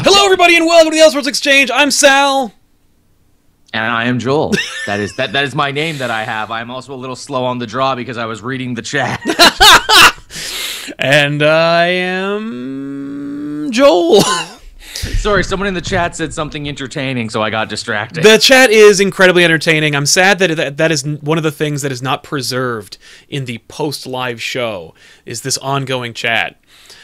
Hello, 0.00 0.24
everybody, 0.24 0.56
and 0.56 0.64
welcome 0.66 0.92
to 0.92 0.96
the 0.96 1.02
Elseworlds 1.02 1.26
Exchange. 1.26 1.70
I'm 1.72 1.90
Sal. 1.90 2.52
And 3.72 3.84
I 3.84 4.04
am 4.04 4.18
Joel. 4.18 4.52
That 4.86 5.00
is 5.00 5.14
that 5.16 5.32
that 5.32 5.44
is 5.44 5.54
my 5.54 5.70
name 5.70 5.98
that 5.98 6.10
I 6.10 6.24
have. 6.24 6.50
I'm 6.50 6.70
also 6.70 6.94
a 6.94 6.96
little 6.96 7.14
slow 7.16 7.44
on 7.44 7.58
the 7.58 7.66
draw 7.66 7.94
because 7.94 8.16
I 8.16 8.24
was 8.24 8.40
reading 8.40 8.72
the 8.72 8.80
chat. 8.80 9.20
And 10.98 11.42
I 11.42 11.86
am 11.86 13.70
Joel. 13.70 14.22
Sorry, 14.94 15.44
someone 15.44 15.68
in 15.68 15.74
the 15.74 15.80
chat 15.80 16.16
said 16.16 16.34
something 16.34 16.68
entertaining, 16.68 17.30
so 17.30 17.40
I 17.40 17.50
got 17.50 17.68
distracted. 17.68 18.24
the 18.24 18.38
chat 18.38 18.70
is 18.70 18.98
incredibly 18.98 19.44
entertaining. 19.44 19.94
I'm 19.94 20.06
sad 20.06 20.40
that 20.40 20.56
that, 20.56 20.76
that 20.78 20.90
is 20.90 21.04
one 21.04 21.38
of 21.38 21.44
the 21.44 21.52
things 21.52 21.82
that 21.82 21.92
is 21.92 22.02
not 22.02 22.24
preserved 22.24 22.98
in 23.28 23.44
the 23.44 23.58
post 23.68 24.06
live 24.06 24.42
show 24.42 24.94
is 25.24 25.42
this 25.42 25.56
ongoing 25.58 26.14
chat. 26.14 26.60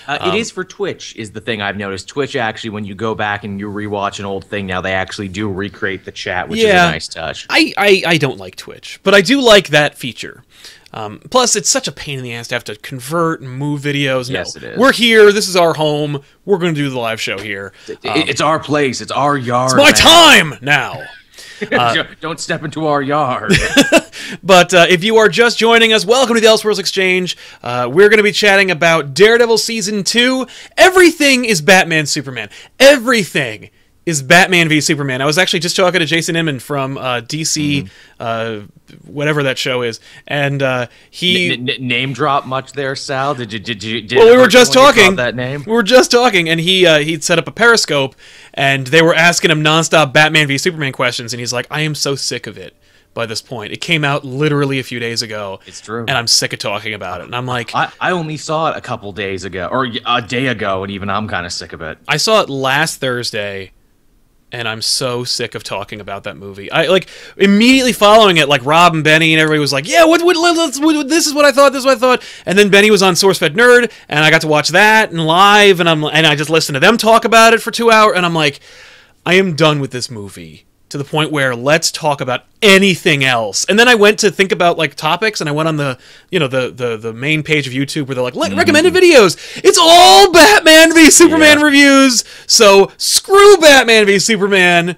Uh, 0.06 0.30
it 0.32 0.34
is 0.38 0.50
for 0.50 0.64
Twitch, 0.64 1.14
is 1.16 1.32
the 1.32 1.40
thing 1.40 1.62
I've 1.62 1.76
noticed. 1.76 2.08
Twitch 2.08 2.36
actually, 2.36 2.70
when 2.70 2.84
you 2.84 2.94
go 2.94 3.14
back 3.14 3.44
and 3.44 3.58
you 3.58 3.68
rewatch 3.70 4.18
an 4.18 4.24
old 4.24 4.44
thing, 4.44 4.66
now 4.66 4.80
they 4.80 4.92
actually 4.92 5.28
do 5.28 5.50
recreate 5.50 6.04
the 6.04 6.12
chat, 6.12 6.48
which 6.48 6.60
is 6.60 6.64
a 6.88 6.90
nice 6.92 7.08
touch. 7.08 7.46
I, 7.50 7.72
I, 7.76 8.02
I 8.06 8.16
don't 8.18 8.38
like 8.38 8.56
Twitch, 8.56 9.00
but 9.02 9.14
I 9.14 9.20
do 9.20 9.40
like 9.40 9.68
that 9.68 9.96
feature. 9.96 10.44
Um, 10.92 11.20
plus, 11.30 11.56
it's 11.56 11.68
such 11.68 11.88
a 11.88 11.92
pain 11.92 12.18
in 12.18 12.24
the 12.24 12.32
ass 12.34 12.46
to 12.48 12.54
have 12.54 12.62
to 12.64 12.76
convert 12.76 13.40
and 13.40 13.50
move 13.50 13.80
videos. 13.80 14.30
No, 14.30 14.38
Yes, 14.38 14.54
it 14.54 14.62
is. 14.62 14.78
We're 14.78 14.92
here. 14.92 15.32
This 15.32 15.48
is 15.48 15.56
our 15.56 15.74
home. 15.74 16.22
We're 16.44 16.58
going 16.58 16.72
to 16.72 16.80
do 16.80 16.88
the 16.88 16.98
live 17.00 17.20
show 17.20 17.36
here. 17.36 17.72
It- 17.88 17.98
it's 18.04 18.40
our 18.40 18.60
place. 18.60 19.00
It's 19.00 19.10
our 19.10 19.36
yard. 19.36 19.72
It's 19.72 19.76
my 19.76 19.84
man. 19.86 20.50
time 20.52 20.58
now. 20.62 21.02
Don't 22.20 22.40
step 22.40 22.64
into 22.64 22.86
our 22.86 23.02
yard. 23.02 23.52
But 24.42 24.72
uh, 24.72 24.86
if 24.88 25.04
you 25.04 25.16
are 25.18 25.28
just 25.28 25.58
joining 25.58 25.92
us, 25.92 26.06
welcome 26.06 26.34
to 26.34 26.40
the 26.40 26.46
Elseworlds 26.46 26.78
Exchange. 26.78 27.36
Uh, 27.62 27.88
we're 27.92 28.08
going 28.08 28.18
to 28.18 28.22
be 28.22 28.32
chatting 28.32 28.70
about 28.70 29.12
Daredevil 29.12 29.58
Season 29.58 30.02
2. 30.02 30.46
Everything 30.76 31.44
is 31.44 31.60
Batman 31.60 32.06
Superman. 32.06 32.48
Everything 32.78 33.70
is 34.06 34.22
Batman 34.22 34.68
v 34.68 34.80
Superman. 34.80 35.22
I 35.22 35.26
was 35.26 35.38
actually 35.38 35.60
just 35.60 35.76
talking 35.76 36.00
to 36.00 36.06
Jason 36.06 36.36
Inman 36.36 36.58
from 36.60 36.98
uh, 36.98 37.20
DC, 37.20 37.88
uh, 38.20 38.60
whatever 39.06 39.42
that 39.44 39.56
show 39.58 39.82
is, 39.82 40.00
and 40.26 40.62
uh, 40.62 40.86
he. 41.10 41.52
N- 41.52 41.68
n- 41.68 41.86
name 41.86 42.12
drop 42.12 42.46
much 42.46 42.72
there, 42.72 42.94
Sal? 42.96 43.34
Did 43.34 43.52
you? 43.52 43.58
Did 43.58 43.82
you? 43.82 44.00
Did 44.02 44.18
well, 44.18 44.30
we 44.30 44.36
were 44.36 44.48
just 44.48 44.72
talking. 44.72 45.16
that 45.16 45.34
name. 45.34 45.64
We 45.66 45.72
were 45.72 45.82
just 45.82 46.10
talking, 46.10 46.48
and 46.48 46.60
he 46.60 46.86
uh, 46.86 46.98
he'd 46.98 47.24
set 47.24 47.38
up 47.38 47.48
a 47.48 47.52
Periscope, 47.52 48.14
and 48.52 48.86
they 48.86 49.02
were 49.02 49.14
asking 49.14 49.50
him 49.50 49.62
nonstop 49.62 50.12
Batman 50.12 50.48
v 50.48 50.58
Superman 50.58 50.92
questions, 50.92 51.32
and 51.32 51.40
he's 51.40 51.52
like, 51.52 51.66
"I 51.70 51.80
am 51.80 51.94
so 51.94 52.14
sick 52.14 52.46
of 52.46 52.58
it." 52.58 52.76
By 53.14 53.26
this 53.26 53.40
point, 53.40 53.72
it 53.72 53.80
came 53.80 54.02
out 54.04 54.24
literally 54.24 54.80
a 54.80 54.82
few 54.82 54.98
days 54.98 55.22
ago. 55.22 55.60
It's 55.66 55.80
true. 55.80 56.00
and 56.00 56.10
I'm 56.10 56.26
sick 56.26 56.52
of 56.52 56.58
talking 56.58 56.94
about 56.94 57.20
it. 57.20 57.26
And 57.26 57.36
I'm 57.36 57.46
like, 57.46 57.72
I, 57.72 57.92
I 58.00 58.10
only 58.10 58.36
saw 58.36 58.72
it 58.72 58.76
a 58.76 58.80
couple 58.80 59.12
days 59.12 59.44
ago, 59.44 59.68
or 59.70 59.86
a 60.04 60.20
day 60.20 60.48
ago, 60.48 60.82
and 60.82 60.90
even 60.90 61.08
I'm 61.08 61.28
kind 61.28 61.46
of 61.46 61.52
sick 61.52 61.72
of 61.72 61.80
it. 61.80 61.96
I 62.08 62.16
saw 62.16 62.40
it 62.40 62.48
last 62.50 62.98
Thursday, 62.98 63.70
and 64.54 64.68
I'm 64.68 64.80
so 64.80 65.24
sick 65.24 65.54
of 65.54 65.64
talking 65.64 66.00
about 66.00 66.24
that 66.24 66.36
movie. 66.36 66.70
I 66.70 66.86
like 66.86 67.08
immediately 67.36 67.92
following 67.92 68.36
it, 68.36 68.48
like 68.48 68.64
Rob 68.64 68.94
and 68.94 69.02
Benny 69.02 69.34
and 69.34 69.40
everybody 69.40 69.58
was 69.58 69.72
like, 69.72 69.88
"Yeah, 69.88 70.04
what, 70.04 70.22
what, 70.22 70.36
let's, 70.36 70.78
what, 70.78 71.08
this 71.08 71.26
is 71.26 71.34
what 71.34 71.44
I 71.44 71.50
thought. 71.50 71.72
This 71.72 71.80
is 71.80 71.86
what 71.86 71.96
I 71.96 72.00
thought." 72.00 72.22
And 72.46 72.56
then 72.56 72.70
Benny 72.70 72.90
was 72.90 73.02
on 73.02 73.14
SourceFed 73.14 73.56
Nerd, 73.56 73.90
and 74.08 74.24
I 74.24 74.30
got 74.30 74.42
to 74.42 74.48
watch 74.48 74.68
that 74.68 75.10
and 75.10 75.26
live, 75.26 75.80
and 75.80 75.88
I'm 75.88 76.04
and 76.04 76.26
I 76.26 76.36
just 76.36 76.50
listened 76.50 76.76
to 76.76 76.80
them 76.80 76.96
talk 76.96 77.24
about 77.24 77.52
it 77.52 77.60
for 77.62 77.70
two 77.70 77.90
hours, 77.90 78.16
and 78.16 78.24
I'm 78.24 78.34
like, 78.34 78.60
I 79.26 79.34
am 79.34 79.56
done 79.56 79.80
with 79.80 79.90
this 79.90 80.10
movie 80.10 80.66
to 80.90 80.98
the 80.98 81.04
point 81.04 81.32
where 81.32 81.56
let's 81.56 81.90
talk 81.90 82.20
about 82.20 82.44
anything 82.62 83.24
else. 83.24 83.64
And 83.68 83.78
then 83.78 83.88
I 83.88 83.94
went 83.94 84.18
to 84.20 84.30
think 84.30 84.52
about 84.52 84.78
like 84.78 84.94
topics, 84.94 85.40
and 85.40 85.48
I 85.48 85.52
went 85.52 85.68
on 85.68 85.76
the 85.76 85.98
you 86.30 86.38
know 86.38 86.48
the 86.48 86.70
the 86.70 86.96
the 86.96 87.12
main 87.12 87.42
page 87.42 87.66
of 87.66 87.72
YouTube 87.72 88.06
where 88.06 88.14
they're 88.14 88.24
like 88.24 88.34
"Le- 88.34 88.48
mm-hmm. 88.48 88.58
recommended 88.58 88.94
videos. 88.94 89.36
It's 89.64 89.78
all 89.80 90.32
Batman 90.32 90.94
v 90.94 91.10
Superman 91.10 91.58
Yeah. 91.58 91.64
reviews. 91.64 92.24
So 92.46 92.92
screw 92.96 93.56
Batman 93.58 94.06
v 94.06 94.18
Superman. 94.18 94.96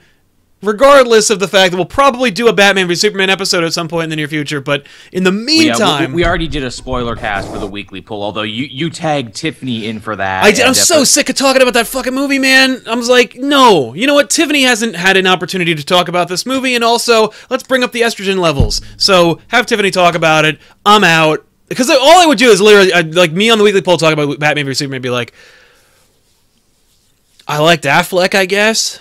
Regardless 0.63 1.29
of 1.29 1.39
the 1.39 1.47
fact 1.47 1.71
that 1.73 1.77
we'll 1.77 1.85
probably 1.85 2.31
do 2.31 2.49
a 2.49 2.53
Batman 2.53 2.89
v 2.89 2.95
Superman 2.95 3.29
episode 3.29 3.63
at 3.63 3.75
some 3.75 3.89
point 3.89 4.05
in 4.05 4.11
the 4.11 4.17
near 4.17 4.27
future, 4.27 4.59
but 4.61 4.87
in 5.13 5.23
the 5.23 5.31
Yeah, 5.31 5.37
uh, 5.37 5.41
we- 5.41 5.45
meantime, 5.47 6.13
we, 6.15 6.25
already 6.25 6.49
did 6.49 6.65
a 6.65 6.71
spoiler 6.71 7.15
cast 7.15 7.51
for 7.51 7.59
the 7.59 7.67
Weekly 7.67 8.01
Pull. 8.01 8.23
Although 8.23 8.43
you 8.43 8.65
you 8.65 8.89
tagged 8.89 9.35
Tiffany 9.35 9.87
in 9.87 10.01
for 10.01 10.17
that. 10.17 10.45
I 10.45 10.53
did, 10.53 10.65
I'm 10.65 10.73
so 10.73 11.05
sick 11.05 11.29
of 11.29 11.37
talking 11.37 11.61
about 11.61 11.75
that 11.75 11.87
fucking 11.87 12.15
movie, 12.15 12.39
man. 12.39 12.83
I 12.87 12.95
was 12.95 13.09
like, 13.11 13.37
no. 13.37 13.93
You 13.93 14.07
know 14.07 14.15
what? 14.15 14.31
Tiffany 14.31 14.63
hasn't 14.63 14.97
had 14.97 15.19
an 15.19 15.27
opportunity 15.27 15.75
to 15.75 15.85
talk 15.85 16.09
about 16.09 16.29
this 16.29 16.47
movie, 16.47 16.75
and 16.75 16.83
also, 16.83 17.33
let's 17.51 17.63
bring 17.63 17.85
up 17.85 17.93
the 17.93 18.01
estrogen 18.01 18.39
levels. 18.39 18.81
So, 18.97 19.41
have 19.49 19.67
Tiffany 19.67 19.91
talk 19.91 20.15
about 20.15 20.47
it. 20.47 20.59
I'm 20.87 21.05
out. 21.05 21.45
Because 21.69 21.91
all 21.91 22.21
I 22.21 22.27
would 22.27 22.39
do 22.39 22.49
is 22.51 22.61
literally, 22.63 22.93
I'd, 22.95 23.15
like, 23.15 23.33
me 23.33 23.51
on 23.51 23.59
the 23.59 23.65
Weekly 23.65 23.83
Pull 23.83 23.99
talk 23.99 24.13
about 24.15 24.39
Batman 24.39 24.65
v 24.67 24.73
Superman, 24.73 25.03
be 25.03 25.11
like, 25.11 25.35
I 27.47 27.59
liked 27.59 27.85
Affleck, 27.85 28.35
I 28.35 28.47
guess. 28.47 29.01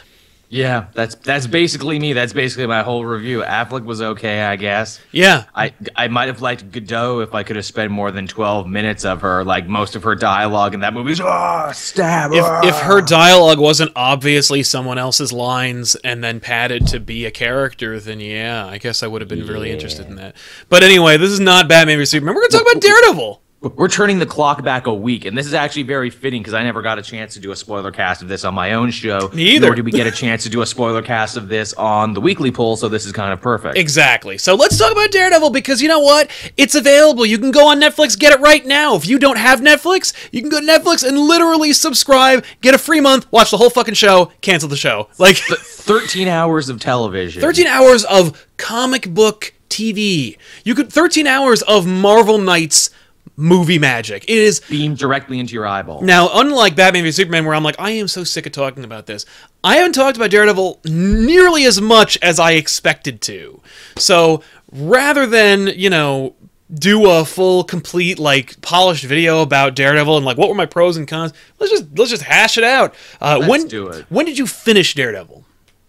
Yeah, 0.50 0.88
that's 0.94 1.16
that's 1.16 1.48
basically 1.48 2.00
me. 2.00 2.14
That's 2.14 2.34
basically 2.34 2.68
my 2.68 2.84
whole 2.84 3.04
review. 3.04 3.42
Affleck 3.42 3.84
was 3.84 4.02
okay, 4.02 4.44
I 4.44 4.56
guess. 4.56 5.00
Yeah. 5.12 5.46
I 5.56 5.74
I 5.96 6.08
might 6.08 6.28
have 6.28 6.42
liked 6.42 6.72
Gadot 6.72 7.24
if 7.24 7.34
I 7.34 7.44
could 7.44 7.56
have 7.56 7.66
spent 7.66 7.92
more 7.92 8.12
than 8.12 8.28
twelve 8.28 8.68
minutes 8.68 9.06
of 9.06 9.22
her. 9.22 9.44
Like 9.44 9.68
most 9.68 9.96
of 9.96 10.04
her 10.04 10.16
dialogue 10.16 10.74
in 10.74 10.82
that 10.82 10.94
movie 10.94 11.14
is 11.14 11.22
oh 11.24 11.72
stab. 11.74 12.32
If, 12.32 12.44
ah." 12.44 12.62
if 12.64 12.76
her 12.82 13.02
dialogue 13.02 13.60
wasn't 13.60 13.92
obviously 13.96 14.62
someone 14.64 14.98
else's 14.98 15.34
lines 15.34 15.96
and 15.96 16.24
then 16.24 16.40
padded 16.40 16.88
to 16.88 17.00
be 17.00 17.26
a 17.26 17.32
character, 17.32 18.00
then 18.00 18.20
yeah, 18.20 18.68
I 18.68 18.78
guess 18.78 19.02
I 19.02 19.08
would 19.08 19.22
have 19.22 19.30
been 19.30 19.48
really 19.48 19.72
interested 19.72 20.08
in 20.08 20.16
that. 20.16 20.36
But 20.70 20.84
anyway, 20.84 21.18
this 21.18 21.32
is 21.32 21.40
not 21.40 21.68
Batman 21.68 21.98
v 21.98 22.06
Superman. 22.06 22.36
We're 22.36 22.42
going 22.42 22.52
to 22.52 22.58
talk 22.58 22.72
about 22.72 22.82
Daredevil. 22.82 23.42
We're 23.76 23.88
turning 23.88 24.20
the 24.20 24.28
clock 24.28 24.64
back 24.64 24.86
a 24.86 24.94
week, 24.94 25.26
and 25.26 25.36
this 25.36 25.48
is 25.48 25.56
actually 25.56 25.84
very 25.84 26.12
fitting 26.12 26.42
because 26.42 26.54
I 26.54 26.64
never 26.64 26.84
got 26.84 27.00
a 27.00 27.02
chance 27.02 27.34
to 27.34 27.40
do 27.40 27.52
a 27.52 27.56
spoiler 27.56 27.92
cast 27.92 28.22
of 28.22 28.28
this 28.28 28.46
on 28.46 28.54
my 28.54 28.74
own 28.74 28.92
show. 28.92 29.30
Me 29.34 29.56
either. 29.56 29.68
Nor 29.68 29.76
did 29.76 29.86
we 29.86 29.92
get 29.92 30.06
a 30.06 30.12
chance 30.12 30.44
to 30.44 30.50
do 30.50 30.62
a 30.62 30.66
spoiler 30.68 31.02
cast 31.02 31.36
of 31.36 31.48
this 31.48 31.74
on 31.74 32.14
the 32.14 32.22
Weekly 32.22 32.52
Pull, 32.52 32.76
so 32.76 32.88
this 32.88 33.06
is 33.06 33.12
kind 33.12 33.34
of 33.34 33.42
perfect. 33.42 33.76
Exactly. 33.78 34.38
So 34.38 34.54
let's 34.54 34.78
talk 34.78 34.92
about 34.92 35.12
Daredevil 35.12 35.50
because 35.50 35.82
you 35.82 35.88
know 35.88 36.00
what? 36.00 36.30
It's 36.58 36.76
available. 36.76 37.26
You 37.26 37.40
can 37.40 37.50
go 37.50 37.68
on 37.70 37.82
Netflix, 37.82 38.18
get 38.18 38.34
it 38.34 38.40
right 38.40 38.64
now. 38.66 38.96
If 38.96 39.08
you 39.08 39.18
don't 39.18 39.38
have 39.38 39.62
Netflix, 39.62 40.14
you 40.32 40.42
can 40.42 40.50
go 40.50 40.60
to 40.60 40.66
Netflix 40.66 41.08
and 41.08 41.18
literally 41.18 41.74
subscribe, 41.74 42.46
get 42.62 42.76
a 42.76 42.78
free 42.78 43.02
month, 43.02 43.32
watch 43.32 43.50
the 43.50 43.58
whole 43.58 43.72
fucking 43.72 43.96
show, 43.96 44.32
cancel 44.42 44.70
the 44.70 44.78
show. 44.78 45.10
Like 45.26 45.38
Thirteen 45.38 46.28
hours 46.28 46.70
of 46.70 46.80
television. 46.80 47.42
13 47.42 47.66
hours 47.66 48.04
of 48.06 48.46
comic 48.58 49.12
book 49.12 49.54
TV. 49.70 50.38
You 50.64 50.76
could 50.76 50.92
13 50.92 51.26
hours 51.26 51.62
of 51.64 51.88
Marvel 51.88 52.38
Knights 52.38 52.92
movie 53.38 53.80
magic. 53.80 54.24
It 54.26 54.38
is 54.38 54.60
beamed 54.62 54.98
directly 54.98 55.40
into 55.40 55.54
your 55.54 55.68
eyeball. 55.68 56.02
now, 56.02 56.30
unlike 56.34 56.76
Batman 56.76 57.04
v 57.04 57.12
Superman, 57.12 57.46
where 57.46 57.54
I'm 57.56 57.64
like, 57.64 57.76
I 57.80 57.92
am 57.92 58.08
so 58.08 58.24
sick 58.24 58.46
of 58.46 58.52
talking 58.52 58.84
about 58.84 59.06
this, 59.06 59.26
I 59.64 59.78
haven't 59.78 59.94
talked 59.94 60.18
about 60.18 60.32
Daredevil 60.32 60.82
nearly 60.86 61.66
as 61.66 61.80
much 61.82 62.18
as 62.22 62.40
I 62.40 62.52
expected 62.54 63.22
to. 63.24 63.62
So 63.98 64.42
rather 64.72 65.26
than, 65.26 65.68
you 65.68 65.90
know, 65.90 66.36
do 66.74 67.10
a 67.10 67.24
full, 67.24 67.64
complete, 67.64 68.18
like 68.18 68.60
polished 68.62 69.04
video 69.06 69.42
about 69.44 69.76
Daredevil 69.76 70.18
and 70.18 70.26
like 70.26 70.38
what 70.38 70.50
were 70.50 70.56
my 70.56 70.66
pros 70.66 70.98
and 70.98 71.08
cons, 71.08 71.32
let's 71.60 71.72
just 71.72 71.86
let's 71.98 72.10
just 72.10 72.24
hash 72.24 72.58
it 72.58 72.64
out. 72.64 72.96
Uh, 73.22 73.38
Let's 73.40 73.50
when 73.50 73.68
do 73.68 73.88
it. 73.88 74.06
when 74.10 74.26
did 74.26 74.38
you 74.40 74.48
finish 74.48 74.96
Daredevil? 74.96 75.45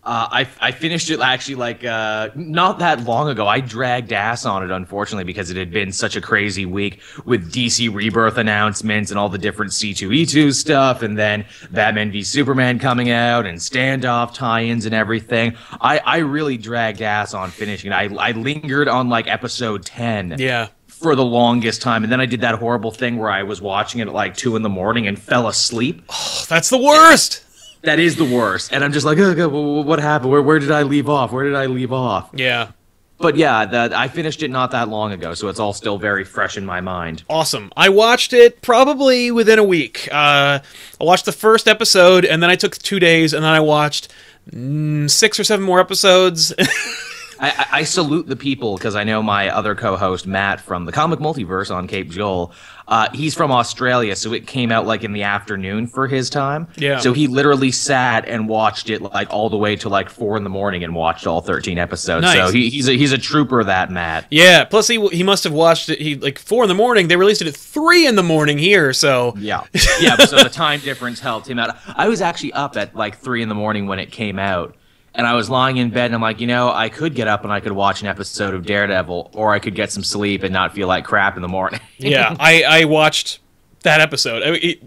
Uh, 0.07 0.29
I, 0.31 0.49
I 0.61 0.71
finished 0.71 1.11
it 1.11 1.19
actually 1.21 1.57
like 1.57 1.85
uh, 1.85 2.29
not 2.37 2.79
that 2.79 3.01
long 3.03 3.29
ago. 3.29 3.49
I 3.49 3.59
dragged 3.61 4.13
ass 4.13 4.47
on 4.47 4.63
it, 4.63 4.71
unfortunately, 4.71 5.25
because 5.25 5.51
it 5.51 5.57
had 5.57 5.73
been 5.73 5.91
such 5.91 6.15
a 6.15 6.21
crazy 6.21 6.65
week 6.65 7.01
with 7.25 7.53
DC 7.53 7.93
Rebirth 7.93 8.39
announcements 8.39 9.11
and 9.11 9.19
all 9.19 9.29
the 9.29 9.37
different 9.39 9.73
C2E2 9.73 10.55
stuff, 10.55 11.03
and 11.03 11.19
then 11.19 11.45
Batman 11.73 12.13
v 12.13 12.23
Superman 12.23 12.79
coming 12.79 13.11
out 13.11 13.47
and 13.47 13.59
standoff 13.59 14.33
tie-ins 14.33 14.87
and 14.87 14.95
everything. 14.95 15.57
I, 15.81 15.99
I 15.99 16.19
really 16.19 16.57
dragged 16.57 17.03
ass 17.03 17.35
on 17.35 17.51
finishing 17.51 17.91
it. 17.91 17.95
I, 17.95 18.05
I 18.15 18.31
lingered 18.31 18.87
on 18.87 19.09
like 19.09 19.27
episode 19.27 19.85
10 19.85 20.37
Yeah. 20.39 20.69
for 20.87 21.17
the 21.17 21.25
longest 21.25 21.83
time, 21.83 22.05
and 22.05 22.13
then 22.13 22.21
I 22.21 22.27
did 22.27 22.43
that 22.43 22.55
horrible 22.61 22.93
thing 22.93 23.17
where 23.17 23.31
I 23.31 23.43
was 23.43 23.61
watching 23.61 24.01
it 24.01 24.07
at 24.07 24.15
like 24.15 24.37
2 24.37 24.55
in 24.55 24.63
the 24.63 24.69
morning 24.69 25.09
and 25.09 25.19
fell 25.19 25.49
asleep. 25.49 26.07
That's 26.49 26.71
the 26.71 26.79
worst. 26.79 27.43
That 27.87 28.01
is 28.01 28.17
the 28.17 28.25
worst. 28.25 28.73
And 28.73 28.83
I'm 28.85 28.93
just 28.93 29.07
like, 29.07 29.17
oh, 29.19 29.33
God, 29.35 29.49
wh- 29.51 29.85
wh- 29.85 29.87
what 29.87 30.01
happened? 30.01 30.33
Where, 30.33 30.43
where 30.43 30.59
did 30.59 30.73
I 30.73 30.83
leave 30.83 31.09
off? 31.09 31.31
Where 31.31 31.45
did 31.45 31.55
I 31.55 31.67
leave 31.67 31.93
off? 31.93 32.31
Yeah. 32.35 32.73
But 33.19 33.37
yeah, 33.37 33.65
that 33.65 33.95
I 33.95 34.09
finished 34.09 34.43
it 34.43 34.51
not 34.51 34.73
that 34.73 34.89
long 34.89 35.13
ago, 35.13 35.33
so 35.35 35.49
it's 35.49 35.59
all 35.59 35.73
still 35.73 35.97
very 35.97 36.25
fresh 36.25 36.59
in 36.59 36.67
my 36.67 36.81
mind. 36.83 37.23
Awesome. 37.31 37.73
I 37.77 37.89
watched 37.89 38.33
it 38.33 38.61
probably 38.61 39.31
within 39.31 39.59
a 39.59 39.65
week. 39.65 40.09
Uh, 40.13 40.59
I 41.01 41.05
watched 41.05 41.25
the 41.25 41.33
first 41.33 41.67
episode, 41.67 42.25
and 42.27 42.43
then 42.43 42.51
I 42.51 42.57
took 42.57 42.77
two 42.77 42.99
days, 42.99 43.33
and 43.33 43.43
then 43.43 43.53
I 43.53 43.61
watched 43.61 44.13
mm, 44.51 45.09
six 45.09 45.41
or 45.41 45.45
seven 45.45 45.65
more 45.65 45.81
episodes. 45.81 46.53
I, 47.39 47.67
I, 47.73 47.83
salute 47.85 48.27
the 48.27 48.37
people 48.37 48.77
because 48.77 48.97
I 48.97 49.05
know 49.05 49.23
my 49.23 49.51
other 49.51 49.75
co-host 49.75 50.27
Matt 50.27 50.61
from 50.61 50.85
the 50.85 50.93
Comic 50.93 51.19
Multiverse 51.19 51.75
on 51.75 51.87
Cape 51.87 52.11
Joel. 52.11 52.53
Uh, 52.89 53.09
he's 53.13 53.35
from 53.35 53.51
Australia, 53.51 54.15
so 54.15 54.33
it 54.33 54.47
came 54.47 54.71
out 54.71 54.87
like 54.87 55.03
in 55.03 55.13
the 55.13 55.25
afternoon 55.25 55.89
for 55.89 56.07
his 56.07 56.31
time. 56.31 56.69
Yeah. 56.77 57.01
So 57.01 57.13
he 57.13 57.27
literally 57.27 57.73
sat 57.73 58.27
and 58.29 58.49
watched 58.49 58.91
it 58.91 59.03
like 59.03 59.33
all 59.33 59.51
the 59.51 59.57
way 59.57 59.75
to 59.77 59.89
like 59.89 60.09
four 60.09 60.37
in 60.37 60.45
the 60.45 60.51
morning 60.51 60.85
and 60.85 60.95
watched 60.95 61.27
all 61.27 61.41
thirteen 61.41 61.79
episodes. 61.79 62.23
Nice. 62.23 62.37
So 62.37 62.53
he, 62.53 62.71
he's 62.71 62.89
a 62.89 62.93
he's 62.93 63.13
a 63.13 63.19
trooper, 63.19 63.65
that 63.65 63.91
Matt. 63.91 64.27
Yeah. 64.31 64.65
Plus, 64.65 64.87
he 64.87 65.05
he 65.09 65.25
must 65.25 65.43
have 65.45 65.53
watched 65.53 65.89
it. 65.89 66.01
He 66.01 66.15
like 66.15 66.39
four 66.39 66.63
in 66.63 66.69
the 66.69 66.75
morning. 66.75 67.09
They 67.09 67.17
released 67.17 67.43
it 67.43 67.49
at 67.49 67.57
three 67.57 68.07
in 68.07 68.15
the 68.15 68.23
morning 68.23 68.57
here. 68.57 68.93
So 68.93 69.35
Yeah, 69.37 69.65
yeah. 70.01 70.17
So 70.19 70.43
the 70.43 70.49
time 70.49 70.81
difference 70.81 71.19
helped 71.19 71.49
him 71.49 71.59
out. 71.59 71.77
I 71.89 72.09
was 72.09 72.21
actually 72.21 72.53
up 72.53 72.77
at 72.77 72.95
like 72.95 73.19
three 73.19 73.43
in 73.43 73.49
the 73.49 73.55
morning 73.55 73.87
when 73.87 73.99
it 73.99 74.13
came 74.13 74.39
out, 74.39 74.77
and 75.17 75.27
I 75.27 75.35
was 75.35 75.51
lying 75.51 75.79
in 75.79 75.91
bed, 75.91 76.07
and 76.07 76.15
I'm 76.15 76.21
like, 76.21 76.41
you 76.41 76.47
know, 76.47 76.71
I 76.71 76.89
could 76.89 77.15
get 77.17 77.27
up 77.27 77.43
and 77.43 77.53
I 77.53 77.59
could 77.61 77.73
watch 77.73 78.01
an 78.03 78.07
episode 78.07 78.55
of 78.55 78.65
Daredevil, 78.65 79.31
or 79.35 79.53
I 79.53 79.59
could 79.59 79.75
get 79.75 79.91
some 79.91 80.05
sleep 80.05 80.43
and 80.45 80.53
not 80.53 80.73
feel 80.75 80.87
like 80.87 81.05
crap 81.05 81.35
in 81.37 81.43
the 81.43 81.49
morning. 81.49 81.81
yeah, 81.99 82.37
I 82.39 82.63
I 82.63 82.85
watched 82.85 83.41
that 83.83 84.01
episode. 84.01 84.43
I- 84.45 84.57
It, 84.63 84.83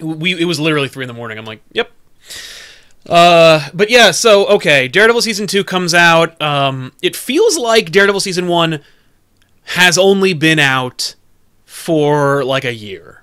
we 0.00 0.40
it 0.40 0.44
was 0.44 0.60
literally 0.60 0.88
three 0.88 1.04
in 1.04 1.08
the 1.08 1.14
morning. 1.14 1.38
I'm 1.38 1.44
like, 1.44 1.60
yep. 1.72 1.90
Uh, 3.08 3.68
but 3.72 3.88
yeah, 3.90 4.10
so 4.10 4.46
okay, 4.46 4.86
Daredevil 4.88 5.22
season 5.22 5.46
two 5.46 5.64
comes 5.64 5.94
out. 5.94 6.40
Um, 6.42 6.92
it 7.02 7.16
feels 7.16 7.56
like 7.56 7.90
Daredevil 7.90 8.20
season 8.20 8.48
one 8.48 8.80
has 9.64 9.96
only 9.98 10.34
been 10.34 10.58
out 10.58 11.14
for 11.64 12.44
like 12.44 12.64
a 12.64 12.74
year, 12.74 13.22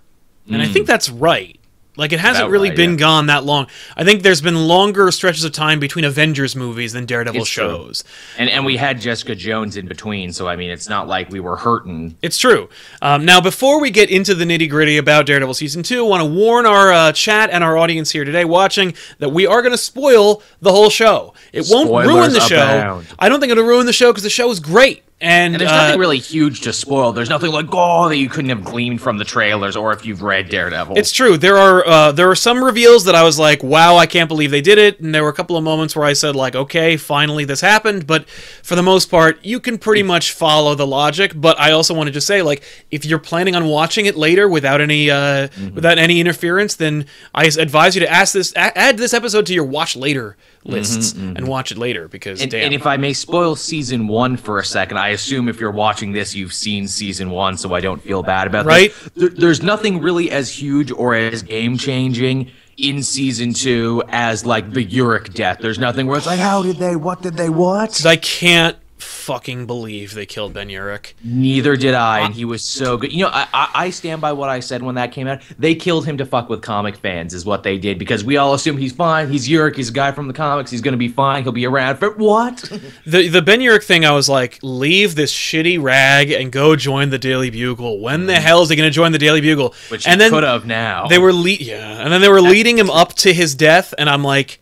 and 0.51 0.61
I 0.61 0.67
think 0.67 0.87
that's 0.87 1.09
right. 1.09 1.59
Like 1.97 2.11
it 2.11 2.19
hasn't 2.19 2.49
really 2.49 2.69
right, 2.69 2.75
been 2.77 2.91
yeah. 2.91 2.97
gone 2.97 3.27
that 3.27 3.43
long. 3.43 3.67
I 3.95 4.03
think 4.03 4.23
there's 4.23 4.41
been 4.41 4.67
longer 4.67 5.11
stretches 5.11 5.43
of 5.43 5.53
time 5.53 5.79
between 5.79 6.03
Avengers 6.05 6.55
movies 6.55 6.93
than 6.93 7.05
Daredevil 7.05 7.41
It's 7.41 7.49
true. 7.49 7.63
shows. 7.63 8.03
and 8.37 8.49
and 8.49 8.65
we 8.65 8.77
had 8.77 8.99
Jessica 8.99 9.35
Jones 9.35 9.77
in 9.77 9.87
between, 9.87 10.33
so 10.33 10.47
I 10.47 10.55
mean, 10.55 10.69
it's 10.69 10.89
not 10.89 11.07
like 11.07 11.29
we 11.29 11.39
were 11.39 11.55
hurting. 11.55 12.17
It's 12.21 12.37
true. 12.37 12.69
Um, 13.01 13.23
now, 13.25 13.39
before 13.39 13.79
we 13.79 13.91
get 13.91 14.09
into 14.09 14.35
the 14.35 14.45
nitty 14.45 14.69
gritty 14.69 14.97
about 14.97 15.25
Daredevil 15.25 15.53
season 15.53 15.83
two, 15.83 16.05
I 16.05 16.09
want 16.09 16.21
to 16.21 16.29
warn 16.29 16.65
our 16.65 16.91
uh, 16.91 17.11
chat 17.13 17.49
and 17.49 17.63
our 17.63 17.77
audience 17.77 18.11
here 18.11 18.25
today 18.25 18.43
watching 18.45 18.93
that 19.19 19.29
we 19.29 19.47
are 19.47 19.61
going 19.61 19.71
to 19.71 19.77
spoil 19.77 20.43
the 20.61 20.71
whole 20.71 20.89
show. 20.89 21.33
It 21.53 21.67
won't 21.69 21.89
ruin 21.89 22.33
the 22.33 22.41
show. 22.41 22.57
abound. 22.57 23.07
I 23.17 23.29
don't 23.29 23.39
think 23.39 23.51
it'll 23.51 23.63
ruin 23.63 23.85
the 23.85 23.93
show 23.93 24.11
because 24.11 24.23
the 24.23 24.29
show 24.29 24.49
is 24.51 24.59
great. 24.59 25.04
And, 25.21 25.53
And 25.53 25.61
there's 25.61 25.71
uh, 25.71 25.77
nothing 25.77 25.99
really 25.99 26.19
huge 26.19 26.61
to 26.61 26.73
spoil. 26.73 27.13
There's 27.13 27.29
nothing 27.29 27.49
like 27.49 27.67
oh 27.71 28.09
that 28.09 28.17
you 28.17 28.27
couldn't 28.27 28.49
have 28.49 28.65
gleaned 28.65 29.01
from 29.01 29.17
the 29.17 29.23
trailers, 29.23 29.77
or 29.77 29.93
if 29.93 30.05
you've 30.05 30.21
read 30.21 30.49
Daredevil. 30.49 30.97
It's 30.97 31.13
true. 31.13 31.37
There 31.37 31.55
are 31.57 31.87
uh, 31.87 32.11
there 32.11 32.29
are 32.29 32.35
some 32.35 32.61
reveals 32.61 33.05
that 33.05 33.15
I 33.15 33.23
was 33.23 33.39
like, 33.39 33.63
"Wow, 33.63 33.95
I 33.95 34.07
can't 34.07 34.27
believe 34.27 34.51
they 34.51 34.59
did 34.59 34.77
it." 34.77 34.99
And 34.99 35.15
there 35.15 35.23
were 35.23 35.29
a 35.29 35.33
couple 35.33 35.55
of 35.55 35.63
moments 35.63 35.95
where 35.95 36.05
I 36.05 36.11
said, 36.11 36.35
"Like, 36.35 36.53
okay, 36.53 36.97
finally 36.97 37.45
this 37.45 37.61
happened." 37.61 38.05
But 38.05 38.29
for 38.29 38.75
the 38.75 38.83
most 38.83 39.09
part, 39.09 39.39
you 39.41 39.61
can 39.61 39.77
pretty 39.77 40.03
much 40.03 40.33
follow 40.33 40.75
the 40.75 40.85
logic. 40.85 41.31
But 41.33 41.57
I 41.61 41.71
also 41.71 41.93
wanted 41.93 42.11
to 42.11 42.15
just 42.15 42.27
say, 42.27 42.41
like, 42.41 42.61
if 42.91 43.05
you're 43.05 43.17
planning 43.17 43.55
on 43.55 43.65
watching 43.67 44.07
it 44.07 44.17
later 44.17 44.49
without 44.49 44.81
any 44.81 45.09
uh, 45.09 45.47
without 45.73 45.97
any 45.97 46.19
interference, 46.19 46.75
then 46.75 47.05
I 47.33 47.45
advise 47.45 47.95
you 47.95 48.01
to 48.01 48.11
ask 48.11 48.33
this 48.33 48.51
a- 48.51 48.77
add 48.77 48.97
this 48.97 49.13
episode 49.13 49.45
to 49.45 49.53
your 49.53 49.63
watch 49.63 49.95
later 49.95 50.35
lists 50.65 51.13
mm-hmm, 51.13 51.27
mm-hmm. 51.27 51.37
and 51.37 51.47
watch 51.47 51.71
it 51.71 51.77
later 51.77 52.07
because 52.07 52.41
And, 52.41 52.51
damn. 52.51 52.65
and 52.65 52.73
if 52.73 52.85
I 52.87 52.97
may 52.97 53.13
spoil 53.13 53.55
season 53.55 54.07
one 54.07 54.35
for 54.35 54.59
a 54.59 54.65
second, 54.65 54.97
I 54.97 55.09
assume 55.09 55.47
if 55.47 55.59
you're 55.59 55.71
watching 55.71 56.11
this, 56.11 56.35
you've 56.35 56.53
seen 56.53 56.87
season 56.87 57.29
one, 57.29 57.57
so 57.57 57.73
I 57.73 57.81
don't 57.81 58.01
feel 58.01 58.23
bad 58.23 58.47
about 58.47 58.65
Right. 58.65 58.91
this. 58.93 59.09
There, 59.15 59.29
there's 59.29 59.63
nothing 59.63 60.01
really 60.01 60.31
as 60.31 60.49
huge 60.49 60.91
or 60.91 61.15
as 61.15 61.43
game 61.43 61.77
changing 61.77 62.51
in 62.77 63.03
season 63.03 63.53
two 63.53 64.03
as 64.09 64.45
like 64.45 64.71
the 64.71 64.85
Urich 64.85 65.33
death. 65.33 65.59
There's 65.61 65.79
nothing 65.79 66.07
where 66.07 66.17
it's 66.17 66.27
like, 66.27 66.39
how 66.39 66.63
did 66.63 66.77
they? 66.77 66.95
What 66.95 67.21
did 67.21 67.35
they? 67.35 67.49
What? 67.49 68.05
I 68.05 68.17
can't 68.17 68.75
fucking 68.97 69.65
believe 69.65 70.13
they 70.13 70.25
killed 70.25 70.53
Ben 70.53 70.69
Urich. 70.69 71.13
Neither 71.23 71.75
did 71.75 71.93
I, 71.93 72.19
and 72.19 72.33
he 72.33 72.45
was 72.45 72.63
so 72.63 72.97
good. 72.97 73.11
You 73.11 73.23
know, 73.23 73.31
I, 73.33 73.69
I 73.73 73.89
stand 73.89 74.21
by 74.21 74.31
what 74.33 74.49
I 74.49 74.59
said 74.59 74.81
when 74.81 74.95
that 74.95 75.11
came 75.11 75.27
out. 75.27 75.41
They 75.59 75.75
killed 75.75 76.05
him 76.05 76.17
to 76.17 76.25
fuck 76.25 76.49
with 76.49 76.61
comic 76.61 76.95
fans, 76.95 77.33
is 77.33 77.45
what 77.45 77.63
they 77.63 77.77
did, 77.77 77.99
because 77.99 78.23
we 78.23 78.37
all 78.37 78.53
assume 78.53 78.77
he's 78.77 78.93
fine. 78.93 79.29
He's 79.29 79.47
Urich. 79.49 79.75
He's 79.75 79.89
a 79.89 79.93
guy 79.93 80.11
from 80.11 80.27
the 80.27 80.33
comics. 80.33 80.71
He's 80.71 80.81
gonna 80.81 80.97
be 80.97 81.09
fine. 81.09 81.43
He'll 81.43 81.51
be 81.51 81.65
around 81.65 81.99
But 81.99 82.17
what? 82.17 82.63
The 83.05 83.27
the 83.27 83.41
Ben 83.41 83.59
Urich 83.59 83.83
thing, 83.83 84.05
I 84.05 84.11
was 84.11 84.29
like, 84.29 84.59
leave 84.63 85.15
this 85.15 85.33
shitty 85.33 85.81
rag 85.81 86.31
and 86.31 86.51
go 86.51 86.75
join 86.75 87.09
the 87.09 87.19
Daily 87.19 87.49
Bugle. 87.49 87.99
When 87.99 88.25
the 88.25 88.35
hell 88.39 88.61
is 88.61 88.69
he 88.69 88.75
going 88.75 88.87
to 88.87 88.93
join 88.93 89.11
the 89.11 89.17
Daily 89.19 89.41
Bugle? 89.41 89.71
Mm-hmm. 89.71 89.91
Which 89.93 90.07
and 90.07 90.13
he 90.19 90.25
then 90.25 90.31
could 90.31 90.43
have 90.43 90.65
now. 90.65 91.07
they 91.07 91.17
were 91.19 91.33
le- 91.33 91.49
yeah, 91.49 92.01
and 92.01 92.11
then 92.11 92.21
they 92.21 92.29
were 92.29 92.41
leading 92.41 92.77
him 92.77 92.89
up 92.89 93.13
to 93.15 93.33
his 93.33 93.55
death, 93.55 93.93
and 93.97 94.09
I'm 94.09 94.23
like, 94.23 94.59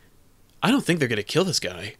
I 0.61 0.71
don't 0.71 0.83
think 0.83 0.99
they're 0.99 1.07
going 1.07 1.17
to 1.17 1.23
kill 1.23 1.43
this 1.43 1.59
guy. 1.59 1.95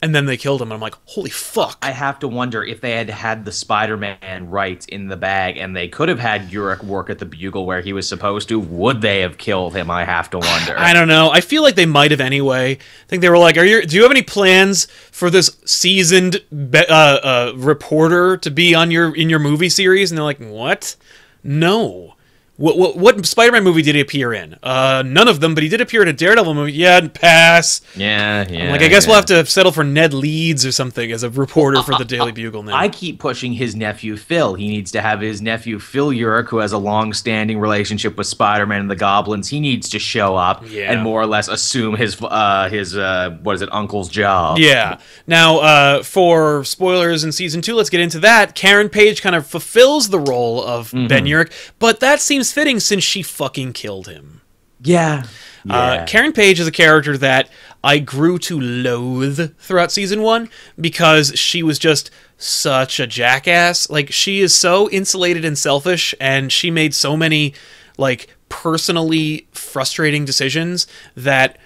And 0.00 0.14
then 0.14 0.26
they 0.26 0.36
killed 0.36 0.62
him, 0.62 0.68
and 0.68 0.74
I'm 0.74 0.80
like, 0.80 0.94
holy 1.06 1.30
fuck. 1.30 1.78
I 1.82 1.90
have 1.90 2.18
to 2.20 2.28
wonder 2.28 2.62
if 2.64 2.80
they 2.80 2.92
had 2.92 3.10
had 3.10 3.44
the 3.44 3.52
Spider-Man 3.52 4.48
right 4.50 4.86
in 4.88 5.08
the 5.08 5.16
bag, 5.16 5.56
and 5.56 5.74
they 5.74 5.88
could 5.88 6.08
have 6.08 6.18
had 6.20 6.50
Urich 6.50 6.84
work 6.84 7.10
at 7.10 7.18
the 7.18 7.24
Bugle 7.24 7.66
where 7.66 7.80
he 7.80 7.92
was 7.92 8.08
supposed 8.08 8.48
to. 8.48 8.60
Would 8.60 9.00
they 9.00 9.20
have 9.20 9.38
killed 9.38 9.74
him? 9.74 9.90
I 9.90 10.04
have 10.04 10.30
to 10.30 10.38
wonder. 10.38 10.74
I 10.78 10.92
don't 10.92 11.08
know. 11.08 11.30
I 11.30 11.40
feel 11.40 11.62
like 11.62 11.74
they 11.74 11.86
might 11.86 12.10
have 12.10 12.20
anyway. 12.20 12.72
I 12.72 13.06
think 13.08 13.22
they 13.22 13.28
were 13.28 13.38
like, 13.38 13.56
"Are 13.56 13.64
you? 13.64 13.82
Do 13.84 13.96
you 13.96 14.02
have 14.02 14.10
any 14.10 14.22
plans 14.22 14.86
for 15.10 15.30
this 15.30 15.58
seasoned 15.64 16.42
be- 16.50 16.86
uh, 16.88 16.94
uh, 16.94 17.52
reporter 17.56 18.36
to 18.36 18.50
be 18.50 18.74
on 18.74 18.90
your 18.90 19.14
in 19.14 19.28
your 19.28 19.40
movie 19.40 19.68
series?" 19.68 20.10
And 20.10 20.18
they're 20.18 20.24
like, 20.24 20.38
"What? 20.38 20.96
No." 21.42 22.14
What, 22.58 22.76
what, 22.76 22.96
what 22.96 23.24
Spider-Man 23.24 23.62
movie 23.62 23.82
did 23.82 23.94
he 23.94 24.00
appear 24.00 24.32
in? 24.34 24.56
Uh, 24.64 25.02
none 25.06 25.28
of 25.28 25.38
them, 25.40 25.54
but 25.54 25.62
he 25.62 25.68
did 25.68 25.80
appear 25.80 26.02
in 26.02 26.08
a 26.08 26.12
Daredevil 26.12 26.54
movie. 26.54 26.72
Yeah, 26.72 27.06
pass. 27.06 27.80
yeah, 27.94 28.46
yeah. 28.50 28.72
like, 28.72 28.82
I 28.82 28.88
guess 28.88 29.04
yeah. 29.04 29.10
we'll 29.10 29.16
have 29.16 29.26
to 29.26 29.46
settle 29.46 29.70
for 29.70 29.84
Ned 29.84 30.12
Leeds 30.12 30.66
or 30.66 30.72
something 30.72 31.12
as 31.12 31.22
a 31.22 31.30
reporter 31.30 31.82
for 31.84 31.96
the 31.96 32.04
Daily 32.16 32.32
Bugle 32.32 32.64
now. 32.64 32.76
I 32.76 32.88
keep 32.88 33.20
pushing 33.20 33.52
his 33.52 33.76
nephew 33.76 34.16
Phil. 34.16 34.54
He 34.54 34.66
needs 34.68 34.90
to 34.90 35.00
have 35.00 35.20
his 35.20 35.40
nephew 35.40 35.78
Phil 35.78 36.08
Urich, 36.08 36.48
who 36.48 36.58
has 36.58 36.72
a 36.72 36.78
long-standing 36.78 37.60
relationship 37.60 38.16
with 38.18 38.26
Spider-Man 38.26 38.80
and 38.80 38.90
the 38.90 38.96
Goblins. 38.96 39.48
He 39.48 39.60
needs 39.60 39.88
to 39.90 40.00
show 40.00 40.34
up 40.34 40.64
Yeah. 40.68 40.90
and 40.92 41.02
more 41.02 41.22
or 41.22 41.26
less 41.26 41.46
assume 41.46 41.94
his 41.94 42.20
uh 42.20 42.68
his 42.70 42.96
uh 42.96 43.38
what 43.44 43.54
is 43.54 43.62
it 43.62 43.68
uncle's 43.72 44.08
job. 44.08 44.58
Yeah. 44.58 44.98
Now, 45.28 45.58
uh, 45.58 46.02
for 46.02 46.64
spoilers 46.64 47.22
in 47.22 47.30
season 47.30 47.62
two, 47.62 47.74
let's 47.76 47.88
get 47.90 48.00
into 48.00 48.18
that. 48.20 48.56
Karen 48.56 48.88
Page 48.88 49.22
kind 49.22 49.36
of 49.36 49.46
fulfills 49.46 50.08
the 50.08 50.18
role 50.18 50.60
of 50.64 50.88
Mm-hmm. 50.88 51.06
Ben 51.06 51.24
Urich, 51.26 51.52
but 51.78 52.00
that 52.00 52.18
seems 52.20 52.47
fitting 52.52 52.80
since 52.80 53.04
she 53.04 53.22
fucking 53.22 53.72
killed 53.72 54.08
him. 54.08 54.40
yeah. 54.82 55.24
Uh, 55.68 55.96
Yeah. 55.98 56.04
Karen 56.06 56.32
Page 56.32 56.60
is 56.60 56.66
a 56.66 56.72
character 56.72 57.18
that 57.18 57.50
I 57.84 57.98
grew 57.98 58.38
to 58.38 58.58
loathe 58.58 59.56
throughout 59.58 59.92
season 59.92 60.22
one 60.22 60.48
because 60.80 61.32
she 61.38 61.62
was 61.62 61.78
just 61.78 62.10
such 62.38 62.98
a 63.00 63.06
jackass. 63.06 63.90
Like, 63.90 64.10
she 64.12 64.40
is 64.40 64.54
so 64.54 64.88
insulated 64.90 65.44
and 65.44 65.58
selfish, 65.58 66.14
and 66.20 66.50
she 66.52 66.70
made 66.70 66.94
so 66.94 67.16
many, 67.16 67.54
like, 67.98 68.34
personally 68.48 69.46
frustrating 69.52 70.24
decisions 70.24 70.86
that 71.16 71.58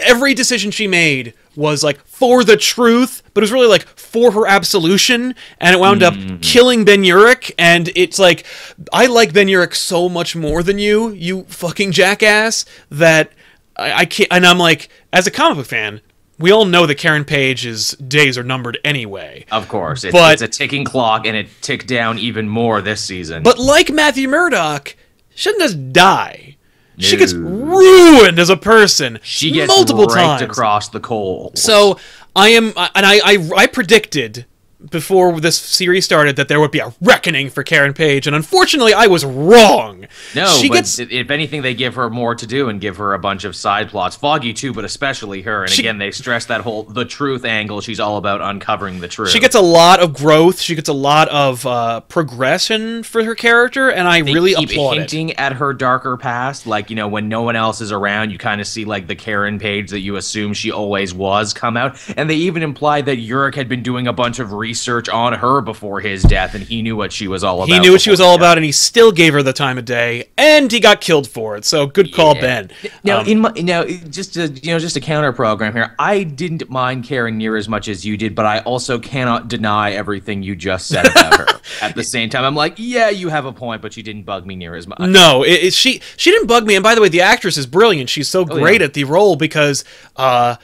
every 0.00 0.34
decision 0.34 0.70
she 0.70 0.86
made 0.86 1.34
was 1.54 1.82
like 1.82 2.04
for 2.06 2.44
the 2.44 2.56
truth, 2.56 3.22
but 3.32 3.40
it 3.40 3.44
was 3.44 3.52
really 3.52 3.66
like 3.66 3.86
for 3.86 4.32
her 4.32 4.46
absolution, 4.46 5.34
and 5.58 5.74
it 5.74 5.78
wound 5.78 6.02
up 6.02 6.14
mm-hmm. 6.14 6.36
killing 6.38 6.84
Ben 6.84 7.02
Urich. 7.02 7.52
And 7.58 7.90
it's 7.94 8.18
like, 8.18 8.46
I 8.92 9.06
like 9.06 9.32
Ben 9.32 9.46
Urich 9.46 9.74
so 9.74 10.08
much 10.08 10.36
more 10.36 10.62
than 10.62 10.78
you, 10.78 11.10
you 11.10 11.44
fucking 11.44 11.92
jackass, 11.92 12.64
that 12.90 13.32
I, 13.76 13.92
I 13.92 14.04
can't. 14.04 14.28
And 14.32 14.46
I'm 14.46 14.58
like, 14.58 14.88
as 15.12 15.26
a 15.26 15.30
comic 15.30 15.58
book 15.58 15.66
fan, 15.66 16.00
we 16.38 16.50
all 16.50 16.66
know 16.66 16.86
that 16.86 16.96
Karen 16.96 17.24
Page's 17.24 17.92
days 17.92 18.36
are 18.36 18.42
numbered 18.42 18.78
anyway. 18.84 19.46
Of 19.50 19.68
course, 19.68 20.04
it's, 20.04 20.12
But- 20.12 20.34
it's 20.34 20.42
a 20.42 20.48
ticking 20.48 20.84
clock, 20.84 21.26
and 21.26 21.36
it 21.36 21.48
ticked 21.62 21.86
down 21.86 22.18
even 22.18 22.48
more 22.48 22.82
this 22.82 23.02
season. 23.02 23.42
But 23.42 23.58
like 23.58 23.90
Matthew 23.90 24.28
Murdock, 24.28 24.94
she 25.34 25.50
doesn't 25.50 25.60
just 25.60 25.92
die. 25.92 26.56
She 26.98 27.16
gets 27.16 27.32
ruined 27.34 28.38
as 28.38 28.48
a 28.48 28.56
person 28.56 29.18
she 29.22 29.50
gets 29.50 29.68
multiple 29.68 30.06
raked 30.06 30.14
times. 30.14 30.42
across 30.42 30.88
the 30.88 31.00
coal. 31.00 31.52
So 31.54 31.98
I 32.34 32.48
am, 32.50 32.68
and 32.94 33.06
I, 33.06 33.20
I, 33.24 33.50
I 33.56 33.66
predicted 33.66 34.46
before 34.90 35.40
this 35.40 35.58
series 35.58 36.04
started 36.04 36.36
that 36.36 36.48
there 36.48 36.60
would 36.60 36.70
be 36.70 36.78
a 36.80 36.92
reckoning 37.00 37.50
for 37.50 37.62
Karen 37.62 37.92
Page, 37.94 38.26
and 38.26 38.34
unfortunately, 38.36 38.94
I 38.94 39.06
was 39.06 39.24
wrong. 39.24 40.06
No, 40.34 40.46
she 40.60 40.68
but 40.68 40.74
gets. 40.76 40.98
if 40.98 41.30
anything, 41.30 41.62
they 41.62 41.74
give 41.74 41.94
her 41.94 42.08
more 42.10 42.34
to 42.34 42.46
do 42.46 42.68
and 42.68 42.80
give 42.80 42.96
her 42.98 43.14
a 43.14 43.18
bunch 43.18 43.44
of 43.44 43.54
side 43.56 43.88
plots. 43.90 44.16
Foggy 44.16 44.52
too, 44.52 44.72
but 44.72 44.84
especially 44.84 45.42
her. 45.42 45.62
And 45.64 45.72
She- 45.72 45.82
again, 45.82 45.98
they 45.98 46.10
stress 46.10 46.46
that 46.46 46.60
whole 46.62 46.84
the 46.84 47.04
truth 47.04 47.44
angle. 47.44 47.80
She's 47.80 48.00
all 48.00 48.16
about 48.16 48.40
uncovering 48.40 49.00
the 49.00 49.08
truth. 49.08 49.30
She 49.30 49.40
gets 49.40 49.54
a 49.54 49.60
lot 49.60 50.00
of 50.00 50.14
growth. 50.14 50.60
She 50.60 50.74
gets 50.74 50.88
a 50.88 50.92
lot 50.94 51.28
of 51.28 51.66
uh, 51.66 52.00
progression 52.00 53.02
for 53.02 53.24
her 53.24 53.34
character, 53.34 53.90
and 53.90 54.06
I 54.06 54.22
They 54.22 54.32
really 54.34 54.54
keep 54.54 54.70
applaud 54.70 54.92
it. 54.92 54.98
hinting 55.00 55.32
at 55.34 55.54
her 55.54 55.72
darker 55.72 56.16
past, 56.16 56.66
like 56.66 56.90
you 56.90 56.96
know, 56.96 57.08
when 57.08 57.28
no 57.28 57.42
one 57.42 57.56
else 57.56 57.80
is 57.80 57.92
around, 57.92 58.30
you 58.30 58.38
kind 58.38 58.60
of 58.60 58.66
see 58.66 58.84
like 58.84 59.06
the 59.06 59.14
Karen 59.16 59.58
page 59.58 59.90
that 59.90 60.00
you 60.00 60.16
assume 60.16 60.52
she 60.52 60.70
always 60.70 61.12
was 61.14 61.52
come 61.54 61.76
out, 61.76 61.96
and 62.16 62.28
they 62.30 62.34
even 62.36 62.62
imply 62.62 63.00
that 63.02 63.18
Urich 63.18 63.54
had 63.54 63.68
been 63.68 63.82
doing 63.82 64.06
a 64.06 64.12
bunch 64.12 64.38
of 64.38 64.52
research 64.52 64.75
on 65.12 65.32
her 65.34 65.60
before 65.60 66.00
his 66.00 66.22
death, 66.22 66.54
and 66.54 66.62
he 66.64 66.82
knew 66.82 66.96
what 66.96 67.12
she 67.12 67.28
was 67.28 67.42
all 67.44 67.58
about. 67.62 67.68
He 67.68 67.78
knew 67.80 67.92
what 67.92 68.00
she 68.00 68.10
was 68.10 68.20
all 68.20 68.32
he 68.32 68.38
died. 68.38 68.42
about, 68.44 68.58
and 68.58 68.64
he 68.64 68.72
still 68.72 69.12
gave 69.12 69.32
her 69.32 69.42
the 69.42 69.52
time 69.52 69.78
of 69.78 69.84
day, 69.84 70.28
and 70.36 70.70
he 70.70 70.80
got 70.80 71.00
killed 71.00 71.28
for 71.28 71.56
it. 71.56 71.64
So 71.64 71.86
good 71.86 72.12
call, 72.14 72.34
Yeah. 72.36 72.40
Ben. 72.40 72.70
Now, 73.04 73.20
Um, 73.20 73.26
in 73.26 73.40
my, 73.40 73.50
now, 73.56 73.84
just 73.84 74.34
to 74.34 74.48
you 74.48 74.72
know, 74.72 74.78
just 74.78 74.96
a 74.96 75.00
counter 75.00 75.32
program 75.32 75.72
here. 75.72 75.94
I 75.98 76.22
didn't 76.22 76.68
mind 76.70 77.04
Karen 77.04 77.38
near 77.38 77.56
as 77.56 77.68
much 77.68 77.88
as 77.88 78.04
you 78.04 78.16
did, 78.16 78.34
but 78.34 78.46
I 78.46 78.60
also 78.60 78.98
cannot 78.98 79.48
deny 79.48 79.92
everything 79.92 80.42
you 80.42 80.54
just 80.56 80.88
said 80.88 81.06
about 81.06 81.34
her. 81.38 81.46
At 81.82 81.94
the 81.94 82.04
same 82.04 82.30
time, 82.30 82.44
I'm 82.44 82.54
like, 82.54 82.74
yeah, 82.76 83.10
you 83.10 83.28
have 83.28 83.44
a 83.44 83.52
point, 83.52 83.82
but 83.82 83.92
she 83.92 84.02
didn't 84.02 84.22
bug 84.22 84.46
me 84.46 84.54
near 84.56 84.74
as 84.76 84.86
much. 84.86 85.00
No, 85.00 85.42
it, 85.42 85.50
it- 85.64 85.74
she 85.74 86.00
she 86.16 86.30
didn't 86.30 86.46
bug 86.46 86.66
me. 86.66 86.74
And 86.76 86.82
by 86.82 86.94
the 86.94 87.00
way, 87.00 87.08
the 87.08 87.20
actress 87.22 87.56
is 87.56 87.66
brilliant. 87.66 88.08
She's 88.08 88.28
so 88.28 88.40
Oh, 88.42 88.44
great 88.44 88.80
yeah. 88.80 88.86
at 88.86 88.94
the 88.94 89.04
role 89.04 89.34
because 89.36 89.84
uh, 90.16 90.56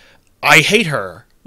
I 0.42 0.58
hate 0.60 0.86
her. 0.86 1.26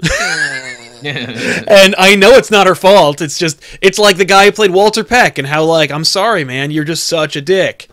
and 1.68 1.94
I 1.96 2.16
know 2.16 2.32
it's 2.32 2.50
not 2.50 2.66
her 2.66 2.74
fault. 2.74 3.20
It's 3.20 3.38
just 3.38 3.62
it's 3.80 3.98
like 3.98 4.16
the 4.16 4.24
guy 4.24 4.46
who 4.46 4.52
played 4.52 4.70
Walter 4.72 5.04
Peck 5.04 5.38
and 5.38 5.46
how 5.46 5.64
like 5.64 5.90
I'm 5.90 6.04
sorry, 6.04 6.44
man, 6.44 6.70
you're 6.70 6.84
just 6.84 7.06
such 7.06 7.36
a 7.36 7.40
dick. 7.40 7.88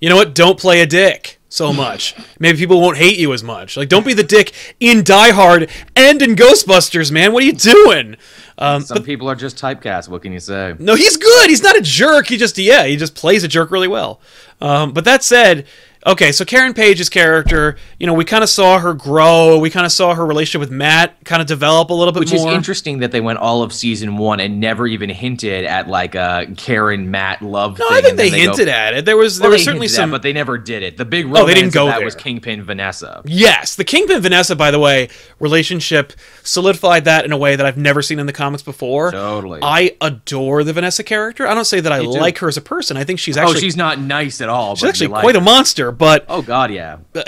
You 0.00 0.08
know 0.08 0.16
what? 0.16 0.34
Don't 0.34 0.58
play 0.58 0.80
a 0.80 0.86
dick 0.86 1.40
so 1.48 1.72
much. 1.72 2.14
Maybe 2.38 2.58
people 2.58 2.80
won't 2.80 2.96
hate 2.96 3.18
you 3.18 3.32
as 3.32 3.42
much. 3.42 3.76
Like 3.76 3.88
don't 3.88 4.06
be 4.06 4.14
the 4.14 4.22
dick 4.22 4.52
in 4.80 5.02
Die 5.04 5.30
Hard 5.30 5.70
and 5.96 6.20
in 6.20 6.36
Ghostbusters, 6.36 7.10
man. 7.10 7.32
What 7.32 7.42
are 7.42 7.46
you 7.46 7.52
doing? 7.52 8.16
Um, 8.58 8.82
Some 8.82 9.02
people 9.02 9.28
are 9.28 9.34
just 9.34 9.56
typecast. 9.56 10.08
What 10.08 10.22
can 10.22 10.32
you 10.32 10.40
say? 10.40 10.74
no, 10.78 10.94
he's 10.94 11.16
good. 11.16 11.50
He's 11.50 11.62
not 11.62 11.76
a 11.76 11.80
jerk. 11.80 12.28
He 12.28 12.36
just 12.36 12.56
yeah, 12.58 12.84
he 12.86 12.96
just 12.96 13.14
plays 13.14 13.44
a 13.44 13.48
jerk 13.48 13.70
really 13.70 13.88
well. 13.88 14.20
Um, 14.60 14.92
but 14.92 15.04
that 15.04 15.24
said, 15.24 15.66
okay, 16.06 16.32
so 16.32 16.44
Karen 16.44 16.74
Page's 16.74 17.08
character, 17.08 17.76
you 17.98 18.06
know, 18.06 18.14
we 18.14 18.24
kind 18.24 18.42
of 18.42 18.48
saw 18.50 18.78
her 18.78 18.94
grow. 18.94 19.58
We 19.58 19.70
kind 19.70 19.86
of 19.86 19.92
saw 19.92 20.14
her 20.14 20.24
relationship 20.24 20.60
with 20.60 20.70
Matt 20.70 21.24
kind 21.24 21.40
of 21.40 21.48
develop 21.48 21.90
a 21.90 21.94
little 21.94 22.12
bit 22.12 22.20
Which 22.20 22.32
more. 22.34 22.48
is 22.48 22.54
interesting 22.54 22.98
that 23.00 23.12
they 23.12 23.20
went 23.20 23.38
all 23.38 23.62
of 23.62 23.72
season 23.72 24.16
one 24.16 24.40
and 24.40 24.60
never 24.60 24.86
even 24.86 25.08
hinted 25.10 25.64
at 25.64 25.88
like 25.88 26.14
a 26.14 26.46
Karen 26.56 27.10
Matt 27.10 27.42
love. 27.42 27.78
No, 27.78 27.88
thing, 27.88 27.96
I 27.96 28.00
think 28.00 28.16
then 28.16 28.30
they, 28.30 28.40
hinted 28.40 28.66
go, 28.66 28.72
at 28.72 28.94
it. 28.94 29.04
There 29.04 29.16
was 29.16 29.38
Well, 29.40 29.50
there 29.50 29.54
was 29.54 29.64
certainly 29.64 29.86
hinted 29.86 29.98
at 29.98 30.02
it, 30.02 30.04
some. 30.04 30.10
but 30.10 30.22
they 30.22 30.32
never 30.32 30.58
did 30.58 30.82
it. 30.82 30.96
The 30.96 31.04
big 31.04 31.24
Oh, 31.26 31.28
romance 31.28 31.46
they 31.46 31.54
didn't 31.54 31.72
go 31.74 31.86
that 31.86 31.96
there. 31.98 32.04
was 32.04 32.14
Kingpin 32.14 32.62
Vanessa. 32.62 33.22
Yes, 33.24 33.74
the 33.76 33.84
Kingpin 33.84 34.20
Vanessa, 34.20 34.54
by 34.56 34.70
the 34.70 34.78
way, 34.78 35.08
relationship 35.40 36.12
solidified 36.42 37.04
that 37.06 37.24
in 37.24 37.32
a 37.32 37.36
way 37.38 37.56
that 37.56 37.64
I've 37.64 37.76
never 37.76 38.02
seen 38.02 38.18
in 38.18 38.26
the 38.26 38.32
comics 38.32 38.62
before. 38.62 39.10
Totally. 39.10 39.60
I 39.62 39.96
adore 40.00 40.64
the 40.64 40.72
Vanessa 40.72 41.02
character. 41.02 41.46
I 41.46 41.54
don't 41.54 41.64
say 41.64 41.80
that 41.80 41.92
I 41.92 42.00
too. 42.00 42.10
like 42.10 42.38
her 42.38 42.48
as 42.48 42.56
a 42.56 42.60
person. 42.60 42.96
I 42.96 43.04
think 43.04 43.18
she's 43.18 43.36
oh, 43.36 43.40
actually 43.42 43.56
oh, 43.56 43.60
she's 43.60 43.76
not 43.76 43.98
nice 43.98 44.40
at 44.40 44.48
all. 44.48 44.74
she's 44.76 44.82
but 44.82 44.88
actually 44.90 45.06
you 45.06 45.12
like 45.12 45.22
quite 45.22 45.36
a 45.36 45.40
monster. 45.40 45.90
But 45.98 46.24
Oh 46.28 46.42
God, 46.42 46.70
yeah. 46.70 46.98
uh, 47.14 47.22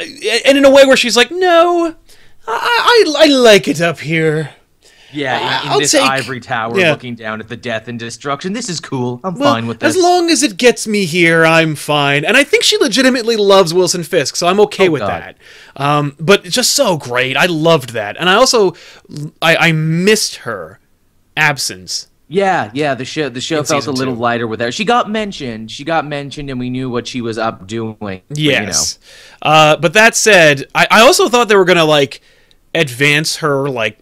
and 0.44 0.58
in 0.58 0.64
a 0.64 0.70
way 0.70 0.84
where 0.86 0.96
she's 0.96 1.16
like, 1.16 1.30
no, 1.30 1.94
I 2.46 3.04
I, 3.16 3.24
I 3.24 3.26
like 3.26 3.68
it 3.68 3.80
up 3.80 3.98
here. 4.00 4.50
Yeah, 5.12 5.36
in, 5.60 5.66
in 5.66 5.72
I'll 5.72 5.78
this 5.78 5.92
take- 5.92 6.02
ivory 6.02 6.40
tower, 6.40 6.78
yeah. 6.78 6.90
looking 6.90 7.14
down 7.14 7.40
at 7.40 7.48
the 7.48 7.56
death 7.56 7.86
and 7.88 7.98
destruction. 7.98 8.52
This 8.52 8.68
is 8.68 8.80
cool. 8.80 9.20
I'm 9.24 9.36
Well, 9.38 9.54
fine 9.54 9.66
with 9.66 9.78
this. 9.80 9.96
As 9.96 10.02
long 10.02 10.28
as 10.30 10.42
it 10.42 10.56
gets 10.56 10.86
me 10.86 11.06
here, 11.06 11.46
I'm 11.46 11.74
fine. 11.76 12.24
And 12.24 12.36
I 12.36 12.42
think 12.44 12.64
she 12.64 12.76
legitimately 12.76 13.36
loves 13.36 13.72
Wilson 13.72 14.02
Fisk, 14.02 14.34
so 14.36 14.46
I'm 14.48 14.60
okay 14.60 14.88
Oh, 14.88 14.90
with 14.90 15.00
God. 15.02 15.22
that. 15.22 15.36
Um, 15.76 16.16
but 16.18 16.42
just 16.44 16.74
so 16.74 16.96
great. 16.98 17.36
I 17.36 17.46
loved 17.46 17.90
that, 17.90 18.16
and 18.18 18.28
I 18.28 18.34
also 18.34 18.74
I, 19.40 19.56
I 19.68 19.72
missed 19.72 20.36
her 20.38 20.80
absence. 21.36 22.08
Yeah, 22.28 22.70
yeah. 22.74 22.94
The 22.94 23.04
show, 23.04 23.28
the 23.28 23.40
show 23.40 23.58
In 23.58 23.64
felt 23.64 23.86
a 23.86 23.92
little 23.92 24.14
two. 24.14 24.20
lighter 24.20 24.46
with 24.46 24.60
her. 24.60 24.72
She 24.72 24.84
got 24.84 25.08
mentioned. 25.10 25.70
She 25.70 25.84
got 25.84 26.04
mentioned, 26.06 26.50
and 26.50 26.58
we 26.58 26.70
knew 26.70 26.90
what 26.90 27.06
she 27.06 27.20
was 27.20 27.38
up 27.38 27.66
doing. 27.66 27.96
but, 28.00 28.22
Yes. 28.30 28.98
Uh, 29.42 29.76
but 29.76 29.92
that 29.92 30.16
said, 30.16 30.66
I, 30.74 30.86
I 30.90 31.00
also 31.02 31.28
thought 31.28 31.48
they 31.48 31.56
were 31.56 31.64
gonna 31.64 31.84
like 31.84 32.20
advance 32.74 33.36
her 33.36 33.68
like 33.68 33.98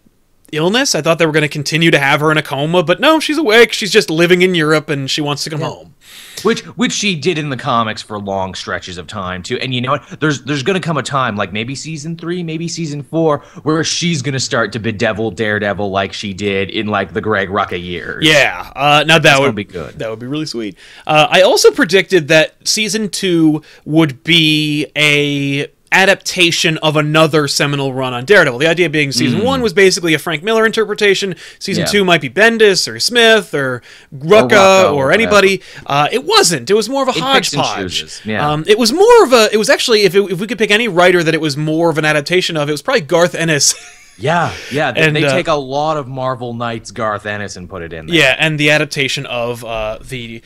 illness. 0.53 0.95
I 0.95 1.03
thought 1.03 1.19
they 1.19 1.27
were 1.27 1.33
gonna 1.33 1.49
continue 1.49 1.91
to 1.91 1.99
have 1.99 2.21
her 2.21 2.31
in 2.31 2.39
a 2.39 2.43
coma, 2.43 2.83
but 2.83 2.99
no, 3.01 3.21
she's 3.21 3.39
awake. 3.39 3.73
She's 3.73 3.91
just 3.93 4.09
living 4.09 4.43
in 4.43 4.55
Europe, 4.55 4.89
and 4.89 5.11
she 5.11 5.21
wants 5.21 5.45
to 5.45 5.51
come 5.51 5.61
home. 5.61 5.95
Which 6.45 6.61
which 6.77 6.93
she 6.93 7.17
did 7.17 7.39
in 7.39 7.51
the 7.51 7.57
comics 7.57 8.03
for 8.03 8.19
long 8.19 8.55
stretches 8.55 8.99
of 8.99 9.07
time 9.07 9.43
too. 9.43 9.59
And 9.59 9.75
you 9.75 9.81
know 9.81 9.93
what? 9.93 10.21
There's 10.21 10.43
there's 10.43 10.63
gonna 10.63 10.81
come 10.81 10.97
a 10.97 11.03
time, 11.03 11.37
like 11.37 11.53
maybe 11.53 11.75
season 11.75 12.17
three, 12.17 12.43
maybe 12.43 12.69
season 12.69 13.03
four, 13.03 13.39
where 13.63 13.83
she's 13.85 14.23
gonna 14.23 14.41
start 14.41 14.73
to 14.73 14.79
bedevil 14.79 15.33
Daredevil 15.33 15.91
like 15.91 16.13
she 16.13 16.35
did 16.35 16.71
in 16.71 16.87
like 16.87 17.13
the 17.13 17.21
Greg 17.21 17.49
Rucka 17.49 17.83
years. 17.83 18.25
Yeah. 18.27 18.71
Uh, 18.75 19.05
now 19.07 19.19
that 19.19 19.23
That's 19.23 19.41
would 19.41 19.55
be 19.55 19.65
good. 19.65 19.99
That 19.99 20.11
would 20.11 20.19
be 20.19 20.27
really 20.27 20.47
sweet. 20.47 20.77
Uh, 21.07 21.27
I 21.31 21.43
also 21.43 21.71
predicted 21.71 22.29
that 22.29 22.67
season 22.67 23.09
two 23.09 23.63
would 23.85 24.23
be 24.25 24.87
a 24.97 25.69
adaptation 25.95 26.77
of 26.79 26.97
another 26.97 27.49
seminal 27.49 27.95
run 27.95 28.13
on 28.13 28.25
Daredevil. 28.25 28.59
The 28.59 28.67
idea 28.67 28.91
being 28.91 29.13
season 29.13 29.43
one 29.45 29.63
was 29.63 29.73
basically 29.73 30.13
a 30.13 30.19
Frank 30.19 30.43
Miller 30.43 30.67
interpretation. 30.67 31.35
Season 31.59 31.85
Mm. 31.85 31.87
Yeah. 31.87 31.93
two 31.93 32.05
might 32.05 32.21
be 32.21 32.29
Bendis 32.29 32.87
or 32.93 33.01
Smith 33.01 33.55
or 33.55 33.81
Rucka 34.15 34.91
or, 34.93 35.07
or 35.09 35.13
anybody. 35.13 35.63
Uh, 35.87 36.09
it 36.13 36.25
wasn't. 36.25 36.71
It 36.71 36.75
was 36.75 36.89
more 36.89 37.03
of 37.03 37.09
a 37.09 37.13
It 37.13 37.19
hodgepodge. 37.23 38.21
yeah. 38.25 38.51
Um, 38.51 38.65
it 38.67 38.79
was 38.79 38.93
more 38.93 39.25
of 39.25 39.33
a. 39.33 39.49
It 39.53 39.57
was 39.57 39.71
actually 39.71 40.03
if 40.03 40.15
it, 40.15 40.23
if 40.31 40.41
we 40.41 40.47
could 40.47 40.59
pick 40.59 40.71
any 40.71 40.89
writer 40.89 41.23
that 41.23 41.35
it 41.35 41.41
was 41.41 41.57
more 41.57 41.91
of 41.91 41.99
an 41.99 42.05
adaptation 42.05 42.57
of, 42.57 42.69
it 42.69 42.73
was 42.73 42.83
probably 42.83 43.01
Garth 43.03 43.35
Ennis. 43.35 43.75
Yeah, 44.17 44.53
yeah. 44.71 44.93
They, 44.93 45.01
And, 45.01 45.17
they 45.17 45.25
uh, 45.25 45.33
take 45.33 45.49
a 45.49 45.55
lot 45.55 45.97
of 45.97 46.07
Marvel 46.07 46.55
Knights 46.55 46.93
Garth 46.93 47.27
Ennis 47.27 47.57
and 47.57 47.69
put 47.69 47.83
it 47.83 47.93
in 47.93 48.07
there. 48.07 48.15
Yeah, 48.15 48.37
and 48.39 48.61
the 48.61 48.71
adaptation 48.71 49.27
of 49.27 49.65
uh, 49.65 49.99
the 50.01 50.41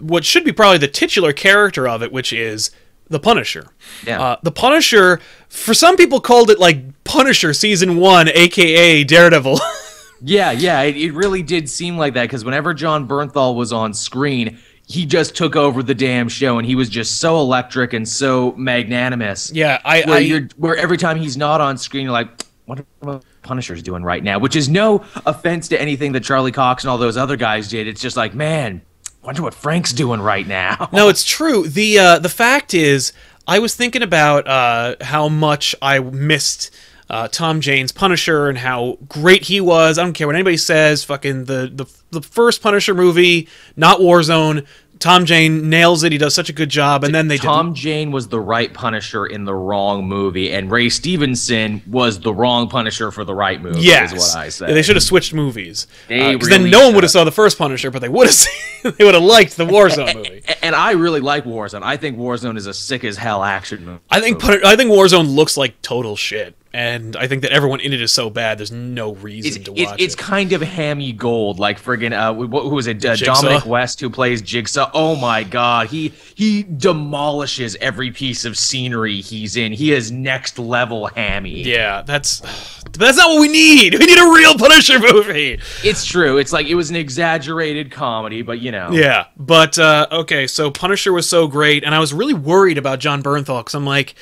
what 0.00 0.24
should 0.24 0.42
be 0.44 0.50
probably 0.50 0.78
the 0.78 0.88
titular 0.88 1.32
character 1.32 1.86
of 1.86 2.02
it, 2.02 2.10
which 2.10 2.32
is 2.32 2.72
the 3.12 3.20
Punisher. 3.20 3.68
Yeah. 4.06 4.20
Uh, 4.20 4.36
the 4.42 4.50
Punisher, 4.50 5.20
for 5.48 5.74
some 5.74 5.96
people, 5.96 6.20
called 6.20 6.50
it 6.50 6.58
like 6.58 7.04
Punisher 7.04 7.54
season 7.54 7.96
one, 7.96 8.28
aka 8.28 9.04
Daredevil. 9.04 9.58
Yeah, 10.24 10.52
yeah, 10.52 10.82
it, 10.82 10.96
it 10.96 11.12
really 11.14 11.42
did 11.42 11.68
seem 11.68 11.96
like 11.98 12.14
that 12.14 12.22
because 12.22 12.44
whenever 12.44 12.72
Jon 12.74 13.08
Bernthal 13.08 13.56
was 13.56 13.72
on 13.72 13.92
screen, 13.92 14.58
he 14.86 15.04
just 15.04 15.34
took 15.34 15.56
over 15.56 15.82
the 15.82 15.96
damn 15.96 16.28
show 16.28 16.58
and 16.58 16.66
he 16.66 16.76
was 16.76 16.88
just 16.88 17.18
so 17.20 17.40
electric 17.40 17.92
and 17.92 18.08
so 18.08 18.52
magnanimous. 18.52 19.50
yeah, 19.52 19.80
I, 19.84 20.02
Where 20.02 20.14
I 20.14 20.18
you're 20.20 20.48
where 20.56 20.76
every 20.76 20.96
time 20.96 21.18
he's 21.18 21.36
not 21.36 21.60
on 21.60 21.76
screen, 21.76 22.04
you're 22.04 22.12
like, 22.12 22.28
what 22.66 22.84
are 23.02 23.20
Punisher's 23.42 23.82
doing 23.82 24.04
right 24.04 24.22
now? 24.22 24.38
Which 24.38 24.54
is 24.54 24.68
no 24.68 25.04
offense 25.26 25.66
to 25.68 25.80
anything 25.80 26.12
that 26.12 26.22
Charlie 26.22 26.52
Cox 26.52 26.84
and 26.84 26.90
all 26.92 26.98
those 26.98 27.16
other 27.16 27.36
guys 27.36 27.68
did. 27.68 27.88
It's 27.88 28.00
just 28.00 28.16
like, 28.16 28.32
man, 28.32 28.80
wonder 29.22 29.42
what 29.42 29.54
Frank's 29.54 29.92
doing 29.92 30.20
right 30.20 30.46
now. 30.46 30.88
no, 30.92 31.08
it's 31.08 31.24
true. 31.24 31.66
the 31.66 31.98
uh, 31.98 32.18
The 32.18 32.28
fact 32.28 32.74
is, 32.74 33.12
I 33.46 33.58
was 33.58 33.74
thinking 33.74 34.02
about 34.02 34.46
uh, 34.46 34.96
how 35.00 35.28
much 35.28 35.74
I 35.82 35.98
missed. 36.00 36.70
Uh, 37.10 37.28
Tom 37.28 37.60
Jane's 37.60 37.92
Punisher 37.92 38.48
and 38.48 38.56
how 38.56 38.96
great 39.06 39.42
he 39.44 39.60
was. 39.60 39.98
I 39.98 40.02
don't 40.02 40.14
care 40.14 40.26
what 40.26 40.34
anybody 40.34 40.56
says. 40.56 41.04
Fucking 41.04 41.44
the 41.44 41.70
the, 41.70 41.84
the 42.10 42.22
first 42.22 42.62
Punisher 42.62 42.94
movie, 42.94 43.48
not 43.76 44.00
Warzone. 44.00 44.64
Tom 45.02 45.24
Jane 45.26 45.68
nails 45.68 46.04
it. 46.04 46.12
He 46.12 46.18
does 46.18 46.32
such 46.32 46.48
a 46.48 46.52
good 46.52 46.68
job. 46.68 47.02
And 47.02 47.12
then 47.12 47.26
they 47.26 47.36
Tom 47.36 47.74
Jane 47.74 48.12
was 48.12 48.28
the 48.28 48.38
right 48.38 48.72
Punisher 48.72 49.26
in 49.26 49.44
the 49.44 49.54
wrong 49.54 50.06
movie, 50.06 50.52
and 50.52 50.70
Ray 50.70 50.88
Stevenson 50.88 51.82
was 51.88 52.20
the 52.20 52.32
wrong 52.32 52.68
Punisher 52.68 53.10
for 53.10 53.24
the 53.24 53.34
right 53.34 53.60
movie. 53.60 53.80
Yes, 53.80 54.12
is 54.12 54.18
what 54.20 54.36
I 54.36 54.48
say. 54.48 54.68
Yeah, 54.68 54.74
they 54.74 54.82
should 54.82 54.94
have 54.94 55.02
switched 55.02 55.34
movies. 55.34 55.88
Because 56.06 56.46
uh, 56.46 56.50
then 56.50 56.60
really 56.60 56.70
no 56.70 56.84
one 56.86 56.94
would 56.94 57.04
have 57.04 57.10
saw 57.10 57.24
the 57.24 57.32
first 57.32 57.58
Punisher, 57.58 57.90
but 57.90 58.00
they 58.00 58.08
would 58.08 58.28
have 58.28 58.34
seen, 58.34 58.94
they 58.96 59.04
would 59.04 59.14
have 59.14 59.24
liked 59.24 59.56
the 59.56 59.66
Warzone 59.66 60.14
movie. 60.18 60.42
And 60.62 60.76
I 60.76 60.92
really 60.92 61.20
like 61.20 61.44
Warzone. 61.44 61.82
I 61.82 61.96
think 61.96 62.16
Warzone 62.16 62.56
is 62.56 62.66
a 62.66 62.74
sick 62.74 63.02
as 63.02 63.16
hell 63.16 63.42
action 63.42 63.84
movie. 63.84 64.00
I 64.08 64.20
think 64.20 64.42
I 64.44 64.76
think 64.76 64.92
Warzone 64.92 65.34
looks 65.34 65.56
like 65.56 65.82
total 65.82 66.14
shit, 66.14 66.56
and 66.74 67.16
I 67.16 67.26
think 67.26 67.42
that 67.42 67.52
everyone 67.52 67.80
in 67.80 67.92
it 67.92 68.00
is 68.00 68.12
so 68.12 68.30
bad. 68.30 68.58
There's 68.58 68.72
no 68.72 69.14
reason 69.14 69.60
It's, 69.60 69.64
to 69.68 69.72
it's, 69.74 69.90
watch 69.90 70.00
it's 70.00 70.14
it. 70.14 70.18
kind 70.18 70.52
of 70.52 70.62
hammy 70.62 71.12
gold, 71.12 71.58
like 71.58 71.80
friggin' 71.80 72.12
uh, 72.12 72.32
wh- 72.34 72.62
who 72.68 72.74
was 72.74 72.86
it? 72.86 73.04
Uh, 73.04 73.14
Dominic 73.16 73.66
West, 73.66 74.00
who 74.00 74.08
plays 74.08 74.40
Jigsaw. 74.42 74.90
Oh 74.94 75.16
my 75.16 75.42
god, 75.44 75.88
he 75.88 76.12
he 76.34 76.62
demolishes 76.62 77.76
every 77.80 78.10
piece 78.10 78.44
of 78.44 78.56
scenery 78.56 79.20
he's 79.20 79.56
in. 79.56 79.72
He 79.72 79.92
is 79.92 80.10
next 80.10 80.58
level 80.58 81.06
hammy. 81.08 81.62
yeah, 81.62 82.02
that's 82.02 82.40
that's 82.92 83.16
not 83.16 83.30
what 83.30 83.40
we 83.40 83.48
need. 83.48 83.98
We 83.98 84.06
need 84.06 84.18
a 84.18 84.32
real 84.32 84.56
Punisher 84.56 84.98
movie. 84.98 85.58
It's 85.84 86.04
true. 86.04 86.38
It's 86.38 86.52
like 86.52 86.66
it 86.66 86.74
was 86.74 86.90
an 86.90 86.96
exaggerated 86.96 87.90
comedy, 87.90 88.42
but 88.42 88.60
you 88.60 88.70
know. 88.72 88.90
Yeah, 88.92 89.26
but 89.36 89.78
uh, 89.78 90.06
okay, 90.10 90.46
so 90.46 90.70
Punisher 90.70 91.12
was 91.12 91.28
so 91.28 91.46
great, 91.46 91.84
and 91.84 91.94
I 91.94 91.98
was 91.98 92.12
really 92.14 92.34
worried 92.34 92.78
about 92.78 92.98
Jon 92.98 93.22
Bernthal 93.22 93.60
because 93.60 93.74
I'm 93.74 93.86
like, 93.86 94.14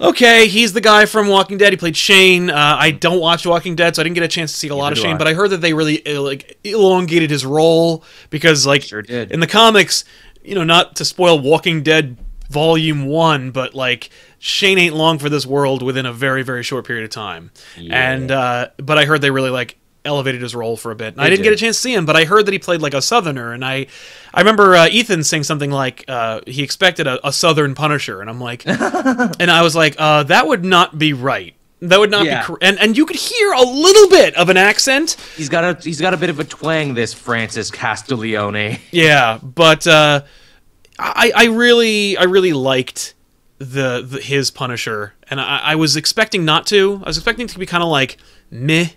okay, 0.00 0.46
he's 0.48 0.72
the 0.72 0.80
guy 0.80 1.06
from 1.06 1.28
Walking 1.28 1.58
Dead. 1.58 1.72
He 1.72 1.76
played 1.76 1.96
Shane. 1.96 2.50
Uh, 2.50 2.76
I 2.78 2.90
don't 2.90 3.20
watch 3.20 3.46
Walking 3.46 3.76
Dead, 3.76 3.96
so 3.96 4.02
I 4.02 4.04
didn't 4.04 4.14
get 4.14 4.24
a 4.24 4.28
chance 4.28 4.52
to 4.52 4.58
see 4.58 4.68
a 4.68 4.74
lot 4.74 4.92
of 4.92 4.98
Shane. 4.98 5.14
I. 5.14 5.18
But 5.18 5.28
I 5.28 5.34
heard 5.34 5.50
that 5.50 5.60
they 5.60 5.74
really 5.74 6.06
uh, 6.06 6.20
like 6.20 6.58
elongated 6.64 7.30
his 7.30 7.44
role 7.44 8.04
because, 8.30 8.66
like, 8.66 8.82
Sure 8.82 9.02
did. 9.02 9.32
in 9.32 9.40
the 9.40 9.46
comics, 9.46 10.04
you 10.42 10.54
know, 10.54 10.64
not 10.64 10.96
to 10.96 11.04
spoil 11.04 11.38
Walking 11.38 11.82
Dead 11.82 12.16
Volume 12.50 13.06
One, 13.06 13.50
but 13.50 13.74
like. 13.74 14.10
Shane 14.40 14.78
ain't 14.78 14.94
long 14.94 15.18
for 15.18 15.28
this 15.28 15.44
world 15.44 15.82
within 15.82 16.06
a 16.06 16.12
very, 16.12 16.44
very 16.44 16.62
short 16.62 16.86
period 16.86 17.02
of 17.02 17.10
time. 17.10 17.50
And 17.90 18.30
uh, 18.30 18.68
but 18.76 18.96
I 18.96 19.04
heard 19.04 19.20
they 19.20 19.32
really 19.32 19.50
like 19.50 19.76
elevated 20.08 20.42
his 20.42 20.54
role 20.56 20.76
for 20.76 20.90
a 20.90 20.96
bit. 20.96 21.14
And 21.14 21.20
I 21.22 21.30
didn't 21.30 21.44
get 21.44 21.52
a 21.52 21.56
chance 21.56 21.76
to 21.76 21.82
see 21.82 21.94
him, 21.94 22.04
but 22.06 22.16
I 22.16 22.24
heard 22.24 22.46
that 22.46 22.52
he 22.52 22.58
played 22.58 22.82
like 22.82 22.94
a 22.94 23.00
Southerner, 23.02 23.52
and 23.52 23.64
I, 23.64 23.86
I 24.34 24.40
remember 24.40 24.74
uh, 24.74 24.88
Ethan 24.88 25.22
saying 25.22 25.44
something 25.44 25.70
like 25.70 26.04
uh, 26.08 26.40
he 26.46 26.64
expected 26.64 27.06
a, 27.06 27.24
a 27.26 27.32
Southern 27.32 27.76
Punisher, 27.76 28.20
and 28.20 28.28
I'm 28.28 28.40
like, 28.40 28.66
and 28.66 29.50
I 29.50 29.62
was 29.62 29.76
like, 29.76 29.94
uh, 29.98 30.24
that 30.24 30.48
would 30.48 30.64
not 30.64 30.98
be 30.98 31.12
right. 31.12 31.54
That 31.80 32.00
would 32.00 32.10
not 32.10 32.26
Yeah. 32.26 32.40
be 32.40 32.46
cor- 32.46 32.58
and 32.60 32.76
and 32.80 32.96
you 32.96 33.06
could 33.06 33.14
hear 33.14 33.52
a 33.52 33.62
little 33.62 34.08
bit 34.08 34.34
of 34.34 34.48
an 34.48 34.56
accent. 34.56 35.16
He's 35.36 35.48
got 35.48 35.62
a 35.62 35.80
he's 35.80 36.00
got 36.00 36.12
a 36.12 36.16
bit 36.16 36.28
of 36.28 36.40
a 36.40 36.44
twang. 36.44 36.94
This 36.94 37.14
Francis 37.14 37.70
Castiglione. 37.70 38.80
Yeah, 38.90 39.38
but 39.40 39.86
uh, 39.86 40.22
I 40.98 41.30
I 41.36 41.44
really 41.46 42.16
I 42.16 42.24
really 42.24 42.52
liked 42.52 43.14
the, 43.58 44.02
the 44.02 44.20
his 44.20 44.50
Punisher, 44.50 45.14
and 45.30 45.40
I, 45.40 45.58
I 45.58 45.74
was 45.76 45.96
expecting 45.96 46.44
not 46.44 46.66
to. 46.68 47.00
I 47.04 47.08
was 47.08 47.16
expecting 47.16 47.46
to 47.46 47.58
be 47.60 47.66
kind 47.66 47.82
of 47.84 47.88
like 47.90 48.16
meh, 48.50 48.88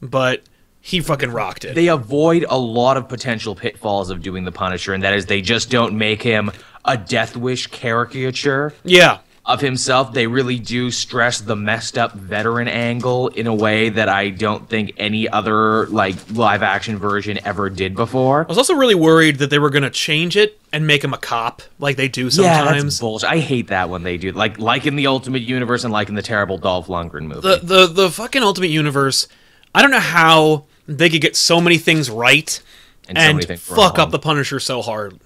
but 0.00 0.42
he 0.84 1.00
fucking 1.00 1.30
rocked 1.30 1.64
it. 1.64 1.74
They 1.76 1.86
avoid 1.88 2.44
a 2.48 2.58
lot 2.58 2.96
of 2.96 3.08
potential 3.08 3.54
pitfalls 3.54 4.10
of 4.10 4.20
doing 4.20 4.44
the 4.44 4.52
Punisher, 4.52 4.92
and 4.92 5.02
that 5.04 5.14
is 5.14 5.26
they 5.26 5.40
just 5.40 5.70
don't 5.70 5.96
make 5.96 6.22
him 6.22 6.50
a 6.84 6.96
Death 6.96 7.36
Wish 7.36 7.68
caricature. 7.68 8.74
yeah, 8.84 9.18
of 9.44 9.60
himself. 9.60 10.12
They 10.12 10.26
really 10.26 10.58
do 10.58 10.90
stress 10.90 11.40
the 11.40 11.56
messed 11.56 11.96
up 11.98 12.14
veteran 12.14 12.68
angle 12.68 13.28
in 13.28 13.46
a 13.46 13.54
way 13.54 13.88
that 13.90 14.08
I 14.08 14.30
don't 14.30 14.68
think 14.68 14.92
any 14.96 15.28
other 15.28 15.86
like 15.86 16.14
live 16.32 16.62
action 16.62 16.96
version 16.98 17.38
ever 17.44 17.68
did 17.70 17.94
before. 17.94 18.42
I 18.42 18.46
was 18.48 18.58
also 18.58 18.74
really 18.74 18.94
worried 18.94 19.38
that 19.38 19.50
they 19.50 19.58
were 19.58 19.70
gonna 19.70 19.90
change 19.90 20.36
it 20.36 20.60
and 20.72 20.86
make 20.86 21.02
him 21.04 21.12
a 21.14 21.18
cop, 21.18 21.62
like 21.78 21.96
they 21.96 22.08
do 22.08 22.30
sometimes. 22.30 22.66
Yeah, 22.76 22.82
that's 22.82 22.98
bullshit. 23.00 23.30
I 23.30 23.38
hate 23.38 23.68
that 23.68 23.88
when 23.88 24.02
they 24.02 24.16
do 24.18 24.32
like 24.32 24.58
like 24.58 24.86
in 24.86 24.96
the 24.96 25.06
Ultimate 25.06 25.42
Universe 25.42 25.84
and 25.84 25.92
like 25.92 26.08
in 26.08 26.14
the 26.16 26.22
terrible 26.22 26.58
Dolph 26.58 26.88
Lundgren 26.88 27.26
movie. 27.26 27.40
the 27.40 27.60
the 27.62 27.86
the 27.86 28.10
fucking 28.10 28.42
Ultimate 28.42 28.70
Universe. 28.70 29.28
I 29.74 29.82
don't 29.82 29.90
know 29.90 30.00
how 30.00 30.64
they 30.86 31.08
could 31.08 31.20
get 31.20 31.36
so 31.36 31.60
many 31.60 31.78
things 31.78 32.10
right 32.10 32.60
And 33.08 33.18
and, 33.18 33.44
things 33.44 33.60
fuck 33.60 33.98
wrong. 33.98 34.06
up 34.06 34.10
the 34.10 34.18
Punisher 34.18 34.60
so 34.60 34.82
hard. 34.82 35.18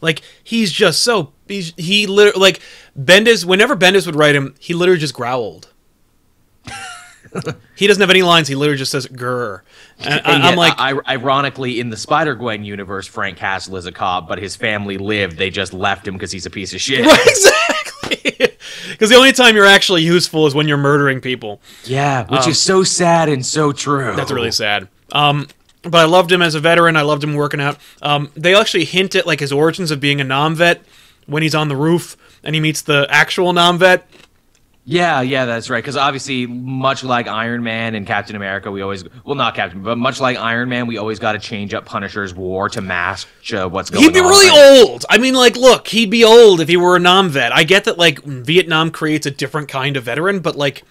Like 0.00 0.22
he's 0.44 0.70
just 0.72 1.02
so 1.02 1.32
he's, 1.48 1.72
he 1.76 2.06
literally 2.06 2.40
like 2.40 2.60
Bendis. 2.98 3.44
Whenever 3.44 3.76
Bendis 3.76 4.06
would 4.06 4.14
write 4.16 4.34
him, 4.34 4.54
he 4.58 4.74
literally 4.74 5.00
just 5.00 5.14
growled. 5.14 5.72
he 7.76 7.86
doesn't 7.86 8.00
have 8.00 8.10
any 8.10 8.22
lines. 8.22 8.48
He 8.48 8.54
literally 8.54 8.78
just 8.78 8.92
says 8.92 9.06
"grr," 9.06 9.60
and, 9.98 10.14
I, 10.14 10.34
And 10.34 10.42
I'm 10.42 10.56
like, 10.56 10.74
I, 10.78 10.92
ironically, 11.08 11.80
in 11.80 11.90
the 11.90 11.96
Spider 11.96 12.34
Gwen 12.34 12.64
universe, 12.64 13.06
Frank 13.06 13.36
Castle 13.36 13.76
is 13.76 13.86
a 13.86 13.92
cop, 13.92 14.28
but 14.28 14.38
his 14.38 14.56
family 14.56 14.98
lived. 14.98 15.36
They 15.36 15.50
just 15.50 15.72
left 15.74 16.06
him 16.06 16.14
because 16.14 16.32
he's 16.32 16.46
a 16.46 16.50
piece 16.50 16.72
of 16.74 16.80
shit. 16.80 17.04
right, 17.06 17.26
exactly. 17.26 17.75
Because 18.96 19.10
the 19.10 19.16
only 19.16 19.32
time 19.32 19.54
you're 19.54 19.66
actually 19.66 20.02
useful 20.02 20.46
is 20.46 20.54
when 20.54 20.66
you're 20.66 20.78
murdering 20.78 21.20
people. 21.20 21.60
Yeah, 21.84 22.26
which 22.28 22.46
is 22.46 22.58
so 22.58 22.82
sad 22.82 23.28
and 23.28 23.44
so 23.44 23.70
true. 23.70 24.08
Um, 24.10 24.16
That's 24.16 24.32
really 24.32 24.50
sad. 24.50 24.88
Um, 25.12 25.48
but 25.82 25.98
I 25.98 26.04
loved 26.04 26.32
him 26.32 26.40
as 26.40 26.54
a 26.54 26.60
veteran. 26.60 26.96
I 26.96 27.02
loved 27.02 27.22
him 27.22 27.34
working 27.34 27.60
out. 27.60 27.76
Um, 28.00 28.30
they 28.34 28.54
actually 28.54 28.86
hint 28.86 29.14
at 29.14 29.26
like 29.26 29.40
his 29.40 29.52
origins 29.52 29.90
of 29.90 30.00
being 30.00 30.18
a 30.18 30.24
non-vet 30.24 30.82
when 31.26 31.42
he's 31.42 31.54
on 31.54 31.68
the 31.68 31.76
roof 31.76 32.16
and 32.42 32.54
he 32.54 32.60
meets 32.60 32.80
the 32.80 33.06
actual 33.10 33.52
non-vet. 33.52 34.08
Yeah, 34.88 35.20
yeah, 35.20 35.46
that's 35.46 35.68
right. 35.68 35.82
Because 35.82 35.96
obviously, 35.96 36.46
much 36.46 37.02
like 37.02 37.26
Iron 37.26 37.64
Man 37.64 37.96
and 37.96 38.06
Captain 38.06 38.36
America, 38.36 38.70
we 38.70 38.82
always 38.82 39.04
well, 39.24 39.34
not 39.34 39.56
Captain, 39.56 39.82
but 39.82 39.98
much 39.98 40.20
like 40.20 40.36
Iron 40.36 40.68
Man, 40.68 40.86
we 40.86 40.96
always 40.96 41.18
got 41.18 41.32
to 41.32 41.40
change 41.40 41.74
up 41.74 41.84
Punisher's 41.84 42.32
war 42.32 42.68
to 42.68 42.80
mask 42.80 43.26
uh, 43.52 43.68
what's 43.68 43.90
going 43.90 44.04
on. 44.04 44.14
He'd 44.14 44.14
be 44.14 44.20
really 44.20 44.48
right? 44.48 44.84
old. 44.86 45.04
I 45.10 45.18
mean, 45.18 45.34
like, 45.34 45.56
look, 45.56 45.88
he'd 45.88 46.08
be 46.08 46.22
old 46.22 46.60
if 46.60 46.68
he 46.68 46.76
were 46.76 46.94
a 46.94 47.00
non-vet. 47.00 47.52
I 47.52 47.64
get 47.64 47.82
that 47.84 47.98
like 47.98 48.22
Vietnam 48.22 48.92
creates 48.92 49.26
a 49.26 49.30
different 49.32 49.68
kind 49.68 49.96
of 49.96 50.04
veteran, 50.04 50.38
but 50.38 50.54
like. 50.54 50.84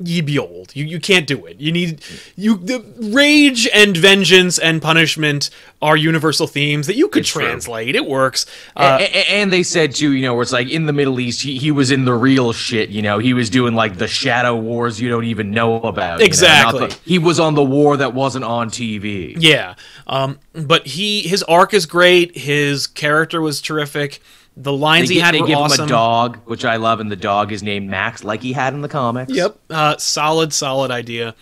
You'd 0.00 0.26
be 0.26 0.38
old. 0.38 0.76
You 0.76 0.84
you 0.84 1.00
can't 1.00 1.26
do 1.26 1.44
it. 1.46 1.60
You 1.60 1.72
need 1.72 2.00
you 2.36 2.56
the 2.56 2.84
rage 3.12 3.68
and 3.74 3.96
vengeance 3.96 4.58
and 4.58 4.80
punishment 4.80 5.50
are 5.82 5.96
universal 5.96 6.46
themes 6.46 6.86
that 6.86 6.94
you 6.96 7.08
could 7.08 7.20
It's 7.20 7.30
true. 7.30 7.42
translate. 7.44 7.94
It 7.96 8.06
works. 8.06 8.46
Uh, 8.76 8.98
a- 9.00 9.30
and 9.30 9.52
they 9.52 9.62
said 9.64 9.94
too, 9.94 10.12
you 10.12 10.22
know, 10.22 10.34
where 10.34 10.42
it's 10.42 10.52
like 10.52 10.68
in 10.70 10.86
the 10.86 10.92
Middle 10.92 11.18
East, 11.20 11.42
he, 11.42 11.56
he 11.58 11.70
was 11.72 11.90
in 11.90 12.04
the 12.04 12.14
real 12.14 12.52
shit. 12.52 12.90
You 12.90 13.02
know, 13.02 13.18
he 13.18 13.32
was 13.34 13.50
doing 13.50 13.74
like 13.74 13.96
the 13.98 14.06
shadow 14.08 14.54
wars 14.56 15.00
you 15.00 15.08
don't 15.08 15.24
even 15.24 15.50
know 15.50 15.76
about. 15.82 16.14
you 16.20 16.24
know, 16.24 16.26
Exactly. 16.26 16.86
the- 16.88 16.98
he 17.04 17.18
was 17.18 17.40
on 17.40 17.54
the 17.54 17.64
war 17.64 17.96
that 17.96 18.14
wasn't 18.14 18.44
on 18.44 18.70
TV. 18.70 19.34
Yeah. 19.38 19.74
Um, 20.06 20.38
but 20.54 20.86
he 20.86 21.22
his 21.22 21.42
arc 21.44 21.74
is 21.74 21.86
great. 21.86 22.36
His 22.36 22.86
character 22.86 23.40
was 23.40 23.60
terrific. 23.60 24.20
The 24.60 24.72
They, 24.72 24.76
lines 24.78 25.08
he 25.08 25.14
gi- 25.16 25.20
had 25.20 25.34
they 25.34 25.40
were 25.40 25.46
give 25.46 25.58
awesome. 25.58 25.84
him 25.84 25.86
a 25.86 25.88
dog, 25.88 26.38
which 26.46 26.64
I 26.64 26.76
love, 26.76 26.98
and 27.00 27.10
the 27.12 27.16
dog 27.16 27.52
is 27.52 27.62
named 27.62 27.88
Max, 27.88 28.24
like 28.24 28.42
he 28.42 28.52
had 28.52 28.74
in 28.74 28.80
the 28.80 28.88
comics. 28.88 29.32
Yep. 29.32 29.56
Uh, 29.70 29.96
solid, 29.98 30.52
solid 30.52 30.90
idea. 30.90 31.34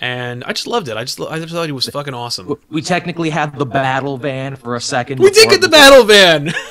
And 0.00 0.42
I 0.44 0.52
just 0.52 0.66
loved 0.66 0.88
it. 0.88 0.96
I 0.96 1.04
just 1.04 1.20
I 1.20 1.38
just 1.38 1.52
thought 1.52 1.66
he 1.66 1.72
was 1.72 1.88
fucking 1.88 2.14
awesome. 2.14 2.56
We 2.70 2.82
technically 2.82 3.30
had 3.30 3.56
the 3.58 3.66
battle 3.66 4.16
van 4.16 4.56
for 4.56 4.74
a 4.76 4.80
second. 4.80 5.20
We 5.20 5.30
did 5.30 5.48
get 5.50 5.60
the 5.60 5.68
battle 5.68 6.04
van. 6.04 6.52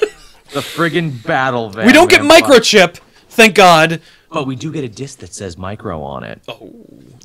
The 0.54 0.62
friggin' 0.62 1.24
battle 1.26 1.70
van. 1.72 1.86
we 1.86 1.92
don't 1.92 2.10
get 2.10 2.22
microchip, 2.22 3.02
thank 3.28 3.54
God. 3.54 4.00
But 4.32 4.48
we 4.48 4.56
do 4.56 4.72
get 4.72 4.86
a 4.86 4.88
disc 4.88 5.20
that 5.20 5.34
says 5.34 5.58
micro 5.58 6.02
on 6.02 6.24
it. 6.24 6.42
Oh, 6.48 6.74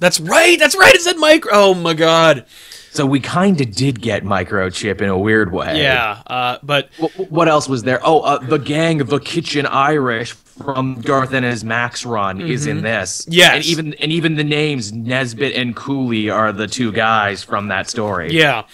that's 0.01 0.19
right. 0.19 0.59
That's 0.59 0.77
right. 0.77 0.93
It 0.93 1.03
said 1.03 1.19
micro. 1.19 1.53
Oh 1.55 1.73
my 1.75 1.95
God. 1.95 2.47
So 2.95 3.07
we 3.07 3.21
kind 3.21 3.59
of 3.61 3.75
did 3.75 4.03
get 4.03 4.23
microchip 4.23 5.01
in 5.01 5.09
a 5.09 5.19
weird 5.19 5.51
way. 5.51 5.81
Yeah. 5.81 6.23
Uh, 6.27 6.59
but 6.63 6.91
Wh- 6.99 7.33
What 7.33 7.49
else 7.49 7.67
was 7.69 7.83
there? 7.85 8.01
Oh, 8.05 8.21
uh, 8.21 8.39
the 8.39 8.59
gang, 8.59 8.99
the 8.99 9.19
Kitchen 9.19 9.65
Irish 9.67 10.33
from 10.33 11.01
Garth 11.01 11.33
Ennis 11.33 11.65
Max 11.65 12.05
run 12.05 12.41
is 12.43 12.67
in 12.67 12.83
this. 12.83 13.23
Mm-hmm. 13.23 13.33
Yes. 13.33 13.55
and 13.55 13.65
even 13.65 13.95
and 13.95 14.13
even 14.13 14.35
the 14.35 14.45
names 14.45 14.93
Nesbit 14.93 15.55
and 15.57 15.75
Cooley 15.75 16.29
are 16.29 16.53
the 16.53 16.67
two 16.67 16.93
guys 16.93 17.43
from 17.43 17.69
that 17.69 17.89
story. 17.89 18.31
yeah, 18.33 18.65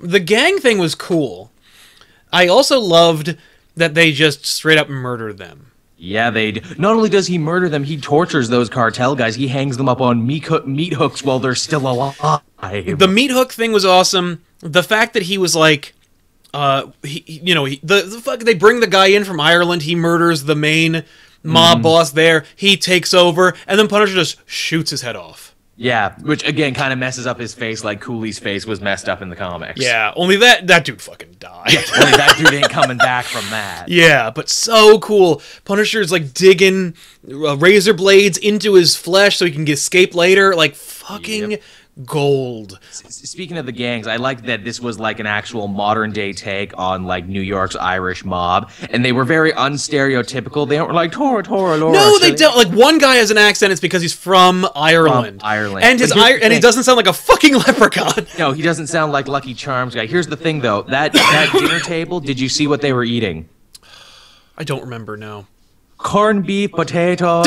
the 0.00 0.20
gang 0.20 0.58
thing 0.58 0.78
was 0.78 0.94
cool. 0.96 1.52
I 2.32 2.48
also 2.48 2.80
loved 2.80 3.36
that 3.76 3.94
they 3.94 4.10
just 4.12 4.44
straight 4.44 4.76
up 4.78 4.88
murdered 4.88 5.38
them. 5.38 5.70
Yeah. 5.98 6.30
They 6.30 6.52
d- 6.52 6.62
not 6.78 6.94
only 6.94 7.08
does 7.08 7.26
he 7.26 7.36
murder 7.38 7.68
them, 7.68 7.84
he 7.84 8.00
tortures 8.00 8.48
those 8.48 8.68
cartel 8.70 9.14
guys. 9.14 9.34
He 9.34 9.48
hangs 9.48 9.76
them 9.76 9.88
up 9.88 10.00
on 10.00 10.26
meat, 10.26 10.44
hook, 10.44 10.66
meat 10.66 10.94
hooks 10.94 11.22
while 11.22 11.38
they're 11.38 11.54
still 11.54 11.86
alive. 11.88 12.16
the 12.96 13.08
meat 13.08 13.30
hook 13.30 13.52
thing 13.52 13.72
was 13.72 13.84
awesome. 13.84 14.42
The 14.60 14.82
fact 14.82 15.12
that 15.14 15.24
he 15.24 15.38
was 15.38 15.54
like, 15.54 15.94
uh, 16.54 16.86
he, 17.02 17.22
you 17.26 17.54
know, 17.54 17.64
he, 17.64 17.80
the, 17.82 18.02
the 18.02 18.20
fuck 18.20 18.40
they 18.40 18.54
bring 18.54 18.80
the 18.80 18.86
guy 18.86 19.08
in 19.08 19.24
from 19.24 19.38
Ireland. 19.40 19.82
He 19.82 19.94
murders 19.94 20.44
the 20.44 20.56
main 20.56 21.04
mob 21.42 21.82
boss 21.82 22.10
there. 22.12 22.44
He 22.56 22.76
takes 22.76 23.12
over, 23.14 23.54
and 23.66 23.78
then 23.78 23.88
Punisher 23.88 24.14
just 24.14 24.38
shoots 24.48 24.90
his 24.90 25.02
head 25.02 25.16
off. 25.16 25.47
Yeah, 25.80 26.16
which 26.22 26.44
again 26.46 26.74
kind 26.74 26.92
of 26.92 26.98
messes 26.98 27.24
up 27.24 27.38
his 27.38 27.54
face, 27.54 27.84
like 27.84 28.00
Cooley's 28.00 28.40
face 28.40 28.66
was 28.66 28.80
messed 28.80 29.08
up 29.08 29.22
in 29.22 29.30
the 29.30 29.36
comics. 29.36 29.80
Yeah, 29.80 30.12
only 30.16 30.36
that 30.38 30.66
that 30.66 30.84
dude 30.84 31.00
fucking 31.00 31.36
died. 31.38 31.68
only 31.68 32.10
that 32.16 32.34
dude 32.36 32.52
ain't 32.52 32.68
coming 32.68 32.98
back 32.98 33.24
from 33.24 33.48
that. 33.50 33.88
Yeah, 33.88 34.30
but 34.30 34.48
so 34.48 34.98
cool. 34.98 35.40
Punisher's 35.64 36.10
like 36.10 36.34
digging 36.34 36.94
uh, 37.30 37.56
razor 37.56 37.94
blades 37.94 38.36
into 38.38 38.74
his 38.74 38.96
flesh 38.96 39.36
so 39.36 39.44
he 39.44 39.52
can 39.52 39.68
escape 39.68 40.14
later. 40.16 40.54
Like 40.56 40.74
fucking 40.74 41.52
Yep. 41.52 41.62
Gold. 42.04 42.78
Speaking 42.90 43.56
of 43.58 43.66
the 43.66 43.72
gangs, 43.72 44.06
I 44.06 44.16
like 44.16 44.42
that 44.46 44.64
this 44.64 44.80
was 44.80 44.98
like 44.98 45.18
an 45.20 45.26
actual 45.26 45.66
modern 45.68 46.12
day 46.12 46.32
take 46.32 46.76
on 46.78 47.04
like 47.04 47.26
New 47.26 47.40
York's 47.40 47.76
Irish 47.76 48.24
mob, 48.24 48.70
and 48.90 49.04
they 49.04 49.12
were 49.12 49.24
very 49.24 49.52
unstereotypical. 49.52 50.68
They 50.68 50.80
weren't 50.80 50.94
like 50.94 51.12
Tora 51.12 51.42
Tora 51.42 51.76
Laura. 51.76 51.92
No, 51.92 52.18
they 52.18 52.34
don't. 52.34 52.56
Like 52.56 52.68
one 52.68 52.98
guy 52.98 53.16
has 53.16 53.30
an 53.30 53.38
accent. 53.38 53.72
It's 53.72 53.80
because 53.80 54.02
he's 54.02 54.14
from 54.14 54.66
Ireland. 54.74 55.40
Ireland. 55.44 55.84
and 55.84 55.98
his 55.98 56.10
But 56.12 56.18
here's 56.18 56.30
Ir- 56.30 56.38
the 56.38 56.44
and 56.44 56.52
he 56.54 56.60
doesn't 56.60 56.84
sound 56.84 56.96
like 56.96 57.06
a 57.06 57.12
fucking 57.12 57.54
leprechaun. 57.66 58.26
No, 58.38 58.52
he 58.52 58.62
doesn't 58.62 58.86
sound 58.88 59.12
like 59.12 59.28
Lucky 59.28 59.54
Charms 59.54 59.94
guy. 59.94 60.06
Here's 60.06 60.26
the 60.26 60.36
thing 60.36 60.60
though, 60.60 60.82
that 60.82 61.12
that 61.12 61.50
dinner 61.52 61.80
table, 61.80 62.20
did 62.20 62.38
you 62.38 62.48
see 62.48 62.66
what 62.66 62.80
they 62.80 62.92
were 62.92 63.04
eating? 63.04 63.48
I 64.56 64.64
don't 64.64 64.82
remember 64.82 65.16
now. 65.16 65.46
Corned 65.98 66.46
beef, 66.46 66.70
potato. 66.72 67.42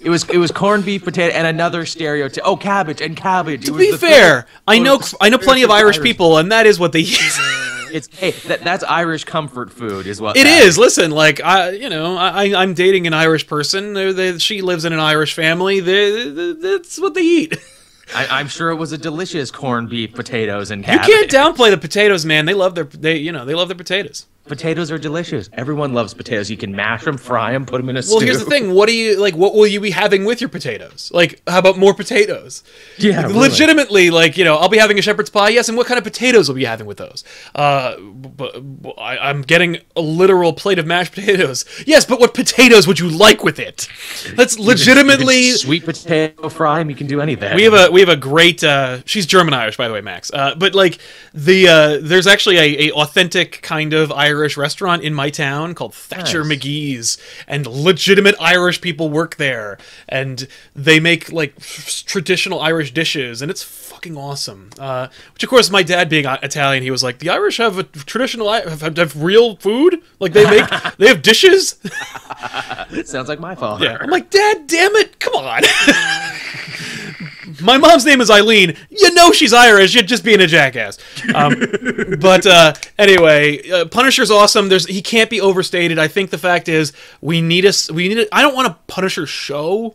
It 0.00 0.08
was 0.08 0.28
it 0.30 0.38
was 0.38 0.50
corned 0.50 0.84
beef, 0.86 1.04
potato, 1.04 1.34
and 1.34 1.46
another 1.46 1.84
stereotype. 1.84 2.42
Oh, 2.46 2.56
cabbage 2.56 3.00
and 3.02 3.16
cabbage. 3.16 3.66
To 3.66 3.76
be 3.76 3.92
fair, 3.96 4.46
I 4.66 4.78
know 4.78 4.98
I 5.20 5.28
know 5.28 5.38
plenty 5.38 5.62
of 5.62 5.70
Irish 5.70 6.00
people, 6.00 6.38
and 6.38 6.50
that 6.52 6.66
is 6.66 6.78
what 6.78 6.92
they 6.92 7.00
use. 7.00 7.38
It's 7.92 8.06
hey, 8.16 8.30
that, 8.30 8.62
that's 8.62 8.84
Irish 8.84 9.24
comfort 9.24 9.72
food, 9.72 10.06
is 10.06 10.20
what 10.20 10.36
It 10.36 10.46
is. 10.46 10.78
Listen, 10.78 11.10
like 11.10 11.40
I, 11.40 11.70
you 11.70 11.88
know, 11.88 12.16
I, 12.16 12.54
I'm 12.54 12.72
dating 12.72 13.08
an 13.08 13.14
Irish 13.14 13.48
person. 13.48 13.94
They, 13.94 14.38
she 14.38 14.62
lives 14.62 14.84
in 14.84 14.92
an 14.92 15.00
Irish 15.00 15.34
family. 15.34 15.80
They, 15.80 16.30
they- 16.30 16.52
that's 16.52 17.00
what 17.00 17.14
they 17.14 17.22
eat. 17.22 17.56
I, 18.14 18.26
I'm 18.40 18.46
sure 18.48 18.70
it 18.70 18.76
was 18.76 18.92
a 18.92 18.98
delicious 18.98 19.50
corned 19.50 19.88
beef, 19.88 20.14
potatoes, 20.14 20.70
and 20.70 20.84
cabbage. 20.84 21.08
You 21.08 21.14
can't 21.14 21.30
downplay 21.30 21.70
the 21.70 21.78
potatoes, 21.78 22.24
man. 22.24 22.44
They 22.44 22.54
love 22.54 22.74
their, 22.76 22.84
they, 22.84 23.16
you 23.16 23.32
know, 23.32 23.44
they 23.44 23.54
love 23.54 23.68
their 23.68 23.76
potatoes. 23.76 24.26
Potatoes 24.50 24.90
are 24.90 24.98
delicious. 24.98 25.48
Everyone 25.52 25.94
loves 25.94 26.12
potatoes. 26.12 26.50
You 26.50 26.56
can 26.56 26.74
mash 26.74 27.04
them, 27.04 27.16
fry 27.16 27.52
them, 27.52 27.64
put 27.64 27.78
them 27.78 27.88
in 27.88 27.94
a 27.96 27.98
Well, 27.98 28.02
stew. 28.02 28.14
Well, 28.16 28.24
here's 28.24 28.40
the 28.40 28.46
thing. 28.50 28.74
What 28.74 28.88
do 28.88 28.94
you 28.96 29.16
like? 29.16 29.34
What 29.36 29.54
will 29.54 29.66
you 29.68 29.80
be 29.80 29.92
having 29.92 30.24
with 30.24 30.40
your 30.40 30.50
potatoes? 30.50 31.10
Like, 31.14 31.40
how 31.46 31.60
about 31.60 31.78
more 31.78 31.94
potatoes? 31.94 32.64
Yeah, 32.98 33.22
really. 33.22 33.34
legitimately, 33.38 34.10
like 34.10 34.36
you 34.36 34.44
know, 34.44 34.56
I'll 34.56 34.68
be 34.68 34.78
having 34.78 34.98
a 34.98 35.02
shepherd's 35.02 35.30
pie. 35.30 35.50
Yes, 35.50 35.68
and 35.68 35.78
what 35.78 35.86
kind 35.86 35.98
of 35.98 36.04
potatoes 36.04 36.48
will 36.48 36.56
be 36.56 36.64
having 36.64 36.86
with 36.86 36.96
those? 36.98 37.22
Uh, 37.54 37.96
but, 38.00 38.60
but 38.82 38.90
I, 38.98 39.18
I'm 39.30 39.42
getting 39.42 39.78
a 39.94 40.00
literal 40.00 40.52
plate 40.52 40.80
of 40.80 40.86
mashed 40.86 41.12
potatoes. 41.14 41.64
Yes, 41.86 42.04
but 42.04 42.18
what 42.18 42.34
potatoes 42.34 42.88
would 42.88 42.98
you 42.98 43.08
like 43.08 43.44
with 43.44 43.60
it? 43.60 43.86
That's 44.34 44.58
legitimately. 44.70 45.52
sweet 45.52 45.84
potato 45.84 46.48
fry 46.48 46.80
'em, 46.80 46.90
You 46.90 46.96
can 46.96 47.06
do 47.06 47.20
anything. 47.20 47.54
We 47.54 47.62
have 47.62 47.74
a 47.74 47.88
we 47.90 48.00
have 48.00 48.08
a 48.08 48.16
great. 48.16 48.64
Uh, 48.64 48.98
she's 49.06 49.26
German 49.26 49.54
Irish, 49.54 49.76
by 49.76 49.86
the 49.86 49.94
way, 49.94 50.00
Max. 50.00 50.32
Uh, 50.32 50.56
but 50.56 50.74
like 50.74 50.98
the 51.32 51.68
uh, 51.68 51.98
there's 52.02 52.26
actually 52.26 52.56
a, 52.58 52.88
a 52.88 52.92
authentic 52.92 53.60
kind 53.62 53.92
of 53.92 54.10
Irish 54.10 54.39
restaurant 54.56 55.02
in 55.02 55.14
my 55.14 55.30
town 55.30 55.74
called 55.74 55.94
Thatcher 55.94 56.44
Nice. 56.44 56.58
McGee's, 56.58 57.18
and 57.46 57.66
legitimate 57.66 58.34
Irish 58.40 58.80
people 58.80 59.08
work 59.08 59.36
there, 59.36 59.78
and 60.08 60.46
they 60.74 61.00
make 61.00 61.32
like 61.32 61.58
traditional 61.60 62.60
Irish 62.60 62.92
dishes, 62.92 63.42
and 63.42 63.50
it's 63.50 63.62
fucking 63.62 64.16
awesome. 64.16 64.70
Uh, 64.78 65.08
which, 65.34 65.42
of 65.42 65.50
course, 65.50 65.70
my 65.70 65.82
dad 65.82 66.08
being 66.08 66.24
Italian, 66.26 66.82
he 66.82 66.90
was 66.90 67.02
like, 67.02 67.18
"The 67.18 67.30
Irish 67.30 67.58
have 67.58 67.78
a 67.78 67.82
traditional 67.84 68.50
have, 68.52 68.80
have 68.96 69.22
real 69.22 69.56
food, 69.56 70.02
like 70.18 70.32
they 70.32 70.44
make 70.44 70.68
they 70.98 71.08
have 71.08 71.22
dishes." 71.22 71.76
Sounds 73.04 73.28
like 73.28 73.40
my 73.40 73.54
father. 73.54 73.84
Yeah. 73.84 73.98
I'm 74.00 74.10
like, 74.10 74.30
Dad, 74.30 74.66
damn 74.66 74.94
it. 74.96 75.09
My 77.62 77.76
mom's 77.78 78.04
name 78.04 78.20
is 78.20 78.30
Eileen. 78.30 78.76
You 78.90 79.12
know 79.14 79.32
she's 79.32 79.52
Irish. 79.52 79.94
You're 79.94 80.02
just 80.02 80.24
being 80.24 80.40
a 80.40 80.46
jackass. 80.46 80.98
Um, 81.34 81.54
but 82.20 82.46
uh, 82.46 82.74
anyway, 82.98 83.68
uh, 83.70 83.86
Punisher's 83.86 84.30
awesome. 84.30 84.68
There's 84.68 84.86
he 84.86 85.02
can't 85.02 85.30
be 85.30 85.40
overstated. 85.40 85.98
I 85.98 86.08
think 86.08 86.30
the 86.30 86.38
fact 86.38 86.68
is 86.68 86.92
we 87.20 87.40
need 87.40 87.64
a 87.64 87.68
s- 87.68 87.90
we 87.90 88.08
need. 88.08 88.18
A, 88.18 88.34
I 88.34 88.42
don't 88.42 88.54
want 88.54 88.68
a 88.68 88.76
Punisher 88.86 89.26
show 89.26 89.94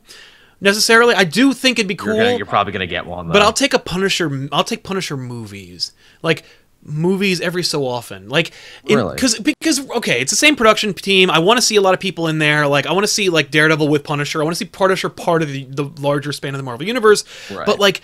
necessarily. 0.62 1.16
I 1.16 1.24
do 1.24 1.54
think 1.54 1.80
it'd 1.80 1.88
be 1.88 1.96
cool. 1.96 2.16
You're, 2.16 2.24
gonna, 2.26 2.38
you're 2.38 2.46
probably 2.46 2.74
gonna 2.74 2.88
get 2.88 3.06
one. 3.06 3.28
Though. 3.28 3.34
But 3.34 3.42
I'll 3.42 3.54
take 3.54 3.74
a 3.74 3.80
Punisher. 3.80 4.48
I'll 4.52 4.64
take 4.64 4.84
Punisher 4.84 5.18
movies, 5.18 5.94
like 6.22 6.44
movies 6.86 7.42
every 7.42 7.64
so 7.64 7.86
often, 7.86 8.30
like 8.30 8.52
Really? 8.88 9.16
because 9.16 9.40
because 9.40 9.90
okay, 9.90 10.22
it's 10.22 10.32
the 10.32 10.38
same 10.38 10.56
production 10.56 10.94
team. 10.94 11.30
I 11.32 11.40
want 11.40 11.58
to 11.58 11.62
see 11.62 11.76
a 11.76 11.82
lot 11.82 11.94
of 11.96 12.00
people 12.00 12.28
in 12.28 12.38
there. 12.38 12.68
Like 12.68 12.86
I 12.86 12.94
want 12.94 13.04
to 13.04 13.12
see 13.12 13.30
like 13.30 13.52
Daredevil 13.52 13.88
with 13.88 14.04
Punisher. 14.04 14.40
I 14.42 14.44
want 14.44 14.56
to 14.56 14.60
see 14.60 14.70
Punisher 14.70 15.10
part 15.10 15.42
of 15.42 15.50
the 15.50 15.66
the 15.66 15.86
larger 16.00 16.32
span 16.32 16.54
of 16.54 16.60
the 16.60 16.64
Marvel 16.64 16.86
universe. 16.86 17.24
Right. 17.52 17.66
But 17.66 17.80
like, 17.80 18.02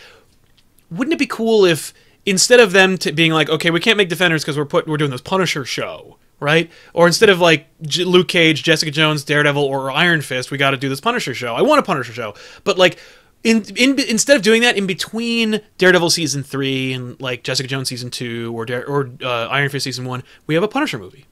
wouldn't 0.89 1.13
it 1.13 1.19
be 1.19 1.27
cool 1.27 1.63
if 1.65 1.93
instead 2.25 2.59
of 2.59 2.71
them 2.71 2.97
to 2.99 3.11
being 3.11 3.31
like, 3.31 3.49
okay, 3.49 3.69
we 3.69 3.79
can't 3.79 3.97
make 3.97 4.09
Defenders 4.09 4.43
because 4.43 4.57
we're 4.57 4.65
put 4.65 4.87
we're 4.87 4.97
doing 4.97 5.11
this 5.11 5.21
Punisher 5.21 5.63
show. 5.63 6.17
Right, 6.39 6.71
or 6.95 7.05
instead 7.05 7.29
of 7.29 7.39
like 7.39 7.67
J- 7.83 8.03
Luke 8.03 8.27
Cage, 8.27 8.63
Jessica 8.63 8.89
Jones, 8.89 9.23
Daredevil, 9.23 9.63
or 9.63 9.91
Iron 9.91 10.21
Fist, 10.21 10.49
we 10.49 10.57
got 10.57 10.71
to 10.71 10.77
do 10.77 10.89
this 10.89 10.99
Punisher 10.99 11.35
show. 11.35 11.53
I 11.53 11.61
want 11.61 11.77
a 11.77 11.83
Punisher 11.83 12.13
show, 12.13 12.33
but 12.63 12.79
like 12.79 12.97
in, 13.43 13.63
in 13.75 13.99
instead 13.99 14.37
of 14.37 14.43
doing 14.43 14.61
that 14.61 14.77
in 14.77 14.85
between 14.87 15.61
Daredevil 15.77 16.09
season 16.09 16.43
three 16.43 16.93
and 16.93 17.19
like 17.21 17.43
Jessica 17.43 17.67
Jones 17.67 17.89
season 17.89 18.09
two 18.09 18.53
or 18.55 18.65
Dare, 18.65 18.87
or 18.87 19.09
uh, 19.23 19.47
Iron 19.47 19.69
Fist 19.69 19.83
season 19.83 20.05
one, 20.05 20.23
we 20.47 20.53
have 20.53 20.63
a 20.63 20.67
Punisher 20.67 20.97
movie. 20.99 21.25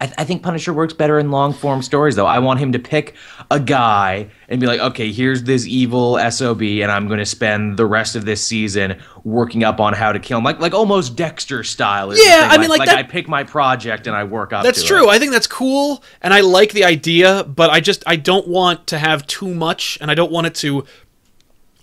I, 0.00 0.12
I 0.18 0.24
think 0.24 0.42
Punisher 0.42 0.72
works 0.72 0.92
better 0.92 1.18
in 1.18 1.30
long 1.30 1.52
form 1.52 1.80
stories, 1.80 2.16
though. 2.16 2.26
I 2.26 2.40
want 2.40 2.58
him 2.58 2.72
to 2.72 2.78
pick 2.78 3.14
a 3.50 3.60
guy 3.60 4.28
and 4.48 4.60
be 4.60 4.66
like, 4.66 4.80
okay, 4.80 5.12
here's 5.12 5.44
this 5.44 5.66
evil 5.66 6.18
SOB, 6.30 6.62
and 6.62 6.90
I'm 6.90 7.06
going 7.06 7.20
to 7.20 7.26
spend 7.26 7.76
the 7.76 7.86
rest 7.86 8.16
of 8.16 8.24
this 8.24 8.44
season 8.44 9.00
working 9.22 9.62
up 9.62 9.80
on 9.80 9.94
how 9.94 10.12
to 10.12 10.18
kill 10.18 10.38
him. 10.38 10.44
Like, 10.44 10.58
like 10.58 10.74
almost 10.74 11.16
Dexter 11.16 11.62
style. 11.62 12.10
Is 12.10 12.20
Yeah. 12.24 12.48
I 12.50 12.58
mean, 12.58 12.68
like 12.68 12.86
that- 12.86 12.98
I 12.98 13.02
pick 13.04 13.28
my 13.28 13.44
project 13.44 14.06
and 14.06 14.16
I 14.16 14.24
work 14.24 14.52
up 14.52 14.64
That's 14.64 14.82
true. 14.82 15.08
It. 15.08 15.12
I 15.12 15.18
think 15.18 15.32
that's 15.32 15.46
cool, 15.46 16.02
and 16.20 16.34
I 16.34 16.40
like 16.40 16.72
the 16.72 16.84
idea, 16.84 17.44
but 17.44 17.70
I 17.70 17.80
just 17.80 18.02
I 18.06 18.16
don't 18.16 18.48
want 18.48 18.88
to 18.88 18.98
have 18.98 19.26
too 19.26 19.54
much, 19.54 19.96
and 20.00 20.10
I 20.10 20.14
don't 20.14 20.32
want 20.32 20.46
it 20.46 20.54
to. 20.56 20.84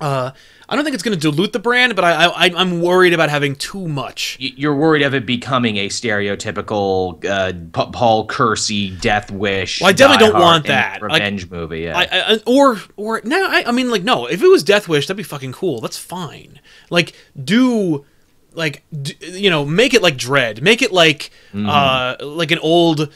Uh, 0.01 0.31
I 0.67 0.75
don't 0.75 0.83
think 0.85 0.93
it's 0.93 1.03
going 1.03 1.17
to 1.17 1.21
dilute 1.31 1.51
the 1.53 1.59
brand, 1.59 1.95
but 1.95 2.03
I, 2.05 2.25
I 2.27 2.51
I'm 2.55 2.81
worried 2.81 3.13
about 3.13 3.29
having 3.29 3.55
too 3.55 3.87
much. 3.87 4.37
You're 4.39 4.75
worried 4.75 5.01
of 5.03 5.13
it 5.13 5.25
becoming 5.25 5.77
a 5.77 5.89
stereotypical 5.89 7.23
uh, 7.25 7.53
P- 7.53 7.91
Paul 7.91 8.25
Kersey 8.25 8.95
Death 8.97 9.31
Wish. 9.31 9.81
Well, 9.81 9.89
I 9.89 9.93
definitely 9.93 10.27
don't 10.27 10.39
want 10.41 10.67
that. 10.67 11.01
Like, 11.01 11.11
revenge 11.11 11.49
movie. 11.49 11.81
Yeah. 11.81 11.97
I, 11.97 12.07
I, 12.11 12.39
or 12.45 12.77
or 12.95 13.21
no, 13.23 13.37
I, 13.49 13.63
I 13.67 13.71
mean 13.71 13.89
like 13.89 14.03
no. 14.03 14.25
If 14.27 14.41
it 14.41 14.47
was 14.47 14.63
Death 14.63 14.87
Wish, 14.87 15.07
that'd 15.07 15.17
be 15.17 15.23
fucking 15.23 15.51
cool. 15.53 15.81
That's 15.81 15.97
fine. 15.97 16.59
Like 16.89 17.13
do 17.41 18.05
like 18.53 18.83
d- 19.01 19.15
you 19.21 19.49
know 19.49 19.65
make 19.65 19.93
it 19.93 20.01
like 20.01 20.17
Dread. 20.17 20.61
Make 20.61 20.81
it 20.81 20.91
like 20.91 21.31
Mm-hmm. 21.53 21.67
uh 21.69 22.15
like 22.25 22.51
an 22.51 22.59
old 22.59 23.11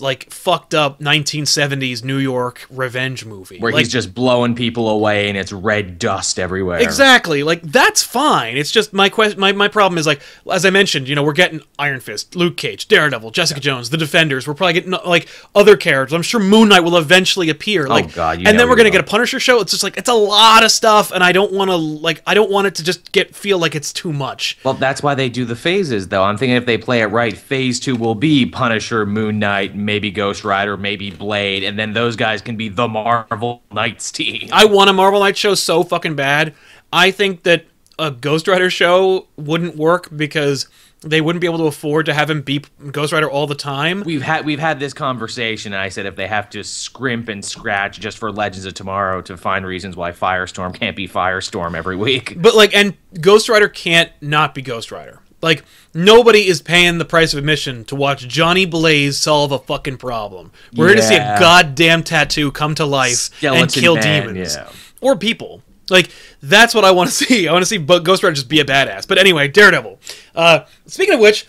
like 0.00 0.30
fucked 0.30 0.74
up 0.74 1.00
1970s 1.00 2.04
New 2.04 2.18
York 2.18 2.66
revenge 2.70 3.24
movie 3.24 3.58
where 3.58 3.72
like, 3.72 3.80
he's 3.80 3.92
just 3.92 4.14
blowing 4.14 4.54
people 4.54 4.88
away 4.88 5.28
and 5.28 5.38
it's 5.38 5.52
red 5.52 5.98
dust 5.98 6.38
everywhere. 6.38 6.80
Exactly. 6.80 7.42
Like 7.42 7.62
that's 7.62 8.02
fine. 8.02 8.56
It's 8.56 8.70
just 8.70 8.92
my 8.92 9.08
question. 9.08 9.40
My, 9.40 9.52
my 9.52 9.68
problem 9.68 9.96
is 9.98 10.06
like 10.06 10.20
as 10.52 10.66
I 10.66 10.70
mentioned, 10.70 11.08
you 11.08 11.14
know, 11.14 11.22
we're 11.22 11.32
getting 11.32 11.60
Iron 11.78 12.00
Fist, 12.00 12.36
Luke 12.36 12.56
Cage, 12.56 12.88
Daredevil, 12.88 13.30
Jessica 13.30 13.60
Jones, 13.60 13.90
the 13.90 13.96
Defenders. 13.96 14.46
We're 14.46 14.54
probably 14.54 14.74
getting 14.74 14.90
like 14.90 15.28
other 15.54 15.76
characters. 15.76 16.12
I'm 16.14 16.22
sure 16.22 16.40
Moon 16.40 16.68
Knight 16.68 16.80
will 16.80 16.96
eventually 16.96 17.48
appear. 17.48 17.86
Oh, 17.86 17.90
like, 17.90 18.00
Oh, 18.04 18.08
God, 18.14 18.46
and 18.46 18.58
then 18.58 18.68
we're 18.68 18.76
gonna 18.76 18.90
get 18.90 19.00
a 19.00 19.04
Punisher 19.04 19.38
show. 19.38 19.60
It's 19.60 19.70
just 19.70 19.82
like 19.82 19.96
it's 19.96 20.08
a 20.08 20.14
lot 20.14 20.64
of 20.64 20.70
stuff, 20.70 21.12
and 21.12 21.22
I 21.22 21.32
don't 21.32 21.52
want 21.52 21.70
to 21.70 21.76
like 21.76 22.22
I 22.26 22.34
don't 22.34 22.50
want 22.50 22.66
it 22.66 22.74
to 22.76 22.84
just 22.84 23.12
get 23.12 23.34
feel 23.34 23.58
like 23.58 23.74
it's 23.74 23.92
too 23.92 24.12
much. 24.12 24.58
Well, 24.64 24.74
that's 24.74 25.02
why 25.02 25.14
they 25.14 25.28
do 25.28 25.44
the 25.44 25.56
phases, 25.56 26.08
though. 26.08 26.24
I'm 26.24 26.36
thinking 26.36 26.56
if 26.56 26.66
they 26.66 26.78
play 26.78 27.02
it 27.02 27.06
right, 27.06 27.36
phase 27.36 27.78
two 27.78 27.94
will 27.96 28.14
be 28.14 28.46
Punisher, 28.46 29.06
Moon 29.06 29.38
Knight, 29.38 29.59
maybe 29.68 30.10
Ghost 30.10 30.44
Rider, 30.44 30.76
maybe 30.76 31.10
Blade, 31.10 31.62
and 31.62 31.78
then 31.78 31.92
those 31.92 32.16
guys 32.16 32.42
can 32.42 32.56
be 32.56 32.68
the 32.68 32.88
Marvel 32.88 33.62
Knights 33.72 34.10
team. 34.10 34.48
I 34.52 34.64
want 34.64 34.90
a 34.90 34.92
Marvel 34.92 35.20
Knights 35.20 35.38
show 35.38 35.54
so 35.54 35.82
fucking 35.82 36.16
bad. 36.16 36.54
I 36.92 37.10
think 37.10 37.44
that 37.44 37.66
a 37.98 38.10
Ghost 38.10 38.48
Rider 38.48 38.70
show 38.70 39.28
wouldn't 39.36 39.76
work 39.76 40.08
because 40.14 40.68
they 41.02 41.20
wouldn't 41.20 41.40
be 41.40 41.46
able 41.46 41.58
to 41.58 41.64
afford 41.64 42.06
to 42.06 42.14
have 42.14 42.28
him 42.28 42.42
be 42.42 42.62
Ghost 42.90 43.12
Rider 43.12 43.30
all 43.30 43.46
the 43.46 43.54
time. 43.54 44.02
We've 44.02 44.22
had 44.22 44.44
we've 44.44 44.58
had 44.58 44.80
this 44.80 44.92
conversation, 44.92 45.72
and 45.72 45.80
I 45.80 45.88
said 45.88 46.06
if 46.06 46.16
they 46.16 46.26
have 46.26 46.50
to 46.50 46.62
scrimp 46.62 47.28
and 47.28 47.44
scratch 47.44 48.00
just 48.00 48.18
for 48.18 48.30
Legends 48.30 48.66
of 48.66 48.74
Tomorrow 48.74 49.22
to 49.22 49.36
find 49.36 49.64
reasons 49.64 49.96
why 49.96 50.12
Firestorm 50.12 50.74
can't 50.74 50.96
be 50.96 51.08
Firestorm 51.08 51.74
every 51.74 51.96
week. 51.96 52.34
But 52.36 52.54
like, 52.54 52.74
and 52.74 52.96
Ghost 53.20 53.48
Rider 53.48 53.68
can't 53.68 54.10
not 54.20 54.54
be 54.54 54.62
Ghost 54.62 54.92
Rider. 54.92 55.20
Like, 55.42 55.64
nobody 55.94 56.46
is 56.46 56.60
paying 56.60 56.98
the 56.98 57.04
price 57.04 57.32
of 57.32 57.38
admission 57.38 57.84
to 57.86 57.96
watch 57.96 58.28
Johnny 58.28 58.66
Blaze 58.66 59.16
solve 59.16 59.52
a 59.52 59.58
fucking 59.58 59.96
problem. 59.96 60.52
We're 60.74 60.88
here 60.88 60.96
to 60.96 61.02
see 61.02 61.16
a 61.16 61.36
goddamn 61.38 62.02
tattoo 62.02 62.52
come 62.52 62.74
to 62.74 62.84
life 62.84 63.14
Skeleton 63.14 63.62
and 63.62 63.72
kill 63.72 63.94
man, 63.94 64.26
demons 64.26 64.56
yeah. 64.56 64.70
or 65.00 65.16
people. 65.16 65.62
Like, 65.88 66.10
that's 66.42 66.74
what 66.74 66.84
I 66.84 66.90
want 66.90 67.10
to 67.10 67.14
see. 67.24 67.48
I 67.48 67.52
want 67.52 67.62
to 67.62 67.66
see 67.66 67.78
Ghost 67.78 68.22
Rider 68.22 68.34
just 68.34 68.48
be 68.48 68.60
a 68.60 68.64
badass. 68.64 69.08
But 69.08 69.18
anyway, 69.18 69.48
Daredevil. 69.48 69.98
Uh, 70.34 70.60
speaking 70.86 71.14
of 71.14 71.20
which, 71.20 71.46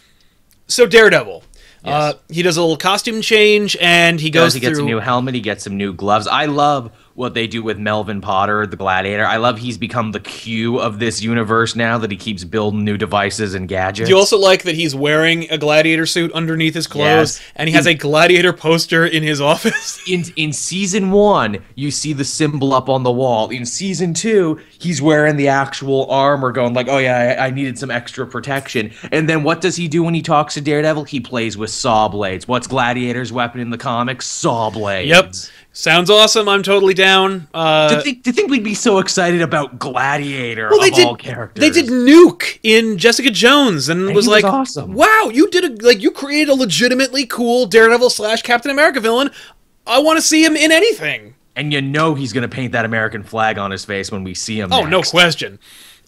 so 0.68 0.86
Daredevil. 0.86 1.44
Uh, 1.84 2.14
he 2.30 2.44
does 2.44 2.58
a 2.58 2.62
little 2.62 2.78
costume 2.78 3.22
change 3.22 3.76
and 3.82 4.20
he 4.20 4.30
goes 4.30 4.42
Goes, 4.42 4.54
he 4.54 4.60
gets 4.60 4.78
through. 4.78 4.86
a 4.86 4.88
new 4.88 5.00
helmet, 5.00 5.34
he 5.34 5.42
gets 5.42 5.64
some 5.64 5.78
new 5.78 5.94
gloves. 5.94 6.28
I 6.28 6.46
love 6.46 6.92
what 7.22 7.34
they 7.36 7.48
do 7.48 7.62
with 7.64 7.78
Melvin 7.78 8.20
Potter, 8.20 8.66
the 8.68 8.76
Gladiator. 8.76 9.26
I 9.26 9.38
love 9.38 9.60
he's 9.60 9.78
become 9.78 10.12
the 10.12 10.20
Q 10.20 10.80
of 10.80 11.00
this 11.00 11.22
universe 11.22 11.76
now 11.76 11.98
that 12.00 12.10
he 12.12 12.18
keeps 12.18 12.44
building 12.44 12.84
new 12.84 12.98
devices 12.98 13.54
and 13.54 13.68
gadgets. 13.68 14.08
Do 14.10 14.14
you 14.14 14.18
also 14.20 14.38
like 14.38 14.64
that 14.64 14.76
he's 14.76 14.96
wearing 14.96 15.50
a 15.52 15.58
gladiator 15.58 16.06
suit 16.06 16.32
underneath 16.34 16.74
his 16.74 16.88
clothes 16.88 17.40
Yes. 17.40 17.42
and 17.56 17.70
he 17.70 17.76
has 17.76 17.86
a 17.86 17.94
gladiator 17.94 18.52
poster 18.54 19.06
in 19.06 19.24
his 19.24 19.40
office? 19.52 20.02
in 20.10 20.24
in 20.36 20.52
season 20.52 21.12
one, 21.12 21.64
you 21.76 21.92
see 21.92 22.12
the 22.14 22.26
symbol 22.26 22.74
up 22.74 22.90
on 22.90 23.04
the 23.04 23.12
wall. 23.12 23.50
In 23.50 23.66
season 23.66 24.14
two, 24.14 24.60
he's 24.80 25.02
wearing 25.02 25.38
the 25.38 25.48
actual 25.48 26.10
armor, 26.10 26.52
going 26.52 26.74
like, 26.74 26.88
"Oh 26.90 26.98
yeah, 26.98 27.38
I, 27.40 27.48
I 27.48 27.50
needed 27.52 27.78
some 27.78 27.92
extra 27.92 28.26
protection." 28.26 28.92
And 29.12 29.30
then 29.30 29.44
what 29.44 29.62
does 29.62 29.76
he 29.76 29.88
do 29.88 30.02
when 30.04 30.14
he 30.16 30.22
talks 30.24 30.56
to 30.56 30.62
Daredevil? 30.62 31.04
He 31.06 31.20
plays 31.20 31.56
with 31.58 31.70
saw 31.70 32.08
blades. 32.08 32.48
What's 32.48 32.66
Gladiator's 32.68 33.32
weapon 33.32 33.62
in 33.62 33.70
the 33.70 33.78
comics? 33.78 34.26
Saw 34.28 34.72
blades. 34.72 35.10
Yep. 35.10 35.34
Sounds 35.74 36.10
awesome. 36.10 36.50
I'm 36.50 36.64
totally 36.64 36.94
down. 36.94 37.48
Uh, 37.54 37.96
To 37.96 38.02
think, 38.02 38.24
to 38.26 38.34
think 38.34 38.52
we'd 38.52 38.64
be 38.64 38.74
so 38.74 39.00
excited 39.00 39.42
about 39.42 39.80
Gladiator 39.80 40.70
well, 40.70 40.82
they 40.82 40.90
of 40.90 40.96
did. 40.96 41.06
all 41.06 41.16
characters. 41.16 41.62
They 41.62 41.70
did 41.70 41.86
Nuke 41.90 42.60
in 42.62 42.98
Jessica 42.98 43.30
Jones, 43.32 43.88
and, 43.88 44.02
was 44.02 44.10
he 44.10 44.16
was 44.16 44.28
like, 44.28 44.44
awesome. 44.44 44.94
"Wow, 44.94 45.32
you 45.34 45.50
did 45.50 45.64
a 45.82 45.86
like 45.86 46.02
you 46.02 46.12
created 46.12 46.50
a 46.50 46.56
legitimately 46.56 47.26
cool 47.26 47.68
Daredevil 47.68 48.10
slash 48.10 48.42
Captain 48.42 48.70
America 48.70 49.00
villain. 49.00 49.32
I 49.88 50.00
want 50.00 50.18
to 50.18 50.22
see 50.22 50.44
him 50.44 50.56
in 50.56 50.72
anything." 50.72 51.36
and 51.56 51.74
you 51.74 51.82
know 51.82 52.16
he's 52.16 52.34
gonna 52.34 52.48
paint 52.48 52.72
that 52.74 52.86
American 52.86 53.24
flag 53.24 53.58
on 53.58 53.72
his 53.72 53.86
face 53.86 54.12
when 54.12 54.24
we 54.24 54.34
see 54.34 54.60
him. 54.60 54.72
Oh, 54.72 54.86
no 54.86 55.02
question. 55.02 55.60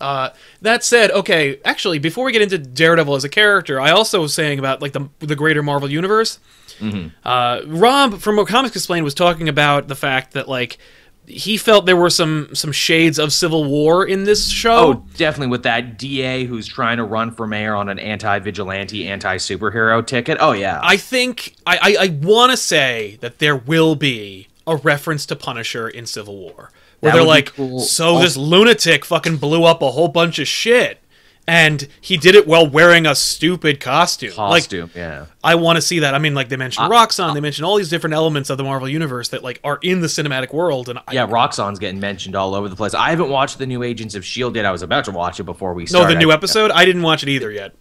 Uh, 0.01 0.29
that 0.61 0.83
said, 0.83 1.11
okay, 1.11 1.59
actually, 1.63 1.99
before 1.99 2.25
we 2.25 2.31
get 2.31 2.41
into 2.41 2.57
Daredevil 2.57 3.15
as 3.15 3.23
a 3.23 3.29
character, 3.29 3.79
I 3.79 3.91
also 3.91 4.21
was 4.21 4.33
saying 4.33 4.59
about 4.59 4.81
like 4.81 4.93
the 4.93 5.09
the 5.19 5.35
greater 5.35 5.63
Marvel 5.63 5.89
universe. 5.89 6.39
Mm-hmm. 6.79 7.07
Uh, 7.27 7.61
Rob 7.67 8.19
from 8.19 8.35
What 8.37 8.47
Comics 8.47 8.75
Explained 8.75 9.03
was 9.03 9.13
talking 9.13 9.47
about 9.49 9.87
the 9.87 9.95
fact 9.95 10.33
that 10.33 10.47
like 10.49 10.77
he 11.25 11.55
felt 11.55 11.85
there 11.85 11.95
were 11.95 12.09
some 12.09 12.49
some 12.53 12.71
shades 12.73 13.17
of 13.17 13.31
Civil 13.31 13.63
War 13.65 14.05
in 14.05 14.25
this 14.25 14.49
show. 14.49 14.75
Oh, 14.75 15.05
definitely 15.15 15.47
with 15.51 15.63
that 15.63 15.97
DA 15.97 16.43
who's 16.45 16.67
trying 16.67 16.97
to 16.97 17.03
run 17.05 17.31
for 17.31 17.47
mayor 17.47 17.75
on 17.75 17.87
an 17.87 17.97
anti-vigilante, 17.99 19.07
anti-superhero 19.07 20.05
ticket. 20.05 20.37
Oh 20.41 20.51
yeah. 20.51 20.79
I 20.83 20.97
think 20.97 21.55
I 21.65 21.77
I, 21.97 22.03
I 22.05 22.07
want 22.21 22.51
to 22.51 22.57
say 22.57 23.17
that 23.21 23.39
there 23.39 23.55
will 23.55 23.95
be 23.95 24.47
a 24.67 24.75
reference 24.77 25.25
to 25.27 25.35
Punisher 25.35 25.87
in 25.89 26.05
Civil 26.05 26.37
War, 26.37 26.71
where 27.01 27.11
That 27.11 27.17
they're 27.17 27.27
like, 27.27 27.53
cool. 27.53 27.79
so 27.81 28.19
this 28.19 28.37
lunatic 28.37 29.03
fucking 29.05 29.37
blew 29.37 29.63
up 29.65 29.81
a 29.81 29.91
whole 29.91 30.07
bunch 30.07 30.39
of 30.39 30.47
shit. 30.47 30.99
And 31.45 31.89
he 31.99 32.15
did 32.15 32.35
it 32.35 32.47
while 32.47 32.69
wearing 32.69 33.05
a 33.05 33.15
stupid 33.15 33.81
costume. 33.81 34.31
Costume, 34.31 34.83
Like, 34.83 34.95
yeah. 34.95 35.25
I 35.43 35.55
want 35.55 35.75
to 35.75 35.81
see 35.81 35.99
that. 35.99 36.15
I 36.15 36.17
mean, 36.17 36.33
like 36.33 36.47
they 36.47 36.55
mentioned 36.55 36.89
Roxxon, 36.89 37.33
they 37.33 37.41
mentioned 37.41 37.65
all 37.65 37.75
these 37.75 37.89
different 37.89 38.13
elements 38.13 38.49
of 38.49 38.57
the 38.57 38.63
Marvel 38.63 38.87
universe 38.87 39.27
that 39.29 39.43
like 39.43 39.59
are 39.61 39.77
in 39.81 39.99
the 39.99 40.07
cinematic 40.07 40.53
world, 40.53 40.87
and 40.87 40.99
I, 40.99 41.11
Yeah, 41.11 41.27
Roxxon's 41.27 41.79
getting 41.79 41.99
mentioned 41.99 42.37
all 42.37 42.55
over 42.55 42.69
the 42.69 42.77
place. 42.77 42.93
I 42.93 43.09
haven't 43.09 43.29
watched 43.29 43.57
the 43.57 43.65
new 43.65 43.83
Agents 43.83 44.15
of 44.15 44.23
Shield 44.23 44.55
yet. 44.55 44.65
I 44.65 44.71
was 44.71 44.83
about 44.83 45.03
to 45.05 45.11
watch 45.11 45.39
it 45.41 45.43
before 45.43 45.73
we 45.73 45.85
Started. 45.85 46.07
no, 46.07 46.13
the 46.13 46.19
new 46.19 46.31
episode. 46.31 46.71
I 46.71 46.85
didn't 46.85 47.01
watch 47.01 47.23
it 47.23 47.29
either 47.29 47.51
yet. 47.51 47.73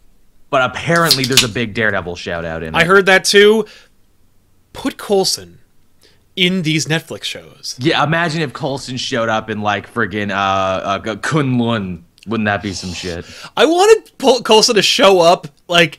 but 0.51 0.63
apparently 0.63 1.23
there's 1.25 1.45
a 1.45 1.49
big 1.49 1.73
Daredevil 1.73 2.17
shout 2.17 2.45
out 2.45 2.65
in 2.65 2.75
it. 2.75 2.79
I 2.79 2.85
heard 2.85 3.07
that 3.07 3.25
too. 3.25 3.65
Put 4.73 4.99
Coulson 4.99 5.61
in 6.35 6.63
these 6.63 6.87
Netflix 6.87 7.25
shows. 7.25 7.77
Yeah, 7.79 8.03
imagine 8.03 8.43
if 8.43 8.53
Coulson 8.53 8.97
showed 8.97 9.29
up 9.29 9.51
in 9.51 9.61
like 9.61 9.93
friggin' 9.93 10.31
uh, 10.31 10.35
uh 10.35 10.99
Kunlun. 11.01 12.03
Wouldn't 12.27 12.47
that 12.47 12.63
be 12.63 12.73
some 12.73 12.93
shit? 12.93 13.25
I 13.57 13.67
wanted 13.67 14.17
Pol- 14.19 14.43
Coulson 14.43 14.77
to 14.77 14.83
show 14.83 15.21
up 15.21 15.49
like 15.69 15.99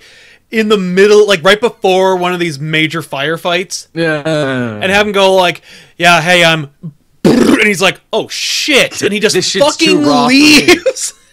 in 0.51 0.69
the 0.69 0.77
middle, 0.77 1.27
like 1.27 1.43
right 1.43 1.59
before 1.59 2.15
one 2.15 2.33
of 2.33 2.39
these 2.39 2.59
major 2.59 3.01
firefights, 3.01 3.87
Yeah. 3.93 4.21
and 4.25 4.91
have 4.91 5.05
him 5.07 5.11
go 5.13 5.35
like, 5.35 5.61
"Yeah, 5.97 6.21
hey, 6.21 6.43
I'm," 6.45 6.69
and 7.23 7.61
he's 7.67 7.81
like, 7.81 7.99
"Oh 8.13 8.27
shit," 8.27 9.01
and 9.01 9.11
he 9.11 9.19
just 9.19 9.33
This 9.35 9.51
fucking 9.53 10.03
raw 10.05 10.25
for 10.27 10.29
me. 10.29 10.67
leaves. 10.67 11.13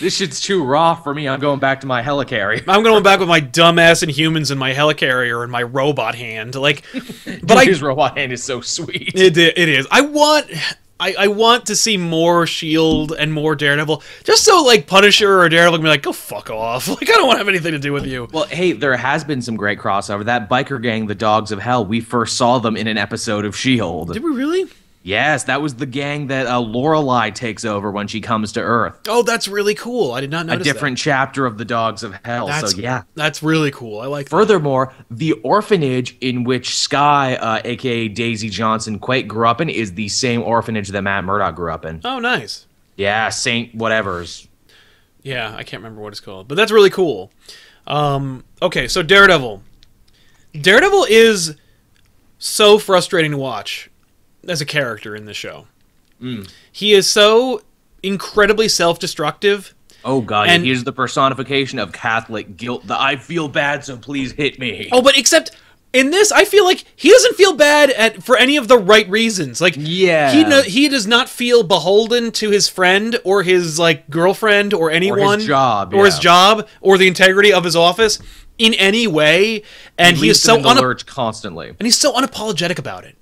This 0.00 0.16
shit's 0.16 0.40
too 0.40 0.64
raw 0.64 0.96
for 0.96 1.14
me. 1.14 1.28
I'm 1.28 1.38
going 1.38 1.60
back 1.60 1.82
to 1.82 1.86
my 1.86 2.02
helicarrier. 2.02 2.64
I'm 2.66 2.82
going 2.82 3.04
back 3.04 3.20
with 3.20 3.28
my 3.28 3.40
dumbass 3.40 4.02
and 4.02 4.10
humans 4.10 4.50
and 4.50 4.58
my 4.58 4.74
helicarrier 4.74 5.44
and 5.44 5.52
my 5.52 5.62
robot 5.62 6.16
hand. 6.16 6.56
Like, 6.56 6.82
but 7.44 7.56
I 7.56 7.66
His 7.66 7.80
robot 7.80 8.18
hand 8.18 8.32
is 8.32 8.42
so 8.42 8.60
sweet. 8.60 9.12
It, 9.14 9.38
it 9.38 9.56
is. 9.68 9.86
I 9.92 10.00
want. 10.00 10.50
I, 10.98 11.14
I 11.18 11.26
want 11.28 11.66
to 11.66 11.76
see 11.76 11.96
more 11.96 12.46
Shield 12.46 13.12
and 13.12 13.32
more 13.32 13.54
Daredevil, 13.54 14.02
just 14.24 14.44
so 14.44 14.62
like 14.62 14.86
Punisher 14.86 15.40
or 15.40 15.48
Daredevil 15.48 15.78
can 15.78 15.84
be 15.84 15.88
like, 15.90 16.02
go 16.02 16.12
fuck 16.12 16.50
off. 16.50 16.88
Like 16.96 17.10
I 17.10 17.12
don't 17.12 17.26
want 17.26 17.36
to 17.36 17.38
have 17.38 17.48
anything 17.48 17.72
to 17.72 17.78
do 17.78 17.92
with 17.92 18.06
you. 18.06 18.26
Well, 18.32 18.44
hey, 18.46 18.72
there 18.72 18.96
has 18.96 19.22
been 19.22 19.42
some 19.42 19.56
great 19.56 19.78
crossover. 19.78 20.24
That 20.24 20.48
biker 20.48 20.80
gang, 20.80 21.06
the 21.06 21.14
Dogs 21.14 21.52
of 21.52 21.58
Hell, 21.58 21.84
we 21.84 22.00
first 22.00 22.36
saw 22.36 22.58
them 22.58 22.74
in 22.76 22.86
an 22.86 22.96
episode 22.96 23.44
of 23.44 23.54
She-Hulk. 23.54 24.14
Did 24.14 24.24
we 24.24 24.30
really? 24.30 24.66
Yes, 25.06 25.44
that 25.44 25.62
was 25.62 25.76
the 25.76 25.86
gang 25.86 26.26
that 26.26 26.48
uh, 26.48 26.58
Lorelei 26.58 27.30
takes 27.30 27.64
over 27.64 27.92
when 27.92 28.08
she 28.08 28.20
comes 28.20 28.50
to 28.54 28.60
Earth. 28.60 28.98
Oh, 29.06 29.22
that's 29.22 29.46
really 29.46 29.76
cool. 29.76 30.10
I 30.10 30.20
did 30.20 30.32
not 30.32 30.46
know. 30.46 30.54
A 30.54 30.58
different 30.58 30.98
chapter 30.98 31.46
of 31.46 31.58
the 31.58 31.64
Dogs 31.64 32.02
of 32.02 32.12
Hell. 32.24 32.48
That's 32.48 32.72
so 32.72 32.78
yeah. 32.78 33.04
That's 33.14 33.40
really 33.40 33.70
cool. 33.70 34.00
I 34.00 34.06
like. 34.06 34.26
That. 34.26 34.30
Furthermore, 34.30 34.92
the 35.08 35.34
orphanage 35.44 36.16
in 36.20 36.42
which 36.42 36.76
Skye, 36.76 37.36
uh, 37.36 37.60
aka 37.64 38.08
Daisy 38.08 38.50
Johnson 38.50 38.98
Quake, 38.98 39.28
grew 39.28 39.46
up 39.46 39.60
in 39.60 39.70
is 39.70 39.94
the 39.94 40.08
same 40.08 40.42
orphanage 40.42 40.88
that 40.88 41.02
Matt 41.02 41.22
Murdock 41.22 41.54
grew 41.54 41.70
up 41.70 41.84
in. 41.84 42.00
Oh, 42.04 42.18
nice. 42.18 42.66
Yeah, 42.96 43.28
Saint 43.28 43.76
whatever's. 43.76 44.48
Yeah, 45.22 45.54
I 45.54 45.62
can't 45.62 45.84
remember 45.84 46.02
what 46.02 46.14
it's 46.14 46.20
called, 46.20 46.48
but 46.48 46.56
that's 46.56 46.72
really 46.72 46.90
cool. 46.90 47.30
Um, 47.86 48.42
okay, 48.60 48.88
so 48.88 49.04
Daredevil. 49.04 49.62
Daredevil 50.60 51.06
is 51.08 51.54
so 52.38 52.80
frustrating 52.80 53.30
to 53.30 53.36
watch 53.36 53.88
as 54.48 54.60
a 54.60 54.66
character 54.66 55.14
in 55.16 55.24
the 55.24 55.34
show. 55.34 55.66
Mm. 56.22 56.50
He 56.72 56.92
is 56.92 57.08
so 57.08 57.62
incredibly 58.02 58.68
self-destructive. 58.68 59.74
Oh 60.04 60.20
god, 60.20 60.48
And- 60.48 60.64
he's 60.64 60.84
the 60.84 60.92
personification 60.92 61.78
of 61.78 61.92
Catholic 61.92 62.56
guilt. 62.56 62.86
The 62.86 63.00
I 63.00 63.16
feel 63.16 63.48
bad, 63.48 63.84
so 63.84 63.96
please 63.96 64.32
hit 64.32 64.58
me. 64.58 64.88
Oh, 64.92 65.02
but 65.02 65.18
except 65.18 65.50
in 65.92 66.10
this, 66.10 66.30
I 66.30 66.44
feel 66.44 66.64
like 66.64 66.84
he 66.94 67.10
doesn't 67.10 67.36
feel 67.36 67.54
bad 67.54 67.90
at 67.90 68.22
for 68.22 68.36
any 68.36 68.56
of 68.56 68.68
the 68.68 68.76
right 68.78 69.08
reasons. 69.08 69.60
Like, 69.60 69.74
Yeah. 69.76 70.30
he 70.32 70.44
no, 70.44 70.62
he 70.62 70.88
does 70.88 71.06
not 71.06 71.28
feel 71.28 71.62
beholden 71.62 72.30
to 72.32 72.50
his 72.50 72.68
friend 72.68 73.18
or 73.24 73.42
his 73.42 73.78
like 73.78 74.08
girlfriend 74.10 74.72
or 74.74 74.90
anyone 74.90 75.40
job, 75.40 75.92
or 75.94 76.04
his 76.04 76.18
job 76.18 76.68
or 76.80 76.98
the 76.98 77.08
integrity 77.08 77.52
of 77.52 77.64
his 77.64 77.74
office 77.74 78.18
in 78.58 78.74
any 78.74 79.06
way, 79.06 79.62
and 79.98 80.16
he, 80.16 80.22
leaves 80.24 80.38
is 80.38 80.42
so 80.42 80.56
in 80.56 80.62
the 80.62 80.74
lurch 80.80 81.04
constantly. 81.06 81.68
and 81.68 81.82
he's 81.82 81.98
so 81.98 82.12
unapologetic 82.14 82.78
about 82.78 83.04
it 83.04 83.16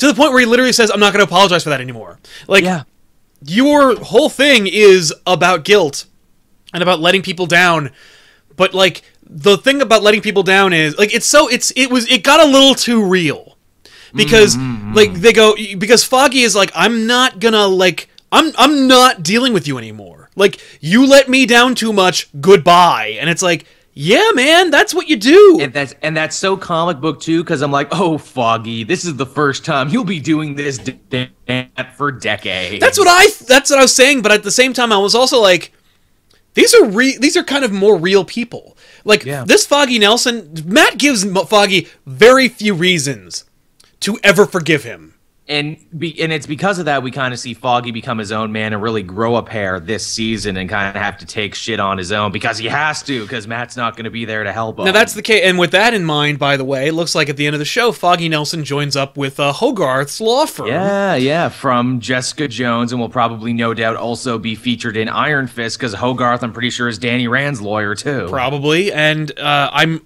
to 0.00 0.06
the 0.08 0.14
point 0.14 0.32
where 0.32 0.40
he 0.40 0.46
literally 0.46 0.72
says, 0.72 0.90
"I'm 0.90 1.00
not 1.00 1.12
going 1.12 1.24
to 1.24 1.30
apologize 1.30 1.62
for 1.62 1.70
that 1.70 1.80
anymore." 1.80 2.18
Like, 2.48 2.64
Yeah. 2.64 2.82
your 3.44 3.96
whole 3.96 4.28
thing 4.28 4.66
is 4.66 5.14
about 5.26 5.64
guilt 5.64 6.06
and 6.74 6.82
about 6.82 7.00
letting 7.00 7.22
people 7.22 7.46
down. 7.46 7.90
But 8.56 8.74
like 8.74 9.02
the 9.28 9.56
thing 9.56 9.80
about 9.80 10.02
letting 10.02 10.20
people 10.20 10.42
down 10.42 10.72
is 10.72 10.98
like 10.98 11.14
it's 11.14 11.26
so 11.26 11.48
it's 11.48 11.70
it 11.76 11.90
was 11.90 12.10
it 12.10 12.22
got 12.24 12.40
a 12.40 12.44
little 12.50 12.74
too 12.74 13.02
real. 13.04 13.56
Because 14.12 14.56
mm, 14.56 14.60
mm, 14.60 14.92
mm. 14.92 14.96
like 14.96 15.12
they 15.14 15.32
go 15.32 15.54
because 15.78 16.02
foggy 16.02 16.40
is 16.42 16.56
like 16.56 16.72
i'm 16.74 17.06
not 17.06 17.38
gonna 17.38 17.66
like 17.68 18.08
i'm 18.32 18.50
i'm 18.58 18.88
not 18.88 19.22
dealing 19.22 19.52
with 19.52 19.68
you 19.68 19.78
anymore. 19.78 20.30
Like 20.36 20.60
you 20.80 21.06
let 21.06 21.28
me 21.28 21.46
down 21.46 21.74
too 21.76 21.92
much. 21.92 22.28
Goodbye. 22.40 23.16
And 23.20 23.30
it's 23.30 23.42
like 23.42 23.66
yeah 23.92 24.30
man 24.34 24.70
that's 24.70 24.94
what 24.94 25.08
you 25.08 25.16
do 25.16 25.58
And 25.60 25.72
that's 25.72 25.94
and 26.02 26.16
that's 26.16 26.36
so 26.36 26.56
comic 26.56 27.00
book 27.00 27.20
too, 27.20 27.42
because 27.42 27.60
I'm 27.62 27.72
like, 27.72 27.88
oh, 27.90 28.18
Foggy, 28.18 28.84
this 28.84 29.04
is 29.04 29.16
the 29.16 29.26
first 29.26 29.64
time 29.64 29.88
you'll 29.88 30.04
be 30.04 30.20
doing 30.20 30.54
this 30.54 30.78
d- 30.78 31.28
for 31.96 32.12
decades. 32.12 32.80
That's 32.80 32.98
what 32.98 33.08
I 33.08 33.26
that's 33.46 33.70
what 33.70 33.78
I 33.78 33.82
was 33.82 33.94
saying, 33.94 34.22
but 34.22 34.32
at 34.32 34.42
the 34.42 34.50
same 34.52 34.72
time 34.72 34.92
I 34.92 34.98
was 34.98 35.14
also 35.14 35.40
like 35.40 35.72
these 36.54 36.74
are 36.74 36.84
re- 36.86 37.18
these 37.18 37.36
are 37.36 37.44
kind 37.44 37.64
of 37.64 37.72
more 37.72 37.96
real 37.96 38.24
people. 38.24 38.76
Like 39.04 39.24
Yeah. 39.24 39.44
this 39.44 39.66
Foggy 39.66 39.98
Nelson, 39.98 40.52
Matt 40.64 40.98
gives 40.98 41.24
Foggy 41.48 41.88
very 42.06 42.48
few 42.48 42.74
reasons 42.74 43.44
to 44.00 44.18
ever 44.22 44.46
forgive 44.46 44.84
him. 44.84 45.09
And 45.50 45.76
be, 45.98 46.18
and 46.22 46.32
it's 46.32 46.46
because 46.46 46.78
of 46.78 46.84
that 46.84 47.02
we 47.02 47.10
kind 47.10 47.34
of 47.34 47.40
see 47.40 47.54
Foggy 47.54 47.90
become 47.90 48.18
his 48.18 48.30
own 48.30 48.52
man 48.52 48.72
and 48.72 48.80
really 48.80 49.02
grow 49.02 49.36
a 49.36 49.42
pair 49.42 49.80
this 49.80 50.06
season 50.06 50.56
and 50.56 50.70
kind 50.70 50.96
of 50.96 51.02
have 51.02 51.18
to 51.18 51.26
take 51.26 51.54
shit 51.56 51.80
on 51.80 51.98
his 51.98 52.12
own 52.12 52.30
because 52.30 52.56
he 52.56 52.68
has 52.68 53.02
to 53.02 53.22
because 53.22 53.48
Matt's 53.48 53.76
not 53.76 53.96
going 53.96 54.04
to 54.04 54.10
be 54.10 54.24
there 54.24 54.44
to 54.44 54.52
help 54.52 54.78
him. 54.78 54.84
Now 54.84 54.92
that's 54.92 55.14
the 55.14 55.22
case, 55.22 55.42
and 55.44 55.58
with 55.58 55.72
that 55.72 55.92
in 55.92 56.04
mind, 56.04 56.38
by 56.38 56.56
the 56.56 56.64
way, 56.64 56.86
it 56.86 56.92
looks 56.92 57.14
like 57.14 57.28
at 57.28 57.36
the 57.36 57.46
end 57.46 57.54
of 57.54 57.58
the 57.58 57.64
show, 57.64 57.90
Foggy 57.92 58.28
Nelson 58.28 58.64
joins 58.64 58.94
up 58.96 59.16
with 59.16 59.40
uh, 59.40 59.52
Hogarth's 59.52 60.20
law 60.20 60.46
firm. 60.46 60.68
yeah, 60.68 61.16
yeah, 61.16 61.48
from 61.48 62.00
Jessica 62.00 62.46
Jones, 62.46 62.92
and 62.92 63.00
will 63.00 63.08
probably 63.08 63.52
no 63.52 63.74
doubt 63.74 63.96
also 63.96 64.38
be 64.38 64.54
featured 64.54 64.96
in 64.96 65.08
Iron 65.08 65.48
Fist 65.48 65.78
because 65.78 65.94
Hogarth, 65.94 66.44
I'm 66.44 66.52
pretty 66.52 66.70
sure, 66.70 66.86
is 66.86 66.98
Danny 66.98 67.26
Rand's 67.26 67.60
lawyer 67.60 67.94
too. 67.94 68.28
probably 68.30 68.92
and 68.92 69.36
uh, 69.38 69.68
i'm 69.72 70.00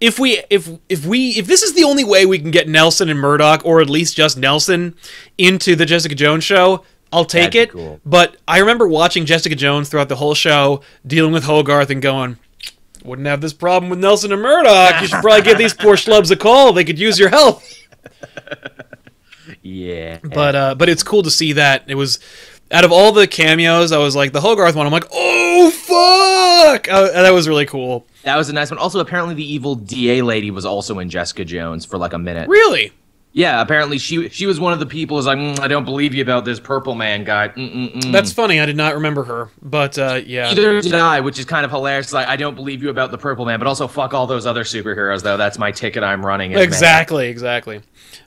if 0.00 0.18
we 0.18 0.42
if 0.50 0.68
if 0.88 1.04
we 1.04 1.30
if 1.30 1.46
this 1.46 1.62
is 1.62 1.74
the 1.74 1.84
only 1.84 2.04
way 2.04 2.24
we 2.24 2.38
can 2.38 2.50
get 2.50 2.68
nelson 2.68 3.08
and 3.08 3.20
Murdock 3.20 3.62
or 3.64 3.80
at 3.80 3.90
least 3.90 4.16
just 4.16 4.38
nelson 4.38 4.94
into 5.36 5.76
the 5.76 5.84
jessica 5.84 6.14
jones 6.14 6.42
show 6.42 6.84
i'll 7.12 7.24
take 7.24 7.54
it. 7.54 7.70
cool. 7.70 8.00
but 8.06 8.36
i 8.48 8.58
remember 8.58 8.88
watching 8.88 9.26
jessica 9.26 9.54
jones 9.54 9.88
throughout 9.88 10.08
the 10.08 10.16
whole 10.16 10.34
show 10.34 10.80
dealing 11.06 11.32
with 11.32 11.44
hogarth 11.44 11.90
and 11.90 12.00
going 12.00 12.38
wouldn't 13.04 13.28
have 13.28 13.40
this 13.40 13.52
problem 13.52 13.90
with 13.90 13.98
nelson 13.98 14.32
and 14.32 14.42
Murdock. 14.42 15.00
You 15.00 15.06
should 15.06 15.20
probably 15.20 15.42
give 15.42 15.58
these 15.58 15.74
poor 15.74 15.94
schlubs 15.94 16.30
a 16.32 16.36
call. 16.36 16.72
They 16.72 16.84
could 16.84 16.98
use 16.98 17.18
your 17.18 17.28
help. 17.28 17.62
Yeah, 19.62 20.18
but 20.22 20.54
uh 20.54 20.74
but 20.74 20.88
it's 20.88 21.02
cool 21.02 21.22
to 21.22 21.30
see 21.30 21.52
that 21.52 21.84
it 21.86 21.94
was 21.94 22.18
out 22.70 22.84
of 22.84 22.92
all 22.92 23.12
the 23.12 23.26
cameos 23.26 23.92
i 23.92 23.98
was 23.98 24.16
like 24.16 24.32
the 24.32 24.40
hogarth 24.40 24.74
one 24.74 24.86
i'm 24.86 24.92
like 24.92 25.06
oh 25.12 25.70
fuck 25.70 26.88
uh, 26.88 27.10
that 27.12 27.30
was 27.30 27.48
really 27.48 27.66
cool 27.66 28.06
that 28.26 28.36
was 28.36 28.48
a 28.48 28.52
nice 28.52 28.72
one. 28.72 28.78
Also, 28.78 28.98
apparently, 28.98 29.34
the 29.36 29.52
evil 29.52 29.76
DA 29.76 30.20
lady 30.20 30.50
was 30.50 30.66
also 30.66 30.98
in 30.98 31.08
Jessica 31.08 31.44
Jones 31.44 31.84
for 31.84 31.96
like 31.96 32.12
a 32.12 32.18
minute. 32.18 32.48
really 32.48 32.92
Yeah, 33.36 33.60
apparently 33.60 33.98
she 33.98 34.30
she 34.30 34.46
was 34.46 34.58
one 34.58 34.72
of 34.72 34.78
the 34.78 34.86
people 34.86 35.18
who's 35.18 35.26
like, 35.26 35.36
"Mm, 35.36 35.60
I 35.60 35.68
don't 35.68 35.84
believe 35.84 36.14
you 36.14 36.22
about 36.22 36.46
this 36.46 36.58
purple 36.58 36.94
man 36.94 37.22
guy. 37.22 37.48
Mm-mm-mm. 37.48 38.10
That's 38.10 38.32
funny. 38.32 38.60
I 38.60 38.64
did 38.64 38.78
not 38.78 38.94
remember 38.94 39.24
her, 39.24 39.50
but 39.60 39.98
uh, 39.98 40.22
yeah. 40.24 40.44
Neither 40.48 40.80
did 40.80 40.94
I, 40.94 41.20
which 41.20 41.38
is 41.38 41.44
kind 41.44 41.66
of 41.66 41.70
hilarious. 41.70 42.14
Like, 42.14 42.28
I 42.28 42.36
don't 42.36 42.54
believe 42.54 42.82
you 42.82 42.88
about 42.88 43.10
the 43.10 43.18
purple 43.18 43.44
man, 43.44 43.58
but 43.58 43.68
also 43.68 43.88
fuck 43.88 44.14
all 44.14 44.26
those 44.26 44.46
other 44.46 44.64
superheroes, 44.64 45.22
though. 45.22 45.36
That's 45.36 45.58
my 45.58 45.70
ticket 45.70 46.02
I'm 46.02 46.24
running. 46.24 46.54
as 46.54 46.56
man. 46.56 46.64
Exactly, 46.66 47.28
exactly. 47.28 47.82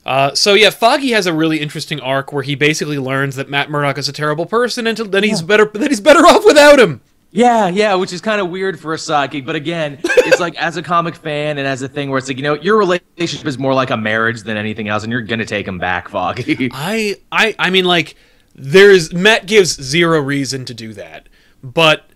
Uh, 0.05 0.35
so 0.35 0.53
yeah, 0.53 0.69
Foggy 0.69 1.09
has 1.13 1.25
a 1.25 1.33
really 1.33 1.59
interesting 1.59 1.99
arc 1.99 2.31
where 2.31 2.43
he 2.43 2.53
basically 2.53 2.99
learns 2.99 3.35
that 3.37 3.49
Matt 3.49 3.71
Murdock 3.71 3.97
is 3.97 4.09
a 4.09 4.13
terrible 4.13 4.45
person, 4.45 4.85
and 4.85 4.95
to- 4.95 5.05
then 5.05 5.23
he's 5.23 5.41
better. 5.41 5.65
Then 5.73 5.89
he's 5.89 6.01
better 6.01 6.19
off 6.19 6.45
without 6.45 6.79
him. 6.79 7.01
Yeah, 7.31 7.67
yeah, 7.67 7.93
which 7.95 8.11
is 8.11 8.21
kind 8.21 8.41
of 8.41 8.49
weird 8.49 8.79
for 8.79 8.93
a 8.93 8.97
sidekick, 8.97 9.45
but 9.45 9.55
again, 9.55 9.99
it's 10.03 10.39
like 10.39 10.55
as 10.55 10.77
a 10.77 10.81
comic 10.81 11.15
fan 11.15 11.59
and 11.59 11.67
as 11.67 11.81
a 11.81 11.87
thing 11.87 12.09
where 12.09 12.17
it's 12.17 12.27
like 12.27 12.37
you 12.37 12.43
know 12.43 12.55
your 12.55 12.77
relationship 12.77 13.45
is 13.45 13.57
more 13.59 13.73
like 13.73 13.91
a 13.91 13.97
marriage 13.97 14.41
than 14.43 14.57
anything 14.57 14.87
else, 14.87 15.03
and 15.03 15.11
you're 15.11 15.21
gonna 15.21 15.45
take 15.45 15.67
him 15.67 15.77
back, 15.77 16.09
Foggy. 16.09 16.69
I, 16.73 17.17
I, 17.31 17.55
I 17.59 17.69
mean, 17.69 17.85
like, 17.85 18.15
there's 18.55 19.13
Matt 19.13 19.45
gives 19.45 19.79
zero 19.81 20.19
reason 20.19 20.65
to 20.65 20.73
do 20.73 20.93
that, 20.93 21.29
but 21.61 22.08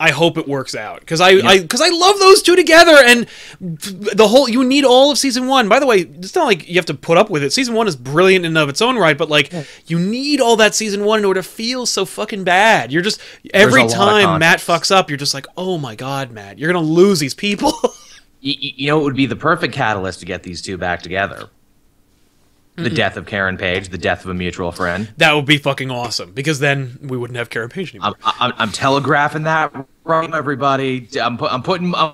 I 0.00 0.10
hope 0.10 0.38
it 0.38 0.46
works 0.46 0.76
out 0.76 1.00
because 1.00 1.20
I, 1.20 1.30
I, 1.30 1.60
because 1.60 1.80
I 1.80 1.88
love 1.88 2.20
those 2.20 2.40
two 2.40 2.54
together, 2.54 2.96
and 3.04 3.26
the 3.60 4.28
whole 4.28 4.48
you 4.48 4.62
need 4.62 4.84
all 4.84 5.10
of 5.10 5.18
season 5.18 5.48
one. 5.48 5.68
By 5.68 5.80
the 5.80 5.86
way, 5.86 5.98
it's 5.98 6.36
not 6.36 6.44
like 6.44 6.68
you 6.68 6.76
have 6.76 6.86
to 6.86 6.94
put 6.94 7.18
up 7.18 7.30
with 7.30 7.42
it. 7.42 7.52
Season 7.52 7.74
one 7.74 7.88
is 7.88 7.96
brilliant 7.96 8.44
in 8.44 8.52
and 8.52 8.58
of 8.58 8.68
its 8.68 8.80
own 8.80 8.96
right, 8.96 9.18
but 9.18 9.28
like 9.28 9.52
you 9.86 9.98
need 9.98 10.40
all 10.40 10.54
that 10.56 10.76
season 10.76 11.04
one 11.04 11.18
in 11.18 11.24
order 11.24 11.42
to 11.42 11.48
feel 11.48 11.84
so 11.84 12.04
fucking 12.04 12.44
bad. 12.44 12.92
You're 12.92 13.02
just 13.02 13.20
every 13.52 13.82
a 13.82 13.86
lot 13.86 13.92
of 13.92 13.98
time 13.98 14.38
Matt 14.38 14.60
fucks 14.60 14.94
up, 14.94 15.10
you're 15.10 15.16
just 15.16 15.34
like, 15.34 15.46
oh 15.56 15.78
my 15.78 15.96
god, 15.96 16.30
Matt, 16.30 16.60
you're 16.60 16.72
gonna 16.72 16.86
lose 16.86 17.18
these 17.18 17.34
people. 17.34 17.72
you, 18.40 18.54
you 18.56 18.86
know, 18.88 19.00
it 19.00 19.02
would 19.02 19.16
be 19.16 19.26
the 19.26 19.36
perfect 19.36 19.74
catalyst 19.74 20.20
to 20.20 20.26
get 20.26 20.44
these 20.44 20.62
two 20.62 20.78
back 20.78 21.02
together. 21.02 21.50
The 22.78 22.90
death 22.90 23.16
of 23.16 23.26
Karen 23.26 23.56
Page, 23.58 23.88
the 23.88 23.98
death 23.98 24.24
of 24.24 24.30
a 24.30 24.34
mutual 24.34 24.70
friend. 24.72 25.12
that 25.16 25.32
would 25.34 25.46
be 25.46 25.58
fucking 25.58 25.90
awesome 25.90 26.32
because 26.32 26.58
then 26.60 26.98
we 27.02 27.16
wouldn't 27.16 27.36
have 27.36 27.50
Karen 27.50 27.68
Page 27.68 27.90
anymore. 27.94 28.14
I'm, 28.24 28.34
I'm, 28.40 28.52
I'm 28.58 28.72
telegraphing 28.72 29.42
that 29.42 29.74
right, 30.04 30.32
everybody. 30.32 31.08
I'm, 31.20 31.36
pu- 31.38 31.46
I'm 31.46 31.62
putting. 31.62 31.94
I'm, 31.94 32.12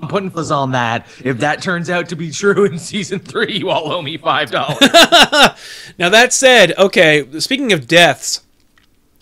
I'm 0.00 0.06
putting 0.08 0.30
fuzz 0.30 0.52
on 0.52 0.70
that. 0.72 1.08
If 1.24 1.38
that 1.38 1.60
turns 1.60 1.90
out 1.90 2.08
to 2.10 2.14
be 2.16 2.30
true 2.30 2.64
in 2.64 2.78
season 2.78 3.18
three, 3.18 3.58
you 3.58 3.70
all 3.70 3.90
owe 3.90 4.00
me 4.00 4.16
five 4.16 4.50
dollars. 4.52 4.78
Now 5.98 6.08
that 6.10 6.32
said, 6.32 6.72
okay, 6.78 7.26
speaking 7.40 7.72
of 7.72 7.88
deaths, 7.88 8.42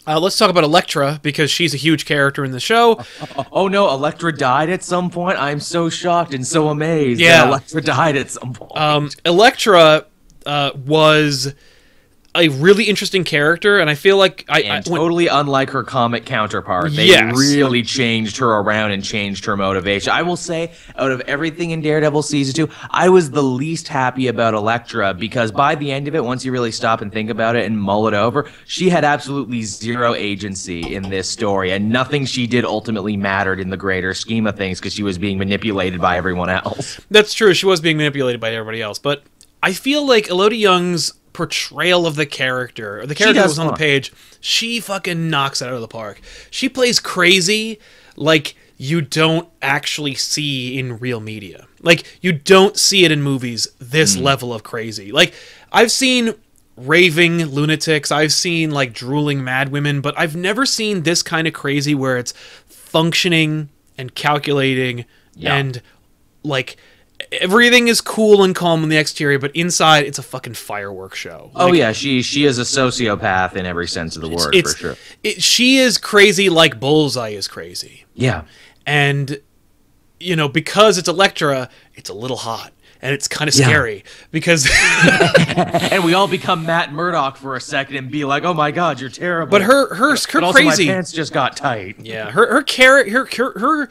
Uh, 0.06 0.20
let's 0.20 0.36
talk 0.36 0.50
about 0.50 0.64
Elektra 0.64 1.18
because 1.22 1.50
she's 1.50 1.72
a 1.72 1.78
huge 1.78 2.04
character 2.04 2.44
in 2.44 2.50
the 2.52 2.60
show. 2.60 3.00
Oh 3.50 3.68
no, 3.68 3.88
Elektra 3.90 4.36
died 4.36 4.68
at 4.68 4.82
some 4.82 5.08
point. 5.10 5.38
I'm 5.40 5.60
so 5.60 5.88
shocked 5.88 6.34
and 6.34 6.46
so 6.46 6.68
amazed. 6.68 7.20
Yeah. 7.20 7.38
that 7.40 7.48
Elektra 7.48 7.80
died 7.80 8.16
at 8.16 8.28
some 8.30 8.52
point. 8.52 8.76
Um, 8.76 9.08
Elektra 9.24 10.04
uh, 10.46 10.70
was 10.86 11.52
a 12.38 12.48
really 12.48 12.84
interesting 12.84 13.24
character, 13.24 13.78
and 13.78 13.88
I 13.88 13.94
feel 13.94 14.18
like 14.18 14.44
I, 14.50 14.60
I 14.64 14.70
when- 14.74 14.82
totally 14.82 15.26
unlike 15.26 15.70
her 15.70 15.82
comic 15.82 16.26
counterpart. 16.26 16.92
They 16.92 17.06
Yes. 17.06 17.34
really 17.34 17.80
changed 17.82 18.36
her 18.36 18.58
around 18.58 18.90
and 18.90 19.02
changed 19.02 19.46
her 19.46 19.56
motivation. 19.56 20.12
I 20.12 20.20
will 20.20 20.36
say, 20.36 20.72
out 20.98 21.10
of 21.10 21.22
everything 21.22 21.70
in 21.70 21.80
Daredevil 21.80 22.20
season 22.22 22.54
two, 22.54 22.68
I 22.90 23.08
was 23.08 23.30
the 23.30 23.42
least 23.42 23.88
happy 23.88 24.28
about 24.28 24.52
Elektra 24.52 25.14
because 25.14 25.50
by 25.50 25.76
the 25.76 25.90
end 25.90 26.08
of 26.08 26.14
it, 26.14 26.22
once 26.22 26.44
you 26.44 26.52
really 26.52 26.72
stop 26.72 27.00
and 27.00 27.10
think 27.10 27.30
about 27.30 27.56
it 27.56 27.64
and 27.64 27.80
mull 27.80 28.06
it 28.06 28.12
over, 28.12 28.50
she 28.66 28.90
had 28.90 29.02
absolutely 29.02 29.62
zero 29.62 30.12
agency 30.14 30.94
in 30.94 31.08
this 31.08 31.30
story, 31.30 31.70
and 31.70 31.88
nothing 31.88 32.26
she 32.26 32.46
did 32.46 32.66
ultimately 32.66 33.16
mattered 33.16 33.60
in 33.60 33.70
the 33.70 33.78
greater 33.78 34.12
scheme 34.12 34.46
of 34.46 34.58
things 34.58 34.78
because 34.78 34.92
she 34.92 35.02
was 35.02 35.16
being 35.16 35.38
manipulated 35.38 36.02
by 36.02 36.18
everyone 36.18 36.50
else. 36.50 37.00
That's 37.10 37.32
true. 37.32 37.54
She 37.54 37.64
was 37.64 37.80
being 37.80 37.96
manipulated 37.96 38.42
by 38.42 38.50
everybody 38.50 38.82
else, 38.82 38.98
but 38.98 39.22
I 39.62 39.72
feel 39.72 40.06
like 40.06 40.28
Elodie 40.28 40.58
Yung's 40.58 41.12
portrayal 41.32 42.06
of 42.06 42.16
the 42.16 42.26
character, 42.26 43.00
or 43.00 43.06
the 43.06 43.14
character 43.14 43.40
that 43.40 43.48
was 43.48 43.58
on 43.58 43.66
the 43.66 43.72
page, 43.74 44.12
she 44.40 44.80
fucking 44.80 45.28
knocks 45.28 45.60
it 45.60 45.66
out 45.68 45.74
of 45.74 45.80
the 45.80 45.88
park. 45.88 46.20
She 46.50 46.68
plays 46.68 46.98
crazy 47.00 47.78
like 48.16 48.54
you 48.78 49.00
don't 49.00 49.48
actually 49.62 50.14
see 50.14 50.78
in 50.78 50.98
real 50.98 51.20
media. 51.20 51.66
Like 51.80 52.18
you 52.20 52.32
don't 52.32 52.76
see 52.76 53.04
it 53.04 53.12
in 53.12 53.22
movies 53.22 53.68
this 53.78 54.16
level 54.16 54.52
of 54.54 54.62
crazy. 54.62 55.12
Like 55.12 55.34
I've 55.72 55.90
seen 55.90 56.34
raving 56.76 57.44
lunatics, 57.46 58.10
I've 58.12 58.32
seen 58.32 58.70
like 58.70 58.92
drooling 58.92 59.42
mad 59.42 59.70
women, 59.70 60.00
but 60.00 60.18
I've 60.18 60.36
never 60.36 60.66
seen 60.66 61.02
this 61.02 61.22
kind 61.22 61.46
of 61.46 61.54
crazy 61.54 61.94
where 61.94 62.18
it's 62.18 62.32
functioning 62.66 63.68
and 63.98 64.14
calculating 64.14 65.04
Yeah. 65.34 65.54
and 65.56 65.82
like 66.42 66.76
everything 67.32 67.88
is 67.88 68.00
cool 68.00 68.42
and 68.42 68.54
calm 68.54 68.82
on 68.82 68.88
the 68.88 68.96
exterior, 68.96 69.38
but 69.38 69.54
inside 69.54 70.04
it's 70.04 70.18
a 70.18 70.22
fucking 70.22 70.54
fireworks 70.54 71.18
show. 71.18 71.50
Oh 71.54 71.72
yeah, 71.72 71.92
she 71.92 72.22
she 72.22 72.44
is 72.44 72.58
a 72.58 72.62
sociopath 72.62 73.54
in 73.56 73.66
every 73.66 73.88
sense 73.88 74.16
of 74.16 74.22
the 74.22 74.28
word 74.28 74.54
it's 74.54 74.72
for 74.74 74.78
sure. 74.78 74.96
it, 75.22 75.42
she 75.42 75.78
is 75.78 75.98
crazy 75.98 76.48
like 76.48 76.78
Bullseye 76.80 77.30
is 77.30 77.48
crazy, 77.48 78.04
Yeah. 78.14 78.42
and 78.86 79.40
you 80.20 80.36
know 80.36 80.48
because 80.48 80.98
it's 80.98 81.08
Elektra, 81.08 81.68
it's 81.94 82.10
a 82.10 82.14
little 82.14 82.36
hot. 82.38 82.72
And 83.02 83.12
it's 83.12 83.28
kind 83.28 83.46
of 83.46 83.54
Yeah. 83.54 83.66
scary 83.66 84.04
because, 84.30 84.66
and 85.46 86.02
we 86.02 86.14
all 86.14 86.26
become 86.26 86.64
Matt 86.64 86.92
Murdock 86.94 87.36
for 87.36 87.54
a 87.54 87.60
second 87.60 87.96
and 87.96 88.10
be 88.10 88.24
like, 88.24 88.42
"Oh 88.44 88.54
my 88.54 88.70
God, 88.70 88.98
you're 89.00 89.10
terrible." 89.10 89.50
but 89.50 89.60
her 89.62 89.94
her 89.94 90.16
her 90.16 90.18
but 90.32 90.42
also 90.42 90.52
crazy, 90.58 90.86
my 90.86 90.94
pants 90.94 91.12
just 91.12 91.32
got 91.32 91.56
tight. 91.58 91.96
yeah, 92.00 92.30
her 92.30 92.46
her 92.50 92.62
character 92.62 93.10
her, 93.12 93.26
her 93.36 93.58
her 93.60 93.88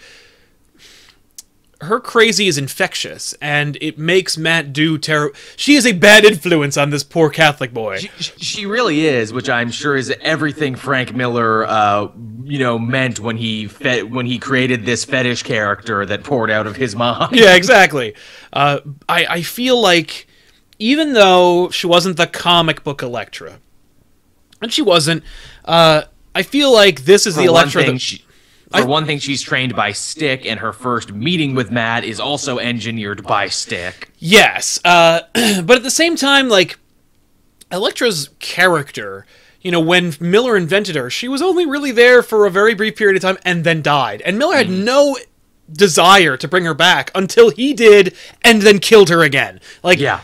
her 1.82 2.00
crazy 2.00 2.48
is 2.48 2.58
infectious, 2.58 3.34
and 3.42 3.78
it 3.82 3.98
makes 3.98 4.38
Matt 4.38 4.74
do 4.74 4.98
terrible. 4.98 5.36
She 5.56 5.76
is 5.76 5.86
a 5.86 5.92
bad 5.92 6.24
influence 6.26 6.78
on 6.78 6.90
this 6.90 7.04
poor 7.04 7.30
Catholic 7.30 7.74
boy. 7.74 7.98
She, 7.98 8.10
she 8.38 8.66
really 8.66 9.06
is, 9.06 9.34
which 9.34 9.50
I'm 9.50 9.72
sure 9.72 9.96
is 9.96 10.14
everything 10.22 10.76
Frank 10.76 11.14
Miller, 11.14 11.66
uh, 11.66 12.08
you 12.44 12.60
know, 12.60 12.80
meant 12.80 13.20
when 13.20 13.38
he 13.38 13.68
fe- 13.68 14.04
when 14.04 14.26
he 14.26 14.40
created 14.40 14.86
this 14.86 15.06
fetish 15.06 15.44
character 15.44 16.06
that 16.06 16.24
poured 16.24 16.50
out 16.50 16.68
of 16.68 16.76
his 16.76 16.96
mind. 16.96 17.36
yeah, 17.36 17.56
exactly. 17.56 18.16
Uh, 18.54 18.80
I 19.10 19.26
I 19.26 19.42
feel 19.42 19.80
like 19.82 20.28
even 20.80 21.14
though 21.14 21.70
she 21.70 21.88
wasn't 21.88 22.18
the 22.18 22.28
comic 22.28 22.84
book 22.84 23.02
Elektra, 23.02 23.60
and 24.62 24.72
she 24.74 24.82
wasn't, 24.82 25.24
uh, 25.66 26.04
I 26.34 26.44
feel 26.44 26.72
like 26.74 27.06
this 27.06 27.26
is 27.26 27.36
For 27.36 27.42
the 27.42 27.48
one 27.48 27.62
Elektra 27.62 27.84
thing, 27.84 27.94
that 27.94 28.02
she, 28.02 28.25
for 28.72 28.86
one 28.86 29.06
thing, 29.06 29.20
she's 29.20 29.42
trained 29.42 29.76
by 29.76 29.92
Stick, 29.92 30.46
and 30.46 30.60
her 30.60 30.74
first 30.74 31.12
meeting 31.12 31.56
with 31.56 31.72
Matt 31.72 32.04
is 32.04 32.20
also 32.20 32.58
engineered 32.58 33.24
by 33.24 33.48
Stick. 33.48 34.10
Yes, 34.18 34.80
uh, 34.84 35.22
but 35.64 35.78
at 35.78 35.84
the 35.84 35.92
same 35.92 36.16
time, 36.16 36.50
like 36.50 36.78
Elektra's 37.72 38.30
character, 38.40 39.26
you 39.62 39.72
know, 39.72 39.80
when 39.80 40.14
Miller 40.20 40.56
invented 40.58 40.96
her, 40.96 41.10
she 41.10 41.28
was 41.28 41.42
only 41.42 41.66
really 41.66 41.92
there 41.92 42.22
for 42.22 42.46
a 42.46 42.52
very 42.52 42.74
brief 42.74 42.96
period 42.96 43.16
of 43.16 43.22
time 43.22 43.38
and 43.44 43.64
then 43.64 43.82
died. 43.82 44.22
And 44.22 44.38
Miller 44.38 44.56
had 44.56 44.70
no 44.70 45.18
desire 45.72 46.38
to 46.38 46.48
bring 46.48 46.66
her 46.66 46.74
back 46.74 47.12
until 47.16 47.50
he 47.50 47.74
did, 47.74 48.16
and 48.44 48.62
then 48.62 48.80
killed 48.80 49.10
her 49.10 49.24
again. 49.24 49.60
Like, 49.84 50.00
Yeah. 50.00 50.22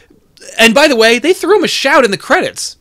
And 0.57 0.73
by 0.73 0.87
the 0.87 0.95
way, 0.95 1.19
they 1.19 1.33
threw 1.33 1.57
him 1.57 1.63
a 1.63 1.67
shout 1.67 2.03
in 2.03 2.11
the 2.11 2.17
credits. 2.17 2.77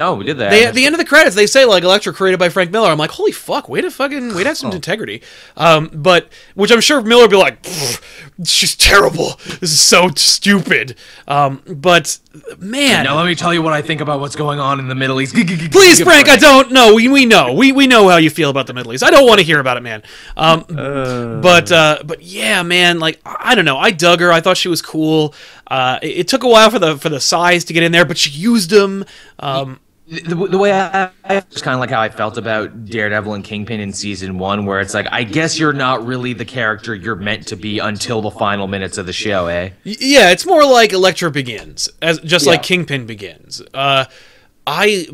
Oh, 0.00 0.14
we 0.14 0.24
did 0.24 0.38
that. 0.38 0.50
They, 0.50 0.64
at 0.64 0.74
the 0.74 0.86
end 0.86 0.94
of 0.94 0.98
the 0.98 1.04
credits, 1.04 1.36
they 1.36 1.46
say 1.46 1.66
like 1.66 1.82
Elektra 1.82 2.14
created 2.14 2.38
by 2.38 2.48
Frank 2.48 2.70
Miller. 2.70 2.88
I'm 2.88 2.96
like, 2.96 3.10
holy 3.10 3.32
fuck, 3.32 3.68
way 3.68 3.82
to 3.82 3.90
fucking, 3.90 4.34
way 4.34 4.42
to 4.44 4.48
have 4.48 4.56
some 4.56 4.72
integrity. 4.72 5.22
Um, 5.58 5.90
but 5.92 6.30
which 6.54 6.72
I'm 6.72 6.80
sure 6.80 7.02
Miller 7.02 7.24
would 7.24 7.30
be 7.30 7.36
like, 7.36 7.62
"Pfft, 7.62 8.02
she's 8.46 8.74
terrible. 8.74 9.38
This 9.60 9.72
is 9.72 9.80
so 9.80 10.08
stupid. 10.16 10.96
Um, 11.28 11.62
but 11.66 12.18
man, 12.58 13.04
now 13.04 13.16
let 13.16 13.26
me 13.26 13.34
tell 13.34 13.52
you 13.52 13.60
what 13.60 13.74
I 13.74 13.82
think 13.82 14.00
about 14.00 14.20
what's 14.20 14.36
going 14.36 14.58
on 14.58 14.80
in 14.80 14.88
the 14.88 14.94
Middle 14.94 15.20
East. 15.20 15.34
please, 15.70 16.00
Frank, 16.00 16.30
I 16.30 16.36
don't 16.36 16.72
know. 16.72 16.94
We, 16.94 17.08
we 17.08 17.26
know. 17.26 17.52
We, 17.52 17.72
we 17.72 17.86
know 17.86 18.08
how 18.08 18.16
you 18.16 18.30
feel 18.30 18.48
about 18.48 18.66
the 18.66 18.72
Middle 18.72 18.94
East. 18.94 19.04
I 19.04 19.10
don't 19.10 19.26
want 19.26 19.40
to 19.40 19.44
hear 19.44 19.60
about 19.60 19.76
it, 19.76 19.82
man. 19.82 20.02
Um, 20.34 20.64
but 21.42 21.70
uh, 21.70 21.98
but 22.04 22.22
yeah, 22.22 22.62
man. 22.62 23.00
Like 23.00 23.20
I 23.26 23.50
I 23.50 23.54
don't 23.56 23.64
know. 23.64 23.78
I 23.78 23.90
dug 23.90 24.20
her. 24.20 24.30
I 24.30 24.40
thought 24.40 24.56
she 24.56 24.68
was 24.68 24.80
cool. 24.80 25.34
Uh, 25.66 25.98
it, 26.02 26.18
it 26.18 26.28
took 26.28 26.44
a 26.44 26.48
while 26.48 26.70
for 26.70 26.78
the 26.78 26.96
for 26.96 27.08
the 27.08 27.18
sais 27.18 27.64
to 27.64 27.72
get 27.72 27.82
in 27.82 27.90
there, 27.90 28.04
but 28.04 28.16
she 28.16 28.30
used 28.30 28.70
them. 28.70 29.04
Um, 29.40 29.80
the, 30.10 30.34
the 30.34 30.58
way 30.58 30.72
I, 30.72 31.10
I 31.24 31.36
it's 31.36 31.62
kind 31.62 31.74
of 31.74 31.80
like 31.80 31.90
how 31.90 32.00
I 32.00 32.08
felt 32.08 32.36
about 32.36 32.84
Daredevil 32.84 33.32
and 33.32 33.44
Kingpin 33.44 33.78
in 33.78 33.92
season 33.92 34.38
one, 34.38 34.66
where 34.66 34.80
it's 34.80 34.92
like, 34.92 35.06
I 35.12 35.22
guess 35.22 35.56
you're 35.56 35.72
not 35.72 36.04
really 36.04 36.32
the 36.32 36.44
character 36.44 36.96
you're 36.96 37.14
meant 37.14 37.46
to 37.48 37.56
be 37.56 37.78
until 37.78 38.20
the 38.20 38.30
final 38.32 38.66
minutes 38.66 38.98
of 38.98 39.06
the 39.06 39.12
show, 39.12 39.46
eh? 39.46 39.70
Yeah, 39.84 40.30
it's 40.30 40.44
more 40.44 40.64
like 40.64 40.92
Elektra 40.92 41.30
begins, 41.30 41.88
as 42.02 42.18
just 42.20 42.44
like 42.44 42.64
Kingpin 42.64 43.06
begins. 43.06 43.62
Uh, 43.72 44.06
I, 44.66 45.06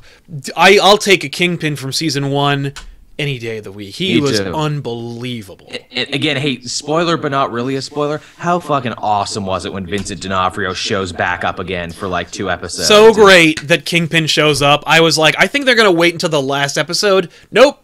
I, 0.56 0.80
I'll 0.82 0.98
take 0.98 1.22
a 1.22 1.28
Kingpin 1.28 1.76
from 1.76 1.92
season 1.92 2.30
one 2.30 2.74
any 3.18 3.38
day 3.38 3.58
of 3.58 3.64
the 3.64 3.72
week. 3.72 3.94
He 3.94 4.14
Me 4.14 4.20
was 4.22 4.40
too. 4.40 4.54
unbelievable. 4.54 5.70
And 5.90 6.14
again, 6.14 6.36
hey, 6.38 6.60
spoiler, 6.62 7.16
but 7.16 7.30
not 7.30 7.52
really 7.52 7.76
a 7.76 7.82
spoiler. 7.82 8.20
How 8.36 8.58
fucking 8.60 8.94
awesome 8.94 9.44
was 9.44 9.66
it 9.66 9.72
when 9.72 9.86
Vincent 9.86 10.22
D'Onofrio 10.22 10.72
shows 10.72 11.12
back 11.12 11.44
up 11.44 11.58
again 11.58 11.90
for 11.92 12.08
like 12.08 12.30
two 12.30 12.50
episodes? 12.50 12.88
So 12.88 13.12
great 13.12 13.66
that 13.68 13.84
Kingpin 13.84 14.26
shows 14.26 14.62
up. 14.62 14.82
I 14.86 15.00
was 15.00 15.18
like, 15.18 15.34
I 15.38 15.46
think 15.46 15.66
they're 15.66 15.74
gonna 15.74 15.92
wait 15.92 16.14
until 16.14 16.30
the 16.30 16.40
last 16.42 16.78
episode. 16.78 17.30
Nope, 17.50 17.82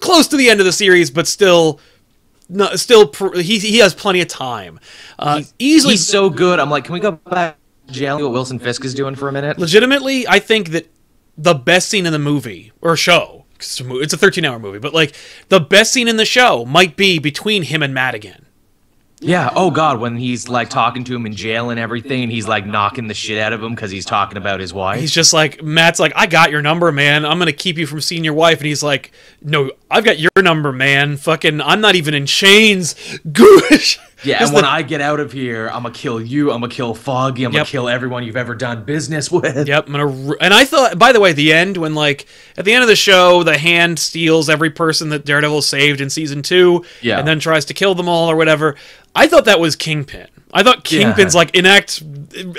close 0.00 0.28
to 0.28 0.36
the 0.36 0.48
end 0.48 0.60
of 0.60 0.66
the 0.66 0.72
series, 0.72 1.10
but 1.10 1.26
still. 1.26 1.80
No, 2.52 2.74
still, 2.74 3.06
pr- 3.06 3.38
he 3.38 3.60
he 3.60 3.78
has 3.78 3.94
plenty 3.94 4.20
of 4.20 4.26
time. 4.26 4.80
Uh, 5.20 5.42
easily, 5.60 5.92
He's 5.92 6.04
so 6.06 6.28
good. 6.28 6.58
I'm 6.58 6.68
like, 6.68 6.82
can 6.84 6.94
we 6.94 6.98
go 6.98 7.12
back 7.12 7.56
to 7.86 7.92
jail 7.92 8.18
what 8.20 8.32
Wilson 8.32 8.58
Fisk 8.58 8.84
is 8.84 8.92
doing 8.92 9.14
for 9.14 9.28
a 9.28 9.32
minute? 9.32 9.56
legitimately, 9.56 10.26
I 10.26 10.40
think 10.40 10.70
that 10.70 10.88
the 11.38 11.54
best 11.54 11.88
scene 11.88 12.06
in 12.06 12.12
the 12.12 12.18
movie 12.18 12.72
or 12.80 12.96
show, 12.96 13.39
it's 13.60 13.80
a 13.80 13.84
mo- 13.84 13.98
it's 13.98 14.12
a 14.12 14.18
13 14.18 14.44
hour 14.44 14.58
movie, 14.58 14.78
but 14.78 14.92
like 14.94 15.14
the 15.48 15.60
best 15.60 15.92
scene 15.92 16.08
in 16.08 16.16
the 16.16 16.24
show 16.24 16.64
might 16.64 16.96
be 16.96 17.18
between 17.18 17.62
him 17.62 17.82
and 17.82 17.94
Matt 17.94 18.14
again. 18.14 18.46
Yeah. 19.22 19.50
Oh 19.54 19.70
God, 19.70 20.00
when 20.00 20.16
he's 20.16 20.48
like 20.48 20.70
talking 20.70 21.04
to 21.04 21.14
him 21.14 21.26
in 21.26 21.34
jail 21.34 21.68
and 21.68 21.78
everything, 21.78 22.22
and 22.22 22.32
he's 22.32 22.48
like 22.48 22.64
knocking 22.64 23.06
the 23.06 23.12
shit 23.14 23.36
out 23.38 23.52
of 23.52 23.62
him 23.62 23.74
because 23.74 23.90
he's 23.90 24.06
talking 24.06 24.38
about 24.38 24.60
his 24.60 24.72
wife. 24.72 24.98
He's 24.98 25.12
just 25.12 25.34
like, 25.34 25.62
Matt's 25.62 26.00
like, 26.00 26.12
I 26.16 26.26
got 26.26 26.50
your 26.50 26.62
number, 26.62 26.90
man. 26.90 27.26
I'm 27.26 27.38
going 27.38 27.46
to 27.46 27.52
keep 27.52 27.76
you 27.76 27.86
from 27.86 28.00
seeing 28.00 28.24
your 28.24 28.32
wife. 28.32 28.58
And 28.58 28.66
he's 28.66 28.82
like, 28.82 29.12
No, 29.42 29.72
I've 29.90 30.04
got 30.04 30.18
your 30.18 30.30
number, 30.38 30.72
man. 30.72 31.18
Fucking, 31.18 31.60
I'm 31.60 31.82
not 31.82 31.96
even 31.96 32.14
in 32.14 32.24
chains. 32.24 32.94
Goosh. 33.28 33.98
Yeah, 34.24 34.42
and 34.44 34.52
when 34.52 34.64
the- 34.64 34.70
I 34.70 34.82
get 34.82 35.00
out 35.00 35.20
of 35.20 35.32
here, 35.32 35.68
I'm 35.72 35.82
gonna 35.82 35.94
kill 35.94 36.20
you. 36.20 36.50
I'm 36.52 36.60
gonna 36.60 36.72
kill 36.72 36.94
Foggy. 36.94 37.44
I'm 37.44 37.52
Yep. 37.52 37.58
gonna 37.60 37.70
kill 37.70 37.88
everyone 37.88 38.24
you've 38.24 38.36
ever 38.36 38.54
done 38.54 38.84
business 38.84 39.30
with. 39.32 39.66
Yep, 39.68 39.86
I'm 39.88 39.92
gonna. 39.92 40.32
And 40.40 40.52
I 40.54 40.64
thought, 40.64 40.98
by 40.98 41.12
the 41.12 41.20
way, 41.20 41.32
the 41.32 41.52
end 41.52 41.76
when 41.76 41.94
like 41.94 42.26
at 42.58 42.64
the 42.64 42.72
end 42.72 42.82
of 42.82 42.88
the 42.88 42.96
show, 42.96 43.42
the 43.42 43.56
hand 43.58 43.98
steals 43.98 44.48
every 44.50 44.70
person 44.70 45.08
that 45.10 45.24
Daredevil 45.24 45.62
saved 45.62 46.00
in 46.00 46.10
season 46.10 46.42
two, 46.42 46.84
Yeah. 47.00 47.18
and 47.18 47.26
then 47.26 47.40
tries 47.40 47.64
to 47.66 47.74
kill 47.74 47.94
them 47.94 48.08
all 48.08 48.30
or 48.30 48.36
whatever. 48.36 48.76
I 49.14 49.26
thought 49.26 49.44
that 49.46 49.58
was 49.58 49.74
Kingpin. 49.76 50.26
I 50.52 50.62
thought 50.64 50.82
Kingpin's 50.84 51.34
Yeah. 51.34 51.38
like 51.38 51.54
enact, 51.54 52.02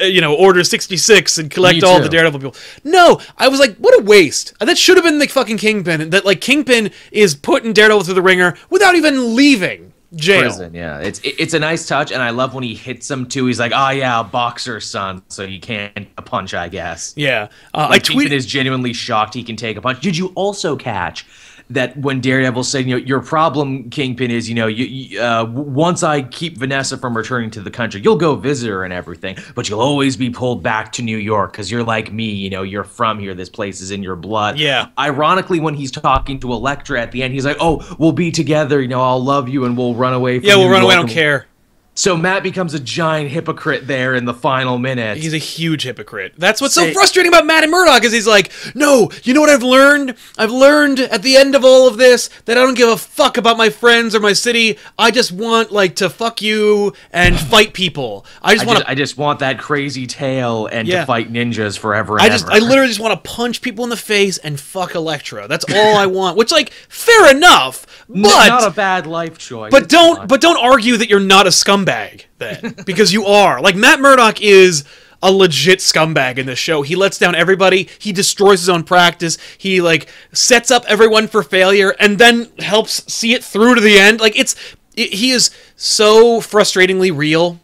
uh, 0.02 0.06
you 0.06 0.22
know, 0.22 0.34
Order 0.34 0.64
sixty 0.64 0.96
six 0.98 1.38
and 1.38 1.52
collect 1.52 1.84
all 1.84 2.00
the 2.02 2.08
Daredevil 2.10 2.40
people. 2.40 2.56
No, 2.86 3.20
I 3.38 3.50
was 3.50 3.60
like, 3.60 3.76
what 3.78 4.00
a 4.00 4.04
waste. 4.04 4.54
That 4.60 4.78
should 4.78 4.96
have 4.98 5.04
been 5.04 5.20
the 5.20 5.28
fucking 5.28 5.58
Kingpin. 5.58 6.10
That 6.10 6.26
like 6.26 6.40
Kingpin 6.42 6.92
is 7.12 7.36
putting 7.36 7.74
Daredevil 7.74 8.04
through 8.06 8.14
the 8.14 8.22
ringer 8.22 8.56
without 8.70 8.96
even 8.96 9.36
leaving 9.36 9.91
jail. 10.16 10.42
Prison, 10.42 10.74
yeah, 10.74 11.00
it's 11.00 11.20
it's 11.24 11.54
a 11.54 11.60
nice 11.60 11.88
touch, 11.88 12.12
and 12.12 12.22
I 12.22 12.30
love 12.32 12.54
when 12.54 12.64
he 12.64 12.76
hits 12.76 13.10
him 13.10 13.26
too. 13.28 13.46
He's 13.46 13.60
like, 13.60 13.72
"Oh 13.74 13.90
yeah, 13.90 14.24
boxer, 14.24 14.80
son, 14.80 15.22
so 15.28 15.44
you 15.44 15.60
can't 15.60 16.08
a 16.18 16.22
punch, 16.22 16.54
I 16.54 16.68
guess." 16.70 17.14
Yeah, 17.16 17.48
uh, 17.74 17.88
Like 17.90 18.04
Kingpin 18.04 18.28
tweeted. 18.28 18.32
is 18.32 18.46
genuinely 18.46 18.94
shocked 18.94 19.34
he 19.34 19.44
can 19.44 19.56
take 19.56 19.78
a 19.78 19.82
punch. 19.82 20.02
Did 20.02 20.18
you 20.18 20.28
also 20.36 20.76
catch 20.76 21.26
that 21.74 21.98
when 21.98 22.22
Daredevil 22.22 22.64
said, 22.64 22.86
you 22.86 22.98
know, 22.98 23.04
your 23.06 23.22
problem, 23.22 23.90
Kingpin, 23.90 24.32
is, 24.32 24.48
you 24.48 24.56
know, 24.56 24.68
you, 24.68 24.86
you 24.86 25.22
uh, 25.22 25.46
once 25.46 26.04
I 26.04 26.24
keep 26.24 26.58
Vanessa 26.58 26.98
from 26.98 27.16
returning 27.16 27.52
to 27.52 27.62
the 27.62 27.72
country, 27.72 28.02
you'll 28.02 28.18
go 28.18 28.36
visit 28.36 28.70
her 28.70 28.84
and 28.84 28.94
everything, 28.94 29.38
but 29.56 29.70
you'll 29.70 29.82
always 29.82 30.18
be 30.18 30.30
pulled 30.30 30.64
back 30.64 30.92
to 30.94 31.02
New 31.02 31.18
York 31.18 31.52
because 31.52 31.72
you're 31.72 31.84
like 31.84 32.12
me, 32.12 32.26
you 32.26 32.50
know, 32.50 32.64
you're 32.64 32.84
from 32.84 33.20
here. 33.20 33.34
This 33.34 33.50
place 33.50 33.82
is 33.82 33.92
in 33.92 34.04
your 34.04 34.16
blood. 34.16 34.58
Yeah. 34.58 34.88
Ironically, 34.98 35.60
when 35.60 35.74
he's 35.74 35.92
talking 35.92 36.40
to 36.42 36.52
Elektra 36.52 37.02
at 37.02 37.12
the 37.12 37.24
end, 37.24 37.34
he's 37.34 37.46
like, 37.46 37.58
oh, 37.60 37.96
we'll 38.00 38.12
be 38.12 38.32
together, 38.32 38.82
you 38.82 38.88
know, 38.88 39.02
I'll 39.02 39.24
love 39.24 39.50
you 39.50 39.66
and 39.66 39.78
we'll 39.78 39.96
run 39.96 40.14
away. 40.14 40.40
From 40.40 40.48
Yeah, 40.48 40.56
we'll 40.56 40.70
run 40.70 40.84
away. 40.84 40.96
I 40.96 40.98
don't 40.98 41.10
care. 41.10 41.48
So 41.94 42.16
Matt 42.16 42.42
becomes 42.42 42.74
a 42.74 42.80
giant 42.80 43.30
hypocrite 43.32 43.86
there 43.86 44.16
in 44.16 44.24
the 44.24 44.34
final 44.34 44.78
minute. 44.78 45.18
He's 45.18 45.34
a 45.34 45.38
huge 45.38 45.84
hypocrite. 45.84 46.34
That's 46.38 46.62
what's 46.62 46.74
so 46.74 46.90
frustrating 46.94 47.30
about 47.32 47.46
Matt 47.46 47.64
and 47.64 47.72
Murdock 47.72 48.06
is 48.06 48.14
he's 48.14 48.26
like, 48.26 48.50
no, 48.74 49.12
you 49.24 49.34
know 49.34 49.42
what 49.42 49.50
I've 49.50 49.62
learned? 49.62 50.16
I've 50.38 50.52
learned 50.52 51.02
at 51.02 51.22
the 51.22 51.36
end 51.36 51.54
of 51.54 51.66
all 51.66 51.88
of 51.90 51.98
this 51.98 52.30
that 52.46 52.58
I 52.58 52.62
don't 52.62 52.76
give 52.78 52.88
a 52.88 52.96
fuck 52.96 53.36
about 53.38 53.58
my 53.58 53.70
friends 53.70 54.16
or 54.16 54.22
my 54.22 54.32
city. 54.32 54.80
I 54.98 55.12
just 55.12 55.34
want 55.34 55.72
like 55.74 55.98
to 55.98 56.10
fuck 56.10 56.42
you 56.42 56.94
and 57.12 57.38
fight 57.52 57.74
people. 57.74 58.26
I 58.42 58.54
just 58.56 58.66
want. 58.66 58.88
I 58.88 58.96
just 58.96 59.18
want 59.18 59.40
that 59.40 59.60
crazy 59.60 60.08
tail 60.08 60.68
and 60.68 60.88
Yeah. 60.88 61.02
to 61.02 61.06
fight 61.06 61.32
ninjas 61.32 61.78
forever 61.78 62.14
and 62.14 62.22
I 62.22 62.30
just, 62.30 62.46
ever. 62.46 62.54
I 62.54 62.60
literally 62.60 62.88
just 62.88 63.02
want 63.02 63.22
to 63.22 63.30
punch 63.30 63.62
people 63.62 63.84
in 63.84 63.90
the 63.90 63.98
face 63.98 64.38
and 64.38 64.58
fuck 64.58 64.96
Elektra. 64.96 65.48
That's 65.50 65.66
all 65.70 65.98
I 65.98 66.06
want. 66.06 66.38
Which, 66.38 66.54
like, 66.54 66.72
fair 66.88 67.30
enough, 67.36 67.86
but 68.08 68.48
not 68.48 68.66
a 68.66 68.72
bad 68.72 69.06
life 69.08 69.38
choice. 69.38 69.72
But 69.72 69.84
It's 69.84 69.94
don't 69.94 70.28
but 70.30 70.40
don't 70.40 70.58
argue 70.58 70.96
that 70.98 71.10
you're 71.10 71.20
not 71.20 71.46
a 71.48 71.52
scumbag 71.86 72.26
then 72.38 72.76
because 72.86 73.14
you 73.14 73.26
are. 73.26 73.62
Like 73.62 73.76
Matt 73.76 74.00
Murdock 74.00 74.42
is 74.42 74.84
a 75.24 75.32
legit 75.32 75.80
scumbag 75.80 76.38
in 76.38 76.48
this 76.48 76.58
show. 76.58 76.82
He 76.82 76.96
lets 76.96 77.20
down 77.20 77.36
everybody. 77.36 77.90
He 78.00 78.12
destroys 78.12 78.62
his 78.62 78.70
own 78.70 78.84
practice. 78.84 79.38
He 79.58 79.82
like 79.82 80.10
sets 80.34 80.72
up 80.72 80.84
everyone 80.88 81.28
for 81.28 81.44
failure 81.44 81.96
and 82.00 82.18
then 82.18 82.52
helps 82.60 83.12
see 83.12 83.34
it 83.34 83.44
through 83.44 83.76
to 83.76 83.82
the 83.82 84.00
end. 84.00 84.20
Like 84.20 84.38
it's 84.38 84.56
it, 84.96 85.14
he 85.14 85.32
is 85.32 85.52
so 85.76 86.42
frustratingly 86.42 87.16
real 87.16 87.60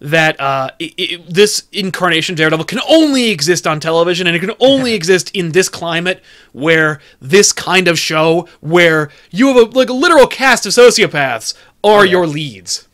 that 0.00 0.40
uh, 0.40 0.70
i 0.80 0.92
i 0.96 1.24
this 1.28 1.64
incarnation 1.72 2.34
of 2.34 2.36
Daredevil 2.36 2.66
can 2.66 2.78
only 2.88 3.30
exist 3.30 3.66
on 3.66 3.80
television, 3.80 4.28
and 4.28 4.36
it 4.36 4.38
can 4.38 4.52
only 4.60 4.94
exist 5.00 5.34
in 5.34 5.50
this 5.50 5.68
climate 5.68 6.22
where 6.52 7.00
this 7.20 7.52
kind 7.52 7.88
of 7.88 7.98
show, 7.98 8.48
where 8.60 9.10
you 9.32 9.48
have 9.48 9.56
a, 9.56 9.62
like 9.76 9.88
a 9.88 9.92
literal 9.92 10.28
cast 10.28 10.66
of 10.66 10.72
sociopaths, 10.72 11.54
Oh, 11.84 11.94
are 11.94 12.06
your 12.06 12.26
leads. 12.26 12.87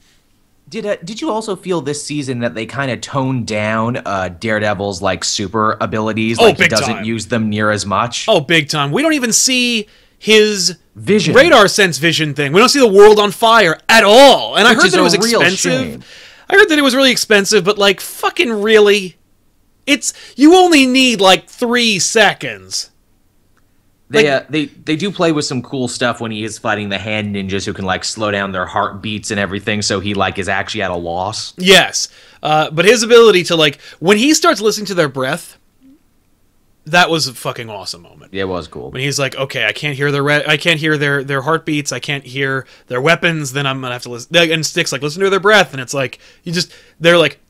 Did 0.69 0.87
uh, 0.87 0.97
did 1.05 1.21
you 1.21 1.31
also 1.31 1.57
feel 1.57 1.81
this 1.81 2.03
season 2.05 2.41
that 2.41 2.55
they 2.55 2.67
kind 2.67 2.91
of 2.91 3.01
toned 3.01 3.47
down 3.47 3.99
uh, 3.99 4.29
Daredevil's 4.29 5.03
like 5.03 5.23
super 5.23 5.77
abilities? 5.81 6.39
Oh, 6.39 6.45
like 6.45 6.59
he 6.59 6.69
doesn't 6.69 6.95
time. 6.95 7.05
use 7.05 7.27
them 7.27 7.51
near 7.51 7.71
as 7.71 7.85
much. 7.85 8.27
Oh, 8.29 8.41
big 8.41 8.69
time. 8.69 8.91
We 8.91 9.03
don't 9.03 9.12
even 9.12 9.33
see 9.33 9.89
his 10.19 10.79
Vision. 10.97 11.35
radar 11.35 11.69
sense 11.69 11.99
vision 11.99 12.35
thing. 12.35 12.53
We 12.53 12.61
don't 12.61 12.71
see 12.71 12.81
the 12.81 12.89
world 12.89 13.19
on 13.19 13.31
fire 13.31 13.79
at 13.89 14.05
all. 14.05 14.57
And 14.57 14.67
I 14.67 14.75
heard 14.75 14.91
that 14.91 14.99
it 14.99 15.03
was 15.03 15.12
expensive. 15.15 16.07
I 16.49 16.57
heard 16.57 16.69
that 16.69 16.79
it 16.79 16.83
was 16.83 16.95
really 16.95 17.11
expensive, 17.11 17.65
but 17.65 17.79
like 17.79 18.01
fucking 18.01 18.62
really, 18.62 19.17
it's 19.87 20.15
you 20.37 20.55
only 20.55 20.87
need 20.87 21.21
like 21.21 21.49
three 21.49 21.99
seconds. 21.99 22.91
They 24.11 24.31
Like- 24.31 24.43
uh, 24.43 24.47
they 24.51 24.65
they 24.67 24.97
do 24.97 25.11
play 25.11 25.33
with 25.33 25.47
some 25.47 25.63
cool 25.63 25.89
stuff 25.89 26.21
when 26.21 26.31
he 26.31 26.45
is 26.45 26.59
fighting 26.59 26.91
the 26.91 26.99
hand 26.99 27.35
ninjas 27.35 27.65
who 27.65 27.73
can 27.73 27.87
like 27.87 28.05
slow 28.05 28.31
down 28.31 28.53
their 28.53 28.67
heartbeats 28.67 29.31
and 29.31 29.41
everything, 29.41 29.81
so 29.83 29.99
he 30.01 30.13
like 30.15 30.39
is 30.39 30.49
actually 30.49 30.83
at 30.83 30.91
a 30.91 30.97
loss. 30.97 31.55
Yes, 31.57 32.09
uh, 32.43 32.71
but 32.71 32.85
his 32.85 33.03
ability 33.03 33.45
to 33.45 33.57
like 33.57 33.81
when 34.01 34.19
he 34.19 34.35
starts 34.35 34.61
listening 34.61 34.87
to 34.87 34.95
their 34.95 35.09
breath, 35.09 35.57
that 36.87 37.09
was 37.09 37.27
a 37.27 37.33
fucking 37.33 37.71
awesome 37.71 38.03
moment. 38.03 38.35
Yeah, 38.35 38.43
it 38.43 38.49
was 38.49 38.69
cool. 38.69 38.91
When 38.91 39.01
he's 39.01 39.19
like, 39.19 39.35
"Okay, 39.37 39.65
I 39.65 39.73
can't 39.73 39.97
hear 39.97 40.13
their 40.13 40.23
re- 40.23 40.45
I 40.47 40.59
can't 40.59 40.79
hear 40.79 40.99
their 40.99 41.25
their 41.25 41.41
heartbeats. 41.41 41.91
I 41.91 41.99
can't 41.99 42.25
hear 42.25 42.67
their 42.89 43.01
weapons. 43.01 43.53
Then 43.53 43.67
I'm 43.67 43.81
gonna 43.81 43.95
have 43.95 44.03
to 44.03 44.11
listen." 44.11 44.37
And 44.37 44.67
Sticks 44.67 44.93
like, 44.93 45.01
"Listen 45.01 45.23
to 45.23 45.31
their 45.31 45.41
breath," 45.41 45.73
and 45.73 45.81
it's 45.81 45.95
like 45.95 46.19
you 46.43 46.53
just 46.53 46.71
they're 47.01 47.17
like, 47.17 47.41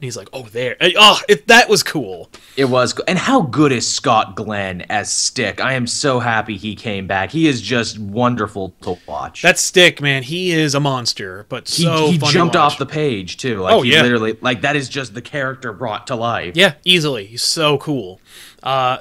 and 0.00 0.04
he's 0.06 0.16
like, 0.16 0.30
"Oh, 0.32 0.44
there." 0.44 0.78
Oh, 0.80 1.20
it, 1.28 1.46
that 1.48 1.68
was 1.68 1.82
cool. 1.82 2.30
It 2.56 2.64
was, 2.64 2.98
and 3.06 3.18
how 3.18 3.42
good 3.42 3.70
is 3.70 3.86
Scott 3.86 4.34
Glenn 4.34 4.80
as 4.88 5.12
Stick? 5.12 5.60
I 5.60 5.74
am 5.74 5.86
so 5.86 6.20
happy 6.20 6.56
he 6.56 6.74
came 6.74 7.06
back. 7.06 7.30
He 7.30 7.46
is 7.46 7.60
just 7.60 7.98
wonderful 7.98 8.72
to 8.80 8.96
watch. 9.06 9.42
That 9.42 9.58
Stick 9.58 10.00
man, 10.00 10.22
he 10.22 10.52
is 10.52 10.74
a 10.74 10.80
monster, 10.80 11.44
but 11.50 11.68
he, 11.68 11.82
so 11.82 12.10
he 12.10 12.16
jumped 12.16 12.56
off 12.56 12.78
the 12.78 12.86
page 12.86 13.36
too. 13.36 13.58
Like 13.58 13.74
Oh, 13.74 13.82
yeah. 13.82 14.00
literally 14.00 14.38
like 14.40 14.62
that 14.62 14.74
is 14.74 14.88
just 14.88 15.12
the 15.12 15.20
character 15.20 15.70
brought 15.74 16.06
to 16.06 16.16
life. 16.16 16.56
Yeah, 16.56 16.74
easily. 16.82 17.26
He's 17.26 17.42
so 17.42 17.76
cool. 17.76 18.22
Uh, 18.62 18.98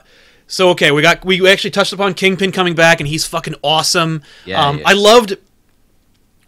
so 0.47 0.67
okay, 0.71 0.91
we 0.91 1.01
got 1.01 1.23
we 1.23 1.47
actually 1.49 1.71
touched 1.71 1.93
upon 1.93 2.13
Kingpin 2.13 2.51
coming 2.51 2.75
back, 2.75 2.99
and 2.99 3.07
he's 3.07 3.25
fucking 3.25 3.55
awesome. 3.63 4.21
Yeah, 4.45 4.61
um, 4.67 4.81
I 4.85 4.91
loved 4.93 5.37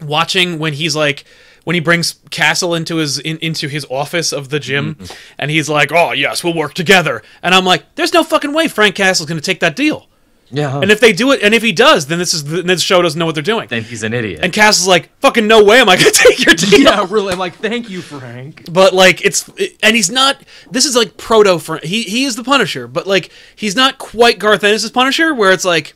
watching 0.02 0.58
when 0.58 0.74
he's 0.74 0.94
like 0.94 1.24
when 1.64 1.74
he 1.74 1.80
brings 1.80 2.16
Castle 2.30 2.74
into 2.74 2.96
his 2.96 3.18
in, 3.18 3.38
into 3.38 3.68
his 3.68 3.86
office 3.90 4.32
of 4.32 4.48
the 4.48 4.58
gym, 4.58 4.94
Mm-hmm. 4.96 5.14
and 5.38 5.50
he's 5.50 5.68
like, 5.68 5.92
"Oh 5.92 6.12
yes, 6.12 6.42
we'll 6.42 6.54
work 6.54 6.74
together." 6.74 7.22
And 7.42 7.54
I'm 7.54 7.64
like, 7.64 7.94
"There's 7.94 8.12
no 8.12 8.24
fucking 8.24 8.52
way 8.52 8.68
Frank 8.68 8.94
Castle's 8.94 9.28
going 9.28 9.40
to 9.40 9.44
take 9.44 9.60
that 9.60 9.76
deal." 9.76 10.08
Yeah. 10.54 10.80
And 10.82 10.90
if 10.90 11.00
they 11.00 11.14
do 11.14 11.32
it, 11.32 11.40
and 11.42 11.54
if 11.54 11.62
he 11.62 11.72
does, 11.72 12.08
then 12.08 12.18
this 12.18 12.34
is 12.34 12.44
then 12.44 12.66
this 12.66 12.82
show 12.82 13.00
doesn't 13.00 13.18
know 13.18 13.24
what 13.24 13.34
they're 13.34 13.42
doing. 13.42 13.68
then 13.68 13.84
he's 13.84 14.02
an 14.02 14.12
idiot. 14.12 14.40
And 14.42 14.52
Castle's 14.52 14.86
like, 14.86 15.08
"Fucking 15.20 15.46
no 15.46 15.64
way 15.64 15.80
am 15.80 15.88
I 15.88 15.96
going 15.96 16.12
to 16.12 16.18
take 16.28 16.44
your 16.44 16.54
deal." 16.54 16.80
yeah, 16.80 17.06
really. 17.08 17.32
I'm 17.32 17.38
like, 17.38 17.54
thank 17.54 17.88
you, 17.88 18.02
Frank. 18.02 18.70
but 18.70 18.92
like 18.92 19.24
it's 19.24 19.48
and 19.82 19.96
he's 19.96 20.10
not 20.10 20.42
this 20.70 20.84
is 20.84 20.94
like 20.94 21.16
proto 21.16 21.58
for 21.58 21.80
he 21.82 22.02
he 22.02 22.24
is 22.24 22.36
the 22.36 22.44
punisher 22.44 22.86
but 22.86 23.06
like 23.06 23.30
he's 23.56 23.74
not 23.74 23.96
quite 23.96 24.38
garth 24.38 24.62
ennis' 24.62 24.90
punisher 24.90 25.32
where 25.34 25.52
it's 25.52 25.64
like 25.64 25.94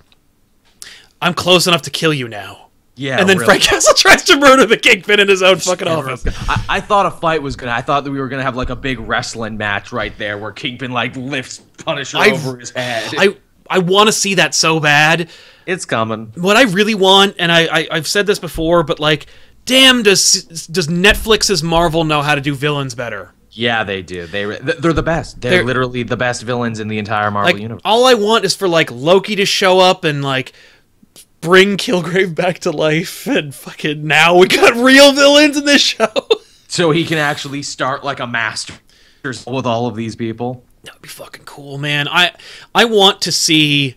i'm 1.21 1.35
close 1.35 1.67
enough 1.67 1.83
to 1.83 1.91
kill 1.91 2.12
you 2.14 2.27
now 2.29 2.66
Yeah. 2.99 3.21
and 3.21 3.29
then 3.29 3.37
really. 3.37 3.47
frank 3.47 3.63
castle 3.63 3.95
tries 3.97 4.25
to 4.25 4.37
murder 4.39 4.65
the 4.67 4.77
kingpin 4.79 5.21
in 5.21 5.29
his 5.29 5.43
own 5.43 5.59
fucking 5.59 5.87
office 5.87 6.25
I, 6.49 6.65
I 6.69 6.81
thought 6.81 7.05
a 7.07 7.11
fight 7.11 7.43
was 7.43 7.55
gonna. 7.55 7.73
I 7.73 7.83
thought 7.83 8.05
that 8.05 8.11
we 8.11 8.19
were 8.19 8.29
gonna 8.29 8.43
have 8.43 8.57
like 8.57 8.71
a 8.71 8.77
big 8.77 8.99
wrestling 8.99 9.57
match 9.59 9.93
right 9.93 10.17
there, 10.19 10.39
where 10.39 10.51
Kingpin 10.53 10.91
like 10.93 11.15
lifts 11.17 11.59
Punisher 11.85 12.19
I- 12.19 12.31
over 12.31 12.57
his 12.59 12.71
head. 12.71 13.13
i 13.19 13.37
i 13.69 13.79
want 13.81 14.07
to 14.07 14.13
see 14.13 14.35
that 14.35 14.55
so 14.55 14.79
bad 14.81 15.29
it's 15.67 15.85
coming. 15.85 16.33
what 16.37 16.57
i 16.57 16.63
really 16.63 16.95
want 16.95 17.35
and 17.39 17.51
I, 17.51 17.67
I 17.81 17.89
i've 17.91 18.07
said 18.07 18.25
this 18.27 18.39
before 18.39 18.85
but 18.85 19.01
like 19.01 19.27
damn 19.65 20.05
does 20.05 20.45
does 20.69 20.87
netflix's 20.87 21.63
marvel 21.65 22.05
know 22.05 22.23
how 22.23 22.37
to 22.37 22.41
do 22.41 22.55
villains 22.55 22.95
better 22.95 23.33
Yeah, 23.51 23.83
they 23.85 24.03
do. 24.03 24.27
They 24.27 24.45
they're 24.45 24.93
the 24.93 25.03
best. 25.03 25.41
They're, 25.41 25.51
They're- 25.51 25.65
literally 25.65 26.03
the 26.05 26.17
best 26.17 26.43
villains 26.43 26.79
in 26.79 26.89
the 26.89 26.99
entire 26.99 27.31
Marvel 27.31 27.53
like 27.55 27.61
universe. 27.61 27.83
all 27.85 28.05
I 28.07 28.15
want 28.15 28.45
is 28.45 28.55
for 28.55 28.69
like 28.69 28.91
Loki 28.93 29.35
to 29.37 29.47
show 29.47 29.81
up 29.81 30.05
and 30.05 30.23
like 30.23 30.53
bring 31.41 31.76
Kilgrave 31.76 32.34
back 32.34 32.61
to 32.61 32.70
life 32.70 33.26
and 33.26 33.55
fucking 33.55 34.07
now 34.07 34.37
we 34.37 34.49
got 34.49 34.74
real 34.76 35.12
villains 35.12 35.57
in 35.57 35.64
this 35.64 35.82
show. 35.82 36.12
So 36.68 36.91
he 36.91 37.05
can 37.05 37.16
actually 37.16 37.62
start 37.62 38.03
like 38.03 38.18
a 38.18 38.26
master 38.26 38.74
with 39.22 39.66
all 39.66 39.87
of 39.87 39.95
these 39.95 40.16
people. 40.16 40.64
That'd 40.82 41.01
be 41.01 41.09
fucking 41.09 41.45
cool, 41.45 41.78
man. 41.78 42.09
I 42.09 42.32
I 42.74 42.84
want 42.84 43.22
to 43.22 43.32
see 43.32 43.97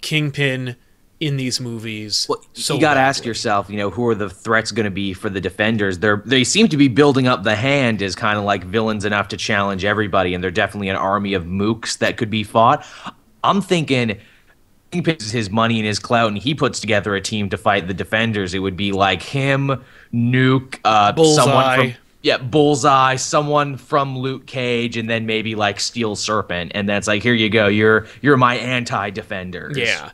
Kingpin 0.00 0.76
in 1.18 1.36
these 1.36 1.60
movies. 1.60 2.26
Well, 2.28 2.42
so 2.54 2.74
you 2.74 2.80
got 2.80 2.94
to 2.94 3.00
ask 3.00 3.24
yourself, 3.24 3.68
you 3.68 3.76
know, 3.76 3.90
who 3.90 4.06
are 4.08 4.14
the 4.14 4.30
threats 4.30 4.72
going 4.72 4.84
to 4.84 4.90
be 4.90 5.12
for 5.12 5.28
the 5.28 5.40
defenders? 5.40 5.98
They're 5.98 6.22
they 6.24 6.44
seem 6.44 6.68
to 6.68 6.76
be 6.76 6.88
building 6.88 7.26
up 7.28 7.42
the 7.42 7.56
hand 7.56 8.02
as 8.02 8.14
kind 8.14 8.38
of 8.38 8.44
like 8.44 8.64
villains 8.64 9.04
enough 9.04 9.28
to 9.28 9.36
challenge 9.36 9.84
everybody, 9.84 10.34
and 10.34 10.42
they're 10.42 10.50
definitely 10.50 10.88
an 10.88 10.96
army 10.96 11.34
of 11.34 11.44
mooks 11.44 11.98
that 11.98 12.16
could 12.16 12.30
be 12.30 12.42
fought. 12.42 12.84
I'm 13.44 13.60
thinking. 13.60 14.18
He 14.92 15.02
puts 15.02 15.30
his 15.30 15.50
money 15.50 15.78
and 15.78 15.86
his 15.86 15.98
clout, 15.98 16.28
and 16.28 16.38
he 16.38 16.54
puts 16.54 16.80
together 16.80 17.14
a 17.14 17.20
team 17.20 17.48
to 17.50 17.56
fight 17.56 17.86
the 17.86 17.94
defenders. 17.94 18.54
It 18.54 18.58
would 18.58 18.76
be 18.76 18.92
like 18.92 19.22
him, 19.22 19.84
Nuke, 20.12 20.78
uh, 20.84 21.14
someone 21.34 21.76
from 21.76 21.94
yeah, 22.22 22.36
Bullseye, 22.36 23.16
someone 23.16 23.76
from 23.76 24.18
Luke 24.18 24.46
Cage, 24.46 24.96
and 24.96 25.08
then 25.08 25.26
maybe 25.26 25.54
like 25.54 25.80
Steel 25.80 26.16
Serpent, 26.16 26.72
and 26.74 26.88
that's 26.88 27.06
like, 27.06 27.22
here 27.22 27.34
you 27.34 27.48
go, 27.48 27.68
you're 27.68 28.06
you're 28.20 28.36
my 28.36 28.56
anti-defenders. 28.56 29.78
Yeah. 29.78 30.10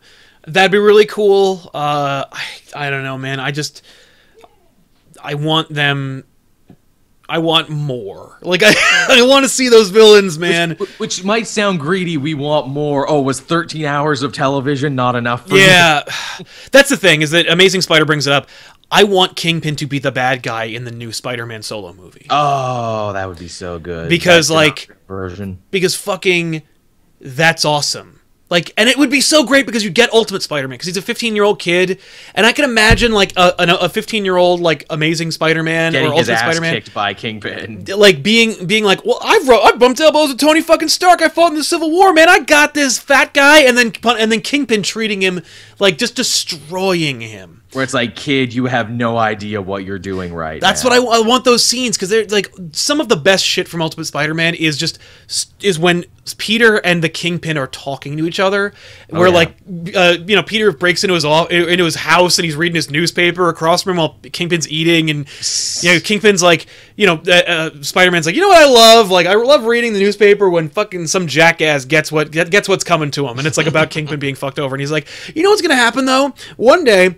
That'd 0.46 0.70
be 0.70 0.78
really 0.78 1.06
cool. 1.06 1.70
Uh 1.74 2.26
I, 2.30 2.44
I 2.74 2.90
don't 2.90 3.02
know, 3.02 3.18
man. 3.18 3.40
I 3.40 3.50
just 3.50 3.82
I 5.22 5.34
want 5.34 5.68
them 5.70 6.24
I 7.28 7.38
want 7.38 7.68
more. 7.68 8.38
Like 8.42 8.62
I 8.64 8.72
I 9.10 9.22
want 9.26 9.44
to 9.44 9.48
see 9.48 9.68
those 9.68 9.90
villains, 9.90 10.38
man. 10.38 10.76
Wh- 10.78 11.00
Which 11.00 11.24
might 11.24 11.46
sound 11.46 11.80
greedy. 11.80 12.16
We 12.16 12.34
want 12.34 12.68
more. 12.68 13.08
Oh, 13.10 13.20
was 13.22 13.40
13 13.40 13.84
hours 13.84 14.22
of 14.22 14.32
television 14.32 14.94
not 14.94 15.16
enough 15.16 15.48
for 15.48 15.56
you? 15.56 15.62
Yeah, 15.62 16.02
that's 16.70 16.88
the 16.90 16.96
thing 16.96 17.22
is 17.22 17.30
that 17.32 17.48
Amazing 17.48 17.80
Spider 17.82 18.04
brings 18.04 18.26
it 18.26 18.32
up. 18.32 18.48
I 18.90 19.02
want 19.02 19.34
Kingpin 19.34 19.74
to 19.76 19.86
be 19.86 19.98
the 19.98 20.12
bad 20.12 20.44
guy 20.44 20.64
in 20.64 20.84
the 20.84 20.92
new 20.92 21.10
Spider-Man 21.10 21.62
solo 21.62 21.92
movie 21.92 22.26
Oh, 22.30 23.12
that 23.14 23.26
would 23.26 23.38
be 23.40 23.48
so 23.48 23.80
good. 23.80 24.08
Because, 24.08 24.46
That 24.46 24.54
like- 24.54 24.88
version. 25.08 25.60
because 25.72 25.96
fucking 25.96 26.62
that's 27.20 27.64
awesome. 27.64 28.20
Like, 28.48 28.72
and 28.76 28.88
it 28.88 28.96
would 28.96 29.10
be 29.10 29.20
so 29.20 29.44
great 29.44 29.66
because 29.66 29.82
you 29.82 29.90
get 29.90 30.12
Ultimate 30.12 30.40
Spider-Man 30.40 30.74
because 30.76 30.86
he's 30.86 30.96
a 30.96 31.02
15-year-old 31.02 31.58
kid, 31.58 31.98
and 32.34 32.46
I 32.46 32.52
can 32.52 32.64
imagine 32.64 33.10
like 33.10 33.32
a 33.36 33.54
a 33.58 33.88
15-year-old 33.88 34.60
like 34.60 34.86
Amazing 34.88 35.32
Spider-Man 35.32 35.92
Getting 35.92 36.08
or 36.08 36.12
his 36.12 36.28
Ultimate 36.28 36.34
ass 36.34 36.40
Spider-Man, 36.42 36.74
kicked 36.74 36.94
by 36.94 37.12
Kingpin. 37.12 37.84
like 37.96 38.22
being 38.22 38.66
being 38.66 38.84
like, 38.84 39.04
well, 39.04 39.18
I've 39.20 39.48
ro- 39.48 39.62
I 39.62 39.72
bumped 39.72 40.00
elbows 40.00 40.28
with 40.28 40.38
Tony 40.38 40.60
fucking 40.60 40.88
Stark. 40.90 41.22
I 41.22 41.28
fought 41.28 41.50
in 41.50 41.58
the 41.58 41.64
Civil 41.64 41.90
War, 41.90 42.12
man. 42.12 42.28
I 42.28 42.38
got 42.38 42.72
this 42.72 42.98
fat 42.98 43.34
guy, 43.34 43.62
and 43.62 43.76
then 43.76 43.92
and 44.04 44.30
then 44.30 44.40
Kingpin 44.42 44.84
treating 44.84 45.22
him 45.22 45.42
like 45.80 45.98
just 45.98 46.14
destroying 46.14 47.20
him. 47.22 47.62
Where 47.76 47.84
it's 47.84 47.94
like, 47.94 48.16
kid, 48.16 48.54
you 48.54 48.66
have 48.66 48.90
no 48.90 49.16
idea 49.16 49.60
what 49.60 49.84
you're 49.84 49.98
doing 49.98 50.32
right. 50.32 50.60
That's 50.60 50.82
now. 50.82 50.90
what 50.90 51.14
I, 51.14 51.18
I 51.18 51.20
want 51.20 51.44
those 51.44 51.64
scenes 51.64 51.96
because 51.96 52.08
they're 52.08 52.26
like 52.26 52.52
some 52.72 53.00
of 53.00 53.08
the 53.08 53.16
best 53.16 53.44
shit 53.44 53.68
from 53.68 53.82
Ultimate 53.82 54.06
Spider-Man 54.06 54.54
is 54.54 54.78
just 54.78 54.98
is 55.60 55.78
when 55.78 56.04
Peter 56.34 56.76
and 56.76 57.04
the 57.04 57.08
Kingpin 57.08 57.56
are 57.56 57.68
talking 57.68 58.16
to 58.16 58.26
each 58.26 58.40
other. 58.40 58.72
where 59.10 59.28
yeah. 59.28 59.34
like 59.34 59.56
uh, 59.94 60.16
you 60.26 60.34
know 60.34 60.42
Peter 60.42 60.72
breaks 60.72 61.04
into 61.04 61.14
his 61.14 61.24
off, 61.24 61.50
into 61.50 61.84
his 61.84 61.94
house 61.94 62.38
and 62.38 62.44
he's 62.44 62.56
reading 62.56 62.74
his 62.74 62.90
newspaper 62.90 63.48
across 63.48 63.82
from 63.82 63.92
him 63.92 63.96
while 63.98 64.18
Kingpin's 64.32 64.68
eating 64.68 65.10
and 65.10 65.28
you 65.82 65.94
know 65.94 66.00
Kingpin's 66.00 66.42
like 66.42 66.66
you 66.96 67.06
know 67.06 67.22
uh, 67.28 67.42
uh, 67.46 67.82
Spider-Man's 67.82 68.26
like 68.26 68.34
you 68.34 68.40
know 68.40 68.48
what 68.48 68.62
I 68.62 68.68
love 68.68 69.10
like 69.10 69.26
I 69.26 69.34
love 69.34 69.64
reading 69.64 69.92
the 69.92 70.00
newspaper 70.00 70.50
when 70.50 70.68
fucking 70.68 71.06
some 71.06 71.26
jackass 71.26 71.84
gets 71.84 72.10
what 72.10 72.30
gets 72.30 72.68
what's 72.68 72.84
coming 72.84 73.10
to 73.12 73.28
him 73.28 73.38
and 73.38 73.46
it's 73.46 73.56
like 73.56 73.66
about 73.66 73.90
Kingpin 73.96 74.18
being 74.18 74.34
fucked 74.34 74.58
over 74.58 74.74
and 74.74 74.80
he's 74.80 74.92
like 74.92 75.06
you 75.34 75.42
know 75.42 75.50
what's 75.50 75.62
gonna 75.62 75.76
happen 75.76 76.06
though 76.06 76.34
one 76.56 76.82
day 76.82 77.16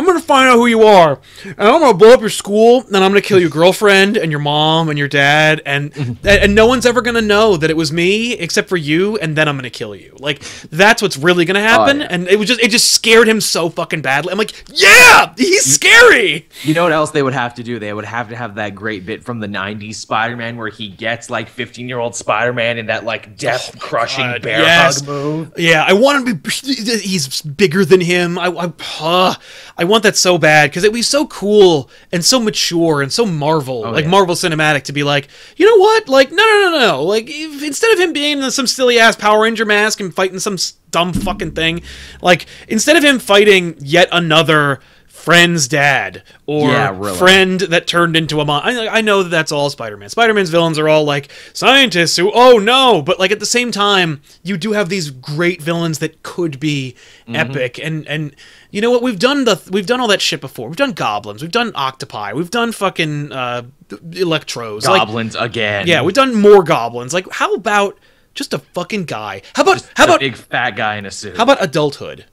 I'm 0.00 0.06
gonna 0.06 0.20
find 0.20 0.48
out 0.48 0.54
who 0.54 0.66
you 0.66 0.82
are 0.84 1.20
and 1.44 1.60
I'm 1.60 1.78
gonna 1.80 1.92
blow 1.92 2.14
up 2.14 2.20
your 2.20 2.30
school 2.30 2.84
and 2.86 2.96
I'm 2.96 3.10
gonna 3.10 3.20
kill 3.20 3.38
your 3.38 3.50
girlfriend 3.50 4.16
and 4.16 4.32
your 4.32 4.40
mom 4.40 4.88
and 4.88 4.98
your 4.98 5.08
dad 5.08 5.60
and 5.66 5.94
and, 5.94 6.18
and 6.26 6.54
no 6.54 6.66
one's 6.66 6.86
ever 6.86 7.02
gonna 7.02 7.20
know 7.20 7.58
that 7.58 7.68
it 7.68 7.76
was 7.76 7.92
me 7.92 8.32
except 8.32 8.70
for 8.70 8.78
you 8.78 9.18
and 9.18 9.36
then 9.36 9.46
I'm 9.46 9.56
gonna 9.56 9.68
kill 9.68 9.94
you 9.94 10.16
like 10.18 10.40
that's 10.70 11.02
what's 11.02 11.18
really 11.18 11.44
gonna 11.44 11.60
happen 11.60 12.00
yeah. 12.00 12.08
and 12.08 12.28
it 12.28 12.38
was 12.38 12.48
just 12.48 12.60
it 12.60 12.70
just 12.70 12.92
scared 12.92 13.28
him 13.28 13.42
so 13.42 13.68
fucking 13.68 14.00
badly 14.00 14.32
I'm 14.32 14.38
like 14.38 14.64
yeah 14.72 15.34
he's 15.36 15.66
scary 15.66 16.48
You 16.64 16.74
know 16.74 16.82
what 16.82 16.92
else 16.92 17.10
they 17.10 17.22
would 17.22 17.32
have 17.32 17.54
to 17.54 17.62
do? 17.62 17.78
They 17.78 17.92
would 17.92 18.04
have 18.04 18.28
to 18.28 18.36
have 18.36 18.56
that 18.56 18.74
great 18.74 19.06
bit 19.06 19.24
from 19.24 19.40
the 19.40 19.46
90s 19.46 19.96
Spider 19.96 20.36
Man 20.36 20.56
where 20.56 20.68
he 20.68 20.88
gets 20.88 21.30
like 21.30 21.48
15 21.48 21.88
year 21.88 21.98
old 21.98 22.14
Spider 22.14 22.52
Man 22.52 22.78
in 22.78 22.86
that 22.86 23.04
like 23.04 23.36
death 23.36 23.78
crushing 23.78 24.24
God, 24.24 24.42
bear 24.42 24.60
yes. 24.60 25.00
hug 25.00 25.08
move. 25.08 25.52
Yeah, 25.56 25.84
I 25.86 25.92
want 25.92 26.26
to 26.26 26.34
be. 26.34 26.50
He's 26.50 27.42
bigger 27.42 27.84
than 27.84 28.00
him. 28.00 28.38
I, 28.38 28.46
I, 28.46 28.72
uh, 29.00 29.34
I 29.76 29.84
want 29.90 30.04
that 30.04 30.16
so 30.16 30.38
bad 30.38 30.70
because 30.70 30.84
it'd 30.84 30.94
be 30.94 31.02
so 31.02 31.26
cool 31.26 31.90
and 32.12 32.24
so 32.24 32.40
mature 32.40 33.02
and 33.02 33.12
so 33.12 33.26
Marvel, 33.26 33.84
oh, 33.84 33.90
like 33.90 34.04
yeah. 34.04 34.10
Marvel 34.10 34.34
Cinematic, 34.34 34.84
to 34.84 34.92
be 34.92 35.02
like, 35.02 35.28
you 35.56 35.66
know 35.66 35.76
what? 35.76 36.08
Like, 36.08 36.30
no, 36.30 36.36
no, 36.36 36.70
no, 36.70 36.78
no. 36.78 37.02
Like, 37.02 37.24
if, 37.28 37.62
instead 37.62 37.92
of 37.92 38.00
him 38.00 38.12
being 38.12 38.42
in 38.42 38.50
some 38.50 38.66
silly 38.66 38.98
ass 38.98 39.16
Power 39.16 39.42
Ranger 39.42 39.64
mask 39.64 40.00
and 40.00 40.14
fighting 40.14 40.38
some 40.38 40.56
dumb 40.90 41.12
fucking 41.12 41.52
thing, 41.52 41.82
like, 42.22 42.46
instead 42.68 42.96
of 42.96 43.04
him 43.04 43.18
fighting 43.18 43.76
yet 43.78 44.08
another 44.12 44.80
friend's 45.20 45.68
dad 45.68 46.22
or 46.46 46.68
Yeah, 46.70 46.94
really. 46.96 47.16
friend 47.18 47.60
that 47.60 47.86
turned 47.86 48.16
into 48.16 48.40
a 48.40 48.44
mom. 48.44 48.62
I, 48.64 48.88
I 48.88 49.00
know 49.00 49.22
that 49.22 49.28
that's 49.28 49.52
all 49.52 49.70
Spider-Man. 49.70 50.08
Spider-Man's 50.08 50.50
villains 50.50 50.78
are 50.78 50.88
all 50.88 51.04
like 51.04 51.30
scientists 51.52 52.16
who, 52.16 52.30
oh 52.34 52.58
no, 52.58 53.02
but 53.02 53.18
like 53.18 53.30
at 53.30 53.40
the 53.40 53.46
same 53.46 53.70
time, 53.70 54.22
you 54.42 54.56
do 54.56 54.72
have 54.72 54.88
these 54.88 55.10
great 55.10 55.60
villains 55.62 55.98
that 56.00 56.22
could 56.22 56.58
be 56.60 56.96
Mm-hmm. 57.26 57.36
epic. 57.36 57.78
And 57.78 58.08
and 58.08 58.34
you 58.72 58.80
know 58.80 58.90
what? 58.90 59.02
We've 59.02 59.18
done 59.18 59.44
the 59.44 59.60
we've 59.70 59.86
done 59.86 60.00
all 60.00 60.08
that 60.08 60.20
shit 60.20 60.40
before. 60.40 60.66
We've 60.68 60.76
done 60.76 60.90
goblins. 60.92 61.42
We've 61.42 61.50
done 61.52 61.70
octopi. 61.76 62.32
We've 62.32 62.50
done 62.50 62.72
fucking 62.72 63.30
uh, 63.30 63.62
electros. 64.10 64.84
Like, 64.86 65.00
Goblins 65.00 65.36
again. 65.36 65.86
yeah, 65.86 66.02
we've 66.02 66.14
done 66.14 66.34
more 66.34 66.62
goblins. 66.64 67.14
Like, 67.14 67.30
how 67.30 67.54
about 67.54 67.98
just 68.34 68.52
a 68.54 68.58
fucking 68.58 69.04
guy? 69.04 69.42
How 69.54 69.62
about 69.62 69.88
how 69.94 70.04
a 70.04 70.06
about 70.08 70.20
big 70.20 70.34
fat 70.36 70.76
guy 70.76 70.96
in 70.96 71.06
a 71.06 71.10
suit. 71.10 71.36
how 71.36 71.44
about 71.44 71.62
adulthood? 71.62 72.24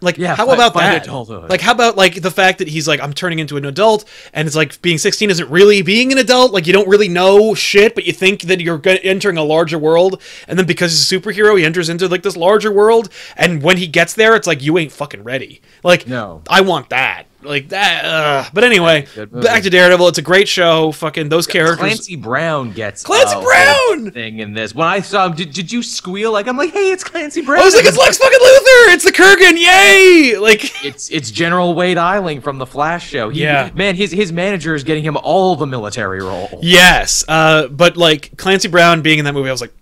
Like, 0.00 0.16
Yeah, 0.16 0.36
how 0.36 0.48
about 0.50 0.74
that? 0.74 1.04
adulthood. 1.04 1.50
Like, 1.50 1.60
how 1.60 1.72
about 1.72 1.96
like 1.96 2.22
the 2.22 2.30
fact 2.30 2.58
that 2.58 2.68
he's 2.68 2.86
like, 2.86 3.00
I'm 3.00 3.12
turning 3.12 3.40
into 3.40 3.56
an 3.56 3.64
adult, 3.64 4.04
and 4.32 4.46
it's 4.46 4.56
like 4.56 4.80
being 4.80 4.96
16 4.98 5.28
isn't 5.30 5.50
really 5.50 5.82
being 5.82 6.12
an 6.12 6.18
adult. 6.18 6.52
Like, 6.52 6.66
you 6.68 6.72
don't 6.72 6.88
really 6.88 7.08
know 7.08 7.54
shit, 7.54 7.94
but 7.96 8.04
you 8.04 8.12
think 8.12 8.42
that 8.42 8.60
you're 8.60 8.80
entering 8.84 9.36
a 9.38 9.42
larger 9.42 9.78
world, 9.78 10.22
and 10.46 10.58
then 10.58 10.66
because 10.66 10.92
he's 10.92 11.10
a 11.10 11.20
superhero, 11.20 11.58
he 11.58 11.64
enters 11.64 11.88
into 11.88 12.06
like 12.06 12.22
this 12.22 12.36
larger 12.36 12.70
world, 12.72 13.08
and 13.36 13.62
when 13.62 13.76
he 13.76 13.86
gets 13.88 14.14
there, 14.14 14.36
it's 14.36 14.46
like 14.46 14.62
you 14.62 14.78
ain't 14.78 14.92
fucking 14.92 15.24
ready. 15.24 15.60
Like, 15.82 16.06
No. 16.06 16.42
I 16.48 16.60
want 16.60 16.90
that. 16.90 17.24
Like 17.42 17.68
that. 17.68 18.04
Uh. 18.04 18.44
But 18.52 18.64
anyway, 18.64 19.06
back 19.30 19.62
to 19.62 19.70
Daredevil. 19.70 20.08
It's 20.08 20.18
a 20.18 20.22
great 20.22 20.48
show. 20.48 20.90
Fucking 20.90 21.28
those 21.28 21.46
characters. 21.46 21.78
Clancy 21.78 22.16
Brown 22.16 22.72
gets 22.72 23.04
Clancy 23.04 23.40
Brown! 23.40 24.10
thing 24.10 24.40
in 24.40 24.54
this. 24.54 24.74
When 24.74 24.88
I 24.88 25.00
saw 25.00 25.26
him, 25.26 25.34
did, 25.34 25.52
did 25.52 25.70
you 25.70 25.82
squeal? 25.84 26.32
Like 26.32 26.48
I'm 26.48 26.56
like, 26.56 26.72
hey, 26.72 26.90
it's 26.90 27.04
Clancy 27.04 27.42
Brown. 27.42 27.60
I 27.60 27.64
was 27.64 27.76
like, 27.76 27.84
it's 27.84 27.96
Lex 27.96 28.18
fucking 28.18 28.38
Luthor. 28.38 28.94
It's 28.94 29.04
the 29.04 29.12
Kurgan. 29.12 29.58
Yay! 29.58 30.36
Like. 30.38 30.64
It's 30.88 31.10
it's 31.10 31.30
General 31.30 31.74
Wade 31.74 31.96
Eiling 31.98 32.40
from 32.40 32.58
the 32.58 32.66
Flash 32.66 33.06
show. 33.08 33.28
He, 33.30 33.42
Yeah. 33.42 33.70
man, 33.74 33.94
his 33.94 34.10
his 34.10 34.32
manager 34.32 34.74
is 34.74 34.84
getting 34.84 35.02
him 35.04 35.16
all 35.16 35.54
the 35.56 35.66
military 35.66 36.20
roles. 36.20 36.62
Yes, 36.62 37.24
uh, 37.28 37.66
but 37.68 37.96
like 37.96 38.36
Clancy 38.36 38.68
Brown 38.68 39.02
being 39.02 39.18
in 39.18 39.24
that 39.26 39.34
movie, 39.34 39.48
I 39.48 39.52
was 39.52 39.60
like, 39.60 39.72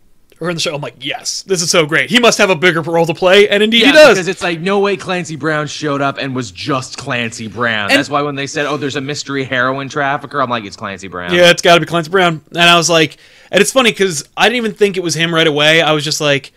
or 0.41 0.51
in 0.51 0.55
the 0.57 0.61
show, 0.61 0.75
I'm 0.75 0.81
like, 0.83 0.97
yes, 1.01 1.43
this 1.43 1.63
is 1.63 1.71
so 1.71 1.87
great. 1.87 2.11
He 2.11 2.21
must 2.21 2.37
have 2.39 2.51
a 2.51 2.55
bigger 2.57 2.83
role 2.83 3.07
to 3.07 3.15
play, 3.15 3.49
and 3.49 3.63
indeed 3.63 3.81
Yeah, 3.83 3.87
he 3.87 3.93
does. 3.93 4.09
because 4.15 4.29
it's 4.29 4.43
like 4.43 4.61
no 4.61 4.81
way 4.81 4.97
Clancy 4.97 5.37
Brown 5.37 5.67
showed 5.67 6.03
up 6.03 6.19
and 6.19 6.35
was 6.35 6.51
just 6.51 6.99
Clancy 6.99 7.47
Brown. 7.49 7.91
And- 7.91 7.99
That's 7.99 8.11
why 8.11 8.21
when 8.23 8.35
they 8.35 8.47
said, 8.47 8.67
"Oh, 8.67 8.77
there's 8.77 8.97
a 8.97 9.01
mystery 9.01 9.45
heroin 9.45 9.89
trafficker," 9.89 10.41
I'm 10.43 10.51
like, 10.51 10.65
"It's 10.65 10.77
Clancy 10.77 11.09
Brown." 11.09 11.33
yeah, 11.33 11.51
it's 11.51 11.63
got 11.63 11.75
to 11.75 11.81
be 11.81 11.87
Clancy 11.87 12.11
Brown. 12.11 12.43
And 12.51 12.61
I 12.61 12.77
was 12.77 12.91
like, 12.91 13.17
and 13.51 13.61
it's 13.61 13.73
funny 13.73 13.91
because 13.93 14.29
I 14.37 14.45
didn't 14.49 14.57
even 14.59 14.75
think 14.75 14.97
it 14.97 15.03
was 15.03 15.15
him 15.15 15.35
right 15.35 15.47
away. 15.47 15.81
I 15.81 15.93
was 15.93 16.05
just 16.05 16.21
like, 16.21 16.53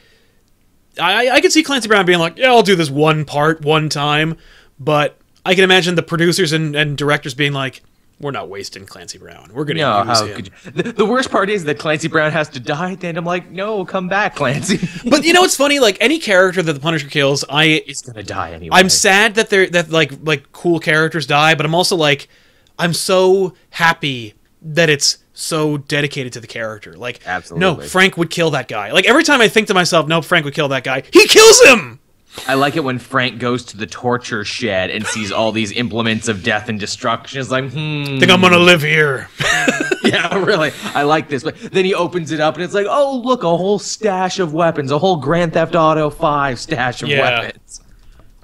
I 1.00 1.30
I 1.30 1.42
could 1.42 1.52
see 1.52 1.64
Clancy 1.64 1.88
Brown 1.88 2.06
being 2.06 2.20
like, 2.20 2.38
yeah, 2.38 2.48
I'll 2.50 2.64
do 2.64 2.76
this 2.76 2.90
one 2.90 3.24
part 3.26 3.62
one 3.62 3.90
time, 3.90 4.38
but 4.80 5.18
I 5.46 5.56
can 5.56 5.64
imagine 5.64 5.96
the 5.96 6.04
producers 6.04 6.52
and, 6.52 6.76
and 6.76 6.98
directors 6.98 7.34
being 7.34 7.54
like, 7.54 7.82
we're 8.20 8.32
not 8.32 8.50
wasting 8.50 8.86
Clancy 8.86 9.18
Brown. 9.18 9.50
We're 9.54 9.64
gonna 9.66 9.80
No, 9.80 10.00
use 10.04 10.20
how 10.20 10.26
him. 10.26 10.36
could 10.36 10.48
you? 10.48 10.72
The, 10.72 10.92
the 10.92 11.06
worst 11.06 11.32
part 11.32 11.50
is 11.50 11.64
that 11.64 11.80
Clancy 11.80 12.08
Brown 12.08 12.32
has 12.32 12.50
to 12.50 12.60
die 12.60 12.98
end. 13.02 13.18
I'm 13.18 13.26
like, 13.26 13.50
no, 13.50 13.86
come 13.86 14.08
back, 14.10 14.36
Clancy. 14.36 14.80
But 15.10 15.24
you 15.24 15.34
know 15.34 15.42
what's 15.42 15.56
funny? 15.56 15.80
Like 15.80 15.98
any 16.02 16.20
character 16.20 16.62
that 16.62 16.74
the 16.74 16.80
Punisher 16.80 17.08
kills, 17.08 17.46
I 17.50 17.84
is 17.88 18.02
gonna 18.02 18.24
die 18.24 18.52
anyway. 18.52 18.76
I'm 18.78 18.90
sad 18.90 19.36
that 19.36 19.50
they're 19.50 19.68
that 19.70 19.90
like 19.90 20.12
like 20.24 20.52
cool 20.52 20.80
characters 20.80 21.26
die, 21.26 21.56
but 21.56 21.66
I'm 21.66 21.74
also 21.76 21.96
like 21.96 22.28
I'm 22.78 22.94
so 22.94 23.54
happy 23.72 24.34
that 24.62 24.90
it's 24.90 25.20
so 25.34 25.78
dedicated 25.78 26.34
to 26.34 26.42
the 26.42 26.48
character. 26.48 26.94
Like 26.98 27.22
Absolutely. 27.26 27.62
no, 27.84 27.90
Frank 27.90 28.18
would 28.18 28.30
kill 28.30 28.52
that 28.52 28.68
guy. 28.68 28.92
Like 28.92 29.06
every 29.08 29.24
time 29.24 29.40
I 29.40 29.48
think 29.48 29.68
to 29.68 29.74
myself, 29.74 30.08
no, 30.08 30.22
Frank 30.22 30.44
would 30.44 30.54
kill 30.54 30.68
that 30.70 30.84
guy. 30.84 31.04
He 31.14 31.26
kills 31.28 31.62
him. 31.62 32.00
I 32.48 32.56
like 32.56 32.76
it 32.76 32.84
when 32.84 32.98
Frank 33.00 33.40
goes 33.40 33.64
to 33.66 33.78
the 33.78 33.86
torture 33.86 34.44
shed 34.44 34.90
and 34.90 35.06
sees 35.06 35.32
all 35.32 35.52
these 35.52 35.72
implements 35.72 36.28
of 36.28 36.44
death 36.44 36.68
and 36.70 36.80
destruction. 36.80 37.40
It's 37.40 37.52
like, 37.52 37.66
hmm, 37.72 38.04
think 38.20 38.30
I'm 38.32 38.42
gonna 38.42 38.58
live 38.58 38.82
here. 38.82 39.30
yeah, 40.04 40.36
really. 40.44 40.72
I 40.96 41.04
like 41.04 41.30
this. 41.30 41.44
But 41.44 41.58
then 41.60 41.86
he 41.86 41.94
opens 41.94 42.32
it 42.32 42.40
up 42.40 42.56
and 42.56 42.64
it's 42.64 42.74
like, 42.74 42.88
oh, 42.90 43.22
look, 43.24 43.44
a 43.44 43.58
whole 43.58 43.78
stash 43.80 44.40
of 44.40 44.54
weapons, 44.54 44.92
a 44.92 44.98
whole 44.98 45.18
Grand 45.18 45.54
Theft 45.54 45.76
Auto 45.76 46.10
5 46.10 46.60
stash 46.60 47.04
of 47.04 47.10
Yeah. 47.10 47.42
weapons. 47.42 47.82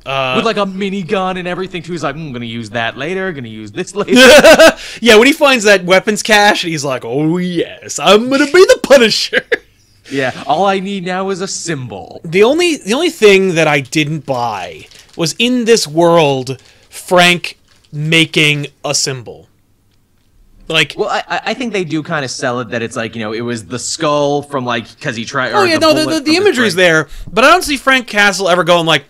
Uh, 0.06 0.34
With 0.36 0.46
like 0.46 0.58
a 0.58 0.66
minigun 0.68 1.40
and 1.40 1.48
everything 1.48 1.82
too. 1.82 1.94
He's 1.94 2.04
like, 2.04 2.16
I'm 2.16 2.32
gonna 2.32 2.46
use 2.46 2.70
that 2.72 2.96
later, 2.96 3.32
gonna 3.32 3.48
use 3.48 3.72
this 3.72 3.96
later. 3.96 4.12
yeah, 5.02 5.16
when 5.16 5.26
he 5.26 5.34
finds 5.34 5.64
that 5.64 5.84
weapons 5.84 6.22
cache, 6.22 6.62
he's 6.62 6.86
like, 6.86 7.04
"Oh 7.04 7.38
yes, 7.38 7.98
I'm 7.98 8.30
gonna 8.30 8.46
be 8.46 8.52
the 8.66 8.80
Punisher." 8.84 9.42
yeah, 10.12 10.44
all 10.48 10.66
I 10.66 10.80
need 10.80 11.06
now 11.06 11.30
is 11.30 11.42
a 11.42 11.48
symbol. 11.48 12.22
the 12.24 12.44
only 12.44 12.78
the 12.78 12.94
only 12.94 13.10
thing 13.10 13.56
that 13.56 13.68
I 13.68 13.80
didn't 13.82 14.26
buy 14.26 14.88
was 15.18 15.36
in 15.40 15.66
this 15.66 15.88
world, 15.88 16.62
Frank 16.90 17.58
making 17.92 18.68
a 18.84 18.94
symbol. 18.94 19.48
Like 20.68 20.96
Well, 20.98 21.10
I, 21.10 21.24
I- 21.28 21.42
I 21.52 21.54
think 21.54 21.74
they 21.74 21.84
do 21.84 22.02
kind 22.02 22.26
of 22.26 22.32
sell 22.32 22.60
it 22.60 22.70
that 22.70 22.82
it's 22.82 22.96
like, 22.96 23.16
you 23.16 23.22
know, 23.22 23.34
it 23.34 23.42
was 23.42 23.68
the 23.68 23.78
skull 23.78 24.42
from 24.42 24.66
like, 24.66 24.90
because 24.96 25.16
he 25.16 25.24
tried. 25.24 25.52
Oh 25.54 25.64
yeah, 25.64 25.78
no, 25.78 25.94
the, 25.94 26.06
the, 26.16 26.20
the 26.22 26.36
imagery's 26.38 26.74
there, 26.76 27.08
but 27.32 27.44
I 27.44 27.52
don't 27.52 27.62
see 27.64 27.78
Frank 27.78 28.08
Castle 28.08 28.50
ever 28.50 28.64
going 28.64 28.86
like, 28.88 29.06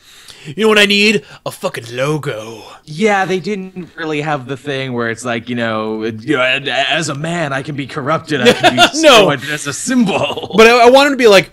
you 0.45 0.63
know 0.63 0.67
what 0.69 0.77
I 0.79 0.85
need? 0.85 1.23
A 1.45 1.51
fucking 1.51 1.95
logo. 1.95 2.63
Yeah, 2.83 3.25
they 3.25 3.39
didn't 3.39 3.95
really 3.95 4.21
have 4.21 4.47
the 4.47 4.57
thing 4.57 4.93
where 4.93 5.09
it's 5.09 5.25
like, 5.25 5.49
you 5.49 5.55
know, 5.55 6.03
you 6.03 6.35
know 6.37 6.41
as 6.41 7.09
a 7.09 7.15
man, 7.15 7.53
I 7.53 7.63
can 7.63 7.75
be 7.75 7.87
corrupted. 7.87 8.41
I 8.41 8.53
can 8.53 8.75
be 8.75 8.83
No. 9.01 9.29
as 9.31 9.67
a 9.67 9.73
symbol. 9.73 10.53
But 10.55 10.67
I, 10.67 10.87
I 10.87 10.89
want 10.89 11.07
him 11.07 11.13
to 11.13 11.17
be 11.17 11.27
like, 11.27 11.51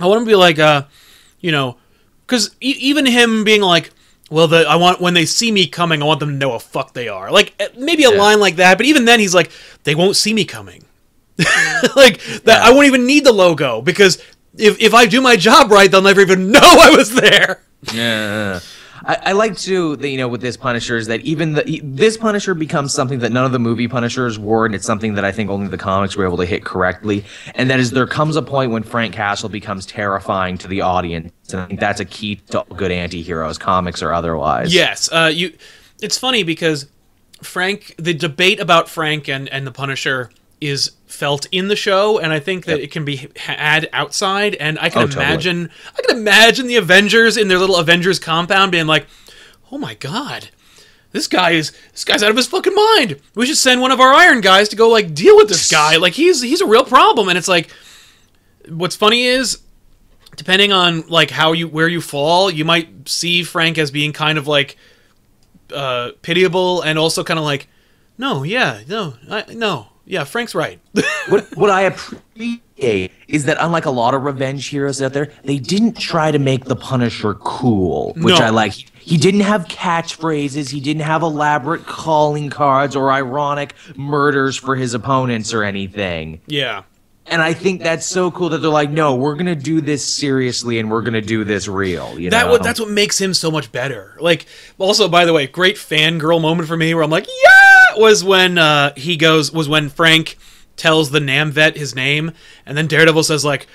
I 0.00 0.06
want 0.06 0.18
him 0.20 0.26
to 0.26 0.30
be 0.30 0.36
like, 0.36 0.58
uh, 0.58 0.84
you 1.40 1.52
know, 1.52 1.76
because 2.26 2.54
e- 2.60 2.76
even 2.80 3.06
him 3.06 3.44
being 3.44 3.60
like, 3.62 3.90
well, 4.30 4.48
the 4.48 4.64
I 4.66 4.76
want 4.76 5.00
when 5.00 5.14
they 5.14 5.26
see 5.26 5.52
me 5.52 5.66
coming, 5.66 6.02
I 6.02 6.06
want 6.06 6.20
them 6.20 6.30
to 6.30 6.34
know 6.36 6.50
what 6.50 6.62
fuck 6.62 6.94
they 6.94 7.08
are. 7.08 7.30
Like 7.30 7.54
eh, 7.60 7.68
maybe 7.76 8.04
a 8.04 8.10
Yeah. 8.12 8.18
line 8.18 8.40
like 8.40 8.56
that, 8.56 8.78
but 8.78 8.86
even 8.86 9.04
then, 9.04 9.20
he's 9.20 9.34
like, 9.34 9.50
they 9.84 9.94
won't 9.94 10.16
see 10.16 10.32
me 10.32 10.44
coming. 10.44 10.84
like 11.96 12.20
that, 12.44 12.62
I 12.62 12.72
won't 12.72 12.86
even 12.86 13.06
need 13.06 13.24
the 13.24 13.32
logo 13.32 13.80
because 13.82 14.22
if 14.56 14.80
if 14.80 14.94
I 14.94 15.06
do 15.06 15.20
my 15.20 15.36
job 15.36 15.70
right, 15.70 15.90
they'll 15.90 16.02
never 16.02 16.20
even 16.20 16.50
know 16.52 16.60
I 16.62 16.90
was 16.96 17.12
there. 17.14 17.62
Yeah. 17.92 18.60
I, 19.04 19.18
I 19.22 19.32
like 19.32 19.56
to, 19.58 19.96
that, 19.96 20.08
you 20.08 20.16
know, 20.16 20.28
with 20.28 20.40
this 20.40 20.56
Punisher 20.56 20.96
is 20.96 21.08
that 21.08 21.20
even 21.22 21.54
the 21.54 21.80
this 21.82 22.16
Punisher 22.16 22.54
becomes 22.54 22.94
something 22.94 23.18
that 23.18 23.32
none 23.32 23.44
of 23.44 23.50
the 23.50 23.58
movie 23.58 23.88
Punishers 23.88 24.38
were, 24.38 24.64
and 24.64 24.76
it's 24.76 24.86
something 24.86 25.14
that 25.14 25.24
I 25.24 25.32
think 25.32 25.50
only 25.50 25.66
the 25.66 25.78
comics 25.78 26.16
were 26.16 26.24
able 26.24 26.36
to 26.36 26.46
hit 26.46 26.64
correctly. 26.64 27.24
And 27.56 27.68
that 27.68 27.80
is 27.80 27.90
there 27.90 28.06
comes 28.06 28.36
a 28.36 28.42
point 28.42 28.70
when 28.70 28.84
Frank 28.84 29.12
Castle 29.12 29.48
becomes 29.48 29.86
terrifying 29.86 30.56
to 30.58 30.68
the 30.68 30.82
audience, 30.82 31.32
and 31.50 31.62
I 31.62 31.66
think 31.66 31.80
that's 31.80 31.98
a 31.98 32.04
key 32.04 32.36
to 32.50 32.64
good 32.76 32.92
anti-heroes, 32.92 33.58
comics 33.58 34.02
or 34.02 34.12
otherwise. 34.12 34.72
Yes, 34.72 35.10
uh, 35.10 35.32
you. 35.34 35.52
It's 36.00 36.16
funny 36.18 36.44
because 36.44 36.86
Frank, 37.42 37.96
the 37.98 38.14
debate 38.14 38.60
about 38.60 38.88
Frank 38.88 39.28
and 39.28 39.48
and 39.48 39.66
the 39.66 39.72
Punisher 39.72 40.30
is 40.62 40.92
felt 41.06 41.46
in 41.52 41.68
the 41.68 41.76
show, 41.76 42.18
and 42.18 42.32
I 42.32 42.40
think 42.40 42.64
that 42.64 42.78
Yep. 42.78 42.84
it 42.84 42.90
can 42.92 43.04
be 43.04 43.28
had 43.36 43.88
outside. 43.92 44.54
And 44.54 44.78
I 44.80 44.88
can 44.88 45.02
Oh, 45.02 45.06
totally. 45.06 45.24
imagine, 45.26 45.70
I 45.98 46.02
can 46.02 46.16
imagine 46.16 46.66
the 46.66 46.76
Avengers 46.76 47.36
in 47.36 47.48
their 47.48 47.58
little 47.58 47.76
Avengers 47.76 48.18
compound 48.18 48.72
being 48.72 48.86
like, 48.86 49.06
"Oh 49.70 49.78
my 49.78 49.94
god." 49.94 50.48
This 51.12 51.26
guy 51.28 51.50
is 51.50 51.72
this 51.92 52.04
guy's 52.04 52.22
out 52.22 52.30
of 52.30 52.36
his 52.38 52.46
fucking 52.46 52.74
mind. 52.74 53.16
We 53.34 53.44
should 53.44 53.58
send 53.58 53.82
one 53.82 53.92
of 53.92 54.00
our 54.00 54.14
iron 54.14 54.40
guys 54.40 54.70
to 54.70 54.76
go 54.76 54.88
like 54.88 55.12
deal 55.14 55.36
with 55.36 55.48
this 55.48 55.70
guy. 55.70 55.96
Like 55.96 56.14
he's 56.14 56.40
he's 56.40 56.62
a 56.62 56.66
real 56.66 56.84
problem. 56.84 57.28
And 57.28 57.36
it's 57.36 57.48
like 57.48 57.70
what's 58.68 58.96
funny 58.96 59.24
is 59.24 59.58
depending 60.36 60.72
on 60.72 61.04
like 61.08 61.30
how 61.30 61.52
you 61.52 61.68
where 61.68 61.88
you 61.88 62.00
fall, 62.00 62.50
you 62.50 62.64
might 62.64 63.06
see 63.06 63.42
Frank 63.42 63.76
as 63.76 63.90
being 63.90 64.14
kind 64.14 64.38
of 64.38 64.46
like 64.46 64.78
uh, 65.74 66.12
pitiable 66.22 66.80
and 66.80 66.98
also 66.98 67.22
kind 67.22 67.38
of 67.38 67.44
like, 67.44 67.68
no, 68.16 68.42
yeah, 68.42 68.80
no, 68.88 69.14
I, 69.30 69.44
no, 69.52 69.88
yeah, 70.12 70.24
Frank's 70.24 70.54
right. 70.54 70.78
what 71.30 71.46
what 71.56 71.70
I 71.70 71.82
appreciate 71.82 73.12
is 73.28 73.46
that 73.46 73.56
unlike 73.60 73.86
a 73.86 73.90
lot 73.90 74.12
of 74.12 74.24
revenge 74.24 74.66
heroes 74.68 75.00
out 75.00 75.14
there, 75.14 75.32
they 75.44 75.56
didn't 75.58 75.96
try 75.98 76.30
to 76.30 76.38
make 76.38 76.66
the 76.66 76.76
Punisher 76.76 77.32
cool, 77.34 78.12
which 78.18 78.38
No. 78.38 78.44
I 78.44 78.50
like. 78.50 78.74
He, 78.74 79.16
didn't 79.16 79.40
have 79.40 79.64
catchphrases, 79.68 80.70
he 80.70 80.80
didn't 80.80 81.02
have 81.02 81.22
elaborate 81.22 81.86
calling 81.86 82.50
cards 82.50 82.94
or 82.94 83.10
ironic 83.10 83.74
murders 83.96 84.56
for 84.56 84.76
his 84.76 84.92
opponents 84.94 85.54
or 85.54 85.64
anything. 85.64 86.40
yeah, 86.46 86.82
And 87.26 87.40
I 87.40 87.52
think 87.54 87.82
that's 87.82 88.04
so 88.06 88.30
cool 88.30 88.50
that 88.50 88.58
they're 88.58 88.70
like, 88.70 88.90
no, 88.90 89.16
we're 89.16 89.34
gonna 89.34 89.56
do 89.56 89.80
this 89.80 90.04
seriously 90.04 90.78
and 90.78 90.90
we're 90.90 91.02
gonna 91.02 91.20
do 91.22 91.42
this 91.42 91.66
real. 91.68 92.18
You 92.18 92.28
that 92.30 92.44
know? 92.46 92.52
what 92.52 92.62
that's 92.62 92.78
what 92.78 92.90
makes 92.90 93.18
him 93.18 93.32
so 93.32 93.50
much 93.50 93.72
better. 93.72 94.16
Like, 94.20 94.44
also 94.78 95.08
by 95.08 95.24
the 95.24 95.32
way, 95.32 95.46
great 95.46 95.76
fangirl 95.76 96.40
moment 96.40 96.68
for 96.68 96.76
me 96.76 96.92
where 96.94 97.02
I'm 97.02 97.10
like, 97.10 97.26
yeah, 97.26 97.61
was 97.98 98.24
when 98.24 98.58
uh, 98.58 98.92
he 98.96 99.16
goes 99.16 99.52
was 99.52 99.68
when 99.68 99.88
Frank 99.88 100.36
tells 100.76 101.10
the 101.10 101.20
Nam 101.20 101.50
vet 101.50 101.76
his 101.76 101.94
name, 101.94 102.32
and 102.66 102.76
then 102.76 102.86
Daredevil 102.86 103.24
says 103.24 103.44
like. 103.44 103.66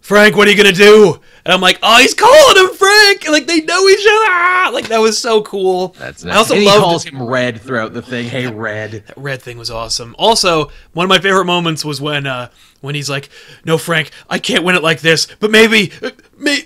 Frank, 0.00 0.36
what 0.36 0.46
are 0.46 0.50
you 0.52 0.56
gonna 0.56 0.72
do? 0.72 1.20
And 1.44 1.52
I'm 1.52 1.60
like, 1.60 1.80
oh, 1.82 1.98
he's 1.98 2.14
calling 2.14 2.56
him 2.56 2.74
Frank. 2.76 3.28
Like 3.28 3.46
they 3.46 3.62
know 3.62 3.88
each 3.88 4.06
other. 4.06 4.30
Ah! 4.30 4.70
Like 4.72 4.86
that 4.88 5.00
was 5.00 5.18
so 5.18 5.42
cool. 5.42 5.88
That's 5.98 6.22
nice. 6.24 6.34
I 6.34 6.38
also 6.38 6.54
and 6.54 6.64
loved 6.64 6.76
he 6.76 6.82
calls 6.82 7.04
him 7.04 7.22
Red 7.22 7.60
throughout 7.60 7.92
the 7.92 8.00
thing. 8.00 8.28
Hey, 8.28 8.46
Red. 8.46 8.92
That 9.06 9.18
Red 9.18 9.42
thing 9.42 9.58
was 9.58 9.70
awesome. 9.72 10.14
Also, 10.16 10.70
one 10.92 11.04
of 11.04 11.08
my 11.08 11.18
favorite 11.18 11.46
moments 11.46 11.84
was 11.84 12.00
when 12.00 12.26
uh 12.26 12.48
when 12.80 12.94
he's 12.94 13.10
like, 13.10 13.28
"No, 13.64 13.76
Frank, 13.76 14.10
I 14.30 14.38
can't 14.38 14.62
win 14.64 14.76
it 14.76 14.84
like 14.84 15.00
this, 15.00 15.26
but 15.40 15.50
maybe 15.50 15.90
uh, 16.00 16.10
may, 16.38 16.62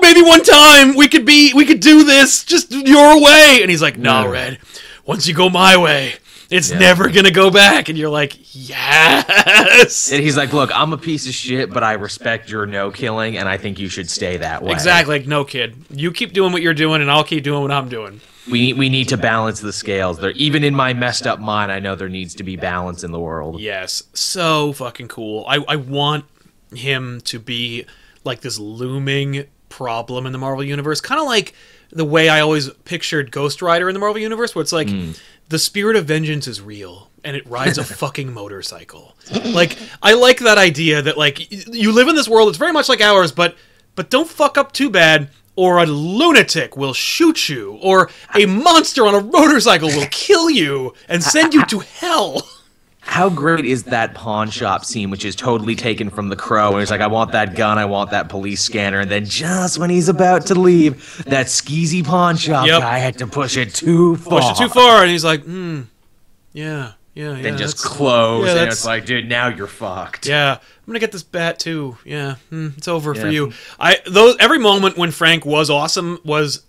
maybe 0.00 0.22
one 0.22 0.42
time 0.44 0.94
we 0.94 1.08
could 1.08 1.26
be 1.26 1.52
we 1.52 1.66
could 1.66 1.80
do 1.80 2.04
this 2.04 2.44
just 2.44 2.70
your 2.70 3.20
way." 3.20 3.58
And 3.60 3.70
he's 3.70 3.82
like, 3.82 3.98
"No, 3.98 4.22
Yeah. 4.22 4.30
Red. 4.30 4.58
Once 5.04 5.26
you 5.26 5.34
go 5.34 5.50
my 5.50 5.76
way, 5.76 6.14
it's 6.52 6.70
never 6.70 7.08
going 7.08 7.24
to 7.24 7.32
go 7.32 7.50
back." 7.50 7.88
And 7.88 7.98
you're 7.98 8.10
like, 8.10 8.36
"Yes." 8.54 10.12
And 10.12 10.22
he's 10.22 10.36
like, 10.36 10.52
look, 10.52 10.70
I'm 10.74 10.92
a 10.92 10.98
piece 10.98 11.26
of 11.26 11.34
shit, 11.34 11.70
but 11.70 11.82
I 11.82 11.94
respect 11.94 12.50
your 12.50 12.66
no 12.66 12.90
killing, 12.90 13.36
and 13.36 13.48
I 13.48 13.56
think 13.56 13.78
you 13.78 13.88
should 13.88 14.10
stay 14.10 14.36
that 14.38 14.62
way. 14.62 14.72
Exactly. 14.72 15.18
Like, 15.18 15.28
no, 15.28 15.44
kid. 15.44 15.76
You 15.90 16.12
keep 16.12 16.32
doing 16.32 16.52
what 16.52 16.62
you're 16.62 16.74
doing, 16.74 17.02
and 17.02 17.10
I'll 17.10 17.24
keep 17.24 17.44
doing 17.44 17.62
what 17.62 17.70
I'm 17.70 17.88
doing. 17.88 18.20
We 18.50 18.72
we 18.72 18.88
need 18.88 19.08
to 19.08 19.16
balance 19.16 19.60
the 19.60 19.72
scales. 19.72 20.18
There, 20.18 20.32
even 20.32 20.64
in 20.64 20.74
my 20.74 20.92
messed 20.94 21.26
up 21.26 21.38
mind, 21.38 21.70
I 21.70 21.78
know 21.78 21.94
there 21.94 22.08
needs 22.08 22.34
to 22.36 22.42
be 22.42 22.56
balance 22.56 23.04
in 23.04 23.12
the 23.12 23.20
world. 23.20 23.60
Yes, 23.60 24.02
so 24.14 24.72
fucking 24.72 25.08
cool. 25.08 25.44
I, 25.46 25.58
I 25.68 25.76
want 25.76 26.24
him 26.74 27.20
to 27.22 27.38
be 27.38 27.86
like 28.24 28.40
this 28.40 28.58
looming 28.58 29.46
problem 29.68 30.26
in 30.26 30.32
the 30.32 30.38
Marvel 30.38 30.64
universe, 30.64 31.00
kind 31.00 31.20
of 31.20 31.26
like 31.26 31.54
the 31.90 32.04
way 32.04 32.28
I 32.28 32.40
always 32.40 32.70
pictured 32.84 33.30
Ghost 33.30 33.62
Rider 33.62 33.88
in 33.88 33.94
the 33.94 34.00
Marvel 34.00 34.20
universe, 34.20 34.54
where 34.54 34.62
it's 34.62 34.72
like 34.72 34.88
hmm. 34.88 35.12
The 35.52 35.58
spirit 35.58 35.96
of 35.96 36.06
vengeance 36.06 36.48
is 36.48 36.60
real 36.62 37.10
and 37.22 37.36
it 37.36 37.46
rides 37.46 37.76
a 37.78 37.84
fucking 38.02 38.32
motorcycle. 38.32 39.14
Like 39.44 39.76
I 40.02 40.14
like 40.14 40.38
that 40.40 40.58
idea 40.58 41.02
that 41.02 41.18
like 41.18 41.50
you 41.72 41.92
live 41.92 42.08
in 42.08 42.16
this 42.16 42.28
world. 42.28 42.48
It's 42.48 42.58
very 42.58 42.72
much 42.72 42.88
like 42.88 43.02
ours, 43.02 43.30
but 43.30 43.54
but 43.94 44.10
don't 44.10 44.28
fuck 44.28 44.58
up 44.58 44.72
too 44.72 44.90
bad. 44.90 45.30
Or 45.54 45.76
a 45.76 45.84
lunatic 45.84 46.78
will 46.78 46.94
shoot 46.94 47.50
you, 47.50 47.78
or 47.82 48.08
a 48.34 48.46
monster 48.46 49.06
on 49.06 49.14
a 49.14 49.20
motorcycle 49.20 49.88
will 49.88 50.06
kill 50.10 50.48
you 50.48 50.94
and 51.10 51.22
send 51.22 51.52
you 51.52 51.62
to 51.66 51.80
hell. 51.80 52.48
How 53.04 53.28
great 53.28 53.64
is 53.66 53.82
that 53.84 54.14
pawn 54.14 54.48
shop 54.48 54.84
scene, 54.84 55.10
which 55.10 55.24
is 55.24 55.36
totally 55.36 55.74
taken 55.74 56.08
from 56.08 56.28
The 56.28 56.36
Crow? 56.36 56.70
And 56.70 56.78
he's 56.80 56.90
like, 56.90 57.00
I 57.00 57.08
want 57.08 57.32
that 57.32 57.54
gun, 57.56 57.76
I 57.76 57.84
want 57.84 58.10
that 58.12 58.28
police 58.28 58.62
scanner. 58.62 59.00
And 59.00 59.10
then 59.10 59.24
just 59.26 59.78
when 59.78 59.90
he's 59.90 60.08
about 60.08 60.46
to 60.46 60.54
leave, 60.54 61.22
that 61.24 61.46
skeezy 61.46 62.04
pawn 62.04 62.36
shop 62.36 62.66
Yep. 62.66 62.80
guy 62.80 62.98
had 62.98 63.18
to 63.18 63.26
push 63.26 63.56
it 63.56 63.74
too 63.74 64.16
far. 64.16 64.40
push 64.40 64.50
it 64.50 64.56
too 64.62 64.68
far, 64.68 65.02
and 65.02 65.10
he's 65.10 65.24
like, 65.24 65.42
hmm, 65.42 65.82
yeah, 66.52 66.92
yeah, 67.14 67.36
yeah. 67.36 67.42
Then 67.42 67.58
just 67.58 67.78
close. 67.84 68.46
yeah, 68.46 68.62
and 68.62 68.70
it's 68.72 68.86
like, 68.86 69.04
dude, 69.04 69.28
now 69.28 69.48
you're 69.48 69.66
fucked. 69.66 70.26
yeah, 70.26 70.52
I'm 70.60 70.86
gonna 70.86 70.98
get 70.98 71.12
this 71.12 71.22
bat 71.24 71.58
too. 71.58 71.98
Yeah, 72.04 72.36
hmm, 72.50 72.68
it's 72.78 72.88
over 72.88 73.14
for 73.14 73.28
you. 73.28 73.52
I 73.78 73.98
those 74.06 74.36
every 74.40 74.58
moment 74.58 74.96
when 74.96 75.10
Frank 75.10 75.44
was 75.44 75.68
awesome 75.70 76.18
was 76.24 76.62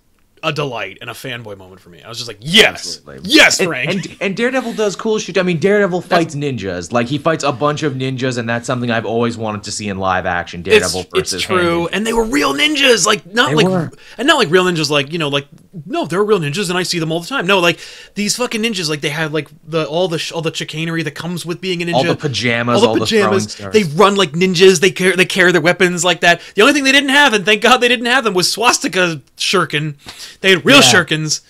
a 0.43 0.51
delight 0.51 0.97
and 0.99 1.09
a 1.09 1.13
fanboy 1.13 1.57
moment 1.57 1.79
for 1.79 1.89
me. 1.89 2.03
I 2.03 2.09
was 2.09 2.17
just 2.17 2.27
like, 2.27 2.37
yes, 2.41 2.97
Absolutely. 2.97 3.29
yes, 3.31 3.59
And, 3.59 3.67
Frank. 3.69 3.89
and, 3.91 4.17
and 4.19 4.37
Daredevil 4.37 4.73
does 4.73 4.95
cool 4.97 5.17
shit. 5.17 5.37
I 5.37 5.43
mean, 5.43 5.57
Daredevil 5.57 6.01
fights 6.01 6.35
ninjas. 6.35 6.91
Like 6.91 7.07
he 7.07 7.17
fights 7.17 7.43
a 7.45 7.51
bunch 7.53 7.81
of 7.83 7.93
ninjas, 7.93 8.37
and 8.37 8.47
that's 8.47 8.67
something 8.67 8.91
I've 8.91 9.05
always 9.05 9.37
wanted 9.37 9.63
to 9.63 9.71
see 9.71 9.87
in 9.87 9.97
live 9.99 10.25
action. 10.25 10.61
Daredevil 10.61 10.99
it's 11.15 11.31
versus 11.31 11.41
true, 11.43 11.79
Hand. 11.83 11.89
and 11.93 12.05
they 12.07 12.11
were 12.13 12.25
real 12.25 12.53
ninjas, 12.53 13.05
like 13.05 13.25
not 13.25 13.49
They 13.49 13.55
like, 13.55 13.67
were. 13.67 13.91
and 14.17 14.27
not 14.27 14.37
like 14.37 14.49
real 14.49 14.65
ninjas, 14.65 14.89
like 14.89 15.11
you 15.13 15.17
know, 15.17 15.29
like 15.29 15.47
no, 15.85 16.05
they're 16.05 16.23
real 16.23 16.39
ninjas, 16.39 16.69
and 16.69 16.77
I 16.77 16.83
see 16.83 16.99
them 16.99 17.11
all 17.11 17.21
the 17.21 17.27
time. 17.27 17.47
No, 17.47 17.59
like 17.59 17.79
these 18.15 18.35
fucking 18.35 18.61
ninjas, 18.61 18.89
like 18.89 18.99
they 19.01 19.09
had 19.09 19.31
like 19.31 19.47
the 19.65 19.87
all 19.87 20.07
the 20.09 20.19
sh- 20.19 20.31
all 20.33 20.41
the 20.41 20.53
chicanery 20.53 21.03
that 21.03 21.11
comes 21.15 21.45
with 21.45 21.61
being 21.61 21.81
a 21.81 21.85
ninja, 21.85 21.93
All 21.95 22.03
the 22.03 22.15
pajamas, 22.15 22.83
all 22.83 22.99
the 22.99 23.05
throwing 23.05 23.39
stars. 23.39 23.73
They 23.73 23.83
run 23.83 24.15
like 24.15 24.31
ninjas. 24.33 24.81
They 24.81 24.91
carry 24.91 25.15
they 25.15 25.25
carry 25.25 25.51
their 25.53 25.61
weapons 25.61 26.03
like 26.03 26.19
that. 26.19 26.41
The 26.55 26.61
only 26.61 26.73
thing 26.73 26.83
they 26.83 26.91
didn't 26.91 27.09
have, 27.09 27.33
and 27.33 27.45
thank 27.45 27.61
God 27.61 27.77
they 27.77 27.87
didn't 27.87 28.05
have 28.07 28.23
them, 28.25 28.33
was 28.33 28.51
swastika 28.51 29.21
shuriken. 29.37 29.95
They 30.41 30.51
had 30.51 30.65
real 30.65 30.77
Yeah. 30.77 30.83
shurikens. 30.83 31.41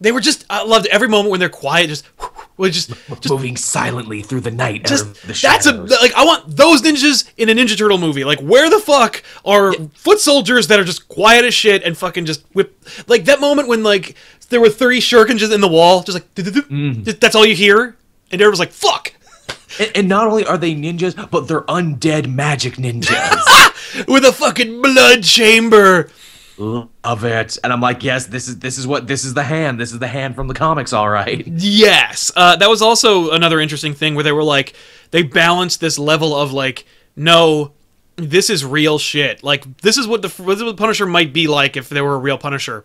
They 0.00 0.12
were 0.12 0.20
just 0.20 0.44
I 0.48 0.62
loved 0.64 0.86
every 0.86 1.08
moment 1.08 1.30
when 1.32 1.40
they're 1.40 1.48
quiet, 1.48 1.88
just 1.88 2.04
was 2.56 2.72
just 2.72 2.90
just 3.20 3.28
moving 3.30 3.56
silently 3.56 4.22
through 4.22 4.40
the 4.40 4.50
night. 4.50 4.84
just 4.86 5.12
the 5.26 5.38
that's 5.42 5.66
a 5.66 5.72
like 5.72 6.14
I 6.14 6.24
want 6.24 6.56
those 6.56 6.82
ninjas 6.82 7.28
in 7.36 7.48
a 7.48 7.52
Ninja 7.52 7.76
Turtle 7.76 7.98
movie. 7.98 8.22
Like 8.24 8.40
where 8.40 8.70
the 8.70 8.78
fuck 8.78 9.22
are 9.44 9.72
foot 9.94 10.20
soldiers 10.20 10.68
that 10.68 10.78
are 10.78 10.84
just 10.84 11.08
quiet 11.08 11.44
as 11.44 11.52
shit 11.54 11.82
and 11.82 11.96
fucking 11.98 12.26
just 12.26 12.44
whip 12.52 12.80
like 13.08 13.24
that 13.24 13.40
moment 13.40 13.66
when 13.68 13.82
like 13.82 14.14
there 14.50 14.60
were 14.60 14.70
three 14.70 15.00
shurikens 15.00 15.38
just 15.38 15.52
in 15.52 15.60
the 15.60 15.68
wall, 15.68 16.02
just 16.04 16.14
like 16.14 16.34
Mm. 16.34 17.18
that's 17.20 17.34
all 17.34 17.44
you 17.44 17.54
hear, 17.56 17.96
and 18.30 18.40
everyone's 18.40 18.60
like 18.60 18.72
fuck. 18.72 19.12
And, 19.80 19.90
and 19.96 20.08
not 20.08 20.26
only 20.28 20.44
are 20.46 20.56
they 20.58 20.74
ninjas, 20.74 21.14
but 21.30 21.48
they're 21.48 21.62
undead 21.62 22.32
magic 22.32 22.74
ninjas. 22.76 24.06
with 24.08 24.24
a 24.24 24.32
fucking 24.32 24.80
blood 24.80 25.22
chamber. 25.24 26.10
Love 26.58 27.24
it. 27.24 27.56
And 27.62 27.72
I'm 27.72 27.80
like, 27.80 28.02
yes, 28.02 28.26
this 28.26 28.48
is 28.48 28.58
this 28.58 28.78
is 28.78 28.86
what 28.86 29.06
this 29.06 29.24
is 29.24 29.34
the 29.34 29.44
hand. 29.44 29.78
This 29.78 29.92
is 29.92 29.98
the 30.00 30.08
hand 30.08 30.34
from 30.34 30.48
the 30.48 30.54
comics, 30.54 30.92
all 30.92 31.08
right. 31.08 31.46
Yes, 31.46 32.32
uh, 32.34 32.56
that 32.56 32.68
was 32.68 32.82
also 32.82 33.30
another 33.30 33.60
interesting 33.60 33.94
thing 33.94 34.14
where 34.14 34.24
they 34.24 34.32
were 34.32 34.42
like 34.42 34.74
they 35.10 35.22
balanced 35.22 35.80
this 35.80 35.98
level 35.98 36.34
of 36.34 36.52
like 36.52 36.84
no, 37.14 37.72
this 38.16 38.50
is 38.50 38.64
real 38.64 38.98
shit. 38.98 39.42
Like 39.44 39.78
this 39.82 39.96
is 39.98 40.06
what 40.08 40.22
the 40.22 40.28
this 40.28 40.58
is 40.58 40.64
what 40.64 40.76
Punisher 40.76 41.06
might 41.06 41.32
be 41.32 41.46
like 41.46 41.76
if 41.76 41.88
there 41.88 42.04
were 42.04 42.14
a 42.14 42.18
real 42.18 42.38
Punisher, 42.38 42.84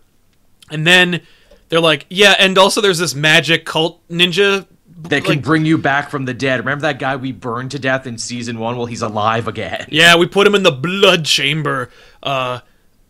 and 0.70 0.86
then 0.86 1.22
they're 1.68 1.80
like 1.80 2.06
yeah, 2.10 2.34
and 2.38 2.56
also 2.56 2.80
there's 2.80 2.98
this 2.98 3.14
magic 3.14 3.64
cult 3.66 4.06
ninja. 4.08 4.66
That 5.08 5.24
can 5.24 5.34
like- 5.36 5.42
bring 5.42 5.66
you 5.66 5.76
back 5.76 6.08
from 6.10 6.24
the 6.24 6.32
dead. 6.32 6.60
Remember 6.60 6.82
that 6.82 6.98
guy 7.00 7.16
we 7.16 7.32
burned 7.32 7.72
to 7.72 7.78
death 7.80 8.06
in 8.06 8.16
season 8.16 8.58
one? 8.58 8.76
Well, 8.76 8.86
he's 8.86 9.02
alive 9.02 9.48
again. 9.48 9.86
Yeah, 9.90 10.16
we 10.16 10.26
put 10.26 10.46
him 10.46 10.54
in 10.54 10.62
the 10.62 10.70
blood 10.70 11.24
chamber. 11.24 11.90
Uh, 12.22 12.60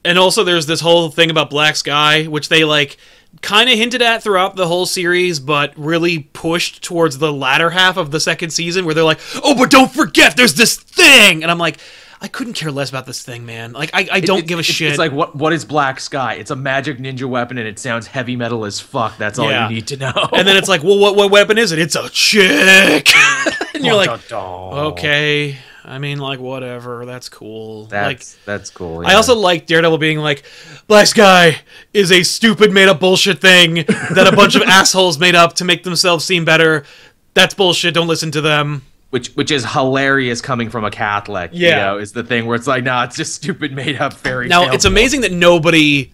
and 0.05 0.19
also 0.19 0.45
there's 0.45 0.67
this 0.67 0.81
whole 0.81 1.11
thing 1.11 1.31
about 1.31 1.51
Black 1.51 1.77
Sky, 1.77 2.25
which 2.25 2.49
they 2.49 2.65
like 2.65 2.97
kind 3.43 3.69
of 3.69 3.77
hinted 3.77 4.01
at 4.03 4.23
throughout 4.23 4.55
the 4.57 4.67
whole 4.69 4.87
series, 4.87 5.41
but 5.41 5.73
really 5.77 6.21
pushed 6.21 6.83
towards 6.85 7.19
the 7.19 7.33
latter 7.33 7.71
half 7.71 7.97
of 7.97 8.11
the 8.11 8.21
second 8.21 8.51
season, 8.51 8.85
where 8.85 8.95
they're 8.95 9.03
like, 9.05 9.21
"Oh, 9.43 9.55
but 9.55 9.71
don't 9.71 9.91
forget, 9.91 10.37
there's 10.37 10.55
this 10.55 10.77
thing," 10.77 11.43
and 11.43 11.51
I'm 11.51 11.59
like, 11.59 11.79
I 12.21 12.29
couldn't 12.29 12.55
care 12.55 12.71
less 12.71 12.89
about 12.89 13.05
this 13.07 13.23
thing, 13.23 13.45
man. 13.45 13.73
Like, 13.73 13.91
I, 13.93 14.09
I 14.11 14.21
don't 14.21 14.39
It- 14.39 14.47
give 14.47 14.59
a 14.59 14.61
it's- 14.61 14.75
shit. 14.75 14.89
It's 14.91 14.99
like 14.99 15.13
what 15.13 15.35
what 15.37 15.53
is 15.53 15.65
Black 15.65 16.01
Sky? 16.01 16.35
It's 16.35 16.51
a 16.51 16.57
magic 16.57 16.99
ninja 16.99 17.25
weapon 17.25 17.59
and 17.59 17.67
it 17.69 17.79
sounds 17.79 18.07
heavy 18.07 18.37
metal 18.37 18.65
as 18.65 18.81
fuck. 18.81 19.19
That's 19.19 19.39
all 19.39 19.51
Yeah. 19.51 19.69
you 19.69 19.75
need 19.75 19.87
to 19.89 19.97
know. 19.97 20.29
and 20.33 20.47
then 20.49 20.57
it's 20.57 20.69
like, 20.69 20.83
well, 20.85 20.99
what 20.99 21.17
what 21.17 21.31
weapon 21.31 21.59
is 21.59 21.73
it? 21.73 21.79
It's 21.81 21.97
a 21.97 22.09
chick, 22.11 23.11
and 23.75 23.85
you're 23.85 23.97
like, 23.97 24.33
okay. 24.33 25.57
I 25.87 25.99
mean, 25.99 26.19
like 26.19 26.41
whatever. 26.41 27.05
That's 27.05 27.29
cool. 27.29 27.85
That's 27.87 28.37
like 28.37 28.45
that's 28.47 28.71
cool. 28.71 29.07
I 29.07 29.15
also 29.15 29.35
like 29.37 29.67
Daredevil 29.67 29.99
being 29.99 30.19
like, 30.19 30.45
Black 30.87 31.07
Sky 31.07 31.61
is 31.93 32.11
a 32.11 32.23
stupid 32.23 32.73
made 32.73 32.89
up 32.89 33.01
bullshit 33.01 33.39
thing 33.41 33.75
that 33.75 34.29
a 34.33 34.35
bunch 34.35 34.55
of 34.57 34.63
assholes 34.67 35.19
made 35.19 35.35
up 35.35 35.53
to 35.57 35.65
make 35.65 35.83
themselves 35.85 36.25
seem 36.25 36.45
better. 36.45 36.85
That's 37.35 37.53
bullshit. 37.55 37.93
Don't 37.95 38.09
listen 38.09 38.31
to 38.31 38.41
them. 38.41 38.83
which 39.11 39.29
which 39.35 39.51
is 39.51 39.65
hilarious 39.73 40.41
coming 40.41 40.71
from 40.71 40.85
a 40.85 40.91
Catholic. 40.91 41.51
you 41.53 41.69
Yeah. 41.69 41.77
know, 41.85 41.99
is 41.99 42.13
the 42.13 42.25
thing 42.25 42.47
where 42.47 42.57
it's 42.57 42.67
like, 42.67 42.83
nah, 42.85 43.05
it's 43.05 43.17
just 43.17 43.35
stupid 43.35 43.73
made 43.73 44.01
up 44.01 44.15
fairy. 44.15 44.49
Now, 44.49 44.73
it's 44.73 44.85
amazing 44.87 45.21
that 45.21 45.33
nobody 45.33 46.13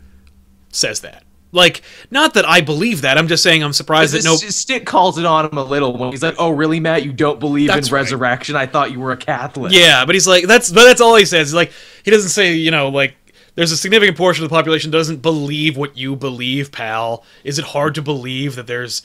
says 0.72 1.00
that. 1.02 1.22
Like, 1.52 1.82
not 2.10 2.34
that 2.34 2.48
I 2.48 2.60
believe 2.60 3.02
that. 3.02 3.18
I'm 3.18 3.26
just 3.26 3.42
saying 3.42 3.62
I'm 3.64 3.72
surprised 3.72 4.14
that 4.14 4.24
no. 4.24 4.36
Stick 4.36 4.86
calls 4.86 5.18
it 5.18 5.24
on 5.26 5.46
him 5.46 5.58
a 5.58 5.64
little 5.64 5.96
when 5.96 6.10
he's 6.10 6.22
like, 6.22 6.36
"Oh, 6.38 6.50
really, 6.50 6.78
Matt? 6.78 7.04
You 7.04 7.12
don't 7.12 7.40
believe 7.40 7.68
That's 7.68 7.88
in 7.88 7.94
right. 7.94 8.00
resurrection? 8.00 8.54
I 8.56 8.66
thought 8.66 8.92
you 8.92 9.00
were 9.00 9.10
a 9.12 9.16
Catholic." 9.16 9.72
Yeah, 9.72 10.04
but 10.04 10.14
he's 10.14 10.28
like 10.28 10.44
that's 10.46 10.70
but 10.70 10.84
that's 10.84 11.00
all 11.00 11.16
he 11.16 11.24
says. 11.24 11.48
He's 11.48 11.54
like 11.54 11.72
he 12.04 12.10
doesn't 12.10 12.30
say 12.30 12.54
you 12.54 12.70
know 12.70 12.88
like 12.88 13.16
there's 13.56 13.72
a 13.72 13.76
significant 13.76 14.16
portion 14.16 14.44
of 14.44 14.50
the 14.50 14.54
population 14.54 14.92
doesn't 14.92 15.22
believe 15.22 15.76
what 15.76 15.96
you 15.96 16.14
believe, 16.14 16.70
pal. 16.70 17.24
Is 17.42 17.58
it 17.58 17.64
hard 17.64 17.96
to 17.96 18.02
believe 18.02 18.54
that 18.54 18.68
there's 18.68 19.02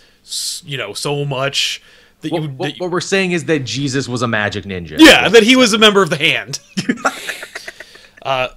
you 0.63 0.77
know 0.77 0.93
so 0.93 1.25
much 1.25 1.81
that 2.21 2.31
What, 2.31 2.41
you, 2.43 2.49
what- 2.49 2.65
that 2.67 2.75
you 2.77 2.83
what 2.83 2.91
we're 2.91 3.01
saying 3.01 3.31
is 3.31 3.45
that 3.45 3.65
Jesus 3.65 4.07
was 4.07 4.21
a 4.21 4.27
magic 4.27 4.65
ninja. 4.65 4.97
yeah 4.99 5.29
that 5.29 5.41
he 5.43 5.55
was 5.55 5.73
a 5.73 5.79
member 5.79 6.03
of 6.03 6.11
the 6.11 6.17
hand. 6.17 6.59
uh, 8.21 8.49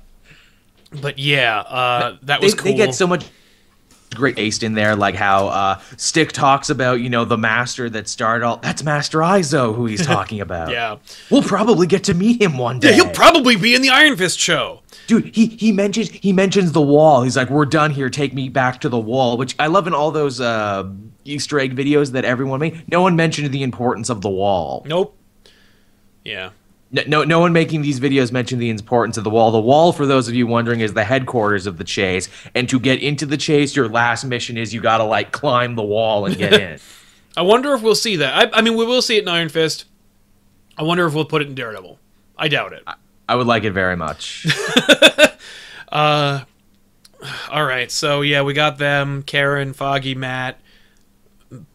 but 1.01 1.18
yeah, 1.18 1.59
uh, 1.61 2.16
that 2.22 2.41
they, 2.41 2.47
was 2.47 2.55
cool. 2.55 2.64
they 2.72 2.76
get 2.76 2.95
so 2.95 3.07
much 3.07 3.26
great 4.14 4.36
taste 4.36 4.62
in 4.62 4.74
there, 4.74 4.96
like 4.96 5.14
how 5.14 5.48
uh, 5.48 5.80
Stick 5.96 6.32
talks 6.32 6.70
about, 6.70 7.00
you 7.00 7.11
know, 7.11 7.24
the 7.24 7.36
master 7.38 7.90
that 7.90 8.09
started 8.09 8.44
all. 8.44 8.56
That's 8.56 8.82
Master 8.82 9.18
Izo, 9.18 9.74
who 9.74 9.86
he's 9.86 10.04
talking 10.14 10.40
about. 10.40 10.70
yeah, 10.70 10.96
we'll 11.30 11.42
probably 11.42 11.86
get 11.86 12.04
to 12.04 12.14
meet 12.14 12.40
him 12.40 12.56
one 12.59 12.78
day. 12.80 12.88
yeah, 12.90 12.94
he'll 12.96 13.11
probably 13.11 13.56
be 13.56 13.74
in 13.74 13.82
the 13.82 13.90
Iron 13.90 14.16
Fist 14.16 14.38
show. 14.38 14.82
dude 15.06 15.34
he 15.34 15.46
he 15.46 15.72
mentions 15.72 16.11
he 16.11 16.32
mentions 16.32 16.72
the 16.72 16.80
wall 16.82 17.22
he's 17.22 17.36
like 17.36 17.50
we're 17.50 17.64
done 17.66 17.90
here 17.90 18.09
take 18.11 18.32
me 18.34 18.48
back 18.48 18.80
to 18.80 18.88
the 18.88 18.98
wall 18.98 19.36
which 19.36 19.54
i 19.59 19.66
love 19.66 19.86
in 19.86 19.94
all 19.94 20.11
those 20.11 20.40
uh 20.40 20.84
easter 21.24 21.59
egg 21.61 21.74
videos 21.76 22.12
that 22.12 22.24
everyone 22.24 22.61
made 22.61 22.82
no 22.90 23.00
one 23.02 23.14
mentioned 23.16 23.50
the 23.52 23.62
importance 23.62 24.09
of 24.11 24.20
the 24.22 24.28
wall 24.30 24.82
Nope. 24.86 25.14
Yeah. 26.24 26.50
No, 26.91 27.03
no 27.07 27.24
no 27.24 27.41
one 27.41 27.53
making 27.53 27.82
these 27.82 28.01
videos 28.01 28.32
mentioned 28.32 28.62
the 28.62 28.70
importance 28.70 29.16
of 29.18 29.24
the 29.24 29.30
wall 29.30 29.51
the 29.51 29.61
wall 29.61 29.93
for 29.93 30.07
those 30.07 30.26
of 30.28 30.34
you 30.34 30.47
wondering 30.47 30.80
is 30.80 30.95
the 30.95 31.05
headquarters 31.05 31.66
of 31.66 31.76
the 31.76 31.84
Chaste 31.84 32.30
and 32.55 32.68
to 32.68 32.80
get 32.80 33.03
into 33.03 33.26
the 33.26 33.36
Chaste 33.36 33.76
your 33.76 33.89
last 33.89 34.24
mission 34.24 34.57
is 34.57 34.72
you 34.72 34.80
gotta 34.80 35.05
like 35.05 35.30
climb 35.30 35.74
the 35.74 35.82
wall 35.82 36.24
and 36.24 36.36
get 36.36 36.55
in 36.55 36.80
I 37.39 37.43
wonder 37.43 37.72
if 37.72 37.82
we'll 37.82 37.95
see 37.95 38.16
that. 38.16 38.34
I, 38.34 38.59
I 38.59 38.62
mean, 38.62 38.76
we 38.76 38.84
will 38.84 39.01
see 39.01 39.16
it 39.16 39.22
in 39.22 39.28
Iron 39.28 39.49
Fist. 39.49 39.84
I 40.76 40.82
wonder 40.82 41.07
if 41.07 41.14
we'll 41.14 41.24
put 41.24 41.41
it 41.41 41.47
in 41.47 41.55
Daredevil. 41.55 41.97
I 42.36 42.49
doubt 42.49 42.72
it. 42.72 42.82
i 43.28 43.34
would 43.36 43.47
like 43.47 43.62
it 43.62 43.72
very 43.72 43.97
much 43.97 44.45
All 45.93 46.45
right, 47.53 47.91
so 47.91 48.22
yeah, 48.22 48.43
we 48.43 48.55
got 48.55 48.78
them: 48.78 49.22
Karen, 49.22 49.72
Foggy, 49.72 50.14
Matt, 50.16 50.61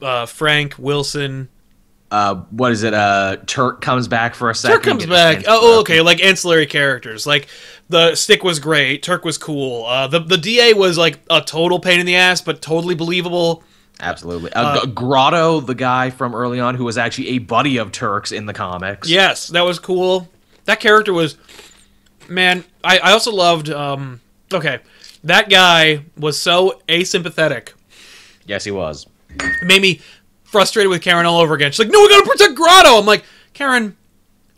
uh, 0.01 0.26
Frank, 0.26 0.76
Wilson. 0.78 1.47
Uh 2.14 2.36
what 2.51 2.72
is 2.72 2.84
it 2.84 2.93
uh 2.93 3.38
turk 3.47 3.82
comes 3.82 4.07
back 4.07 4.36
for 4.36 4.51
a 4.51 4.55
second 4.55 4.76
Turk 4.76 4.84
comes 4.84 5.05
back. 5.07 5.43
Oh, 5.47 5.80
okay, 5.82 5.99
like 6.01 6.24
ancillary 6.24 6.68
characters. 6.68 7.26
Like 7.26 7.47
the 7.89 8.14
stick 8.16 8.43
was 8.43 8.59
great. 8.59 9.01
Turk 9.01 9.26
was 9.26 9.38
cool. 9.39 9.86
Uh, 9.86 10.07
the 10.07 10.20
the 10.20 10.38
DA 10.38 10.74
was 10.74 10.95
like 10.97 11.20
a 11.32 11.41
total 11.41 11.80
pain 11.80 11.99
in 11.99 12.05
the 12.05 12.16
ass, 12.16 12.39
but 12.39 12.61
totally 12.61 12.93
believable. 12.95 13.64
Absolutely. 13.99 14.53
Uh, 14.53 14.86
G- 14.86 14.91
Grotto, 14.91 15.59
the 15.59 15.76
guy 15.76 16.09
from 16.11 16.36
early 16.36 16.59
on 16.59 16.76
who 16.76 16.84
was 16.84 16.97
actually 16.97 17.30
a 17.30 17.38
buddy 17.39 17.78
of 17.78 17.91
Turk's 17.91 18.32
in 18.32 18.45
the 18.45 18.53
comics. 18.53 19.09
Yes, 19.09 19.47
that 19.47 19.61
was 19.61 19.80
cool. 19.80 20.30
That 20.66 20.80
character 20.80 21.14
was, 21.14 21.38
man. 22.30 22.64
I 22.84 22.99
I 22.99 23.11
also 23.11 23.32
loved. 23.32 23.70
Um, 23.72 24.22
okay, 24.53 24.80
that 25.24 25.49
guy 25.49 26.05
was 26.16 26.39
so 26.39 26.80
asympathetic. 26.88 27.70
Yes, 28.45 28.64
he 28.66 28.72
was. 28.72 29.07
It 29.39 29.66
made 29.66 29.82
me 29.82 29.99
frustrated 30.54 30.89
with 30.89 31.01
Karen 31.01 31.26
all 31.26 31.41
over 31.41 31.56
again. 31.56 31.72
She's 31.72 31.80
like, 31.80 31.89
"No, 31.89 31.99
we 31.99 32.08
gotta 32.10 32.30
protect 32.30 32.56
Grotto." 32.56 32.97
I'm 32.99 33.06
like, 33.06 33.26
Karen, 33.54 33.97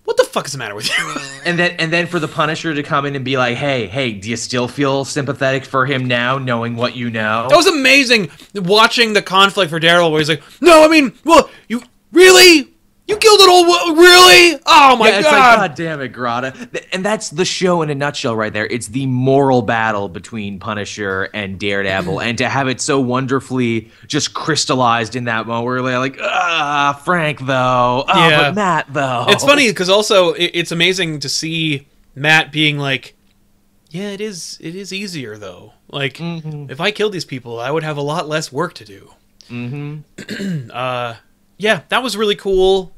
what 0.04 0.18
the 0.18 0.26
fuck 0.26 0.46
is 0.46 0.52
the 0.52 0.60
matter 0.60 0.76
with 0.76 0.88
you? 0.88 1.16
And 1.46 1.60
then 1.60 1.76
and 1.78 1.94
then 1.94 2.08
for 2.08 2.20
the 2.20 2.28
Punisher 2.28 2.74
to 2.74 2.82
come 2.82 3.06
in 3.06 3.16
and 3.16 3.24
be 3.24 3.38
like, 3.38 3.56
"Hey, 3.56 3.86
hey, 3.86 4.12
do 4.14 4.30
you 4.32 4.36
still 4.36 4.68
feel 4.68 5.06
sympathetic 5.06 5.64
for 5.64 5.86
him 5.86 6.06
now 6.06 6.40
knowing 6.40 6.76
what 6.76 6.96
you 6.96 7.12
know?" 7.12 7.48
That 7.50 7.56
was 7.56 7.68
amazing 7.68 8.32
watching 8.56 9.14
the 9.14 9.22
conflict 9.22 9.70
for 9.70 9.80
Daryl, 9.80 10.10
where 10.12 10.20
he's 10.20 10.30
like, 10.30 10.42
"No, 10.60 10.84
I 10.84 10.88
mean, 10.88 11.14
well, 11.24 11.50
you 11.70 11.84
really, 12.12 12.68
you 13.08 13.18
killed 13.18 13.40
it 13.40 13.50
all, 13.50 13.66
wo- 13.68 13.96
really? 14.02 14.60
Oh 14.66 14.96
my 14.98 15.10
yeah, 15.10 15.22
god!" 15.22 15.60
like, 15.60 15.70
God 15.70 15.76
damn 15.76 16.02
it. 16.02 16.72
Th- 16.74 16.88
And 16.92 17.06
that's 17.06 17.30
the 17.30 17.46
show 17.46 17.82
in 17.84 17.90
a 17.90 17.96
nutshell 17.96 18.36
right 18.36 18.52
there. 18.52 18.66
It's 18.66 18.88
the 18.88 19.06
moral 19.06 19.62
battle 19.62 20.10
between 20.10 20.60
Punisher 20.60 21.30
and 21.34 21.60
Daredevil. 21.60 22.20
and 22.22 22.38
to 22.40 22.50
have 22.50 22.68
it 22.68 22.82
so 22.82 23.00
wonderfully 23.00 23.92
just 24.08 24.34
crystallized 24.34 25.16
in 25.16 25.26
that 25.26 25.46
moment 25.48 25.66
where 25.66 25.82
they're 25.84 26.00
like, 26.00 26.18
ah, 26.22 27.00
Frank, 27.06 27.40
though. 27.42 28.06
Oh, 28.08 28.30
Yeah. 28.30 28.42
but 28.44 28.56
Matt, 28.56 28.88
though. 28.94 29.26
It's 29.30 29.44
funny 29.44 29.68
because 29.70 29.90
also 29.90 30.34
it's 30.38 30.72
amazing 30.72 31.20
to 31.20 31.30
see 31.30 31.88
Matt 32.16 32.52
being 32.52 32.78
like, 32.80 33.16
"Yeah, 33.92 34.10
it 34.10 34.22
is. 34.22 34.58
It 34.62 34.74
is 34.76 34.92
easier 34.92 35.38
though. 35.38 35.74
Like, 35.90 36.18
if 36.20 36.82
I 36.82 36.92
killed 36.92 37.14
these 37.14 37.26
people, 37.26 37.60
I 37.60 37.70
would 37.70 37.84
have 37.84 37.98
a 37.98 38.02
lot 38.02 38.28
less 38.28 38.52
work 38.52 38.74
to 38.76 38.86
do." 38.86 39.12
Mm-hmm. 39.52 40.70
uh, 40.74 41.16
yeah, 41.58 41.82
that 41.90 42.04
was 42.04 42.18
really 42.18 42.36
cool. 42.36 42.94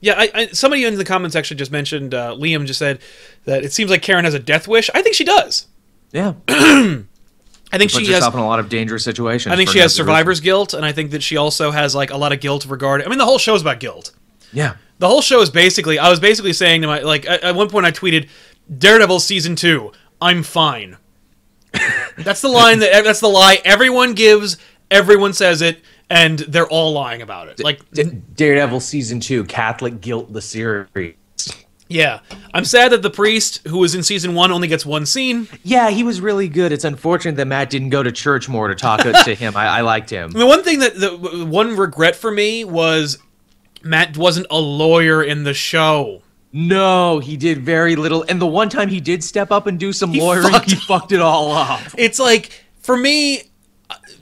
Yeah, 0.00 0.14
I, 0.16 0.30
I, 0.34 0.46
somebody 0.48 0.84
in 0.84 0.94
the 0.96 1.04
comments 1.04 1.34
actually 1.34 1.56
just 1.56 1.70
mentioned 1.70 2.14
uh, 2.14 2.34
Liam 2.34 2.66
just 2.66 2.78
said 2.78 3.00
that 3.44 3.64
it 3.64 3.72
seems 3.72 3.90
like 3.90 4.02
Karen 4.02 4.24
has 4.24 4.34
a 4.34 4.38
death 4.38 4.68
wish. 4.68 4.90
I 4.94 5.02
think 5.02 5.14
she 5.14 5.24
does. 5.24 5.66
Yeah. 6.12 6.34
I 6.48 7.78
think 7.78 7.90
Puts 7.90 8.04
she 8.04 8.12
has. 8.12 8.16
herself 8.16 8.34
in 8.34 8.40
a 8.40 8.46
lot 8.46 8.60
of 8.60 8.68
dangerous 8.68 9.02
situations. 9.02 9.52
I 9.52 9.56
think 9.56 9.70
she 9.70 9.80
has 9.80 9.94
survivor's 9.94 10.40
guilt, 10.40 10.72
and 10.72 10.84
I 10.84 10.92
think 10.92 11.10
that 11.10 11.22
she 11.22 11.36
also 11.36 11.70
has 11.72 11.94
like 11.94 12.10
a 12.10 12.16
lot 12.16 12.32
of 12.32 12.40
guilt 12.40 12.64
regarding. 12.66 13.06
I 13.06 13.10
mean, 13.10 13.18
the 13.18 13.24
whole 13.24 13.38
show 13.38 13.54
is 13.54 13.62
about 13.62 13.80
guilt. 13.80 14.12
Yeah. 14.52 14.76
The 14.98 15.08
whole 15.08 15.20
show 15.20 15.40
is 15.40 15.50
basically. 15.50 15.98
I 15.98 16.08
was 16.08 16.20
basically 16.20 16.52
saying 16.52 16.82
to 16.82 16.86
my 16.86 17.00
like 17.00 17.28
at, 17.28 17.42
at 17.42 17.54
one 17.54 17.68
point 17.68 17.84
I 17.84 17.90
tweeted, 17.90 18.28
"Daredevil 18.78 19.20
season 19.20 19.56
two, 19.56 19.92
I'm 20.20 20.42
fine." 20.42 20.96
that's 22.18 22.40
the 22.40 22.48
line 22.48 22.78
that 22.78 23.04
that's 23.04 23.20
the 23.20 23.28
lie 23.28 23.60
everyone 23.64 24.14
gives. 24.14 24.56
Everyone 24.90 25.32
says 25.32 25.62
it, 25.62 25.80
and 26.10 26.38
they're 26.40 26.68
all 26.68 26.92
lying 26.92 27.22
about 27.22 27.48
it. 27.48 27.60
Like, 27.62 27.88
D- 27.92 28.04
Daredevil 28.34 28.80
season 28.80 29.20
two, 29.20 29.44
Catholic 29.44 30.00
Guilt, 30.00 30.32
the 30.32 30.40
series. 30.42 31.14
yeah, 31.88 32.20
I'm 32.54 32.64
sad 32.64 32.92
that 32.92 33.02
the 33.02 33.10
priest 33.10 33.66
who 33.66 33.78
was 33.78 33.94
in 33.94 34.02
season 34.02 34.34
one 34.34 34.50
only 34.52 34.68
gets 34.68 34.84
one 34.86 35.06
scene. 35.06 35.48
Yeah, 35.62 35.90
he 35.90 36.02
was 36.04 36.20
really 36.20 36.48
good. 36.48 36.72
It's 36.72 36.84
unfortunate 36.84 37.36
that 37.36 37.46
Matt 37.46 37.70
didn't 37.70 37.90
go 37.90 38.02
to 38.02 38.12
church 38.12 38.48
more 38.48 38.68
to 38.68 38.74
talk 38.74 39.00
to 39.24 39.34
him. 39.34 39.56
I, 39.56 39.66
I 39.66 39.80
liked 39.82 40.10
him. 40.10 40.30
The 40.30 40.46
one 40.46 40.62
thing 40.62 40.80
that 40.80 40.94
the 40.98 41.46
one 41.48 41.76
regret 41.76 42.16
for 42.16 42.30
me 42.30 42.64
was 42.64 43.18
Matt 43.82 44.16
wasn't 44.16 44.46
a 44.50 44.58
lawyer 44.58 45.22
in 45.22 45.44
the 45.44 45.54
show. 45.54 46.22
No, 46.52 47.18
he 47.18 47.36
did 47.36 47.58
very 47.62 47.96
little. 47.96 48.24
And 48.28 48.40
the 48.40 48.46
one 48.46 48.68
time 48.68 48.88
he 48.88 48.98
did 49.00 49.22
step 49.22 49.50
up 49.52 49.66
and 49.66 49.78
do 49.78 49.92
some 49.92 50.12
lawyering, 50.12 50.50
fucked- 50.52 50.70
he 50.70 50.76
fucked 50.76 51.12
it 51.12 51.20
all 51.20 51.52
up. 51.52 51.80
It's 51.98 52.18
like 52.18 52.64
for 52.80 52.96
me, 52.96 53.42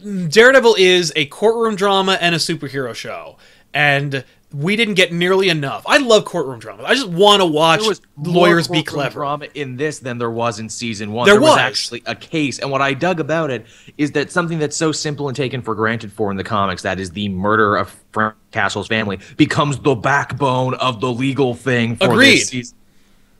Daredevil 0.04 0.76
is 0.78 1.12
a 1.16 1.26
courtroom 1.26 1.76
drama 1.76 2.18
and 2.20 2.34
a 2.34 2.38
superhero 2.38 2.94
show, 2.94 3.38
and 3.72 4.24
we 4.52 4.76
didn't 4.76 4.94
get 4.94 5.12
nearly 5.12 5.48
enough. 5.48 5.82
I 5.86 5.98
love 5.98 6.24
courtroom 6.24 6.60
drama. 6.60 6.84
I 6.84 6.94
just 6.94 7.08
want 7.08 7.40
to 7.40 7.46
watch 7.46 7.80
There 7.80 7.88
was 7.88 8.02
lawyers 8.18 8.68
more 8.68 8.80
be 8.80 8.82
clever. 8.84 9.14
drama 9.14 9.46
in 9.54 9.76
this 9.76 9.98
than 9.98 10.18
there 10.18 10.30
was 10.30 10.60
in 10.60 10.68
season 10.68 11.12
one. 11.12 11.26
There 11.26 11.40
was. 11.40 11.52
was. 11.52 11.58
actually 11.58 12.02
a 12.06 12.14
case, 12.14 12.58
and 12.58 12.70
what 12.70 12.82
I 12.82 12.92
dug 12.94 13.18
about 13.18 13.50
it 13.50 13.66
is 13.96 14.12
that 14.12 14.30
something 14.30 14.58
that's 14.58 14.76
so 14.76 14.92
simple 14.92 15.28
and 15.28 15.36
taken 15.36 15.62
for 15.62 15.74
granted 15.74 16.12
for 16.12 16.30
in 16.30 16.36
the 16.36 16.44
comics, 16.44 16.82
that 16.82 17.00
is 17.00 17.10
the 17.10 17.28
murder 17.30 17.76
of 17.76 17.96
Frank 18.12 18.34
Castle's 18.52 18.88
family, 18.88 19.18
becomes 19.36 19.78
the 19.78 19.94
backbone 19.94 20.74
of 20.74 21.00
the 21.00 21.10
legal 21.10 21.54
thing. 21.54 21.96
For 21.96 22.12
Agreed. 22.12 22.40
This 22.40 22.48
season. 22.48 22.76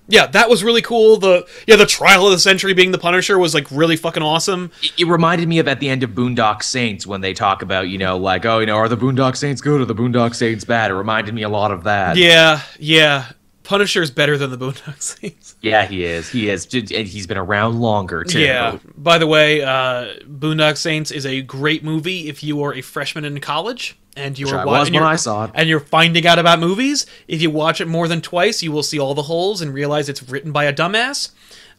Yeah, 0.06 0.26
that 0.26 0.50
was 0.50 0.62
really 0.62 0.82
cool. 0.82 1.16
The 1.16 1.46
yeah, 1.66 1.76
the 1.76 1.86
trial 1.86 2.26
of 2.26 2.32
the 2.32 2.38
century 2.38 2.74
being 2.74 2.90
the 2.90 2.98
Punisher 2.98 3.38
was 3.38 3.54
like 3.54 3.66
really 3.70 3.96
fucking 3.96 4.22
awesome. 4.22 4.70
It- 4.82 4.92
It 4.98 5.06
reminded 5.06 5.48
me 5.48 5.58
of 5.58 5.66
at 5.68 5.80
the 5.80 5.88
end 5.88 6.02
of 6.02 6.10
Boondock 6.10 6.62
Saints 6.62 7.06
when 7.06 7.20
they 7.22 7.32
talk 7.32 7.62
about, 7.62 7.88
you 7.88 7.96
know, 7.98 8.16
like, 8.18 8.44
oh, 8.44 8.58
you 8.58 8.66
know, 8.66 8.76
are 8.76 8.88
the 8.88 8.96
Boondock 8.98 9.36
Saints 9.36 9.60
good 9.62 9.80
or 9.80 9.84
the 9.86 9.94
Boondock 9.94 10.34
Saints 10.34 10.64
bad? 10.64 10.90
It 10.90 10.94
reminded 10.94 11.34
me 11.34 11.42
a 11.42 11.48
lot 11.48 11.70
of 11.70 11.84
that. 11.84 12.16
Yeah, 12.16 12.60
yeah. 12.78 13.26
Punisher's 13.64 14.10
better 14.10 14.36
than 14.38 14.50
the 14.50 14.58
Boondock 14.58 15.00
Saints. 15.02 15.56
Yeah, 15.60 15.86
he 15.86 16.04
is. 16.04 16.28
He 16.28 16.50
is. 16.50 16.66
And 16.74 17.08
he's 17.08 17.26
been 17.26 17.38
around 17.38 17.80
longer, 17.80 18.22
too. 18.22 18.40
Yeah. 18.40 18.78
By 18.96 19.16
the 19.18 19.26
way, 19.26 19.62
uh, 19.62 20.14
Boondock 20.28 20.76
Saints 20.76 21.10
is 21.10 21.24
a 21.24 21.40
great 21.42 21.82
movie 21.82 22.28
if 22.28 22.44
you 22.44 22.62
are 22.62 22.74
a 22.74 22.82
freshman 22.82 23.24
in 23.24 23.40
college 23.40 23.96
and 24.16 24.38
you 24.38 24.46
are 24.50 24.58
I 24.60 24.64
wa- 24.66 24.84
when 24.84 25.02
I 25.02 25.16
saw 25.16 25.44
it. 25.46 25.52
and 25.54 25.68
you're 25.68 25.80
finding 25.80 26.26
out 26.26 26.38
about 26.38 26.60
movies. 26.60 27.06
If 27.26 27.40
you 27.40 27.50
watch 27.50 27.80
it 27.80 27.88
more 27.88 28.06
than 28.08 28.20
twice, 28.20 28.62
you 28.62 28.70
will 28.72 28.82
see 28.82 28.98
all 28.98 29.14
the 29.14 29.22
holes 29.22 29.62
and 29.62 29.72
realize 29.72 30.08
it's 30.10 30.22
written 30.28 30.52
by 30.52 30.64
a 30.64 30.72
dumbass. 30.72 31.30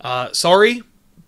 Uh, 0.02 0.32
sorry, 0.34 0.82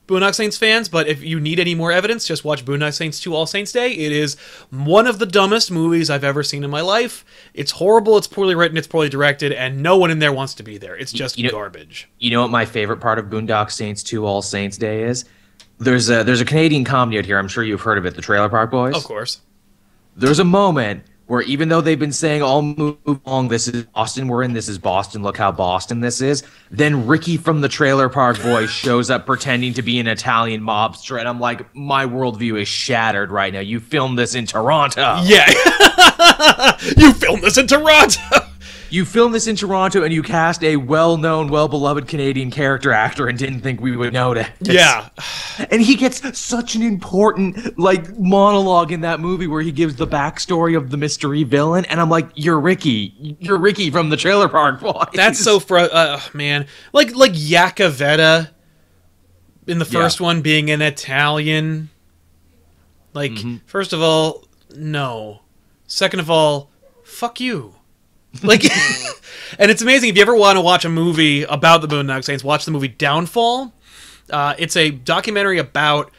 Boondock 0.07 0.33
Saints 0.35 0.57
fans, 0.57 0.87
but 0.87 1.07
if 1.07 1.21
you 1.21 1.39
need 1.39 1.59
any 1.59 1.75
more 1.75 1.91
evidence, 1.91 2.25
just 2.25 2.45
watch 2.45 2.63
Boondock 2.63 2.93
Saints 2.93 3.19
2 3.19 3.35
All 3.35 3.45
Saints 3.45 3.73
Day. 3.73 3.91
It 3.91 4.11
is 4.13 4.35
one 4.69 5.05
of 5.05 5.19
the 5.19 5.25
dumbest 5.25 5.69
movies 5.69 6.09
I've 6.09 6.23
ever 6.23 6.43
seen 6.43 6.63
in 6.63 6.69
my 6.69 6.79
life. 6.81 7.25
It's 7.53 7.71
horrible, 7.71 8.17
it's 8.17 8.27
poorly 8.27 8.55
written, 8.55 8.77
it's 8.77 8.87
poorly 8.87 9.09
directed, 9.09 9.51
and 9.51 9.83
no 9.83 9.97
one 9.97 10.09
in 10.09 10.19
there 10.19 10.31
wants 10.31 10.53
to 10.55 10.63
be 10.63 10.77
there. 10.77 10.95
It's 10.95 11.11
just 11.11 11.37
You 11.37 11.43
know- 11.45 11.49
garbage. 11.51 12.07
You 12.19 12.31
know 12.31 12.41
what 12.41 12.51
my 12.51 12.63
favorite 12.65 13.01
part 13.01 13.19
of 13.19 13.25
Boondock 13.25 13.69
Saints 13.69 14.01
2 14.01 14.25
All 14.25 14.41
Saints 14.41 14.77
Day 14.77 15.03
is? 15.03 15.25
There's 15.79 16.09
a 16.09 16.23
there's 16.23 16.41
a 16.41 16.45
Canadian 16.45 16.85
comedy 16.85 17.19
out 17.19 17.25
here. 17.25 17.37
I'm 17.37 17.47
sure 17.49 17.63
you've 17.63 17.81
heard 17.81 17.97
of 17.97 18.05
it, 18.05 18.15
the 18.15 18.21
Trailer 18.21 18.49
Park 18.49 18.71
Boys. 18.71 18.95
Of 18.95 19.03
course. 19.03 19.41
There's 20.15 20.39
a 20.39 20.43
moment 20.45 21.03
where 21.27 21.41
even 21.41 21.69
though 21.69 21.81
they've 21.81 21.99
been 21.99 22.11
saying 22.11 22.41
all 22.41 22.61
move 22.61 22.97
along, 23.05 23.49
this 23.49 23.67
is 23.67 23.83
Boston, 23.83 24.27
we're 24.27 24.43
in, 24.43 24.53
this 24.53 24.67
is 24.67 24.77
Boston, 24.79 25.21
look 25.21 25.37
how 25.37 25.51
Boston 25.51 25.99
this 25.99 26.21
is. 26.21 26.43
Then 26.71 27.05
Ricky 27.05 27.37
from 27.37 27.61
the 27.61 27.69
Trailer 27.69 28.09
Park 28.09 28.41
Boys 28.41 28.69
shows 28.71 29.09
up 29.09 29.25
pretending 29.25 29.73
to 29.73 29.81
be 29.81 29.99
an 29.99 30.07
Italian 30.07 30.61
mobster, 30.61 31.19
and 31.19 31.27
I'm 31.27 31.39
like, 31.39 31.75
my 31.75 32.05
worldview 32.05 32.59
is 32.61 32.67
shattered 32.67 33.31
right 33.31 33.51
now. 33.53 33.59
You 33.59 33.79
filmed 33.79 34.17
this 34.17 34.35
in 34.35 34.45
Toronto. 34.45 35.21
Yeah. 35.23 35.47
you 36.97 37.13
filmed 37.13 37.43
this 37.43 37.57
in 37.57 37.67
Toronto. 37.67 38.46
You 38.89 39.03
filmed 39.05 39.35
this 39.35 39.47
in 39.47 39.55
Toronto, 39.55 40.03
and 40.03 40.13
you 40.13 40.23
cast 40.23 40.63
a 40.63 40.77
well-known, 40.77 41.49
well-beloved 41.49 42.07
Canadian 42.07 42.51
character 42.51 42.91
actor, 42.93 43.27
and 43.27 43.37
didn't 43.37 43.61
think 43.61 43.81
we 43.81 43.95
would 43.97 44.13
notice. 44.13 44.47
yeah. 44.61 45.09
And 45.69 45.81
he 45.81 45.95
gets 45.95 46.37
such 46.39 46.75
an 46.75 46.81
important 46.81 47.77
like 47.77 48.17
monologue 48.17 48.91
in 48.91 49.01
that 49.01 49.19
movie 49.19 49.47
where 49.47 49.61
he 49.61 49.71
gives 49.71 49.95
the 49.95 50.07
backstory 50.07 50.77
of 50.77 50.89
the 50.89 50.97
mystery 50.97 51.43
villain, 51.43 51.85
and 51.85 51.99
I'm 51.99 52.09
like, 52.09 52.29
"You're 52.35 52.59
Ricky, 52.59 53.37
you're 53.39 53.57
Ricky 53.57 53.89
from 53.91 54.09
the 54.09 54.17
Trailer 54.17 54.47
Park 54.47 54.79
Boys." 54.79 55.07
That's 55.13 55.39
so 55.39 55.59
fr- 55.59 55.79
uh, 55.91 56.21
man. 56.33 56.67
Like 56.93 57.15
like 57.15 57.33
Yakavetta 57.33 58.49
in 59.65 59.79
the 59.79 59.85
Yeah. 59.85 59.91
first 60.01 60.21
one 60.21 60.41
being 60.41 60.69
an 60.69 60.81
Italian. 60.81 61.89
Like 63.13 63.33
first 63.65 63.93
of 63.93 64.01
all, 64.01 64.47
no. 64.75 65.41
Second 65.87 66.19
of 66.19 66.29
all, 66.29 66.69
fuck 67.03 67.39
you. 67.39 67.73
Like 68.43 68.63
and 69.59 69.71
it's 69.71 69.81
amazing 69.81 70.09
if 70.09 70.15
you 70.15 70.21
ever 70.21 70.35
want 70.35 70.57
to 70.57 70.61
watch 70.61 70.85
a 70.85 70.89
movie 70.89 71.43
about 71.43 71.81
the 71.81 71.87
Boondock 71.87 72.23
Saints, 72.23 72.43
watch 72.43 72.65
the 72.65 72.71
movie 72.71 72.87
Downfall. 72.89 73.73
Uh, 74.29 74.53
it's 74.59 74.75
a 74.75 74.91
documentary 74.91 75.57
about 75.57 76.11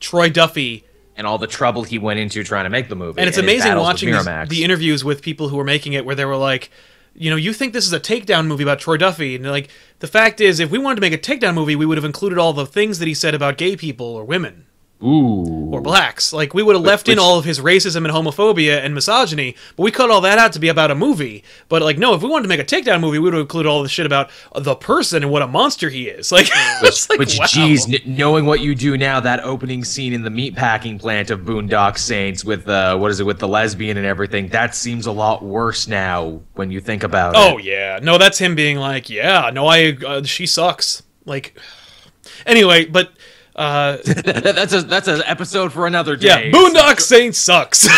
Troy 0.00 0.30
Duffy 0.30 0.84
and 1.16 1.26
all 1.26 1.38
the 1.38 1.46
trouble 1.48 1.82
he 1.82 1.98
went 1.98 2.20
into 2.20 2.44
trying 2.44 2.64
to 2.64 2.70
make 2.70 2.88
the 2.88 2.94
movie. 2.96 3.18
and 3.20 3.28
it's 3.28 3.36
his 3.36 3.42
amazing 3.44 3.72
watching 3.82 4.08
these- 4.10 4.24
the 4.50 4.64
interviews 4.64 5.02
with 5.04 5.22
people 5.22 5.48
who 5.48 5.56
were 5.56 5.64
making 5.64 5.92
it 5.94 6.04
where 6.04 6.14
they 6.14 6.24
were 6.24 6.36
like 6.36 6.70
you 7.14 7.30
know 7.30 7.36
you 7.36 7.52
think 7.54 7.72
this 7.72 7.86
is 7.86 7.92
a 7.94 7.98
takedown 8.00 8.46
movie 8.46 8.62
about 8.62 8.78
troy 8.78 8.98
duffy 8.98 9.34
and 9.36 9.46
like 9.46 9.70
the 10.00 10.06
fact 10.06 10.38
is 10.40 10.60
if 10.60 10.70
we 10.70 10.78
wanted 10.78 10.96
to 10.96 11.00
make 11.00 11.14
a 11.14 11.18
takedown 11.18 11.54
movie 11.54 11.74
we 11.74 11.86
would 11.86 11.96
have 11.96 12.04
included 12.04 12.36
all 12.38 12.52
the 12.52 12.66
things 12.66 12.98
that 12.98 13.08
he 13.08 13.14
said 13.14 13.34
about 13.34 13.56
gay 13.56 13.74
people 13.74 14.06
or 14.06 14.22
women 14.24 14.65
Ooh, 15.02 15.68
or 15.72 15.82
blacks 15.82 16.32
like 16.32 16.54
we 16.54 16.62
would 16.62 16.74
have 16.74 16.82
left 16.84 17.06
in 17.10 17.18
all 17.18 17.38
of 17.38 17.44
his 17.44 17.60
racism 17.60 17.96
and 17.98 18.06
homophobia 18.06 18.82
and 18.82 18.94
misogyny 18.94 19.54
but 19.76 19.82
we 19.82 19.90
cut 19.90 20.10
all 20.10 20.22
that 20.22 20.38
out 20.38 20.54
to 20.54 20.58
be 20.58 20.68
about 20.68 20.90
a 20.90 20.94
movie 20.94 21.44
but 21.68 21.82
like 21.82 21.98
no 21.98 22.14
if 22.14 22.22
we 22.22 22.30
wanted 22.30 22.44
to 22.44 22.48
make 22.48 22.60
a 22.60 22.64
takedown 22.64 22.98
movie 23.00 23.18
we 23.18 23.28
would 23.30 23.38
include 23.38 23.66
all 23.66 23.82
the 23.82 23.90
shit 23.90 24.06
about 24.06 24.30
the 24.54 24.74
person 24.74 25.22
and 25.22 25.30
what 25.30 25.42
a 25.42 25.46
monster 25.46 25.90
he 25.90 26.08
is 26.08 26.32
like, 26.32 26.48
it's 26.82 27.10
like 27.10 27.18
Which, 27.18 27.38
wow. 27.38 27.44
geez, 27.46 27.84
kn- 27.84 28.00
knowing 28.06 28.46
what 28.46 28.60
you 28.60 28.74
do 28.74 28.96
now, 28.96 29.20
that 29.20 29.40
opening 29.44 29.84
scene 29.84 30.14
in 30.14 30.22
the 30.22 30.30
meatpacking 30.30 30.98
plant 30.98 31.30
of 31.30 31.40
Boondock 31.40 31.98
Saints 31.98 32.42
with 32.42 32.66
uh, 32.66 32.96
what 32.96 33.10
is 33.10 33.20
it 33.20 33.24
with 33.26 33.38
the 33.38 33.48
lesbian 33.48 33.98
and 33.98 34.06
everything, 34.06 34.48
that 34.48 34.74
seems 34.74 35.04
a 35.06 35.12
lot 35.12 35.42
worse 35.42 35.86
now 35.86 36.40
when 36.54 36.70
you 36.70 36.80
think 36.80 37.02
about 37.02 37.36
Oh 37.36 37.40
it. 37.40 37.52
Oh 37.52 37.58
yeah, 37.58 37.98
no, 38.02 38.16
that's 38.16 38.38
him 38.38 38.54
being 38.54 38.78
like, 38.78 39.10
yeah, 39.10 39.50
no, 39.52 39.66
I 39.66 39.96
uh, 40.06 40.22
she 40.22 40.46
sucks. 40.46 41.02
Like, 41.26 41.58
anyway, 42.46 42.86
but 42.86 43.12
uh, 43.56 43.96
that's 44.04 44.72
a 44.74 44.82
that's 44.82 45.08
an 45.08 45.22
episode 45.24 45.72
for 45.72 45.86
another 45.86 46.14
day. 46.14 46.26
yeah. 46.26 46.50
Boondock 46.50 47.00
Saints 47.00 47.38
sucks. 47.38 47.88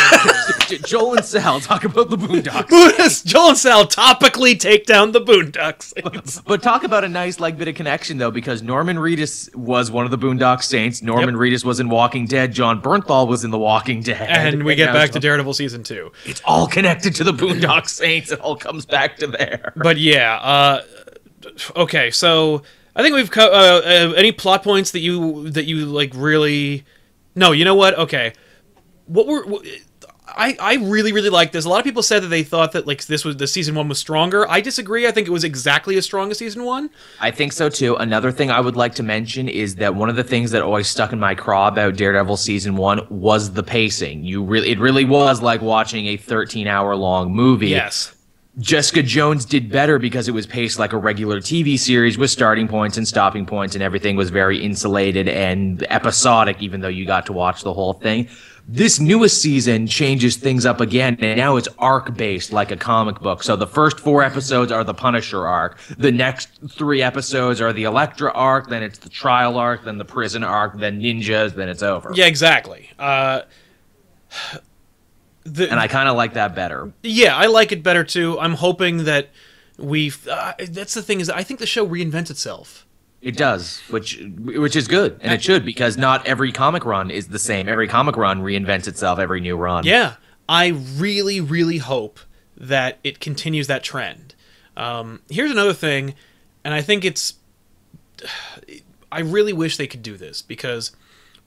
Joel 0.87 1.17
and 1.17 1.25
Sal 1.25 1.61
talk 1.61 1.85
about 1.85 2.11
the 2.11 2.17
Boondocks. 2.17 3.25
Joel 3.25 3.49
and 3.51 3.59
Sal 3.59 3.85
topically 3.87 4.59
take 4.59 4.87
down 4.87 5.13
the 5.13 5.21
Boondock 5.21 5.83
Saints. 5.83 6.41
But 6.47 6.63
talk 6.63 6.85
about 6.85 7.05
a 7.05 7.09
nice 7.09 7.41
like 7.41 7.59
bit 7.59 7.69
of 7.69 7.75
connection 7.75 8.19
though, 8.19 8.31
because 8.31 8.63
Norman 8.63 8.97
Reedus 8.97 9.55
was 9.55 9.91
one 9.91 10.05
of 10.05 10.11
the 10.11 10.19
Boondock 10.19 10.63
Saints. 10.63 11.03
Norman 11.03 11.35
Yep. 11.35 11.41
Reedus 11.41 11.65
was 11.65 11.81
in 11.81 11.89
Walking 11.89 12.27
Dead. 12.27 12.53
Jon 12.53 12.81
Bernthal 12.81 13.27
was 13.27 13.45
in 13.45 13.51
The 13.51 13.59
Walking 13.59 14.03
Dead. 14.03 14.29
And 14.31 14.63
we 14.65 14.75
get 14.77 14.87
now 14.87 14.93
back 14.93 15.11
to 15.11 15.19
Daredevil 15.21 15.55
season 15.55 15.83
two. 15.83 16.13
It's 16.25 16.41
all 16.45 16.67
connected 16.69 17.15
to 17.17 17.25
the 17.25 17.33
Boondock 17.33 17.89
Saints. 17.89 18.31
It 18.31 18.41
all 18.41 18.57
comes 18.57 18.87
back 18.87 19.17
to 19.19 19.27
there. 19.27 19.73
But 19.77 19.99
yeah, 19.99 20.37
uh, 20.37 20.83
okay, 21.77 22.11
so 22.11 22.63
I 22.99 23.03
think 23.03 23.15
we've 23.15 23.31
co- 23.31 23.47
uh, 23.47 23.81
uh, 23.85 24.13
any 24.17 24.33
plot 24.33 24.65
points 24.65 24.91
that 24.91 24.99
you 24.99 25.49
that 25.51 25.67
you 25.67 25.87
like 25.87 26.11
really. 26.15 26.85
No, 27.37 27.53
you 27.53 27.65
know 27.65 27.77
what? 27.77 27.97
Okay, 27.97 28.33
what 29.07 29.27
were. 29.27 29.47
What, 29.47 29.65
I, 30.31 30.57
I 30.61 30.75
really 30.75 31.13
really 31.13 31.31
like 31.31 31.53
this. 31.53 31.65
A 31.65 31.69
lot 31.69 31.79
of 31.79 31.85
people 31.85 32.03
said 32.03 32.23
that 32.23 32.29
they 32.29 32.43
thought 32.43 32.73
that 32.73 32.87
like 32.87 33.05
this 33.07 33.25
was 33.25 33.37
the 33.39 33.47
season 33.47 33.75
one 33.75 33.89
was 33.89 33.99
stronger. 33.99 34.49
I 34.49 34.61
disagree. 34.61 35.07
I 35.07 35.11
think 35.11 35.27
it 35.27 35.31
was 35.31 35.45
exactly 35.45 35.97
as 35.97 36.05
strong 36.05 36.31
as 36.31 36.39
season 36.39 36.65
one. 36.65 36.91
I 37.21 37.31
think 37.31 37.53
so 37.53 37.69
too. 37.69 37.97
Another 37.97 38.31
thing 38.31 38.51
I 38.51 38.61
would 38.61 38.77
like 38.77 38.95
to 38.97 39.03
mention 39.03 39.49
is 39.49 39.77
that 39.77 39.95
one 39.95 40.11
of 40.11 40.17
the 40.17 40.25
things 40.25 40.51
that 40.51 40.63
always 40.63 40.87
stuck 40.89 41.13
in 41.13 41.19
my 41.19 41.35
craw 41.35 41.69
about 41.69 41.97
Daredevil 41.97 42.37
season 42.37 42.77
one 42.77 43.07
was 43.09 43.53
the 43.53 43.63
pacing. 43.63 44.25
You 44.25 44.45
really, 44.45 44.71
it 44.71 44.79
really 44.79 45.05
was 45.05 45.41
like 45.41 45.63
watching 45.63 46.07
a 46.09 46.17
13 46.17 46.67
hour 46.67 46.95
long 46.95 47.33
movie. 47.33 47.69
Yes. 47.69 48.15
Jessica 48.59 49.03
Jones 49.05 49.45
did 49.45 49.71
better 49.71 49.99
because 49.99 50.27
it 50.27 50.33
was 50.33 50.47
paced 50.47 50.79
like 50.79 50.93
a 50.93 50.97
regular 50.97 51.41
TV 51.41 51.79
series 51.79 52.19
with 52.19 52.31
starting 52.31 52.67
points 52.67 52.97
and 52.97 53.07
stopping 53.07 53.47
points, 53.47 53.75
and 53.77 53.83
everything 53.83 54.17
was 54.17 54.31
very 54.31 54.63
insulated 54.63 55.29
and 55.29 55.87
episodic, 55.91 56.61
even 56.61 56.81
though 56.81 56.89
you 56.89 57.07
got 57.07 57.27
to 57.27 57.33
watch 57.33 57.63
the 57.63 57.73
whole 57.73 57.93
thing. 57.93 58.29
This 58.71 59.01
newest 59.01 59.41
season 59.41 59.87
changes 59.87 60.37
things 60.37 60.67
up 60.67 60.81
again, 60.81 61.17
and 61.21 61.39
now 61.39 61.57
it's 61.57 61.69
arc 61.79 62.15
based 62.17 62.53
like 62.53 62.71
a 62.71 62.77
comic 62.77 63.21
book. 63.21 63.43
So 63.43 63.57
the 63.57 63.67
first 63.67 63.99
four 63.99 64.23
episodes 64.23 64.71
are 64.73 64.85
the 64.85 64.93
Punisher 64.93 65.47
arc. 65.47 65.79
The 65.97 66.13
next 66.13 66.51
three 66.73 67.01
episodes 67.01 67.61
are 67.61 67.73
the 67.73 67.85
Elektra 67.85 68.31
arc, 68.33 68.69
then 68.69 68.83
it's 68.83 68.99
the 68.99 69.09
trial 69.09 69.57
arc, 69.57 69.85
then 69.85 69.97
the 69.97 70.05
prison 70.05 70.45
arc, 70.45 70.79
then 70.79 71.01
ninjas, 71.01 71.55
then 71.55 71.69
it's 71.69 71.83
over. 71.83 72.11
Yeah, 72.13 72.27
exactly. 72.27 72.91
Uh, 72.99 73.43
the, 75.55 75.71
And 75.71 75.81
I 75.81 75.89
kind 75.89 76.09
of 76.09 76.17
like 76.17 76.35
that 76.35 76.55
better. 76.55 76.93
yeah, 77.03 77.37
I 77.37 77.47
like 77.47 77.73
it 77.73 77.83
better 77.83 78.05
too. 78.05 78.39
I'm 78.39 78.55
hoping 78.55 79.05
that 79.05 79.31
we. 79.79 80.13
Uh, 80.31 80.53
that's 80.71 80.95
the 80.95 81.03
thing 81.03 81.21
is, 81.21 81.31
I 81.31 81.43
think 81.43 81.61
the 81.61 81.67
show 81.67 81.87
reinvents 81.87 82.31
itself. 82.31 82.87
It 83.21 83.37
does, 83.37 83.81
which 83.91 84.23
which 84.39 84.77
is 84.77 84.87
good, 84.87 85.19
and 85.21 85.33
it 85.33 85.43
should 85.43 85.65
because 85.65 85.97
not 85.97 86.25
every 86.25 86.53
comic 86.53 86.85
run 86.85 87.11
is 87.11 87.29
the 87.29 87.39
same. 87.39 87.69
Every 87.69 87.89
comic 87.89 88.17
run 88.17 88.43
reinvents 88.43 88.87
itself 88.87 89.19
every 89.19 89.41
new 89.41 89.57
run. 89.57 89.85
Yeah, 89.85 90.15
I 90.49 90.69
really, 90.69 91.41
really 91.41 91.79
hope 91.79 92.21
that 92.57 92.99
it 93.03 93.19
continues 93.19 93.67
that 93.67 93.83
trend. 93.83 94.37
Um, 94.77 95.21
here's 95.29 95.51
another 95.51 95.73
thing, 95.75 96.15
and 96.65 96.73
I 96.75 96.81
think 96.81 97.05
it's. 97.05 97.35
I 99.11 99.21
really 99.21 99.55
wish 99.55 99.79
they 99.79 99.87
could 99.87 100.03
do 100.03 100.17
this 100.19 100.43
because 100.43 100.93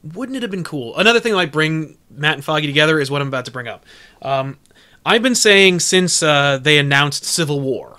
wouldn't 0.04 0.36
it 0.36 0.42
have 0.42 0.52
been 0.52 0.64
cool? 0.64 0.98
Another 0.98 1.20
thing 1.20 1.32
that 1.32 1.38
might 1.38 1.52
bring 1.52 1.98
Matt 2.10 2.36
and 2.36 2.44
Foggy 2.44 2.68
together 2.68 3.00
is 3.00 3.12
what 3.12 3.22
I'm 3.22 3.28
about 3.28 3.46
to 3.46 3.52
bring 3.52 3.68
up. 3.68 3.86
Um, 4.22 4.58
I've 5.06 5.24
been 5.24 5.36
saying 5.36 5.80
since 5.80 6.22
uh, 6.24 6.60
they 6.62 6.78
announced 6.78 7.24
Civil 7.26 7.60
War 7.60 7.98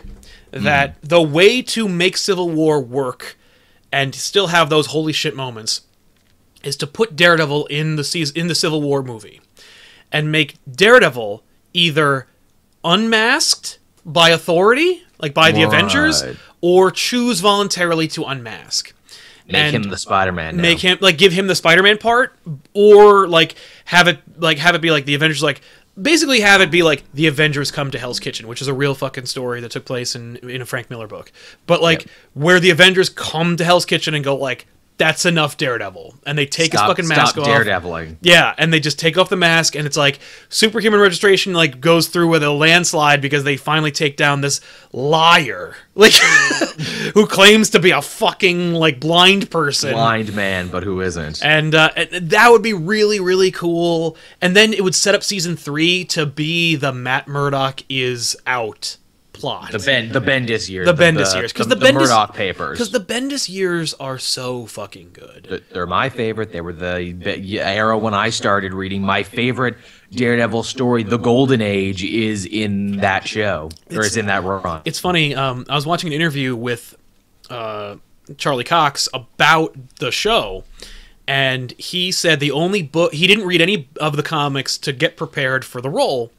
that 0.50 0.96
the 1.02 1.22
way 1.22 1.62
to 1.62 1.88
make 1.88 2.16
Civil 2.16 2.50
War 2.50 2.80
work 2.80 3.36
and 3.90 4.14
still 4.14 4.48
have 4.48 4.68
those 4.70 4.88
holy 4.88 5.12
shit 5.12 5.34
moments 5.34 5.82
is 6.62 6.76
to 6.76 6.86
put 6.86 7.16
Daredevil 7.16 7.66
in 7.66 7.96
the 7.96 8.04
season, 8.04 8.36
in 8.36 8.46
the 8.46 8.54
Civil 8.54 8.82
War 8.82 9.02
movie 9.02 9.40
and 10.12 10.30
make 10.30 10.56
Daredevil 10.70 11.42
either 11.72 12.26
unmasked 12.84 13.78
by 14.04 14.30
authority, 14.30 15.02
like 15.18 15.34
by 15.34 15.52
the 15.52 15.64
Right. 15.64 15.68
Avengers, 15.74 16.22
or 16.60 16.90
choose 16.90 17.40
voluntarily 17.40 18.08
to 18.08 18.24
unmask. 18.24 18.92
Make 19.52 19.72
him 19.74 19.82
the 19.84 19.96
Spider-Man. 19.98 20.56
now. 20.56 20.62
Make 20.62 20.80
him 20.80 20.98
like 21.00 21.18
give 21.18 21.32
him 21.32 21.46
the 21.46 21.54
Spider-Man 21.54 21.98
part, 21.98 22.34
or 22.74 23.28
like 23.28 23.54
have 23.86 24.08
it 24.08 24.18
like 24.38 24.58
have 24.58 24.74
it 24.74 24.80
be 24.80 24.90
like 24.90 25.04
the 25.04 25.14
Avengers 25.14 25.42
like 25.42 25.60
basically 26.00 26.40
have 26.40 26.60
it 26.60 26.70
be 26.70 26.82
like 26.82 27.04
the 27.12 27.26
Avengers 27.26 27.70
come 27.70 27.90
to 27.90 27.98
Hell's 27.98 28.18
Kitchen, 28.20 28.48
which 28.48 28.62
is 28.62 28.68
a 28.68 28.74
real 28.74 28.94
fucking 28.94 29.26
story 29.26 29.60
that 29.60 29.70
took 29.70 29.84
place 29.84 30.14
in 30.14 30.36
in 30.36 30.62
a 30.62 30.66
Frank 30.66 30.88
Miller 30.90 31.06
book. 31.06 31.30
But 31.66 31.82
like 31.82 32.00
Yep. 32.02 32.10
where 32.34 32.60
the 32.60 32.70
Avengers 32.70 33.08
come 33.08 33.56
to 33.56 33.64
Hell's 33.64 33.84
Kitchen 33.84 34.14
and 34.14 34.24
go 34.24 34.34
like 34.36 34.66
that's 34.98 35.24
enough 35.24 35.56
Daredevil, 35.56 36.14
and 36.26 36.36
they 36.36 36.46
take 36.46 36.72
stop, 36.72 36.96
his 36.96 37.06
fucking 37.06 37.08
mask 37.08 37.32
stop 37.34 37.46
off. 37.46 37.48
daredeviling. 37.48 38.16
Yeah, 38.20 38.54
and 38.58 38.72
they 38.72 38.80
just 38.80 38.98
take 38.98 39.16
off 39.18 39.28
the 39.28 39.36
mask, 39.36 39.74
and 39.74 39.86
it's 39.86 39.96
like 39.96 40.18
superhuman 40.48 41.00
registration 41.00 41.54
like 41.54 41.80
goes 41.80 42.08
through 42.08 42.28
with 42.28 42.42
a 42.42 42.50
landslide 42.50 43.20
because 43.20 43.44
they 43.44 43.56
finally 43.56 43.90
take 43.90 44.16
down 44.16 44.42
this 44.42 44.60
liar, 44.92 45.74
like 45.94 46.12
who 47.14 47.26
claims 47.26 47.70
to 47.70 47.80
be 47.80 47.90
a 47.90 48.02
fucking 48.02 48.74
like 48.74 49.00
blind 49.00 49.50
person. 49.50 49.92
Blind 49.92 50.34
man, 50.34 50.68
but 50.68 50.82
who 50.82 51.00
isn't? 51.00 51.44
And, 51.44 51.74
uh, 51.74 51.90
and 51.96 52.30
that 52.30 52.50
would 52.50 52.62
be 52.62 52.74
really, 52.74 53.18
really 53.18 53.50
cool. 53.50 54.16
And 54.40 54.54
then 54.54 54.72
it 54.72 54.84
would 54.84 54.94
set 54.94 55.14
up 55.14 55.22
season 55.22 55.56
three 55.56 56.04
to 56.06 56.26
be 56.26 56.76
the 56.76 56.92
Matt 56.92 57.26
Murdock 57.26 57.82
is 57.88 58.36
out 58.46 58.98
plot. 59.42 59.72
The 59.72 59.78
Ben 59.80 60.10
the 60.12 60.20
Bendis 60.20 60.70
years. 60.70 60.86
The 60.86 60.94
Bendis 60.94 61.34
years, 61.34 61.52
'cause 61.52 61.66
the 61.66 61.74
the 61.74 61.84
Bendis- 61.86 61.94
Murdock 61.94 62.34
papers. 62.34 62.78
because 62.78 62.92
the 62.92 63.00
Bendis 63.00 63.48
years 63.48 63.92
are 63.94 64.16
so 64.18 64.66
fucking 64.66 65.10
good. 65.12 65.46
Th- 65.48 65.62
They're 65.72 65.86
my 65.86 66.08
favorite. 66.08 66.52
They 66.52 66.60
were 66.60 66.72
the, 66.72 67.12
the 67.12 67.60
era 67.60 67.98
when 67.98 68.14
I 68.14 68.30
started 68.30 68.72
reading. 68.72 69.02
My 69.02 69.22
favorite 69.24 69.76
Daredevil 70.12 70.62
story, 70.62 71.02
The 71.02 71.16
Golden 71.18 71.60
Age, 71.60 72.04
is 72.04 72.46
in 72.46 72.98
that 72.98 73.26
show 73.26 73.68
or 73.90 73.94
It's- 73.96 74.06
is 74.12 74.16
in 74.16 74.26
that 74.26 74.44
run. 74.44 74.80
It's 74.84 74.98
funny. 75.00 75.34
Um, 75.34 75.66
I 75.68 75.74
was 75.74 75.86
watching 75.86 76.08
an 76.08 76.12
interview 76.14 76.54
with 76.54 76.94
uh, 77.50 77.96
Charlie 78.38 78.64
Cox 78.64 79.08
about 79.12 79.74
the 79.98 80.10
show, 80.12 80.64
and 81.26 81.72
he 81.78 82.12
said 82.12 82.38
the 82.40 82.50
only 82.52 82.82
book 82.82 83.12
he 83.12 83.26
didn't 83.26 83.46
read 83.46 83.60
any 83.60 83.88
of 84.00 84.16
the 84.16 84.22
comics 84.22 84.78
to 84.78 84.92
get 84.92 85.16
prepared 85.16 85.64
for 85.64 85.80
the 85.80 85.90
role. 85.90 86.30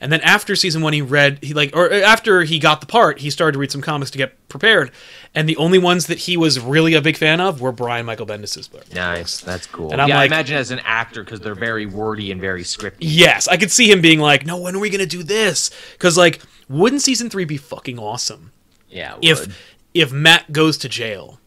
And 0.00 0.10
then 0.10 0.20
after 0.22 0.56
season 0.56 0.80
one, 0.80 0.94
he 0.94 1.02
read 1.02 1.38
he 1.42 1.52
like 1.52 1.76
or 1.76 1.92
uh, 1.92 1.96
after 2.00 2.42
he 2.42 2.58
got 2.58 2.80
the 2.80 2.86
part, 2.86 3.18
he 3.18 3.28
started 3.28 3.52
to 3.52 3.58
read 3.58 3.70
some 3.70 3.82
comics 3.82 4.10
to 4.12 4.18
get 4.18 4.48
prepared. 4.48 4.90
And 5.34 5.48
the 5.48 5.56
only 5.58 5.78
ones 5.78 6.06
that 6.06 6.18
he 6.20 6.36
was 6.36 6.58
really 6.58 6.94
a 6.94 7.02
big 7.02 7.16
fan 7.16 7.40
of 7.40 7.60
were 7.60 7.70
Brian 7.70 8.06
Michael 8.06 8.26
Bendis's 8.26 8.66
books. 8.66 8.92
Nice, 8.94 9.40
that's 9.40 9.66
cool. 9.66 9.92
And 9.92 10.00
I'm 10.00 10.08
yeah, 10.08 10.16
like- 10.16 10.32
I 10.32 10.34
imagine 10.34 10.56
as 10.56 10.70
an 10.70 10.80
actor 10.84 11.22
because 11.22 11.40
they're 11.40 11.54
very 11.54 11.84
wordy 11.86 12.30
and 12.30 12.40
very 12.40 12.62
scripty. 12.62 12.96
Yes, 13.00 13.46
I 13.46 13.56
could 13.56 13.70
see 13.70 13.90
him 13.90 14.00
being 14.00 14.20
like, 14.20 14.46
"No, 14.46 14.56
when 14.56 14.74
are 14.74 14.80
we 14.80 14.88
gonna 14.88 15.06
do 15.06 15.22
this?" 15.22 15.70
Because 15.92 16.16
like, 16.16 16.40
wouldn't 16.68 17.02
season 17.02 17.28
three 17.28 17.44
be 17.44 17.58
fucking 17.58 17.98
awesome? 17.98 18.52
Yeah, 18.88 19.16
if 19.20 19.40
would. 19.40 19.54
if 19.92 20.12
Matt 20.12 20.50
goes 20.52 20.78
to 20.78 20.88
jail 20.88 21.39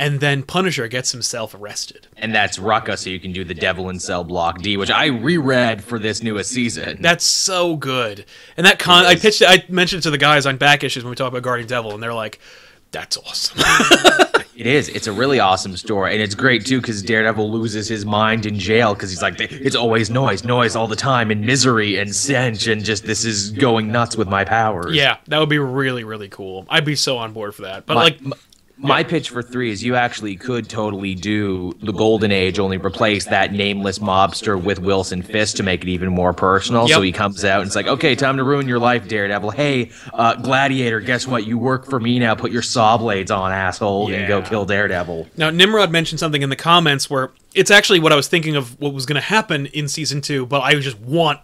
and 0.00 0.18
then 0.18 0.42
Punisher 0.42 0.88
gets 0.88 1.12
himself 1.12 1.54
arrested. 1.54 2.08
and 2.16 2.34
that's 2.34 2.58
Rucka, 2.58 2.98
so 2.98 3.10
you 3.10 3.20
can 3.20 3.32
do 3.32 3.44
the 3.44 3.54
Devil 3.54 3.88
in 3.90 4.00
Cell 4.00 4.24
Block 4.24 4.60
D, 4.62 4.76
which 4.76 4.90
I 4.90 5.06
reread 5.06 5.84
for 5.84 5.98
this 5.98 6.22
newest 6.22 6.50
season. 6.50 7.00
That's 7.00 7.24
so 7.24 7.76
good. 7.76 8.24
And 8.56 8.66
that 8.66 8.78
con 8.78 9.04
I 9.06 9.14
pitched 9.14 9.42
I 9.46 9.64
mentioned 9.68 10.00
it 10.00 10.02
to 10.04 10.10
the 10.10 10.18
guys 10.18 10.46
on 10.46 10.56
back 10.56 10.82
issues 10.82 11.04
when 11.04 11.10
we 11.10 11.16
talk 11.16 11.28
about 11.28 11.42
Guardian 11.42 11.68
Devil 11.68 11.92
and 11.94 12.02
they're 12.02 12.14
like, 12.14 12.40
That's 12.90 13.16
awesome. 13.18 13.60
It 14.60 14.66
is. 14.66 14.90
It's 14.90 15.06
a 15.06 15.12
really 15.12 15.40
awesome 15.40 15.74
story, 15.78 16.12
and 16.12 16.20
it's 16.20 16.34
great 16.34 16.66
too 16.66 16.82
because 16.82 17.00
Daredevil 17.02 17.50
loses 17.50 17.88
his 17.88 18.04
mind 18.04 18.44
in 18.44 18.58
jail 18.58 18.92
because 18.92 19.08
he's 19.08 19.22
like, 19.22 19.40
it's 19.40 19.74
always 19.74 20.10
noise, 20.10 20.44
noise 20.44 20.76
all 20.76 20.86
the 20.86 20.96
time, 20.96 21.30
and 21.30 21.40
misery 21.40 21.96
and 21.98 22.14
stench, 22.14 22.66
and 22.66 22.84
just 22.84 23.06
this 23.06 23.24
is 23.24 23.52
going 23.52 23.90
nuts 23.90 24.18
with 24.18 24.28
my 24.28 24.44
powers. 24.44 24.94
yeah, 24.94 25.16
that 25.28 25.38
would 25.38 25.48
be 25.48 25.58
really, 25.58 26.04
really 26.04 26.28
cool. 26.28 26.66
I'd 26.68 26.84
be 26.84 26.94
so 26.94 27.16
on 27.16 27.32
board 27.32 27.54
for 27.54 27.62
that. 27.62 27.86
But 27.86 27.94
My, 27.94 28.02
like 28.02 28.18
m- 28.20 28.34
my 28.82 29.04
pitch 29.04 29.28
for 29.28 29.42
three 29.42 29.70
is 29.70 29.84
you 29.84 29.94
actually 29.94 30.36
could 30.36 30.68
totally 30.68 31.14
do 31.14 31.72
the 31.82 31.92
Golden 31.92 32.32
Age, 32.32 32.58
only 32.58 32.78
replace 32.78 33.26
that 33.26 33.52
nameless 33.52 33.98
mobster 33.98 34.60
with 34.60 34.78
Wilson 34.78 35.22
Fisk 35.22 35.56
to 35.56 35.62
make 35.62 35.82
it 35.82 35.88
even 35.88 36.08
more 36.08 36.32
personal. 36.32 36.88
So 36.88 37.02
he 37.02 37.12
comes 37.12 37.44
out 37.44 37.60
and 37.60 37.68
it's 37.68 37.76
like, 37.76 37.86
okay, 37.86 38.14
time 38.14 38.38
to 38.38 38.44
ruin 38.44 38.66
your 38.66 38.78
life, 38.78 39.06
Daredevil. 39.06 39.50
Hey, 39.50 39.90
uh, 40.14 40.34
Gladiator, 40.36 41.00
guess 41.00 41.26
what? 41.26 41.46
You 41.46 41.58
work 41.58 41.86
for 41.86 42.00
me 42.00 42.18
now. 42.18 42.34
Put 42.34 42.52
your 42.52 42.62
saw 42.62 42.96
blades 42.96 43.30
on, 43.30 43.52
asshole, 43.52 44.10
and 44.12 44.26
go 44.26 44.40
kill 44.40 44.64
Daredevil. 44.64 45.28
Now, 45.36 45.50
Nimrod 45.50 45.90
mentioned 45.90 46.18
something 46.18 46.40
in 46.40 46.48
the 46.48 46.56
comments 46.56 47.10
where 47.10 47.32
it's 47.54 47.70
actually 47.70 48.00
what 48.00 48.12
I 48.12 48.16
was 48.16 48.28
thinking 48.28 48.56
of 48.56 48.80
what 48.80 48.94
was 48.94 49.04
going 49.04 49.20
to 49.20 49.26
happen 49.26 49.66
in 49.66 49.88
season 49.88 50.22
two, 50.22 50.46
but 50.46 50.62
I 50.62 50.74
just 50.76 50.98
want 51.00 51.40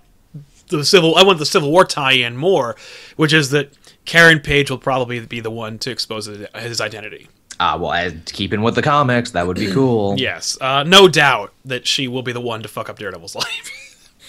the 0.68 0.84
civil. 0.84 1.16
I 1.16 1.22
want 1.22 1.38
the 1.38 1.46
Civil 1.46 1.70
War 1.70 1.84
tie-in 1.84 2.36
more, 2.36 2.76
which 3.16 3.32
is 3.32 3.50
that 3.50 3.72
Karen 4.06 4.40
Page 4.40 4.70
will 4.70 4.78
probably 4.78 5.20
be 5.20 5.40
the 5.40 5.50
one 5.50 5.78
to 5.80 5.90
expose 5.90 6.26
his 6.26 6.80
identity. 6.80 7.28
Ah, 7.58 7.76
well, 7.76 7.92
as, 7.92 8.14
keeping 8.26 8.62
with 8.62 8.74
the 8.74 8.82
comics, 8.82 9.30
that 9.32 9.46
would 9.46 9.56
be 9.56 9.72
cool. 9.72 10.14
Yes, 10.18 10.56
uh, 10.60 10.82
no 10.82 11.08
doubt 11.08 11.52
that 11.64 11.86
she 11.86 12.06
will 12.08 12.22
be 12.22 12.32
the 12.32 12.40
one 12.40 12.62
to 12.62 12.68
fuck 12.68 12.88
up 12.88 12.98
Daredevil's 12.98 13.34
life. 13.34 13.82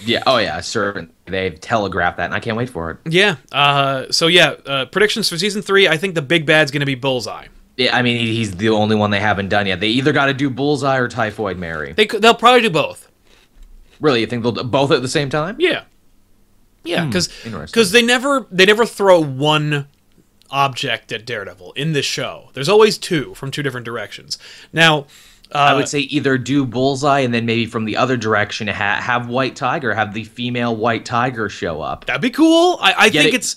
Yeah. 0.05 0.21
Oh, 0.27 0.37
yeah. 0.37 0.59
Certain. 0.61 1.11
They've 1.25 1.59
telegraphed 1.59 2.17
that, 2.17 2.25
and 2.25 2.33
I 2.33 2.39
can't 2.39 2.55
wait 2.55 2.69
for 2.69 2.91
it. 2.91 2.97
yeah. 3.11 3.37
Uh, 3.51 4.05
so 4.11 4.27
yeah, 4.27 4.51
uh, 4.65 4.85
predictions 4.85 5.27
for 5.27 5.37
season 5.37 5.61
three. 5.61 5.87
I 5.87 5.97
think 5.97 6.13
the 6.15 6.21
big 6.21 6.45
bad's 6.45 6.69
going 6.71 6.81
to 6.81 6.85
be 6.85 6.95
Bullseye. 6.95 7.47
Yeah, 7.77 7.95
I 7.95 8.01
mean, 8.01 8.17
he's 8.17 8.55
the 8.55 8.69
only 8.69 8.95
one 8.95 9.11
they 9.11 9.19
haven't 9.19 9.49
done 9.49 9.65
yet. 9.67 9.79
They 9.79 9.89
either 9.89 10.11
got 10.13 10.27
to 10.27 10.33
do 10.33 10.49
Bullseye 10.49 10.97
or 10.97 11.07
Typhoid 11.07 11.57
Mary. 11.57 11.93
They 11.93 12.05
they'll 12.05 12.33
probably 12.35 12.61
do 12.61 12.69
both. 12.69 13.11
Really, 13.99 14.21
you 14.21 14.27
think 14.27 14.43
they'll 14.43 14.51
do 14.51 14.63
both 14.63 14.91
at 14.91 15.01
the 15.01 15.07
same 15.07 15.29
time? 15.29 15.55
Yeah. 15.59 15.83
Yeah, 16.87 17.05
because 17.05 17.29
interesting. 17.45 17.83
they 17.91 18.01
never 18.01 18.47
they 18.51 18.65
never 18.65 18.85
throw 18.85 19.21
one 19.23 19.87
object 20.49 21.11
at 21.11 21.25
Daredevil 21.25 21.73
in 21.73 21.93
this 21.93 22.05
show. 22.05 22.49
There's 22.53 22.69
always 22.69 22.97
two 22.97 23.33
from 23.35 23.51
two 23.51 23.61
different 23.63 23.85
directions. 23.85 24.37
Now, 24.71 24.99
uh, 25.53 25.57
I 25.57 25.73
would 25.73 25.87
say 25.89 25.99
either 25.99 26.37
do 26.37 26.65
Bullseye 26.65 27.19
and 27.19 27.33
then 27.33 27.45
maybe 27.45 27.65
from 27.65 27.85
the 27.85 27.97
other 27.97 28.17
direction 28.17 28.67
ha- 28.67 28.99
have 29.01 29.27
White 29.27 29.55
Tiger, 29.55 29.93
have 29.93 30.13
the 30.13 30.23
female 30.23 30.75
White 30.75 31.05
Tiger 31.05 31.49
show 31.49 31.81
up. 31.81 32.05
that'd 32.05 32.21
be 32.21 32.29
cool. 32.29 32.77
I, 32.81 32.93
I 32.97 33.09
think 33.09 33.33
it- 33.33 33.35
it's 33.35 33.55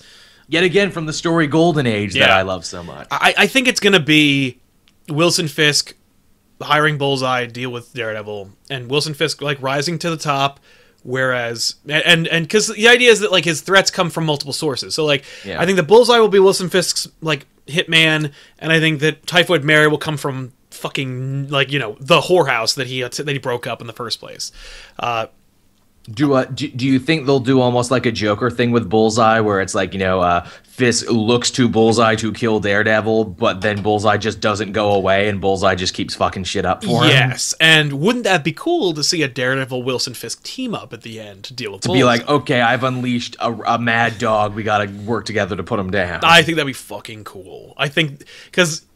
Yet 0.48 0.64
again 0.64 0.90
from 0.90 1.06
the 1.06 1.12
story 1.12 1.46
Golden 1.46 1.86
Age 1.86 2.14
that 2.14 2.28
I 2.32 2.42
love 2.42 2.64
so 2.66 2.82
much. 2.82 3.06
I, 3.12 3.34
I 3.38 3.46
think 3.46 3.68
it's 3.68 3.78
gonna 3.78 4.00
be 4.00 4.58
Wilson 5.08 5.46
Fisk 5.46 5.94
hiring 6.60 6.98
Bullseye 6.98 7.46
deal 7.46 7.70
with 7.70 7.92
Daredevil, 7.94 8.50
and 8.68 8.90
Wilson 8.90 9.14
Fisk 9.14 9.40
like 9.42 9.62
rising 9.62 9.96
to 10.00 10.10
the 10.10 10.16
top. 10.16 10.58
Whereas, 11.02 11.76
and 11.88 12.28
and 12.28 12.44
because 12.44 12.68
the 12.68 12.88
idea 12.88 13.10
is 13.10 13.20
that 13.20 13.32
like 13.32 13.44
his 13.44 13.60
threats 13.62 13.90
come 13.90 14.10
from 14.10 14.24
multiple 14.26 14.52
sources. 14.52 14.94
So 14.94 15.04
like, 15.04 15.24
Yeah. 15.44 15.60
I 15.60 15.66
think 15.66 15.76
the 15.76 15.82
Bullseye 15.82 16.18
will 16.18 16.28
be 16.28 16.38
Wilson 16.38 16.68
Fisk's 16.68 17.08
like 17.20 17.46
hitman, 17.66 18.32
and 18.58 18.72
I 18.72 18.80
think 18.80 19.00
that 19.00 19.26
Typhoid 19.26 19.64
Mary 19.64 19.88
will 19.88 19.98
come 19.98 20.16
from 20.16 20.52
fucking 20.70 21.48
like 21.48 21.72
you 21.72 21.78
know 21.78 21.96
the 22.00 22.20
whorehouse 22.20 22.74
that 22.76 22.86
he 22.86 23.02
that 23.02 23.28
he 23.28 23.38
broke 23.38 23.66
up 23.66 23.80
in 23.80 23.86
the 23.86 23.92
first 23.92 24.20
place. 24.20 24.52
Uh, 24.98 25.26
Do, 26.10 26.32
uh, 26.32 26.44
do 26.46 26.66
do 26.68 26.86
you 26.86 26.98
think 26.98 27.26
they'll 27.26 27.40
do 27.40 27.60
almost 27.60 27.90
like 27.90 28.06
a 28.06 28.10
Joker 28.10 28.50
thing 28.50 28.70
with 28.72 28.88
Bullseye, 28.88 29.40
where 29.40 29.60
it's 29.60 29.74
like 29.74 29.92
you 29.92 29.98
know, 29.98 30.20
uh, 30.20 30.48
Fisk 30.62 31.10
looks 31.10 31.50
to 31.52 31.68
Bullseye 31.68 32.14
to 32.16 32.32
kill 32.32 32.58
Daredevil, 32.58 33.26
but 33.26 33.60
then 33.60 33.82
Bullseye 33.82 34.16
just 34.16 34.40
doesn't 34.40 34.72
go 34.72 34.92
away, 34.92 35.28
and 35.28 35.42
Bullseye 35.42 35.74
just 35.74 35.92
keeps 35.92 36.14
fucking 36.14 36.44
shit 36.44 36.64
up 36.64 36.82
for 36.82 37.04
him. 37.04 37.10
yes, 37.10 37.54
and 37.60 38.00
wouldn't 38.00 38.24
that 38.24 38.42
be 38.42 38.52
cool 38.52 38.94
to 38.94 39.04
see 39.04 39.22
a 39.22 39.28
Daredevil 39.28 39.82
Wilson 39.82 40.14
Fisk 40.14 40.42
team 40.42 40.74
up 40.74 40.94
at 40.94 41.02
the 41.02 41.20
end 41.20 41.44
to 41.44 41.54
deal 41.54 41.72
with 41.72 41.82
To 41.82 41.92
be 41.92 42.02
like, 42.02 42.26
okay, 42.26 42.62
I've 42.62 42.82
unleashed 42.82 43.36
a, 43.38 43.52
a 43.52 43.78
mad 43.78 44.18
dog. 44.18 44.54
We 44.54 44.62
got 44.62 44.78
to 44.78 44.86
work 45.02 45.26
together 45.26 45.54
to 45.54 45.62
put 45.62 45.78
him 45.78 45.90
down. 45.90 46.20
I 46.22 46.42
think 46.42 46.56
that'd 46.56 46.66
be 46.66 46.72
fucking 46.72 47.24
cool. 47.24 47.74
I 47.76 47.88
think 47.88 48.24
because 48.46 48.86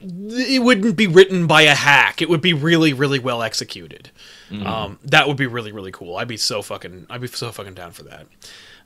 it 0.00 0.62
wouldn't 0.62 0.96
be 0.96 1.06
written 1.06 1.46
by 1.46 1.62
a 1.62 1.74
hack. 1.74 2.22
It 2.22 2.28
would 2.28 2.40
be 2.40 2.52
really, 2.52 2.92
really 2.92 3.18
well 3.18 3.42
executed. 3.42 4.10
Mm-hmm. 4.50 4.66
Um, 4.66 4.98
that 5.04 5.26
would 5.28 5.36
be 5.36 5.46
really, 5.46 5.72
really 5.72 5.92
cool. 5.92 6.16
I'd 6.16 6.28
be 6.28 6.36
so 6.36 6.62
fucking, 6.62 7.06
I'd 7.10 7.20
be 7.20 7.26
so 7.28 7.50
fucking 7.52 7.74
down 7.74 7.92
for 7.92 8.04
that. 8.04 8.26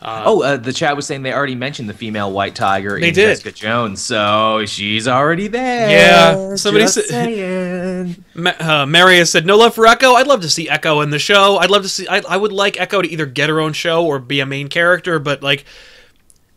oh, 0.04 0.42
uh, 0.42 0.56
the 0.56 0.72
chat 0.72 0.96
was 0.96 1.06
saying 1.06 1.22
they 1.22 1.32
already 1.32 1.54
mentioned 1.54 1.88
the 1.88 1.94
female 1.94 2.32
White 2.32 2.56
Tiger 2.56 2.98
They 2.98 3.08
in 3.10 3.14
did. 3.14 3.28
Jessica 3.28 3.52
Jones, 3.52 4.02
so 4.02 4.64
she's 4.66 5.06
already 5.06 5.46
there. 5.46 5.90
Yeah, 5.90 6.56
somebody 6.56 6.84
Just 6.86 6.94
said- 6.94 7.04
saying. 7.06 8.24
Ma- 8.34 8.54
uh, 8.58 8.86
Marius 8.86 9.30
said, 9.30 9.46
"No 9.46 9.56
love 9.56 9.74
for 9.76 9.86
Echo. 9.86 10.14
I'd 10.14 10.26
love 10.26 10.40
to 10.40 10.50
see 10.50 10.68
Echo 10.68 11.02
in 11.02 11.10
the 11.10 11.20
show. 11.20 11.58
I'd 11.58 11.70
love 11.70 11.82
to 11.82 11.88
see. 11.88 12.08
I, 12.08 12.20
I 12.28 12.36
would 12.36 12.50
like 12.52 12.80
Echo 12.80 13.00
to 13.00 13.08
either 13.08 13.26
get 13.26 13.48
her 13.48 13.60
own 13.60 13.74
show 13.74 14.04
or 14.04 14.18
be 14.18 14.40
a 14.40 14.46
main 14.46 14.68
character, 14.68 15.18
but 15.20 15.42
like." 15.42 15.64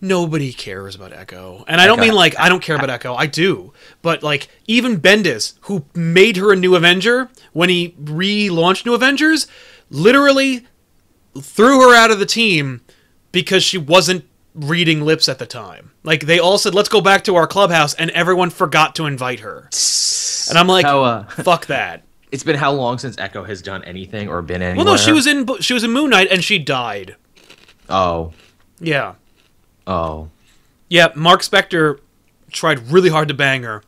Nobody 0.08 0.53
cares 0.53 0.95
about 0.95 1.14
Echo. 1.14 1.64
And 1.68 1.82
I 1.82 1.88
don't 1.88 1.99
Echo- 1.99 2.08
mean 2.08 2.16
like 2.16 2.38
I 2.39 2.49
don't 2.49 2.62
care 2.62 2.76
about 2.76 2.89
Echo. 2.89 3.16
I 3.16 3.26
do. 3.26 3.74
But 4.01 4.24
like 4.24 4.47
even 4.68 4.99
Bendis, 4.99 5.53
who 5.62 5.86
made 5.93 6.38
her 6.38 6.51
a 6.51 6.56
new 6.56 6.76
Avenger 6.76 7.30
when 7.53 7.70
he 7.70 7.95
relaunched 8.01 8.86
New 8.86 8.93
Avengers, 8.93 9.47
literally 9.89 10.66
threw 11.39 11.82
her 11.82 11.95
out 11.95 12.12
of 12.12 12.20
the 12.20 12.26
team 12.26 12.82
because 13.32 13.64
she 13.64 13.78
wasn't 13.78 14.26
reading 14.53 15.01
lips 15.01 15.28
at 15.28 15.39
the 15.39 15.45
time. 15.45 15.91
Like 16.03 16.26
they 16.26 16.39
all 16.39 16.58
said, 16.58 16.74
"Let's 16.76 16.89
go 16.89 17.01
back 17.01 17.24
to 17.26 17.36
our 17.36 17.47
clubhouse," 17.47 17.93
and 17.95 18.10
everyone 18.12 18.49
forgot 18.49 18.95
to 18.95 19.06
invite 19.06 19.41
her. 19.41 19.70
And 20.49 20.58
I'm 20.58 20.68
like, 20.68 20.86
How, 20.86 21.03
uh, 21.03 21.24
"Fuck 21.26 21.66
that." 21.68 22.03
It's 22.32 22.43
been 22.43 22.56
how 22.58 22.74
long 22.74 22.97
since 22.97 23.18
Echo 23.18 23.45
has 23.45 23.62
done 23.62 23.82
anything 23.86 24.28
or 24.28 24.41
been 24.41 24.62
anywhere? 24.62 24.84
Well, 24.84 24.95
no, 24.95 24.97
she 24.97 25.14
was 25.14 25.26
in 25.26 25.47
she 25.62 25.74
was 25.74 25.86
in 25.86 25.91
Moon 25.91 26.10
Knight 26.10 26.28
and 26.30 26.43
she 26.43 26.60
died. 26.60 27.16
Oh, 27.88 28.34
Yeah, 28.82 29.14
oh. 29.88 30.29
yeah. 30.89 31.09
Mark 31.15 31.41
Spector 31.41 31.99
tried 32.51 32.79
really 32.91 33.09
hard 33.09 33.27
to 33.27 33.33
bang 33.33 33.63
her, 33.63 33.83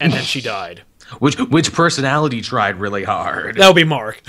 and 0.00 0.12
then 0.12 0.24
she 0.24 0.40
died. 0.56 0.82
Which 1.20 1.38
which 1.38 1.72
personality 1.72 2.42
tried 2.42 2.76
really 2.76 3.04
hard? 3.04 3.56
That 3.56 3.66
would 3.66 3.76
be 3.76 3.84
Mark 3.84 4.20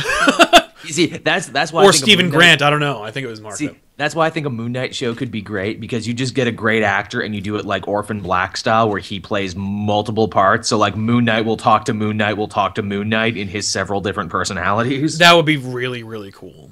You 0.85 0.93
see, 0.93 1.07
that's 1.07 1.47
that's 1.47 1.73
why. 1.73 1.83
Or 1.83 1.91
Stephen 1.91 2.27
Knight- 2.27 2.35
Grant. 2.35 2.61
I 2.61 2.69
don't 2.69 2.79
know. 2.79 3.03
I 3.03 3.11
think 3.11 3.25
it 3.25 3.29
was 3.29 3.41
Mark. 3.41 3.57
See, 3.57 3.69
that's 3.97 4.15
why 4.15 4.27
I 4.27 4.29
think 4.29 4.45
a 4.45 4.49
Moon 4.49 4.71
Knight 4.71 4.95
show 4.95 5.13
could 5.13 5.29
be 5.29 5.41
great 5.41 5.81
because 5.81 6.07
you 6.07 6.13
just 6.13 6.35
get 6.35 6.47
a 6.47 6.53
great 6.53 6.83
actor 6.83 7.19
and 7.19 7.35
you 7.35 7.41
do 7.41 7.57
it 7.57 7.65
like 7.65 7.85
Orphan 7.85 8.21
Black 8.21 8.55
style, 8.55 8.89
where 8.89 8.99
he 9.01 9.19
plays 9.19 9.57
multiple 9.57 10.29
parts. 10.29 10.69
So 10.69 10.77
like 10.77 10.95
Moon 10.95 11.25
Knight 11.25 11.43
will 11.43 11.57
talk 11.57 11.83
to 11.85 11.93
Moon 11.93 12.15
Knight, 12.15 12.37
will 12.37 12.47
talk 12.47 12.75
to 12.75 12.81
Moon 12.81 13.09
Knight 13.09 13.35
in 13.35 13.49
his 13.49 13.67
several 13.67 13.99
different 13.99 14.29
personalities. 14.29 15.17
That 15.17 15.33
would 15.33 15.45
be 15.45 15.57
really 15.57 16.03
really 16.03 16.31
cool. 16.31 16.71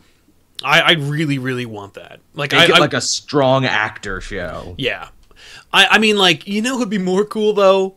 I, 0.64 0.82
I 0.82 0.92
really 0.94 1.38
really 1.40 1.66
want 1.66 1.96
that. 1.96 2.20
Like 2.34 2.54
I, 2.54 2.60
Make 2.62 2.70
it 2.70 2.76
I 2.76 2.80
like 2.80 2.94
a 2.94 3.02
strong 3.02 3.66
actor 3.66 4.22
show. 4.22 4.76
yeah. 4.78 5.10
I 5.72 5.88
I 5.88 5.98
mean 6.00 6.18
like 6.18 6.48
you 6.48 6.62
know 6.62 6.78
who'd 6.78 6.90
be 6.90 6.98
more 6.98 7.26
cool 7.26 7.54
though 7.54 7.96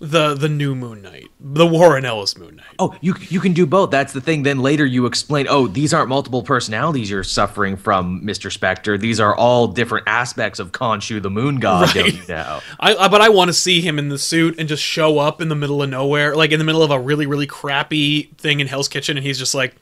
the 0.00 0.34
the 0.34 0.48
new 0.48 0.74
Moon 0.74 1.02
Knight, 1.02 1.28
the 1.40 1.66
Warren 1.66 2.04
Ellis 2.04 2.36
Moon 2.36 2.56
Knight. 2.56 2.74
Oh, 2.80 2.94
you 3.00 3.14
you 3.20 3.38
can 3.40 3.52
do 3.52 3.64
both. 3.64 3.90
That's 3.92 4.12
the 4.12 4.20
thing. 4.20 4.42
Then 4.42 4.58
later 4.58 4.84
you 4.84 5.06
explain, 5.06 5.46
oh, 5.48 5.68
these 5.68 5.94
aren't 5.94 6.08
multiple 6.08 6.42
personalities 6.42 7.08
you're 7.08 7.22
suffering 7.22 7.76
from, 7.76 8.24
Mister 8.24 8.48
Spector. 8.48 8.98
These 9.00 9.20
are 9.20 9.34
all 9.34 9.68
different 9.68 10.08
aspects 10.08 10.58
of 10.58 10.72
Khonshu, 10.72 11.22
the 11.22 11.30
Moon 11.30 11.60
God. 11.60 11.94
Don't 11.94 12.02
Right. 12.04 12.12
you 12.14 12.26
know? 12.28 12.60
I, 12.80 12.96
I 12.96 13.08
but 13.08 13.20
I 13.20 13.28
want 13.28 13.48
to 13.50 13.52
see 13.54 13.80
him 13.80 13.98
in 13.98 14.08
the 14.08 14.18
suit 14.18 14.58
and 14.58 14.68
just 14.68 14.82
show 14.82 15.18
up 15.20 15.40
in 15.40 15.48
the 15.48 15.54
middle 15.54 15.80
of 15.82 15.88
nowhere, 15.88 16.34
like 16.34 16.50
in 16.50 16.58
the 16.58 16.64
middle 16.64 16.82
of 16.82 16.90
a 16.90 16.98
really 16.98 17.26
really 17.26 17.46
crappy 17.46 18.24
thing 18.36 18.58
in 18.60 18.66
Hell's 18.66 18.88
Kitchen, 18.88 19.16
and 19.16 19.24
he's 19.24 19.38
just 19.38 19.54
like, 19.54 19.76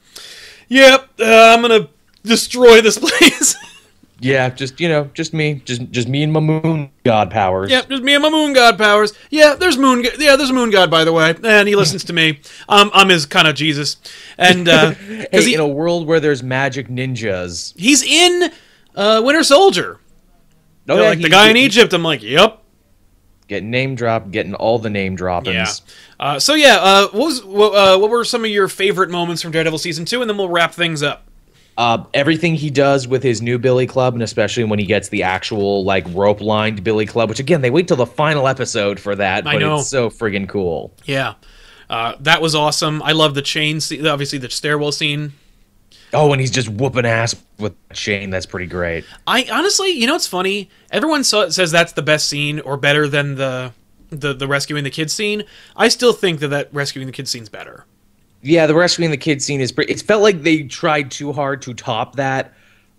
"Yep, 0.69 1.09
uh, 1.19 1.53
I'm 1.55 1.61
gonna 1.63 1.89
destroy 2.23 2.81
this 2.81 2.97
place." 2.97 3.55
Yeah, 4.23 4.49
just 4.51 4.79
you 4.79 4.87
know, 4.87 5.09
just 5.13 5.33
me, 5.33 5.55
just 5.65 5.91
just 5.91 6.07
me 6.07 6.23
and 6.23 6.31
my 6.31 6.39
Moon 6.39 6.91
God 7.03 7.29
powers. 7.29 7.69
yep, 7.69 7.89
just 7.89 8.03
me 8.03 8.13
and 8.13 8.23
my 8.23 8.29
Moon 8.29 8.53
God 8.53 8.77
powers. 8.77 9.11
Yeah, 9.29 9.55
there's 9.55 9.77
Moon. 9.77 10.05
Yeah, 10.17 10.37
there's 10.37 10.49
a 10.49 10.53
Moon 10.53 10.69
God, 10.69 10.89
by 10.89 11.03
the 11.03 11.11
way, 11.11 11.35
and 11.43 11.67
he 11.67 11.75
listens 11.75 12.05
to 12.05 12.13
me. 12.13 12.39
Um, 12.69 12.89
I'm 12.93 13.09
his 13.09 13.25
kind 13.25 13.49
of 13.49 13.55
Jesus, 13.55 13.97
and 14.37 14.69
uh, 14.69 14.91
Hey, 14.93 15.27
he, 15.31 15.53
in 15.55 15.59
a 15.59 15.67
world 15.67 16.07
where 16.07 16.21
there's 16.21 16.41
magic 16.41 16.87
ninjas, 16.87 17.77
he's 17.77 18.01
in 18.01 18.49
uh, 18.95 19.21
Winter 19.25 19.43
Soldier. 19.43 19.99
No, 20.87 20.95
yeah, 20.95 21.09
like 21.09 21.17
the 21.17 21.25
he- 21.25 21.29
guy 21.29 21.49
in 21.49 21.57
Egypt. 21.57 21.91
I'm 21.91 22.03
like, 22.03 22.23
yep. 22.23 22.61
getting 23.49 23.71
name 23.71 23.95
dropped, 23.95 24.31
getting 24.31 24.53
all 24.55 24.79
the 24.79 24.89
name 24.89 25.17
droppings. 25.17 25.81
Yeah. 25.85 26.25
Uh, 26.25 26.39
so 26.39 26.53
yeah, 26.53 26.77
uh, 26.79 27.07
what 27.09 27.25
was 27.25 27.43
what, 27.43 27.73
uh, 27.73 27.99
what 27.99 28.09
were 28.09 28.23
some 28.23 28.45
of 28.45 28.51
your 28.51 28.69
favorite 28.69 29.09
moments 29.09 29.41
from 29.41 29.51
Daredevil 29.51 29.79
season 29.79 30.05
two, 30.05 30.21
and 30.21 30.29
then 30.29 30.37
we'll 30.37 30.47
wrap 30.47 30.73
things 30.73 31.03
up. 31.03 31.27
Uh, 31.75 32.03
everything 32.13 32.53
he 32.53 32.69
does 32.69 33.07
with 33.07 33.23
his 33.23 33.41
new 33.41 33.57
Billy 33.57 33.87
Club, 33.87 34.13
and 34.13 34.21
especially 34.21 34.63
when 34.63 34.77
he 34.77 34.85
gets 34.85 35.09
the 35.09 35.23
actual 35.23 35.83
like 35.83 36.05
rope 36.09 36.39
lined 36.39 36.83
Billy 36.83 37.05
Club, 37.07 37.29
which 37.29 37.39
again 37.39 37.61
they 37.61 37.71
wait 37.71 37.87
till 37.87 37.97
the 37.97 38.05
final 38.05 38.47
episode 38.47 38.99
for 38.99 39.15
that, 39.15 39.47
I 39.47 39.53
but 39.53 39.59
know. 39.59 39.79
it's 39.79 39.87
so 39.89 40.09
friggin' 40.09 40.47
cool. 40.47 40.93
Yeah, 41.05 41.33
uh, 41.89 42.13
that 42.19 42.41
was 42.41 42.53
awesome. 42.53 43.01
I 43.01 43.13
love 43.13 43.33
the 43.33 43.41
chain, 43.41 43.79
scene, 43.79 44.05
obviously 44.05 44.37
the 44.37 44.49
stairwell 44.51 44.91
scene. 44.91 45.33
Oh, 46.13 46.31
and 46.31 46.39
he's 46.39 46.51
just 46.51 46.69
whooping 46.69 47.05
ass 47.07 47.35
with 47.57 47.73
Shane. 47.91 48.29
That's 48.29 48.45
pretty 48.45 48.67
great. 48.67 49.03
I 49.25 49.47
honestly, 49.51 49.89
you 49.89 50.05
know, 50.05 50.15
it's 50.15 50.27
funny. 50.27 50.69
Everyone 50.91 51.23
says 51.23 51.71
that's 51.71 51.93
the 51.93 52.03
best 52.03 52.29
scene 52.29 52.59
or 52.59 52.77
better 52.77 53.07
than 53.07 53.35
the 53.35 53.73
the 54.09 54.33
the 54.33 54.47
rescuing 54.47 54.83
the 54.83 54.91
kids 54.91 55.11
scene. 55.11 55.43
I 55.75 55.87
still 55.87 56.13
think 56.13 56.39
that 56.41 56.49
that 56.49 56.69
rescuing 56.71 57.07
the 57.07 57.13
kids 57.13 57.31
scene's 57.31 57.49
better. 57.49 57.85
Yeah, 58.43 58.67
the 58.67 58.75
rescuing 58.75 59.09
the 59.11 59.17
kid 59.17 59.41
scene 59.41 59.61
is 59.61 59.71
pretty. 59.71 59.93
It 59.93 60.01
felt 60.01 60.21
like 60.21 60.43
they 60.43 60.63
tried 60.63 61.09
too 61.09 61.31
hard 61.33 61.61
to 61.63 61.73
top 61.73 62.17
that 62.17 62.53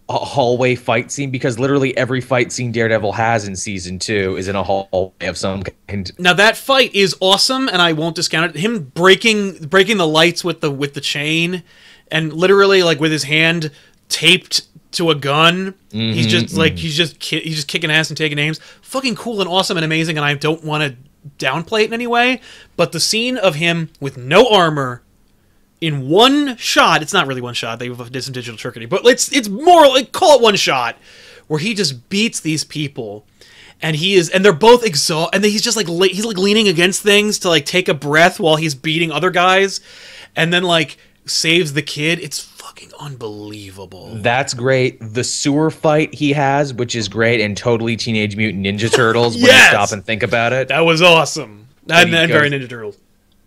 uh, 0.09 0.19
hallway 0.19 0.75
fight 0.75 1.11
scene 1.11 1.31
because 1.31 1.59
literally 1.59 1.97
every 1.97 2.21
fight 2.21 2.53
scene 2.53 2.73
Daredevil 2.73 3.13
has 3.13 3.47
in 3.47 3.55
season 3.55 3.99
two 3.99 4.37
is 4.37 4.49
in 4.49 4.57
a 4.57 4.63
hallway 4.63 5.13
of 5.23 5.37
some 5.39 5.63
kind. 5.89 6.11
Now 6.19 6.33
that 6.35 6.57
fight 6.57 6.95
is 6.95 7.15
awesome, 7.21 7.69
and 7.69 7.81
I 7.81 7.93
won't 7.93 8.17
discount 8.17 8.55
it. 8.57 8.59
Him 8.61 8.85
breaking 8.95 9.67
breaking 9.67 9.99
the 9.99 10.07
lights 10.07 10.43
with 10.43 10.61
the 10.61 10.71
with 10.71 10.95
the 10.95 11.01
chain, 11.01 11.63
and 12.11 12.33
literally 12.33 12.83
like 12.83 12.99
with 13.01 13.13
his 13.13 13.25
hand 13.25 13.71
taped 14.09 14.63
to 14.93 15.11
a 15.11 15.15
gun. 15.15 15.75
he's 15.91 16.27
just 16.27 16.57
like 16.57 16.79
he's 16.79 16.97
just 16.97 17.19
ki- 17.19 17.41
he's 17.41 17.57
just 17.57 17.69
kicking 17.69 17.91
ass 17.91 18.11
and 18.11 18.17
taking 18.17 18.37
names. 18.37 18.61
Fucking 18.83 19.15
cool 19.17 19.41
and 19.41 19.49
awesome 19.49 19.77
and 19.77 19.85
amazing. 19.85 20.17
And 20.17 20.25
I 20.25 20.35
don't 20.35 20.65
want 20.65 20.85
to 20.85 20.97
downplay 21.39 21.83
it 21.83 21.87
in 21.87 21.95
any 21.95 22.07
way, 22.07 22.41
but 22.77 22.93
the 22.93 23.01
scene 23.01 23.37
of 23.37 23.55
him 23.55 23.91
with 24.01 24.17
no 24.17 24.49
armor 24.49 25.03
in 25.87 26.09
one 26.09 26.57
shot. 26.57 27.03
It's 27.03 27.13
not 27.13 27.27
really 27.27 27.41
one 27.41 27.55
shot. 27.55 27.79
They 27.79 27.89
did 27.89 28.25
some 28.25 28.33
digital 28.33 28.57
trickery, 28.57 28.87
but 28.87 29.05
it's 29.07 29.31
it's 29.33 29.49
more 29.49 29.87
like 29.89 30.13
call 30.13 30.37
it 30.37 30.43
one 30.43 30.57
shot, 30.57 30.97
where 31.47 31.61
he 31.61 31.75
just 31.75 32.09
beats 32.09 32.41
these 32.41 32.65
people, 32.65 33.27
and 33.83 33.95
he 33.97 34.15
is 34.15 34.31
and 34.31 34.45
they're 34.45 34.53
both 34.53 34.85
exhausted, 34.85 35.35
and 35.37 35.45
he's 35.45 35.63
just 35.63 35.77
like 35.77 35.89
le- 35.89 36.09
he's 36.09 36.25
like 36.25 36.39
leaning 36.39 36.69
against 36.69 37.03
things 37.03 37.39
to 37.41 37.49
like 37.49 37.67
take 37.67 37.89
a 37.89 37.95
breath 37.95 38.41
while 38.41 38.57
he's 38.57 38.75
beating 38.75 39.13
other 39.13 39.31
guys, 39.31 39.81
and 40.35 40.53
then 40.53 40.63
like 40.63 40.97
saves 41.27 41.73
the 41.75 41.83
kid. 41.83 42.19
It's 42.19 42.39
fucking 42.39 42.91
unbelievable. 42.99 44.11
That's 44.17 44.55
great. 44.55 44.99
The 45.01 45.25
sewer 45.25 45.71
fight 45.71 46.15
he 46.15 46.33
has, 46.33 46.73
which 46.73 46.95
is 46.97 47.09
great, 47.09 47.41
and 47.41 47.57
totally 47.57 47.97
Teenage 47.97 48.37
Mutant 48.37 48.65
Ninja 48.65 48.93
Turtles 48.93 49.35
when 49.35 49.45
you 49.45 49.51
stop 49.51 49.93
and 49.93 50.05
think 50.05 50.23
about 50.23 50.53
it. 50.53 50.69
That 50.69 50.81
was 50.81 51.03
awesome. 51.03 51.69
And, 51.89 52.15
and 52.15 52.31
very 52.33 52.49
goes- 52.49 52.61
Ninja 52.61 52.69
Turtles. 52.71 52.97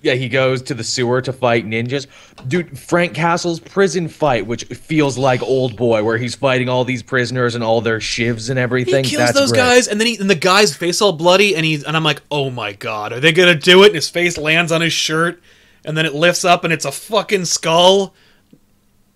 Yeah, 0.01 0.13
he 0.13 0.29
goes 0.29 0.61
to 0.63 0.73
the 0.75 0.83
sewer 0.83 1.21
to 1.23 1.33
fight 1.33 1.65
ninjas. 1.65 2.05
Dude, 2.47 2.77
Frank 2.77 3.15
Castle's 3.15 3.59
prison 3.59 4.07
fight, 4.07 4.45
which 4.45 4.65
feels 4.65 5.17
like 5.17 5.41
Old 5.41 5.75
Boy, 5.75 6.03
where 6.03 6.17
he's 6.19 6.35
fighting 6.35 6.69
all 6.69 6.85
these 6.85 7.01
prisoners 7.01 7.55
and 7.55 7.63
all 7.63 7.81
their 7.81 7.97
shivs 7.97 8.49
and 8.51 8.59
everything. 8.59 9.03
He 9.03 9.11
kills 9.11 9.19
That's 9.25 9.37
those 9.39 9.51
great. 9.51 9.57
guys, 9.59 9.87
and 9.87 9.99
then 9.99 10.05
he 10.07 10.17
and 10.17 10.29
the 10.29 10.35
guy's 10.35 10.75
face 10.75 11.01
all 11.01 11.13
bloody, 11.13 11.55
and 11.55 11.65
he's 11.65 11.83
and 11.83 11.97
I'm 11.97 12.03
like, 12.03 12.21
oh 12.29 12.51
my 12.51 12.73
god, 12.73 13.11
are 13.11 13.19
they 13.19 13.31
gonna 13.31 13.55
do 13.55 13.81
it? 13.83 13.87
And 13.87 13.95
his 13.95 14.07
face 14.09 14.37
lands 14.37 14.71
on 14.71 14.81
his 14.81 14.93
shirt, 14.93 15.41
and 15.83 15.97
then 15.97 16.05
it 16.05 16.13
lifts 16.13 16.45
up, 16.45 16.63
and 16.63 16.71
it's 16.71 16.85
a 16.85 16.91
fucking 16.91 17.45
skull. 17.45 18.13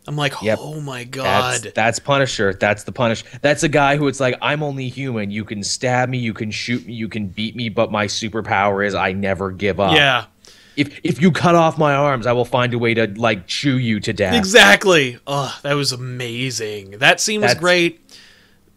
I'm 0.08 0.16
like, 0.18 0.34
Yep. 0.42 0.58
oh 0.60 0.82
my 0.82 1.04
god. 1.04 1.62
That's, 1.62 1.74
that's 1.76 2.00
Punisher. 2.00 2.56
That's 2.56 2.84
the 2.86 2.92
Punish. 2.92 3.24
That's 3.42 3.62
a 3.62 3.70
guy 3.70 3.98
who 3.98 4.08
it's 4.08 4.20
like, 4.20 4.36
I'm 4.42 4.64
only 4.64 4.90
human. 4.90 5.30
You 5.30 5.46
can 5.46 5.62
stab 5.64 6.10
me, 6.10 6.18
you 6.18 6.34
can 6.34 6.50
shoot 6.50 6.88
me, 6.88 6.94
you 6.94 7.08
can 7.08 7.28
beat 7.28 7.56
me, 7.56 7.70
but 7.70 7.92
my 7.92 8.08
superpower 8.08 8.86
is 8.86 8.96
I 8.96 9.12
never 9.14 9.52
give 9.52 9.80
up. 9.80 9.96
yeah, 9.96 10.26
If 10.78 11.00
if 11.04 11.22
you 11.22 11.32
cut 11.32 11.56
off 11.56 11.78
my 11.78 11.94
arms, 11.94 12.26
I 12.26 12.32
will 12.34 12.46
find 12.46 12.74
a 12.74 12.80
way 12.80 12.94
to 12.94 13.08
like 13.08 13.46
chew 13.48 13.78
you 13.78 14.00
to 14.02 14.14
death. 14.14 14.36
exactly. 14.36 15.20
Oh, 15.28 15.58
that 15.64 15.74
was 15.74 15.92
amazing. 15.92 16.92
That 17.00 17.20
scene 17.20 17.42
was 17.42 17.50
That's- 17.52 17.62
great. 17.62 18.00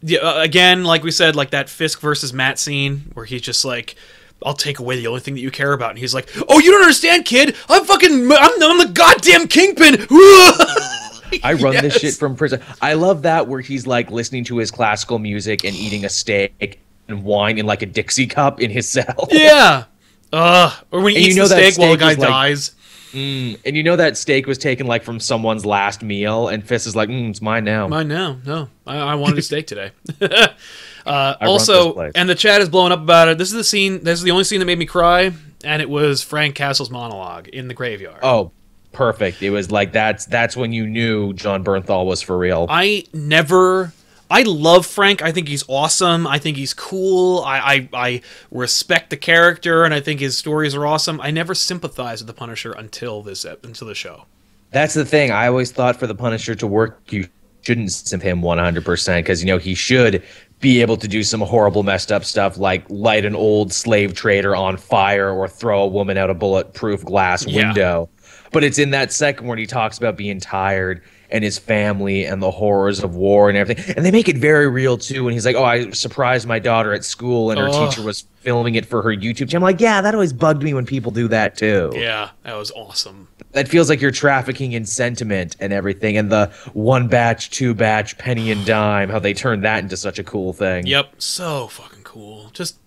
Yeah, 0.06 0.18
uh, 0.18 0.42
again, 0.42 0.84
like 0.84 1.02
we 1.02 1.10
said, 1.10 1.34
like 1.34 1.50
that 1.50 1.70
Fisk 1.70 2.00
versus 2.00 2.32
Matt 2.32 2.58
scene 2.58 3.10
where 3.14 3.24
he's 3.26 3.42
just 3.42 3.64
like. 3.64 3.96
I'll 4.44 4.52
take 4.52 4.78
away 4.78 4.96
the 4.96 5.06
only 5.06 5.20
thing 5.20 5.34
that 5.34 5.40
you 5.40 5.50
care 5.50 5.72
about, 5.72 5.90
and 5.90 5.98
he's 5.98 6.12
like, 6.12 6.28
"Oh, 6.50 6.58
you 6.58 6.70
don't 6.70 6.82
understand, 6.82 7.24
kid. 7.24 7.56
I'm 7.70 7.82
fucking, 7.86 8.30
I'm, 8.30 8.62
I'm 8.62 8.78
the 8.78 8.90
goddamn 8.92 9.48
kingpin." 9.48 9.94
I 11.42 11.54
run 11.58 11.76
this 11.76 11.94
shit 11.98 12.14
from 12.14 12.36
prison. 12.36 12.60
I 12.82 12.92
love 12.94 13.22
that 13.22 13.48
where 13.48 13.60
he's 13.60 13.86
like 13.86 14.10
listening 14.10 14.44
to 14.44 14.58
his 14.58 14.70
classical 14.70 15.18
music 15.18 15.64
and 15.64 15.74
eating 15.74 16.04
a 16.04 16.10
steak 16.10 16.80
and 17.08 17.24
wine 17.24 17.56
in 17.56 17.64
like 17.64 17.80
a 17.80 17.86
Dixie 17.86 18.26
cup 18.26 18.60
in 18.60 18.70
his 18.70 18.86
cell. 18.88 19.28
Yeah. 19.30 19.84
Ugh. 20.34 20.72
Or 20.90 21.00
when 21.00 21.12
he 21.14 21.18
And 21.18 21.26
you 21.28 21.34
know 21.36 21.48
the 21.48 21.54
that 21.54 21.72
steak 21.72 21.78
while 21.78 21.92
the 21.92 21.96
guy 21.96 22.14
like- 22.14 22.18
dies. 22.18 22.72
And 23.14 23.76
you 23.76 23.84
know 23.84 23.94
that 23.94 24.16
steak 24.16 24.48
was 24.48 24.58
taken 24.58 24.88
like 24.88 25.04
from 25.04 25.20
someone's 25.20 25.64
last 25.64 26.02
meal, 26.02 26.48
and 26.48 26.66
Fisk 26.66 26.88
is 26.88 26.96
like, 26.96 27.08
mm, 27.08 27.30
"It's 27.30 27.40
mine 27.40 27.62
now." 27.62 27.86
Mine 27.86 28.08
now. 28.08 28.38
No, 28.44 28.68
I, 28.88 28.96
I 28.96 29.14
wanted 29.14 29.38
a 29.38 29.42
steak 29.42 29.68
today. 29.68 29.92
uh, 31.06 31.34
also, 31.40 32.10
and 32.16 32.28
the 32.28 32.34
chat 32.34 32.60
is 32.60 32.68
blowing 32.68 32.90
up 32.90 33.00
about 33.00 33.28
it. 33.28 33.38
This 33.38 33.48
is 33.48 33.54
the 33.54 33.62
scene. 33.62 34.02
This 34.02 34.18
is 34.18 34.24
the 34.24 34.32
only 34.32 34.42
scene 34.42 34.58
that 34.58 34.66
made 34.66 34.80
me 34.80 34.86
cry, 34.86 35.30
and 35.62 35.80
it 35.80 35.88
was 35.88 36.22
Frank 36.22 36.56
Castle's 36.56 36.90
monologue 36.90 37.46
in 37.46 37.68
the 37.68 37.74
graveyard. 37.74 38.18
Oh, 38.20 38.50
perfect. 38.90 39.42
It 39.42 39.50
was 39.50 39.70
like 39.70 39.92
that's 39.92 40.26
that's 40.26 40.56
when 40.56 40.72
you 40.72 40.84
knew 40.84 41.34
Jon 41.34 41.62
Bernthal 41.62 42.06
was 42.06 42.20
for 42.20 42.36
real. 42.36 42.66
I 42.68 43.04
never. 43.12 43.92
I 44.34 44.42
love 44.42 44.84
Frank. 44.84 45.22
I 45.22 45.30
think 45.30 45.46
he's 45.46 45.62
awesome. 45.68 46.26
I 46.26 46.40
think 46.40 46.56
he's 46.56 46.74
cool. 46.74 47.40
I, 47.44 47.58
I 47.58 47.88
I 47.92 48.20
respect 48.50 49.10
the 49.10 49.16
character, 49.16 49.84
and 49.84 49.94
I 49.94 50.00
think 50.00 50.18
his 50.18 50.36
stories 50.36 50.74
are 50.74 50.84
awesome. 50.84 51.20
I 51.20 51.30
never 51.30 51.54
sympathized 51.54 52.22
with 52.22 52.26
the 52.34 52.38
Punisher 52.38 52.72
until 52.72 53.22
this 53.22 53.44
until 53.44 53.86
the 53.86 53.94
show. 53.94 54.24
That's 54.72 54.94
the 54.94 55.04
thing. 55.04 55.30
I 55.30 55.46
always 55.46 55.70
thought 55.70 55.94
for 56.00 56.08
the 56.08 56.16
Punisher 56.16 56.56
to 56.56 56.66
work, 56.66 57.00
you 57.12 57.28
shouldn't 57.62 57.92
simp 57.92 58.24
him 58.24 58.42
100% 58.42 59.18
because, 59.18 59.40
you 59.40 59.46
know, 59.46 59.56
he 59.56 59.72
should 59.76 60.20
be 60.58 60.80
able 60.80 60.96
to 60.96 61.06
do 61.06 61.22
some 61.22 61.40
horrible, 61.40 61.84
messed 61.84 62.10
up 62.10 62.24
stuff 62.24 62.58
like 62.58 62.84
light 62.90 63.24
an 63.24 63.36
old 63.36 63.72
slave 63.72 64.14
trader 64.14 64.56
on 64.56 64.76
fire 64.76 65.30
or 65.30 65.46
throw 65.46 65.82
a 65.82 65.86
woman 65.86 66.18
out 66.18 66.28
a 66.28 66.34
bulletproof 66.34 67.04
glass 67.04 67.46
Yeah. 67.46 67.66
window. 67.68 68.08
But 68.50 68.64
it's 68.64 68.80
in 68.80 68.90
that 68.90 69.12
second 69.12 69.46
when 69.46 69.58
he 69.58 69.66
talks 69.66 69.96
about 69.98 70.16
being 70.16 70.40
tired 70.40 71.02
and 71.34 71.42
his 71.44 71.58
family 71.58 72.24
and 72.24 72.40
the 72.40 72.50
horrors 72.50 73.02
of 73.02 73.16
war 73.16 73.48
and 73.48 73.58
everything. 73.58 73.94
And 73.96 74.06
they 74.06 74.10
make 74.12 74.28
it 74.28 74.38
very 74.38 74.68
real 74.68 74.96
too. 74.96 75.26
And 75.26 75.32
he's 75.34 75.44
like, 75.44 75.56
Oh, 75.56 75.64
I 75.64 75.90
surprised 75.90 76.46
my 76.46 76.58
daughter 76.60 76.94
at 76.94 77.04
school 77.04 77.50
and 77.50 77.58
her 77.60 77.68
teacher 77.68 78.02
was 78.02 78.24
filming 78.38 78.76
it 78.76 78.86
for 78.86 79.02
her 79.02 79.10
YouTube 79.10 79.48
channel. 79.50 79.66
I'm 79.66 79.72
like, 79.74 79.80
yeah, 79.80 80.00
that 80.00 80.14
always 80.14 80.32
bugged 80.32 80.62
me 80.62 80.74
when 80.74 80.86
people 80.86 81.10
do 81.10 81.26
that 81.28 81.56
too 81.56 81.90
Yeah, 81.94 82.30
that 82.44 82.54
was 82.54 82.70
awesome. 82.72 83.26
that 83.52 83.66
feels 83.68 83.88
like 83.90 84.00
you're 84.00 84.10
trafficking 84.12 84.72
in 84.72 84.84
sentiment 84.86 85.56
and 85.60 85.72
everything 85.72 86.16
and 86.16 86.30
the 86.30 86.52
one 86.72 87.08
batch 87.08 87.50
two 87.50 87.74
batch 87.74 88.16
penny 88.16 88.50
and 88.52 88.64
dime 88.64 89.08
how 89.10 89.18
they 89.18 89.34
turned 89.34 89.64
that 89.64 89.82
into 89.82 89.96
such 89.96 90.18
a 90.20 90.24
cool 90.24 90.52
thing 90.52 90.86
Yep, 90.86 91.14
so 91.18 91.66
fucking 91.68 92.04
cool. 92.04 92.50
Just 92.52 92.78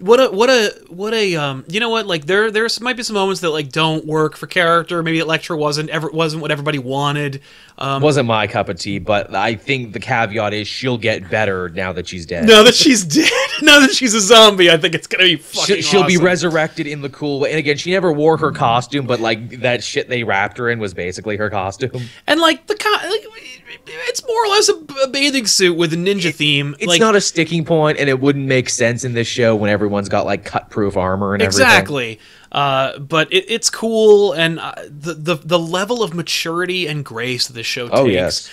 what 0.00 0.20
a 0.20 0.30
what 0.30 0.48
a 0.50 0.74
what 0.88 1.14
a 1.14 1.36
um. 1.36 1.64
You 1.68 1.80
know 1.80 1.90
what? 1.90 2.06
Like 2.06 2.26
there 2.26 2.50
there's 2.50 2.80
might 2.80 2.96
be 2.96 3.02
some 3.02 3.14
moments 3.14 3.40
that 3.42 3.50
like 3.50 3.70
don't 3.70 4.04
work 4.06 4.36
for 4.36 4.46
character. 4.46 5.02
Maybe 5.02 5.18
Elektra 5.18 5.56
wasn't 5.56 5.90
ever 5.90 6.10
wasn't 6.10 6.42
what 6.42 6.50
everybody 6.50 6.78
wanted. 6.78 7.40
Um, 7.80 8.02
wasn't 8.02 8.26
my 8.26 8.48
cup 8.48 8.68
of 8.68 8.76
tea 8.76 8.98
but 8.98 9.32
i 9.36 9.54
think 9.54 9.92
the 9.92 10.00
caveat 10.00 10.52
is 10.52 10.66
she'll 10.66 10.98
get 10.98 11.30
better 11.30 11.68
now 11.68 11.92
that 11.92 12.08
she's 12.08 12.26
dead 12.26 12.44
now 12.48 12.64
that 12.64 12.74
she's 12.74 13.04
dead, 13.04 13.30
now 13.62 13.78
that 13.78 13.92
she's 13.94 14.14
a 14.14 14.20
zombie, 14.20 14.68
I 14.68 14.76
think 14.78 14.96
it's 14.96 15.06
gonna 15.06 15.22
be 15.22 15.36
fucking. 15.36 15.76
She- 15.76 15.82
she'll 15.82 16.04
be 16.04 16.16
resurrected 16.16 16.88
in 16.88 17.02
the 17.02 17.08
cool 17.08 17.38
way 17.38 17.50
and 17.50 17.58
again 17.60 17.76
she 17.76 17.92
never 17.92 18.12
wore 18.12 18.36
her 18.36 18.50
costume 18.50 19.06
but 19.06 19.20
like 19.20 19.60
that 19.60 19.84
shit 19.84 20.08
they 20.08 20.24
wrapped 20.24 20.58
her 20.58 20.68
in 20.70 20.80
was 20.80 20.92
basically 20.92 21.36
her 21.36 21.50
costume 21.50 22.02
and 22.26 22.40
like 22.40 22.66
the 22.66 22.74
co- 22.74 23.08
like, 23.08 23.57
it's 23.86 24.26
more 24.26 24.44
or 24.44 24.48
less 24.48 24.68
a, 24.68 24.74
a 25.04 25.08
bathing 25.08 25.46
suit 25.46 25.76
with 25.76 25.92
a 25.92 25.96
ninja 25.96 26.34
theme. 26.34 26.74
it's 26.78 26.88
like, 26.88 27.00
not 27.00 27.14
a 27.16 27.20
sticking 27.20 27.64
point 27.64 27.98
and 27.98 28.08
it 28.08 28.20
wouldn't 28.20 28.46
make 28.46 28.68
sense 28.68 29.04
in 29.04 29.12
this 29.14 29.26
show 29.28 29.54
when 29.56 29.70
everyone's 29.70 30.08
got 30.08 30.24
like 30.26 30.44
cut 30.44 30.70
proof 30.70 30.96
armor 30.96 31.34
and 31.34 31.42
everything. 31.42 31.66
exactly. 31.66 32.20
Uh, 32.50 32.98
but 32.98 33.30
it, 33.32 33.44
it's 33.50 33.68
cool, 33.68 34.32
and 34.32 34.58
uh, 34.58 34.72
the, 34.88 35.12
the 35.12 35.34
the 35.34 35.58
level 35.58 36.02
of 36.02 36.14
maturity 36.14 36.86
and 36.86 37.04
grace 37.04 37.46
that 37.46 37.52
this 37.52 37.66
show 37.66 37.88
takes 37.88 37.98
Oh, 38.00 38.06
yes. 38.06 38.48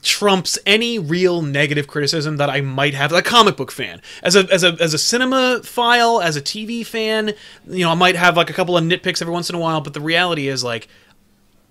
trumps 0.00 0.60
any 0.64 1.00
real 1.00 1.42
negative 1.42 1.88
criticism 1.88 2.36
that 2.36 2.48
I 2.48 2.60
might 2.60 2.94
have. 2.94 3.12
as 3.12 3.18
a 3.18 3.22
comic 3.22 3.56
book 3.56 3.72
fan, 3.72 4.00
as 4.22 4.36
a 4.36 4.46
as 4.52 4.62
a 4.62 4.76
as 4.80 4.94
a 4.94 4.98
cinema 4.98 5.60
file, 5.64 6.20
as 6.20 6.36
a 6.36 6.40
TV 6.40 6.86
fan, 6.86 7.34
you 7.66 7.84
know, 7.84 7.90
I 7.90 7.94
might 7.94 8.14
have 8.14 8.36
like 8.36 8.48
a 8.48 8.52
couple 8.52 8.76
of 8.76 8.84
nitpicks 8.84 9.20
every 9.20 9.32
once 9.32 9.50
in 9.50 9.56
a 9.56 9.58
while. 9.58 9.80
But 9.80 9.94
the 9.94 10.00
reality 10.00 10.46
is, 10.46 10.62
like, 10.62 10.86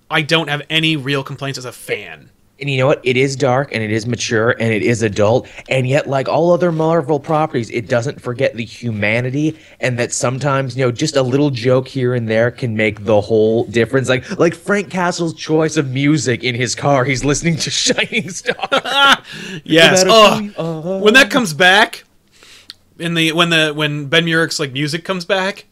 I 0.10 0.24
don't 0.24 0.50
have 0.50 0.62
any 0.70 0.98
real 0.98 1.24
complaints 1.24 1.58
as 1.58 1.64
a 1.64 1.72
fan. 1.72 2.32
And 2.62 2.70
you 2.70 2.78
know 2.78 2.86
what? 2.88 3.01
It 3.03 3.18
is 3.18 3.36
dark 3.36 3.74
and 3.74 3.82
it 3.82 3.91
is 3.91 4.05
mature 4.05 4.51
and 4.51 4.72
it 4.72 4.84
is 4.84 5.01
adult. 5.01 5.47
And 5.68 5.88
yet, 5.88 6.07
like 6.07 6.30
all 6.30 6.51
other 6.53 6.72
Marvel 6.72 7.20
properties, 7.20 7.72
it 7.72 7.88
doesn't 7.88 8.22
forget 8.22 8.55
the 8.55 8.64
humanity 8.64 9.57
and 9.80 9.97
that 9.97 10.14
sometimes, 10.14 10.78
you 10.78 10.86
know, 10.86 10.91
just 10.91 11.16
a 11.16 11.24
little 11.24 11.49
joke 11.49 11.88
here 11.88 12.14
and 12.14 12.30
there 12.30 12.51
can 12.51 12.78
make 12.78 13.03
the 13.03 13.20
whole 13.20 13.66
difference. 13.66 14.08
Like 14.09 14.29
like 14.38 14.54
Frank 14.54 14.92
Castle's 14.92 15.33
choice 15.33 15.75
of 15.75 15.89
music 15.89 16.43
in 16.43 16.54
his 16.54 16.75
car. 16.75 17.04
He's 17.04 17.25
listening 17.25 17.58
to 17.58 17.70
Shining 17.71 18.29
Star. 18.29 18.55
Yes. 19.63 20.05
matter 20.05 20.54
Oh, 20.58 21.00
when 21.00 21.13
that 21.16 21.32
comes 21.32 21.54
back, 21.54 22.04
in 23.00 23.16
the 23.16 23.32
when 23.32 23.50
the 23.50 23.74
when 23.74 24.05
Ben 24.05 24.28
Urich's 24.28 24.59
like 24.59 24.71
music 24.71 25.04
comes 25.04 25.25
back 25.25 25.66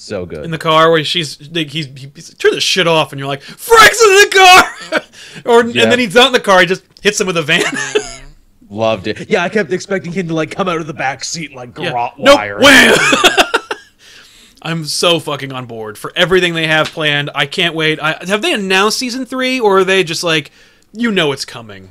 so 0.00 0.24
good. 0.26 0.44
in 0.44 0.50
the 0.50 0.58
car 0.58 0.90
where 0.90 1.02
she's 1.04 1.50
like, 1.50 1.68
he's, 1.68 1.86
he's 2.14 2.32
turn 2.34 2.52
the 2.52 2.60
shit 2.60 2.86
off 2.86 3.12
and 3.12 3.18
you're 3.18 3.28
like 3.28 3.42
Frank's 3.42 4.00
in 4.02 4.08
the 4.08 4.30
car, 4.34 5.02
or 5.44 5.64
Yeah. 5.68 5.82
and 5.82 5.92
then 5.92 5.98
he's 5.98 6.14
not 6.14 6.28
in 6.28 6.32
the 6.32 6.40
car. 6.40 6.60
He 6.60 6.66
just 6.66 6.84
hits 7.02 7.20
him 7.20 7.26
with 7.26 7.36
a 7.36 7.42
van. 7.42 7.62
Loved 8.70 9.06
it. 9.06 9.30
Yeah, 9.30 9.42
I 9.42 9.48
kept 9.48 9.72
expecting 9.72 10.12
him 10.12 10.28
to 10.28 10.34
like 10.34 10.50
come 10.50 10.68
out 10.68 10.78
of 10.80 10.86
the 10.86 10.94
back 10.94 11.24
seat 11.24 11.46
and 11.50 11.56
like 11.56 11.76
Yeah. 11.78 11.92
garrot 11.92 12.12
Nope. 12.18 12.60
Wham! 12.60 12.94
I'm 14.62 14.84
so 14.84 15.20
fucking 15.20 15.52
on 15.52 15.66
board 15.66 15.96
for 15.96 16.12
everything 16.16 16.52
they 16.54 16.66
have 16.66 16.88
planned. 16.90 17.30
I 17.34 17.46
can't 17.46 17.74
wait. 17.74 18.00
I, 18.00 18.24
have 18.26 18.42
they 18.42 18.52
announced 18.52 18.98
season 18.98 19.24
three, 19.24 19.60
or 19.60 19.78
are 19.78 19.84
they 19.84 20.02
just 20.02 20.24
like, 20.24 20.50
you 20.92 21.10
know, 21.12 21.30
it's 21.32 21.44
coming? 21.44 21.90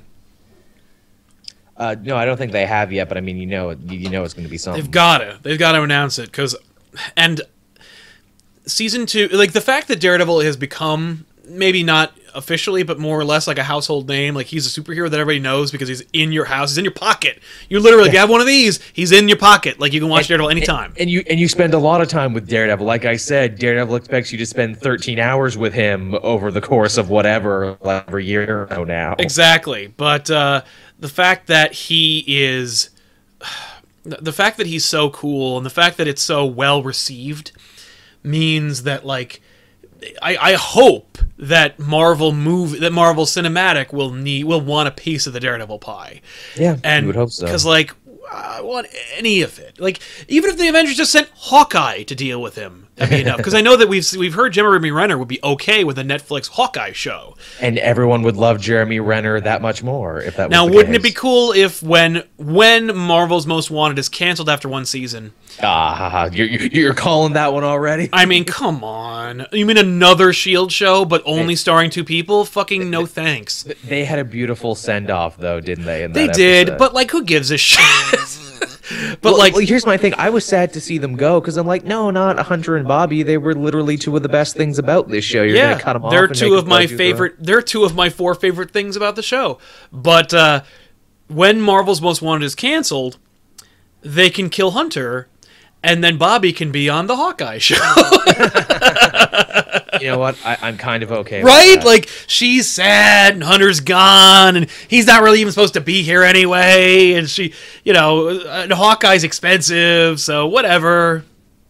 Uh, 1.78 1.96
no, 2.02 2.18
I 2.18 2.26
don't 2.26 2.38
think 2.38 2.52
they 2.52 2.66
have 2.66 2.92
yet, 2.92 3.08
but 3.08 3.18
I 3.18 3.22
mean, 3.22 3.38
you 3.38 3.46
know, 3.46 3.70
you 3.72 4.10
know, 4.10 4.24
it's 4.24 4.34
going 4.34 4.44
to 4.46 4.50
be 4.50 4.58
something. 4.58 4.82
They've 4.82 4.92
gotta. 4.92 5.40
They've 5.42 5.60
got 5.60 5.74
to 5.74 5.82
announce 5.84 6.20
it 6.20 6.26
because, 6.26 6.56
and 7.16 7.40
season 8.68 9.06
two, 9.06 9.28
like 9.30 9.54
the 9.54 9.62
fact 9.62 9.88
that 9.88 10.00
Daredevil 10.00 10.42
has 10.42 10.58
become 10.58 11.26
maybe 11.50 11.84
not 11.84 12.14
officially, 12.36 12.84
but 12.84 13.00
more 13.00 13.20
or 13.20 13.26
less 13.26 13.48
like 13.48 13.58
a 13.58 13.64
household 13.64 14.08
name. 14.08 14.36
Like 14.36 14.48
he's 14.48 14.66
a 14.66 14.82
superhero 14.82 15.10
that 15.10 15.20
everybody 15.20 15.40
knows 15.40 15.72
because 15.72 15.88
he's 15.88 16.04
in 16.14 16.32
your 16.32 16.46
house. 16.46 16.72
He's 16.72 16.78
in 16.78 16.86
your 16.86 16.94
pocket. 16.94 17.40
You 17.70 17.80
literally 17.80 18.10
if 18.10 18.14
you 18.14 18.20
have 18.20 18.30
one 18.30 18.42
of 18.42 18.48
these. 18.48 18.80
He's 18.94 19.12
in 19.12 19.28
your 19.28 19.38
pocket. 19.38 19.80
Like 19.80 19.94
you 19.94 20.00
can 20.00 20.10
watch 20.10 20.28
Daredevil 20.28 20.50
anytime. 20.50 20.94
And 21.00 21.10
you 21.10 21.24
and 21.30 21.40
you 21.40 21.48
spend 21.48 21.74
a 21.74 21.80
lot 21.80 22.02
of 22.02 22.08
time 22.08 22.34
with 22.34 22.48
Daredevil. 22.48 22.86
Like 22.86 23.06
I 23.06 23.16
said, 23.16 23.58
Daredevil 23.58 23.96
expects 23.96 24.32
you 24.32 24.38
to 24.38 24.46
spend 24.46 24.78
13 24.78 25.20
hours 25.20 25.58
with 25.58 25.74
him 25.74 26.16
over 26.22 26.52
the 26.52 26.62
course 26.62 26.98
of 26.98 27.10
whatever, 27.10 27.78
every 27.84 28.26
year 28.26 28.64
or 28.64 28.68
so 28.70 28.84
now. 28.84 29.16
Exactly. 29.20 29.88
But 29.88 30.30
uh, 30.30 30.62
the 31.00 31.10
fact 31.10 31.48
that 31.48 31.74
he 31.74 32.24
is. 32.28 32.90
The 34.10 34.32
fact 34.32 34.56
that 34.56 34.68
he's 34.68 34.86
so 34.86 35.10
cool 35.10 35.58
and 35.58 35.66
the 35.66 35.70
fact 35.70 35.98
that 35.98 36.08
it's 36.08 36.22
so 36.22 36.46
well 36.46 36.82
received 36.82 37.52
means 38.28 38.84
that, 38.84 39.06
like, 39.06 39.42
I, 40.22 40.38
I 40.38 40.54
hope 40.54 41.18
that 41.38 41.80
Marvel 41.80 42.32
move 42.32 42.80
that 42.80 42.92
Marvel 42.92 43.26
Cinematic 43.26 43.94
will 43.94 44.12
need 44.12 44.44
will 44.44 44.62
want 44.62 44.88
a 44.88 44.92
piece 44.92 45.28
of 45.28 45.34
the 45.34 45.40
Daredevil 45.40 45.80
pie. 45.80 46.22
Yeah, 46.56 46.78
and 46.84 47.08
would 47.08 47.16
hope 47.16 47.32
so. 47.32 47.46
Because 47.46 47.66
like 47.66 47.94
I 48.32 48.62
want 48.62 48.88
any 49.16 49.42
of 49.42 49.60
it. 49.60 49.80
Like 49.80 50.00
even 50.28 50.50
if 50.50 50.58
the 50.58 50.68
Avengers 50.68 50.98
just 50.98 51.12
sent 51.12 51.30
Hawkeye 51.34 52.04
to 52.04 52.16
deal 52.16 52.42
with 52.42 52.56
him, 52.56 52.87
that'd 52.98 53.16
be 53.16 53.22
enough. 53.22 53.38
Because 53.38 53.54
I 53.54 53.62
know 53.62 53.76
that 53.78 53.88
we've 53.88 54.06
we've 54.18 54.34
heard 54.34 54.54
Jeremy 54.54 54.92
Renner 54.92 55.18
would 55.18 55.28
be 55.28 55.40
okay 55.44 55.84
with 55.84 55.98
a 55.98 56.04
Netflix 56.04 56.50
Hawkeye 56.50 56.92
show. 56.92 57.36
And 57.62 57.78
everyone 57.80 58.22
would 58.24 58.36
love 58.36 58.60
Jeremy 58.60 59.00
Renner 59.00 59.40
that 59.42 59.62
much 59.62 59.82
more 59.84 60.20
if 60.22 60.36
that 60.36 60.50
was 60.50 60.52
Now, 60.52 60.66
the 60.68 60.74
wouldn't 60.76 60.96
it 60.96 61.04
be 61.04 61.12
cool 61.12 61.52
if 61.54 61.82
when 61.82 62.24
when 62.38 62.96
Marvel's 62.96 63.48
Most 63.48 63.72
Wanted 63.72 63.98
is 64.00 64.10
canceled 64.10 64.50
after 64.50 64.68
one 64.68 64.86
season? 64.86 65.34
Ah, 65.64 65.96
ha, 65.96 66.10
ha, 66.10 66.26
you're, 66.32 66.48
you're 66.48 66.68
you're 66.68 66.94
calling 66.94 67.34
that 67.34 67.54
one 67.54 67.64
already? 67.64 68.10
I 68.14 68.26
mean, 68.26 68.44
come 68.46 68.84
on. 68.84 69.46
You 69.52 69.66
mean 69.66 69.78
another 69.78 70.34
Shield 70.34 70.72
show, 70.72 71.04
but 71.06 71.24
only 71.26 71.56
starring 71.56 71.90
two 71.90 72.04
people? 72.04 72.46
Fucking 72.46 72.90
no 72.90 73.06
thanks. 73.06 73.64
They 73.84 74.06
had 74.06 74.20
a 74.20 74.24
beautiful 74.26 74.76
send 74.76 75.10
off, 75.10 75.38
though, 75.38 75.60
didn't 75.60 75.86
they? 75.86 76.04
in 76.04 76.12
They 76.12 76.28
that 76.28 76.36
did, 76.36 76.70
episode? 76.70 76.78
but 76.80 76.94
like, 76.94 77.10
who 77.12 77.24
gives 77.24 77.50
a 77.52 77.58
shit? 77.58 77.80
but 79.22 79.32
Well, 79.32 79.38
like, 79.38 79.54
well, 79.54 79.66
here's 79.66 79.86
my 79.86 79.98
thing. 79.98 80.14
I 80.18 80.30
was 80.30 80.46
sad 80.46 80.74
to 80.74 80.82
see 80.82 80.98
them 80.98 81.16
go 81.16 81.40
because 81.40 81.58
I'm 81.58 81.68
like, 81.68 81.84
no, 81.84 82.12
not 82.12 82.40
Hunter 82.40 82.76
and 82.78 82.88
Bobby. 82.88 83.24
They 83.24 83.38
were 83.38 83.54
literally 83.54 83.98
two 83.98 84.16
of 84.16 84.24
the 84.24 84.30
best 84.30 84.56
things 84.56 84.80
about 84.80 85.10
this 85.10 85.26
show. 85.26 85.44
You're 85.44 85.56
yeah, 85.56 85.72
gonna 85.72 85.84
cut 85.84 85.94
them 85.94 86.06
off. 86.06 86.12
they're 86.12 86.28
two 86.28 86.56
of 86.56 86.68
my 86.68 86.88
favorite. 86.88 87.36
They're 87.40 87.62
two 87.62 87.84
of 87.84 87.96
my 87.96 88.10
four 88.10 88.36
favorite 88.36 88.72
things 88.72 88.96
about 88.96 89.16
the 89.16 89.24
show. 89.24 89.60
But 89.92 90.34
uh, 90.34 90.64
when 91.28 91.62
Marvel's 91.62 92.02
Most 92.02 92.22
Wanted 92.22 92.46
is 92.46 92.56
canceled, 92.56 93.18
they 94.02 94.30
can 94.30 94.50
kill 94.50 94.72
Hunter, 94.72 95.28
and 95.84 96.04
then 96.04 96.18
Bobby 96.18 96.54
can 96.54 96.72
be 96.72 96.90
on 96.90 97.08
the 97.08 97.16
Hawkeye 97.16 97.58
show. 97.58 97.76
You 100.02 100.12
know 100.12 100.20
what? 100.20 100.38
I, 100.46 100.58
I'm 100.62 100.78
kind 100.78 101.04
of 101.04 101.12
okay. 101.12 101.40
with 101.44 101.48
right? 101.48 101.84
Like 101.84 102.10
she's 102.28 102.68
sad 102.68 103.34
and 103.34 103.44
Hunter's 103.44 103.80
gone 103.80 104.56
and 104.56 104.70
he's 104.88 105.06
not 105.08 105.22
really 105.24 105.42
even 105.42 105.52
supposed 105.52 105.74
to 105.76 105.82
be 105.82 106.04
here 106.04 106.24
anyway 106.24 107.14
and 107.14 107.30
she, 107.30 107.54
you 107.84 107.94
know, 107.94 108.30
and 108.30 108.72
Hawkeye's 108.72 109.24
expensive, 109.24 110.20
so 110.20 110.48
whatever. 110.48 111.24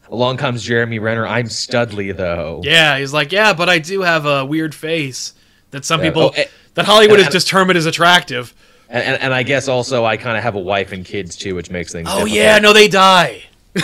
Along 0.09 0.37
comes 0.37 0.63
Jeremy 0.63 0.99
Renner. 0.99 1.27
I'm 1.27 1.47
Studley, 1.49 2.13
though. 2.13 2.61
Yeah, 2.63 2.97
he's 2.97 3.11
like, 3.11 3.33
"Yeah, 3.33 3.51
but 3.51 3.67
I 3.67 3.79
do 3.79 4.03
have 4.03 4.25
a 4.25 4.45
weird 4.45 4.73
face 4.73 5.33
that 5.71 5.83
some 5.83 5.99
Yeah. 6.01 6.09
people 6.09 6.21
Oh, 6.33 6.33
eh, 6.41 6.45
that 6.75 6.85
Hollywood 6.85 7.19
and- 7.19 7.31
has 7.33 7.43
determined 7.43 7.77
as 7.77 7.85
attractive." 7.85 8.53
And, 8.89 9.03
and, 9.03 9.21
and 9.21 9.33
I 9.33 9.43
guess 9.43 9.67
also 9.67 10.05
I 10.05 10.15
kind 10.15 10.37
of 10.37 10.43
have 10.43 10.55
a 10.55 10.59
wife 10.59 10.93
and 10.93 11.03
kids 11.03 11.35
too, 11.35 11.55
which 11.55 11.69
makes 11.69 11.91
things. 11.91 12.07
Oh 12.09 12.19
difficult. 12.19 12.37
yeah, 12.37 12.57
no 12.59 12.71
they 12.71 12.87
die. 12.87 13.43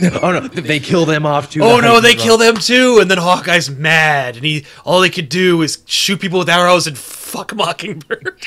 oh 0.22 0.32
no, 0.32 0.40
they 0.48 0.80
kill 0.80 1.04
them 1.06 1.26
off 1.26 1.50
too. 1.50 1.62
Oh 1.62 1.80
no, 1.80 2.00
they 2.00 2.14
kill 2.14 2.38
them 2.38 2.56
too 2.56 2.98
and 3.00 3.10
then 3.10 3.18
Hawkeye's 3.18 3.70
mad 3.70 4.36
and 4.36 4.44
he 4.44 4.64
all 4.84 5.02
he 5.02 5.10
could 5.10 5.28
do 5.28 5.62
is 5.62 5.82
shoot 5.86 6.20
people 6.20 6.38
with 6.38 6.48
arrows 6.48 6.86
and 6.86 6.96
fuck 6.96 7.54
Mockingbird. 7.54 8.38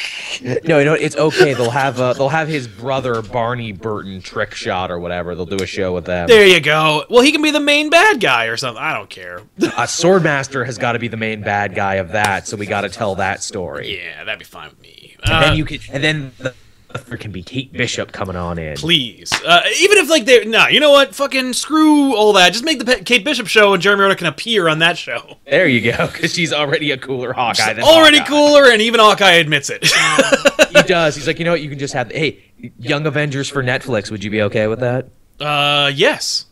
No, 0.64 0.80
you 0.80 0.86
know 0.86 0.94
it's 0.94 1.16
okay. 1.16 1.54
They'll 1.54 1.70
have 1.70 2.00
uh, 2.00 2.14
they'll 2.14 2.30
have 2.30 2.48
his 2.48 2.68
brother 2.68 3.22
Barney 3.22 3.72
Barton 3.74 4.22
trick 4.22 4.56
shot 4.56 4.90
or 4.90 4.98
whatever. 5.00 5.36
They'll 5.36 5.46
do 5.46 5.62
a 5.62 5.68
show 5.68 5.94
with 5.94 6.06
them. 6.06 6.28
there 6.28 6.48
you 6.48 6.60
go. 6.60 7.06
Well, 7.10 7.22
he 7.22 7.32
can 7.32 7.42
be 7.44 7.52
the 7.52 7.60
main 7.60 7.90
bad 7.92 8.20
guy 8.20 8.46
or 8.46 8.58
something. 8.58 8.82
I 8.82 8.94
don't 8.94 9.10
care. 9.10 9.42
Uh, 9.62 9.86
Swordmaster 9.86 10.66
has 10.66 10.78
got 10.78 10.94
to 10.94 11.00
be 11.00 11.08
the 11.08 11.18
main 11.18 11.42
bad 11.42 11.76
guy 11.76 11.96
of 11.96 12.10
that, 12.14 12.48
so 12.48 12.58
we 12.58 12.66
got 12.66 12.82
to 12.82 12.90
tell 12.90 13.16
that 13.16 13.42
story. 13.44 13.98
Yeah, 13.98 14.24
that'd 14.24 14.40
be 14.40 14.46
fine 14.46 14.70
with 14.70 14.82
me. 14.82 15.16
And 15.24 15.32
Uh, 15.34 15.40
then 15.42 15.56
you 15.58 15.66
can, 15.66 15.80
and 15.92 16.04
then 16.04 16.32
the, 16.40 16.54
there 16.94 17.18
can 17.18 17.32
be 17.32 17.44
Kate 17.44 17.72
Bishop 17.74 18.12
coming 18.12 18.36
on 18.36 18.58
in. 18.60 18.76
please, 18.78 19.32
uh, 19.46 19.62
even 19.80 19.98
if 19.98 20.10
like 20.10 20.26
they, 20.26 20.46
nah, 20.46 20.68
you 20.68 20.80
know 20.80 20.92
what? 20.92 21.14
Fucking 21.16 21.54
screw 21.54 22.16
all 22.16 22.34
that. 22.34 22.54
Just 22.54 22.64
make 22.66 22.80
the 22.80 22.86
Pe- 22.86 23.04
Kate 23.04 23.24
Bishop 23.26 23.48
show, 23.48 23.74
and 23.74 23.82
Jeremy 23.82 24.04
Renner 24.04 24.16
can 24.16 24.28
appear 24.28 24.68
on 24.68 24.80
that 24.80 24.98
show. 24.98 25.38
There 25.46 25.68
you 25.68 25.92
go, 25.92 26.08
because 26.08 26.34
she's 26.34 26.54
already 26.54 26.92
a 26.92 26.98
cooler 26.98 27.34
Hawkeye. 27.34 27.74
Than 27.74 27.84
Already 27.84 28.18
Hawkeye. 28.20 28.30
cooler, 28.30 28.72
and 28.72 28.82
even 28.82 29.00
Hawkeye 29.00 29.32
admits 29.34 29.70
it. 29.70 29.86
He 30.72 30.82
does. 30.84 31.16
He's 31.18 31.28
like, 31.28 31.38
you 31.38 31.44
know 31.44 31.52
what? 31.52 31.60
You 31.62 31.70
can 31.70 31.80
just 31.80 31.94
have 31.94 32.10
hey, 32.12 32.42
Young 32.80 33.06
Avengers 33.06 33.50
for 33.50 33.62
Netflix. 33.62 34.10
Would 34.10 34.24
you 34.24 34.32
be 34.32 34.42
okay 34.44 34.68
with 34.68 34.80
that? 34.80 35.10
uh, 35.42 35.92
yes. 35.94 36.46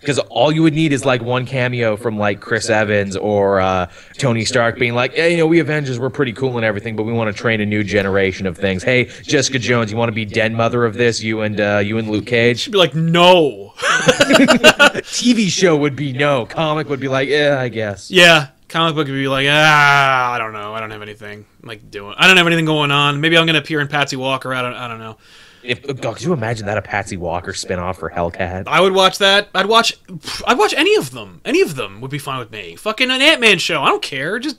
Because 0.00 0.18
all 0.20 0.52
you 0.52 0.62
would 0.62 0.74
need 0.74 0.92
is 0.92 1.04
like 1.04 1.22
one 1.22 1.44
cameo 1.44 1.96
from 1.96 2.18
like 2.18 2.40
Chris 2.40 2.70
Evans 2.70 3.16
or 3.16 3.60
uh, 3.60 3.90
Tony 4.16 4.44
Stark 4.44 4.78
being 4.78 4.94
like, 4.94 5.14
hey, 5.14 5.32
you 5.32 5.36
know, 5.38 5.46
we 5.46 5.58
Avengers 5.58 5.98
were 5.98 6.08
pretty 6.10 6.32
cool 6.32 6.56
and 6.56 6.64
everything, 6.64 6.94
but 6.94 7.02
we 7.02 7.12
want 7.12 7.34
to 7.34 7.38
train 7.38 7.60
a 7.60 7.66
new 7.66 7.82
generation 7.82 8.46
of 8.46 8.56
things. 8.56 8.84
Hey, 8.84 9.06
Jessica 9.22 9.58
Jones, 9.58 9.90
you 9.90 9.96
want 9.96 10.08
to 10.08 10.14
be 10.14 10.24
den 10.24 10.54
mother 10.54 10.84
of 10.84 10.94
this? 10.94 11.20
You 11.20 11.40
and 11.40 11.60
uh, 11.60 11.78
you 11.84 11.98
and 11.98 12.08
Luke 12.08 12.26
Cage. 12.26 12.60
She'd 12.60 12.70
be 12.70 12.78
like, 12.78 12.94
no. 12.94 13.72
TV 13.78 15.48
show 15.48 15.76
would 15.76 15.96
be 15.96 16.12
no. 16.12 16.46
Comic 16.46 16.88
would 16.88 17.00
be 17.00 17.08
like, 17.08 17.28
yeah, 17.28 17.58
I 17.58 17.68
guess. 17.68 18.10
yeah. 18.10 18.48
Comic 18.68 18.94
book 18.96 19.06
would 19.06 19.14
be 19.14 19.28
like, 19.28 19.46
ah, 19.48 20.32
I 20.32 20.36
don't 20.36 20.52
know. 20.52 20.74
I 20.74 20.80
don't 20.80 20.90
have 20.90 21.00
anything 21.00 21.46
like 21.62 21.90
doing. 21.90 22.14
I 22.18 22.26
don't 22.28 22.36
have 22.36 22.46
anything 22.46 22.66
going 22.66 22.90
on. 22.90 23.18
Maybe 23.20 23.38
I'm 23.38 23.46
gonna 23.46 23.60
appear 23.60 23.80
in 23.80 23.88
Patsy 23.88 24.16
Walker. 24.16 24.52
I 24.52 24.60
don't. 24.60 24.74
I 24.74 24.86
don't 24.88 24.98
know. 24.98 25.16
If 25.62 26.00
God, 26.00 26.16
could 26.16 26.24
you 26.24 26.32
imagine 26.32 26.66
that 26.66 26.78
a 26.78 26.82
Patsy 26.82 27.16
Walker 27.16 27.52
spinoff 27.52 27.96
for 27.96 28.10
Hellcat? 28.10 28.64
I 28.66 28.80
would 28.80 28.92
watch 28.92 29.18
that. 29.18 29.48
I'd 29.54 29.66
watch. 29.66 29.98
I'd 30.46 30.58
watch 30.58 30.74
any 30.74 30.94
of 30.96 31.10
them. 31.10 31.40
Any 31.44 31.60
of 31.60 31.74
them 31.76 32.00
would 32.00 32.10
be 32.10 32.18
fine 32.18 32.38
with 32.38 32.50
me. 32.50 32.76
Fucking 32.76 33.10
an 33.10 33.20
Ant 33.20 33.40
Man 33.40 33.58
show. 33.58 33.82
I 33.82 33.88
don't 33.88 34.02
care. 34.02 34.38
Just 34.38 34.58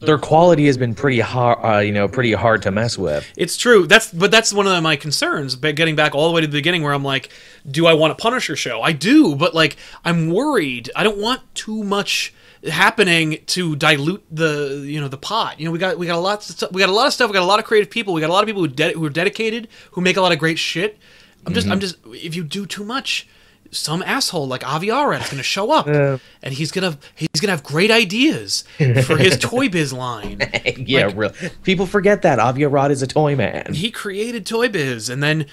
Their 0.00 0.18
quality 0.18 0.66
has 0.66 0.76
been 0.76 0.94
pretty 0.94 1.20
hard, 1.20 1.58
uh, 1.64 1.78
you 1.78 1.92
know, 1.92 2.08
pretty 2.08 2.32
hard 2.32 2.62
to 2.62 2.70
mess 2.70 2.96
with. 2.96 3.26
It's 3.36 3.56
true. 3.56 3.86
That's 3.86 4.12
but 4.12 4.30
that's 4.30 4.52
one 4.52 4.66
of 4.66 4.82
my 4.82 4.96
concerns. 4.96 5.56
But 5.56 5.74
getting 5.74 5.96
back 5.96 6.14
all 6.14 6.28
the 6.28 6.34
way 6.34 6.40
to 6.40 6.46
the 6.46 6.52
beginning, 6.52 6.82
where 6.82 6.92
I'm 6.92 7.04
like, 7.04 7.30
do 7.68 7.86
I 7.86 7.94
want 7.94 8.12
a 8.12 8.16
Punisher 8.16 8.56
show? 8.56 8.82
I 8.82 8.92
do, 8.92 9.34
but 9.34 9.54
like 9.54 9.76
I'm 10.04 10.32
worried. 10.32 10.90
I 10.94 11.02
don't 11.02 11.18
want 11.18 11.42
too 11.54 11.82
much 11.82 12.32
happening 12.64 13.38
to 13.46 13.76
dilute 13.76 14.24
the 14.30 14.84
you 14.86 15.00
know 15.00 15.08
the 15.08 15.16
pot. 15.18 15.58
You 15.58 15.66
know 15.66 15.72
we 15.72 15.78
got 15.78 15.98
we 15.98 16.06
got 16.06 16.16
a 16.16 16.20
lot 16.20 16.38
of 16.38 16.44
stuff, 16.44 16.72
we 16.72 16.80
got 16.80 16.88
a 16.88 16.92
lot 16.92 17.06
of 17.06 17.12
stuff. 17.12 17.30
We 17.30 17.34
got 17.34 17.42
a 17.42 17.46
lot 17.46 17.58
of 17.58 17.64
creative 17.64 17.90
people. 17.90 18.14
We 18.14 18.20
got 18.20 18.30
a 18.30 18.32
lot 18.32 18.42
of 18.42 18.46
people 18.46 18.62
who 18.62 18.68
de- 18.68 18.92
who 18.92 19.04
are 19.04 19.10
dedicated, 19.10 19.68
who 19.92 20.00
make 20.00 20.16
a 20.16 20.20
lot 20.20 20.32
of 20.32 20.38
great 20.38 20.58
shit. 20.58 20.98
I'm 21.46 21.54
just, 21.54 21.66
mm-hmm. 21.66 21.74
I'm 21.74 21.80
just. 21.80 21.96
If 22.06 22.34
you 22.34 22.42
do 22.42 22.66
too 22.66 22.84
much, 22.84 23.28
some 23.78 24.02
asshole 24.02 24.46
like 24.46 24.66
Avi 24.66 24.90
Arad 24.90 25.22
is 25.22 25.28
going 25.28 25.38
to 25.38 25.42
show 25.42 25.70
up, 25.70 25.86
and 25.86 26.54
he's 26.54 26.70
gonna 26.70 26.98
he's 27.14 27.40
gonna 27.40 27.52
have 27.52 27.62
great 27.62 27.90
ideas 27.90 28.64
for 29.04 29.16
his 29.16 29.38
Toy 29.40 29.68
Biz 29.68 29.92
line. 29.92 30.40
yeah, 30.76 31.06
Like- 31.06 31.16
real. 31.16 31.32
People 31.62 31.86
forget 31.86 32.22
that 32.22 32.38
Avi 32.38 32.64
Arad 32.64 32.90
is 32.90 33.02
a 33.02 33.06
toy 33.06 33.36
man. 33.36 33.74
He 33.74 33.90
created 33.90 34.46
Toy 34.46 34.68
Biz, 34.68 35.08
and 35.08 35.22
then 35.22 35.46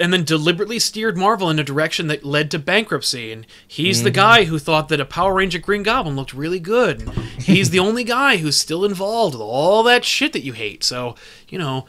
and 0.00 0.12
then 0.12 0.24
deliberately 0.24 0.78
steered 0.78 1.16
Marvel 1.16 1.50
in 1.50 1.58
a 1.58 1.64
direction 1.64 2.06
that 2.08 2.24
led 2.24 2.50
to 2.52 2.58
bankruptcy. 2.58 3.32
And 3.32 3.46
he's 3.66 4.02
the 4.02 4.10
mm-hmm. 4.10 4.14
guy 4.14 4.44
who 4.44 4.58
thought 4.58 4.88
that 4.88 5.00
a 5.00 5.04
Power 5.04 5.34
Ranger 5.34 5.58
Green 5.58 5.82
Goblin 5.82 6.16
looked 6.16 6.34
really 6.34 6.60
good. 6.60 7.00
And 7.00 7.10
he's 7.42 7.70
the 7.70 7.78
only 7.78 8.04
guy 8.04 8.38
who's 8.38 8.56
still 8.56 8.84
involved 8.84 9.34
with 9.34 9.42
all 9.42 9.82
that 9.84 10.04
shit 10.04 10.32
that 10.32 10.44
you 10.44 10.52
hate. 10.52 10.84
So 10.84 11.14
you 11.48 11.58
know. 11.58 11.86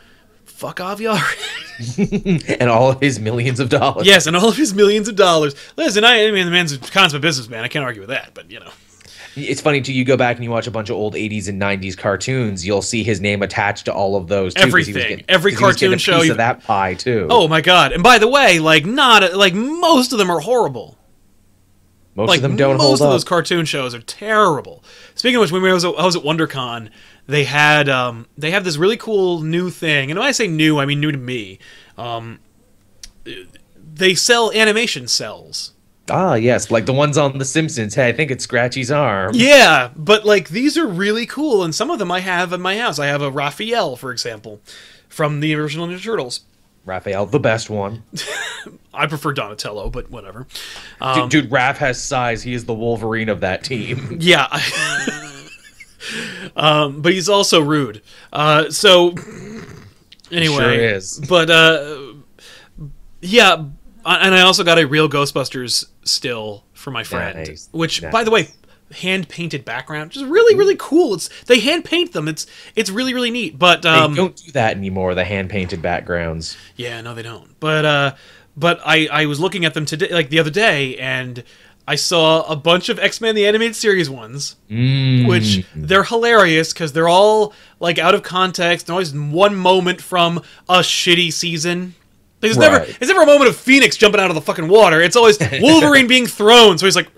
Fuck 0.60 0.82
Avi 0.82 1.06
Arad. 1.08 1.22
and 2.60 2.70
all 2.70 2.92
of 2.92 3.00
his 3.00 3.18
millions 3.18 3.62
of 3.62 3.70
dollars. 3.70 4.06
Yes, 4.06 4.28
and 4.28 4.36
all 4.36 4.50
of 4.50 4.58
his 4.58 4.74
millions 4.74 5.08
of 5.08 5.16
dollars. 5.16 5.56
Listen, 5.78 6.04
I, 6.04 6.28
I 6.28 6.32
mean, 6.32 6.44
the 6.46 6.52
man's 6.52 6.74
a 6.74 6.78
consummate 6.80 7.22
businessman. 7.22 7.64
I 7.64 7.70
can't 7.70 7.86
argue 7.86 8.02
with 8.02 8.10
that, 8.10 8.32
but 8.34 8.52
you 8.52 8.60
know. 8.60 8.70
It's 9.38 9.62
funny 9.62 9.80
too. 9.80 9.94
You 9.94 10.04
go 10.04 10.18
back 10.18 10.36
and 10.36 10.44
you 10.44 10.52
watch 10.52 10.68
a 10.68 10.72
bunch 10.72 10.90
of 10.90 10.98
old 10.98 11.14
'80s 11.14 11.48
and 11.48 11.62
'90s 11.62 11.98
cartoons. 11.98 12.68
You'll 12.68 12.82
see 12.82 13.04
his 13.06 13.22
name 13.22 13.42
attached 13.42 13.86
to 13.86 13.94
all 13.94 14.18
of 14.18 14.28
those. 14.28 14.54
Too, 14.54 14.64
'cause 14.64 14.70
he 14.70 14.76
was 14.76 14.90
Everything. 14.90 15.10
getting- 15.12 15.26
Every 15.30 15.52
'cause 15.54 15.60
he 15.60 15.66
was 15.66 15.76
cartoon 15.78 15.98
show 16.00 16.18
piece 16.18 16.26
you- 16.26 16.32
of 16.32 16.38
that 16.38 16.62
pie 16.66 16.94
too. 16.96 17.28
Oh 17.30 17.48
my 17.48 17.62
god! 17.62 17.94
And 17.94 18.04
by 18.04 18.18
the 18.18 18.28
way, 18.28 18.60
like 18.60 18.86
not 18.86 19.34
like 19.36 19.54
most 19.54 20.12
of 20.12 20.20
them 20.20 20.30
are 20.30 20.42
horrible. 20.42 20.98
Most 22.16 22.30
Like 22.30 22.38
of 22.38 22.44
them 22.44 22.56
don't 22.56 22.78
most 22.78 23.00
hold 23.00 23.02
of 23.02 23.08
up. 23.08 23.14
those 23.14 23.24
cartoon 23.24 23.66
shows 23.66 23.94
are 23.96 24.02
terrible. 24.02 24.84
Speaking 25.16 25.36
of 25.38 25.42
which, 25.42 25.52
when 25.52 25.64
I 25.64 25.74
was 25.74 25.86
at, 25.86 25.94
I 25.96 26.06
was 26.06 26.16
at 26.16 26.24
WonderCon, 26.24 26.90
they 27.28 27.44
had 27.46 27.88
um, 27.90 28.28
they 28.38 28.52
have 28.52 28.64
this 28.64 28.78
really 28.78 28.98
cool 28.98 29.42
new 29.42 29.70
thing, 29.70 30.10
and 30.12 30.20
when 30.20 30.28
I 30.28 30.32
say 30.32 30.48
new, 30.48 30.80
I 30.80 30.86
mean 30.86 31.00
new 31.00 31.12
to 31.12 31.18
me. 31.18 31.60
Um, 31.98 32.40
they 33.76 34.16
sell 34.16 34.52
animation 34.54 35.08
cells. 35.08 35.74
ah, 36.10 36.34
yes, 36.36 36.72
like 36.72 36.86
the 36.86 36.94
ones 36.94 37.18
on 37.18 37.38
The 37.38 37.46
Simpsons. 37.46 37.96
Hey, 37.96 38.08
I 38.10 38.14
think 38.14 38.32
it's 38.32 38.44
Scratchy's 38.44 38.92
arm. 38.92 39.34
Yeah, 39.34 39.92
but 39.96 40.26
like 40.26 40.50
these 40.50 40.78
are 40.78 40.88
really 40.88 41.26
cool, 41.26 41.64
and 41.64 41.74
some 41.74 41.90
of 41.92 42.00
them 42.00 42.12
I 42.12 42.20
have 42.22 42.52
in 42.54 42.62
my 42.62 42.78
house. 42.78 43.00
I 43.00 43.08
have 43.08 43.22
a 43.22 43.32
Raphael, 43.32 43.96
for 43.96 44.12
example, 44.12 44.62
from 45.08 45.40
the 45.40 45.54
original 45.56 45.88
Ninja 45.88 46.04
Turtles. 46.04 46.42
Raphael, 46.90 47.26
the 47.26 47.40
best 47.40 47.70
one. 47.70 48.04
I 48.94 49.08
prefer 49.08 49.32
Donatello, 49.34 49.90
but 49.90 50.10
whatever. 50.10 50.48
dude, 51.14 51.30
dude, 51.30 51.50
Raph 51.50 51.78
has 51.78 52.02
size. 52.04 52.44
He 52.44 52.54
is 52.54 52.66
the 52.66 52.74
Wolverine 52.74 53.30
of 53.30 53.42
that 53.42 53.64
team. 53.64 54.18
Yeah. 54.20 54.48
um, 56.56 57.02
but 57.02 57.14
he's 57.14 57.30
also 57.30 57.62
rude. 57.62 58.02
Uh, 58.34 58.70
so 58.70 59.14
anyway, 60.32 60.56
Sure 60.56 60.74
is. 60.74 61.20
But 61.30 61.50
uh, 61.50 62.14
yeah, 63.22 63.56
and 64.06 64.36
I 64.36 64.42
also 64.42 64.64
got 64.64 64.80
a 64.80 64.86
real 64.86 65.08
Ghostbusters 65.08 65.86
still 66.04 66.64
for 66.74 66.92
my 66.92 67.04
friend, 67.04 67.38
Nice, 67.38 67.70
which, 67.72 68.02
nice. 68.02 68.12
by 68.12 68.24
the 68.24 68.32
way, 68.32 68.50
hand 68.94 69.30
painted 69.30 69.64
background, 69.66 70.10
which 70.10 70.18
is 70.18 70.24
really 70.24 70.56
really 70.56 70.76
cool. 70.78 71.14
It's 71.14 71.30
they 71.46 71.60
hand 71.60 71.86
paint 71.86 72.14
them. 72.14 72.28
It's 72.28 72.48
it's 72.76 72.90
really 72.90 73.14
really 73.14 73.32
neat. 73.32 73.58
But 73.60 73.86
um, 73.86 74.12
they 74.14 74.18
don't 74.18 74.36
do 74.36 74.52
that 74.54 74.76
anymore. 74.78 75.16
The 75.16 75.26
hand 75.26 75.50
painted 75.50 75.82
backgrounds. 75.82 76.58
Yeah, 76.76 77.02
no, 77.02 77.14
they 77.14 77.24
don't. 77.24 77.60
But 77.60 77.86
uh, 77.86 78.16
but 78.58 78.80
I 78.86 79.08
I 79.12 79.26
was 79.26 79.40
looking 79.40 79.66
at 79.66 79.74
them 79.74 79.86
today, 79.86 80.10
like 80.12 80.30
the 80.30 80.40
other 80.40 80.50
day, 80.50 80.98
and 80.98 81.44
I 81.88 81.96
saw 81.96 82.44
a 82.44 82.56
bunch 82.56 82.90
of 82.90 83.00
X 83.00 83.20
Men 83.22 83.34
the 83.36 83.48
animated 83.48 83.76
series 83.76 84.10
ones, 84.10 84.56
Mm. 84.70 85.28
which 85.28 85.66
they're 85.76 86.04
hilarious 86.04 86.72
because 86.74 86.94
they're 86.94 87.08
all 87.10 87.54
like 87.80 87.98
out 87.98 88.14
of 88.16 88.22
context. 88.24 88.86
They're 88.88 88.94
always 88.94 89.14
one 89.14 89.56
moment 89.56 90.02
from 90.02 90.38
a 90.68 90.80
shitty 90.80 91.32
season. 91.34 91.96
There's 92.42 92.58
never 92.58 92.78
Right. 92.78 93.00
there's 93.00 93.10
never 93.10 93.24
a 93.24 93.26
moment 93.26 93.50
of 93.50 93.56
Phoenix 93.58 93.98
jumping 93.98 94.22
out 94.22 94.30
of 94.30 94.36
the 94.36 94.42
fucking 94.42 94.68
water. 94.68 95.02
It's 95.02 95.16
always 95.16 95.38
Wolverine 95.62 96.08
being 96.08 96.26
thrown. 96.28 96.78
So 96.78 96.86
he's 96.86 96.96
like. 96.96 97.10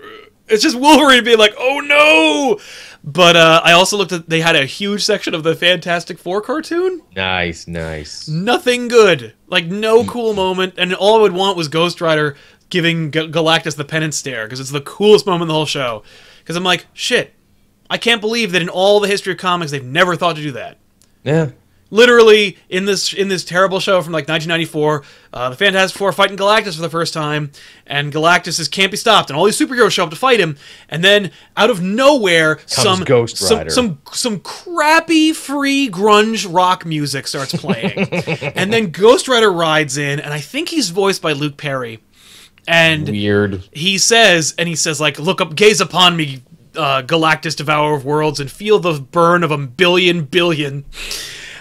It's 0.48 0.62
just 0.62 0.78
Wolverine 0.78 1.24
being 1.24 1.38
like, 1.38 1.54
oh 1.58 1.80
no. 1.80 2.60
But 3.04 3.34
uh, 3.36 3.60
I 3.64 3.72
also 3.72 3.96
looked 3.96 4.12
at 4.12 4.28
they 4.28 4.40
had 4.40 4.54
a 4.54 4.64
huge 4.64 5.02
section 5.04 5.34
of 5.34 5.42
the 5.42 5.54
Fantastic 5.56 6.18
Four 6.18 6.40
cartoon 6.40 7.02
Nice, 7.16 7.66
nice. 7.66 8.28
nothing 8.28 8.86
good. 8.88 9.34
Like 9.48 9.66
no 9.66 10.04
cool 10.04 10.34
moment, 10.34 10.74
and 10.78 10.94
all 10.94 11.18
I 11.18 11.22
would 11.22 11.32
want 11.32 11.56
was 11.56 11.68
Ghost 11.68 12.00
Rider 12.00 12.36
giving 12.70 13.10
G- 13.10 13.28
Galactus 13.28 13.76
the 13.76 13.84
penance 13.84 14.16
stare 14.16 14.44
because 14.46 14.60
it's 14.60 14.70
the 14.70 14.80
coolest 14.80 15.26
moment 15.26 15.42
in 15.42 15.48
the 15.48 15.54
whole 15.54 15.66
show. 15.66 16.02
Because 16.38 16.56
I'm 16.56 16.64
like, 16.64 16.86
shit, 16.92 17.34
I 17.90 17.98
can't 17.98 18.20
believe 18.20 18.52
that 18.52 18.62
in 18.62 18.68
all 18.68 19.00
the 19.00 19.08
history 19.08 19.32
of 19.32 19.38
comics 19.38 19.70
they've 19.72 19.84
never 19.84 20.14
thought 20.16 20.36
to 20.36 20.42
do 20.42 20.52
that. 20.52 20.78
Yeah. 21.24 21.50
Literally 21.92 22.56
in 22.70 22.86
this 22.86 23.12
in 23.12 23.28
this 23.28 23.44
terrible 23.44 23.78
show 23.78 24.00
from 24.00 24.14
like 24.14 24.26
1994, 24.26 25.04
uh, 25.34 25.50
the 25.50 25.56
Fantastic 25.56 25.98
Four 25.98 26.10
fighting 26.12 26.38
Galactus 26.38 26.74
for 26.74 26.80
the 26.80 26.88
first 26.88 27.12
time, 27.12 27.52
and 27.86 28.10
Galactus 28.10 28.58
is 28.58 28.66
can't 28.66 28.90
be 28.90 28.96
stopped, 28.96 29.28
and 29.28 29.38
all 29.38 29.44
these 29.44 29.58
superheroes 29.58 29.90
show 29.90 30.04
up 30.04 30.08
to 30.08 30.16
fight 30.16 30.40
him, 30.40 30.56
and 30.88 31.04
then 31.04 31.30
out 31.54 31.68
of 31.68 31.82
nowhere, 31.82 32.60
some 32.64 33.04
Ghost 33.04 33.36
some, 33.36 33.68
some 33.68 33.98
some 34.10 34.40
crappy 34.40 35.34
free 35.34 35.90
grunge 35.90 36.46
rock 36.50 36.86
music 36.86 37.26
starts 37.26 37.54
playing, 37.54 37.98
and 38.56 38.72
then 38.72 38.90
Ghost 38.90 39.28
Rider 39.28 39.52
rides 39.52 39.98
in, 39.98 40.18
and 40.18 40.32
I 40.32 40.40
think 40.40 40.70
he's 40.70 40.88
voiced 40.88 41.20
by 41.20 41.32
Luke 41.32 41.58
Perry, 41.58 42.00
and 42.66 43.06
Weird. 43.06 43.64
he 43.70 43.98
says, 43.98 44.54
and 44.56 44.66
he 44.66 44.76
says 44.76 44.98
like, 44.98 45.18
look 45.18 45.42
up, 45.42 45.54
gaze 45.56 45.82
upon 45.82 46.16
me, 46.16 46.42
uh, 46.74 47.02
Galactus, 47.02 47.54
devourer 47.54 47.96
of 47.96 48.06
worlds, 48.06 48.40
and 48.40 48.50
feel 48.50 48.78
the 48.78 48.98
burn 48.98 49.44
of 49.44 49.50
a 49.50 49.58
billion 49.58 50.24
billion. 50.24 50.86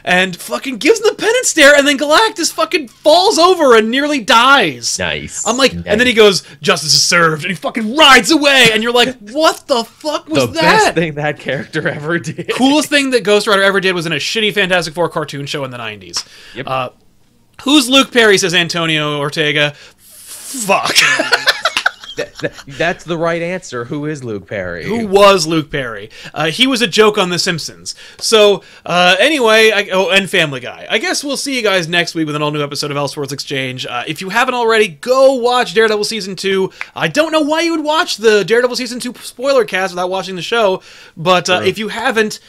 And 0.03 0.35
fucking 0.35 0.77
gives 0.77 0.99
him 0.99 1.07
the 1.09 1.15
penance 1.15 1.49
stare, 1.49 1.75
and 1.75 1.87
then 1.87 1.97
Galactus 1.97 2.51
fucking 2.51 2.87
falls 2.87 3.37
over 3.37 3.75
and 3.77 3.91
nearly 3.91 4.19
dies. 4.19 4.97
Nice. 4.97 5.45
I'm 5.47 5.57
like, 5.57 5.73
and 5.73 5.83
then 5.85 6.07
he 6.07 6.13
goes, 6.13 6.43
"Justice 6.61 6.93
is 6.93 7.03
served," 7.03 7.43
and 7.43 7.51
he 7.51 7.55
fucking 7.55 7.95
rides 7.95 8.31
away, 8.31 8.69
and 8.73 8.81
you're 8.81 8.91
like, 8.93 9.15
"What 9.31 9.67
the 9.67 9.83
fuck 9.83 10.27
was 10.27 10.47
the 10.47 10.53
that?" 10.53 10.61
best 10.61 10.95
thing 10.95 11.13
that 11.15 11.39
character 11.39 11.87
ever 11.87 12.17
did. 12.19 12.51
Coolest 12.55 12.89
thing 12.89 13.11
that 13.11 13.23
Ghost 13.23 13.45
Rider 13.47 13.61
ever 13.63 13.79
did 13.79 13.93
was 13.93 14.05
in 14.05 14.11
a 14.11 14.17
shitty 14.17 14.53
Fantastic 14.53 14.93
Four 14.93 15.09
cartoon 15.09 15.45
show 15.45 15.63
in 15.63 15.71
the 15.71 15.77
'90s. 15.77 16.27
Yep. 16.55 16.67
Uh, 16.67 16.89
who's 17.63 17.89
Luke 17.89 18.11
Perry? 18.11 18.37
Says 18.37 18.53
Antonio 18.53 19.19
Ortega. 19.19 19.73
Fuck. 19.97 20.95
That- 22.23 22.33
that- 22.41 22.77
that's 22.81 23.03
the 23.05 23.17
right 23.17 23.41
answer. 23.41 23.85
Who 23.85 24.05
is 24.05 24.23
Luke 24.23 24.47
Perry? 24.47 24.85
Who 24.85 25.07
was 25.07 25.47
Luke 25.47 25.71
Perry? 25.71 26.09
Uh, 26.33 26.47
he 26.47 26.67
was 26.67 26.81
a 26.81 26.87
joke 26.87 27.17
on 27.17 27.29
The 27.29 27.39
Simpsons. 27.39 27.95
So, 28.19 28.63
uh, 28.85 29.15
anyway, 29.19 29.71
I, 29.71 29.89
oh, 29.91 30.09
and 30.09 30.29
Family 30.29 30.59
Guy. 30.59 30.87
I 30.89 30.97
guess 30.97 31.23
we'll 31.23 31.37
see 31.37 31.55
you 31.55 31.61
guys 31.61 31.87
next 31.87 32.15
week 32.15 32.25
with 32.27 32.35
an 32.35 32.41
all 32.41 32.51
new 32.51 32.63
episode 32.63 32.91
of 32.91 32.97
Elseworlds 32.97 33.31
Exchange. 33.31 33.85
Uh, 33.85 34.03
if 34.07 34.21
you 34.21 34.29
haven't 34.29 34.53
already, 34.55 34.87
go 34.87 35.33
watch 35.35 35.73
Daredevil 35.73 36.03
Season 36.05 36.35
2. 36.35 36.71
I 36.95 37.07
don't 37.07 37.31
know 37.31 37.41
why 37.41 37.61
you 37.61 37.71
would 37.71 37.83
watch 37.85 38.17
the 38.17 38.43
Daredevil 38.43 38.75
Season 38.75 38.99
2 38.99 39.13
spoiler 39.21 39.65
cast 39.65 39.93
without 39.93 40.09
watching 40.09 40.35
the 40.35 40.41
show, 40.41 40.81
but 41.15 41.49
uh, 41.49 41.61
if 41.63 41.77
you 41.77 41.87
haven't, 41.89 42.39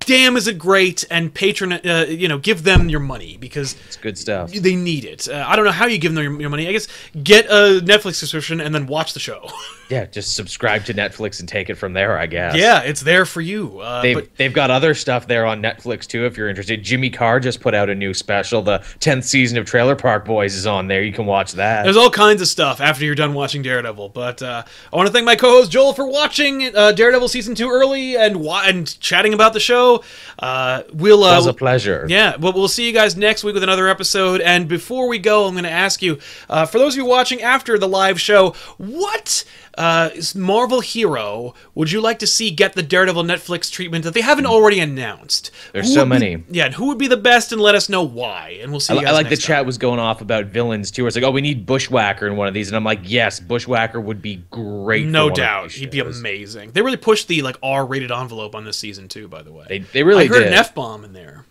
damn 0.00 0.36
is 0.36 0.46
it 0.46 0.56
great 0.58 1.04
and 1.10 1.34
patron 1.34 1.72
uh, 1.72 2.06
you 2.08 2.28
know 2.28 2.38
give 2.38 2.62
them 2.62 2.88
your 2.88 3.00
money 3.00 3.36
because 3.38 3.74
It's 3.86 3.96
good 3.96 4.16
stuff. 4.16 4.52
they 4.52 4.76
need 4.76 5.04
it. 5.04 5.28
Uh, 5.28 5.44
i 5.48 5.56
don't 5.56 5.64
know 5.64 5.72
how 5.72 5.86
you 5.86 5.98
give 5.98 6.14
them 6.14 6.22
your, 6.22 6.40
your 6.40 6.50
money. 6.50 6.68
I 6.68 6.72
guess 6.72 6.86
get 7.22 7.46
a 7.46 7.80
netflix 7.84 8.14
subscription 8.14 8.60
and 8.60 8.74
then 8.74 8.86
watch 8.86 9.14
the 9.14 9.20
show 9.20 9.50
Yeah, 9.88 10.06
just 10.06 10.34
subscribe 10.34 10.84
to 10.86 10.94
Netflix 10.94 11.40
and 11.40 11.48
take 11.48 11.68
it 11.70 11.74
from 11.74 11.92
there. 11.92 12.18
I 12.18 12.26
guess. 12.26 12.56
yeah 12.56 12.80
it's 12.82 13.00
there 13.02 13.24
for 13.26 13.40
you 13.40 13.80
uh, 13.80 14.02
They've, 14.02 14.14
but 14.14 14.34
they've 14.36 14.52
got 14.52 14.70
other 14.70 14.94
stuff 14.94 15.26
there 15.26 15.46
on 15.46 15.62
Netflix 15.62 16.06
too 16.06 16.24
if 16.26 16.36
you're 16.36 16.48
interested. 16.48 16.82
Jimmy 16.82 17.10
Carr 17.10 17.40
just 17.40 17.60
put 17.60 17.74
out 17.74 17.90
a 17.90 17.94
new 17.94 18.14
special. 18.14 18.62
The 18.62 18.78
10th 19.00 19.24
season 19.24 19.58
of 19.58 19.66
Trailer 19.66 19.96
Park 19.96 20.24
Boys 20.24 20.54
is 20.54 20.66
on 20.66 20.88
there. 20.88 21.02
You 21.02 21.12
can 21.12 21.26
watch 21.26 21.52
that. 21.52 21.82
There's 21.84 21.96
all 21.96 22.10
kinds 22.10 22.40
of 22.42 22.48
stuff 22.48 22.80
after 22.80 23.04
you're 23.04 23.14
done 23.14 23.34
watching 23.34 23.62
Daredevil. 23.62 24.10
But 24.10 24.42
uh, 24.42 24.62
I 24.92 24.96
want 24.96 25.06
to 25.06 25.12
thank 25.12 25.24
my 25.26 25.36
co-host 25.36 25.70
Joel 25.70 25.92
for 25.92 26.06
watching 26.06 26.74
uh, 26.74 26.92
Daredevil 26.92 27.28
season 27.28 27.54
two 27.54 27.68
early 27.70 28.16
and 28.16 28.36
wa- 28.36 28.62
and 28.64 28.98
chatting 29.00 29.34
about 29.34 29.52
the 29.52 29.60
show. 29.60 30.02
Uh, 30.38 30.82
we'll 30.92 31.24
uh, 31.24 31.34
it 31.34 31.36
was 31.36 31.46
a 31.46 31.52
pleasure. 31.54 32.06
yeah, 32.08 32.36
well, 32.36 32.52
we'll 32.52 32.68
see 32.68 32.86
you 32.86 32.92
guys 32.92 33.16
next 33.16 33.44
week 33.44 33.54
with 33.54 33.62
another 33.62 33.88
episode. 33.88 34.40
And 34.40 34.68
before 34.68 35.08
we 35.08 35.18
go, 35.18 35.46
I'm 35.46 35.54
going 35.54 35.64
to 35.64 35.70
ask 35.70 36.02
you, 36.02 36.18
uh, 36.48 36.66
for 36.66 36.78
those 36.78 36.94
of 36.94 36.98
you 36.98 37.04
watching 37.04 37.42
after 37.42 37.78
the 37.78 37.88
live 37.88 38.20
show, 38.20 38.54
what 38.78 39.44
uh, 39.76 40.10
Marvel 40.34 40.80
hero 40.80 41.54
would 41.74 41.90
you 41.90 42.00
like 42.00 42.18
to 42.20 42.26
see 42.26 42.50
get 42.50 42.74
the 42.74 42.82
Daredevil 42.82 43.24
Netflix 43.24 43.70
treatment 43.70 44.04
that 44.04 44.14
they 44.14 44.20
haven't 44.20 44.46
already 44.46 44.80
announced? 44.80 45.50
There's 45.72 45.88
Who 45.88 45.94
so 45.94 46.00
would 46.00 46.06
be- 46.06 46.18
many. 46.36 46.44
yeah, 46.50 46.66
and 46.66 46.74
who 46.74 46.86
would 46.86 46.98
be 46.98 47.08
the 47.08 47.16
best? 47.16 47.52
And 47.52 47.60
let 47.60 47.74
us 47.74 47.88
know 47.88 48.02
why. 48.02 48.58
And 48.62 48.70
we'll 48.70 48.80
see 48.80 48.94
I, 48.98 49.10
I 49.10 49.12
like 49.12 49.28
the 49.28 49.36
time. 49.36 49.42
chat 49.42 49.66
was 49.66 49.78
going 49.78 49.98
off 49.98 50.20
about 50.20 50.46
villains 50.46 50.90
too. 50.90 51.06
It's 51.06 51.16
like, 51.16 51.24
oh, 51.24 51.30
we 51.30 51.40
need 51.40 51.66
Bushwhacker 51.66 52.26
in 52.26 52.36
one 52.36 52.48
of 52.48 52.54
these, 52.54 52.68
and 52.68 52.76
I'm 52.76 52.84
like, 52.84 53.00
yes, 53.02 53.40
Bushwhacker 53.40 54.00
would 54.00 54.22
be 54.22 54.44
great. 54.50 55.06
No 55.06 55.30
doubt, 55.30 55.72
he'd 55.72 55.90
be 55.90 56.00
amazing. 56.00 56.70
They 56.72 56.82
really 56.82 56.96
pushed 56.96 57.28
the 57.28 57.42
like 57.42 57.56
R-rated 57.62 58.10
envelope 58.12 58.54
on 58.54 58.64
this 58.64 58.76
season 58.78 59.08
too. 59.08 59.28
By 59.28 59.42
the 59.42 59.52
way, 59.52 59.66
They 59.68 59.78
they 59.80 60.02
really 60.02 60.24
I 60.24 60.28
heard 60.28 60.38
did. 60.40 60.48
an 60.48 60.54
F 60.54 60.74
bomb 60.74 61.04
in 61.04 61.12
there. 61.12 61.44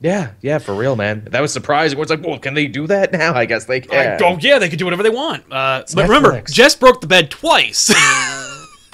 Yeah, 0.00 0.32
yeah, 0.42 0.58
for 0.58 0.74
real, 0.74 0.96
man. 0.96 1.26
That 1.30 1.40
was 1.40 1.52
surprising. 1.52 1.98
It's 1.98 2.10
like, 2.10 2.22
well, 2.22 2.38
can 2.38 2.54
they 2.54 2.66
do 2.66 2.86
that 2.86 3.12
now? 3.12 3.34
I 3.34 3.46
guess 3.46 3.64
they 3.64 3.80
can. 3.80 4.20
Like, 4.20 4.22
oh 4.22 4.38
yeah, 4.40 4.58
they 4.58 4.68
could 4.68 4.78
do 4.78 4.84
whatever 4.84 5.02
they 5.02 5.10
want. 5.10 5.44
Uh, 5.50 5.84
but 5.94 6.08
remember, 6.08 6.40
Jess 6.42 6.74
broke 6.74 7.00
the 7.00 7.06
bed 7.06 7.30
twice. 7.30 7.92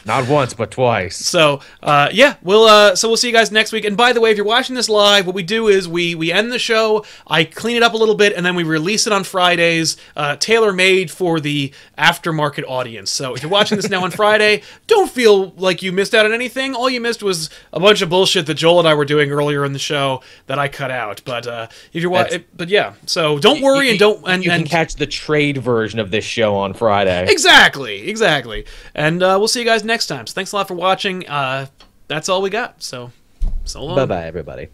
Not 0.04 0.28
once, 0.28 0.54
but 0.54 0.70
twice. 0.70 1.16
So 1.16 1.60
uh, 1.82 2.08
yeah, 2.12 2.36
we'll 2.42 2.64
uh, 2.64 2.96
so 2.96 3.08
we'll 3.08 3.16
see 3.16 3.28
you 3.28 3.32
guys 3.32 3.52
next 3.52 3.72
week. 3.72 3.84
And 3.84 3.96
by 3.96 4.12
the 4.12 4.20
way, 4.20 4.30
if 4.30 4.36
you're 4.36 4.46
watching 4.46 4.74
this 4.74 4.88
live, 4.88 5.26
what 5.26 5.34
we 5.34 5.42
do 5.42 5.68
is 5.68 5.88
we 5.88 6.14
we 6.14 6.32
end 6.32 6.52
the 6.52 6.58
show, 6.58 7.04
I 7.26 7.44
clean 7.44 7.76
it 7.76 7.82
up 7.82 7.94
a 7.94 7.96
little 7.96 8.14
bit, 8.14 8.32
and 8.34 8.44
then 8.44 8.54
we 8.54 8.64
release 8.64 9.06
it 9.06 9.12
on 9.12 9.24
Fridays, 9.24 9.96
uh, 10.16 10.36
tailor 10.36 10.72
made 10.72 11.10
for 11.10 11.40
the 11.40 11.72
aftermarket 11.96 12.64
audience. 12.66 13.10
So 13.12 13.34
if 13.34 13.42
you're 13.42 13.50
watching 13.50 13.76
this 13.76 13.88
now 13.88 14.04
on 14.04 14.10
Friday, 14.10 14.62
don't 14.86 15.10
feel 15.10 15.50
like 15.50 15.82
you 15.82 15.92
missed 15.92 16.14
out 16.14 16.26
on 16.26 16.32
anything. 16.32 16.74
All 16.74 16.90
you 16.90 17.00
missed 17.00 17.22
was 17.22 17.50
a 17.72 17.80
bunch 17.80 18.02
of 18.02 18.08
bullshit 18.08 18.46
that 18.46 18.54
Joel 18.54 18.80
and 18.80 18.88
I 18.88 18.94
were 18.94 19.04
doing 19.04 19.30
earlier 19.30 19.64
in 19.64 19.72
the 19.72 19.78
show 19.78 20.22
that 20.46 20.58
I 20.58 20.68
cut 20.68 20.90
out. 20.90 21.22
But 21.24 21.46
uh, 21.46 21.68
if 21.92 22.02
you're 22.02 22.10
watching, 22.10 22.44
but 22.56 22.68
yeah, 22.68 22.94
so 23.06 23.38
don't 23.38 23.60
worry 23.62 23.90
and 23.90 23.98
don't 23.98 24.22
and, 24.26 24.44
you 24.44 24.50
and 24.50 24.64
can 24.64 24.70
catch 24.70 24.96
the 24.96 25.06
trade 25.06 25.58
version 25.58 25.98
of 25.98 26.10
this 26.10 26.24
show 26.24 26.56
on 26.56 26.74
Friday. 26.74 27.26
Exactly, 27.28 28.08
exactly. 28.08 28.64
And 28.94 29.22
uh, 29.22 29.36
we'll 29.38 29.48
see 29.48 29.60
you 29.60 29.66
guys 29.66 29.84
next 29.92 30.06
time. 30.06 30.26
So 30.26 30.32
thanks 30.32 30.52
a 30.52 30.56
lot 30.56 30.68
for 30.68 30.74
watching. 30.74 31.28
Uh, 31.28 31.66
that's 32.08 32.28
all 32.28 32.42
we 32.42 32.50
got. 32.50 32.82
So, 32.82 33.12
so 33.64 33.84
long. 33.84 33.96
Bye 33.96 34.06
bye, 34.06 34.26
everybody. 34.26 34.68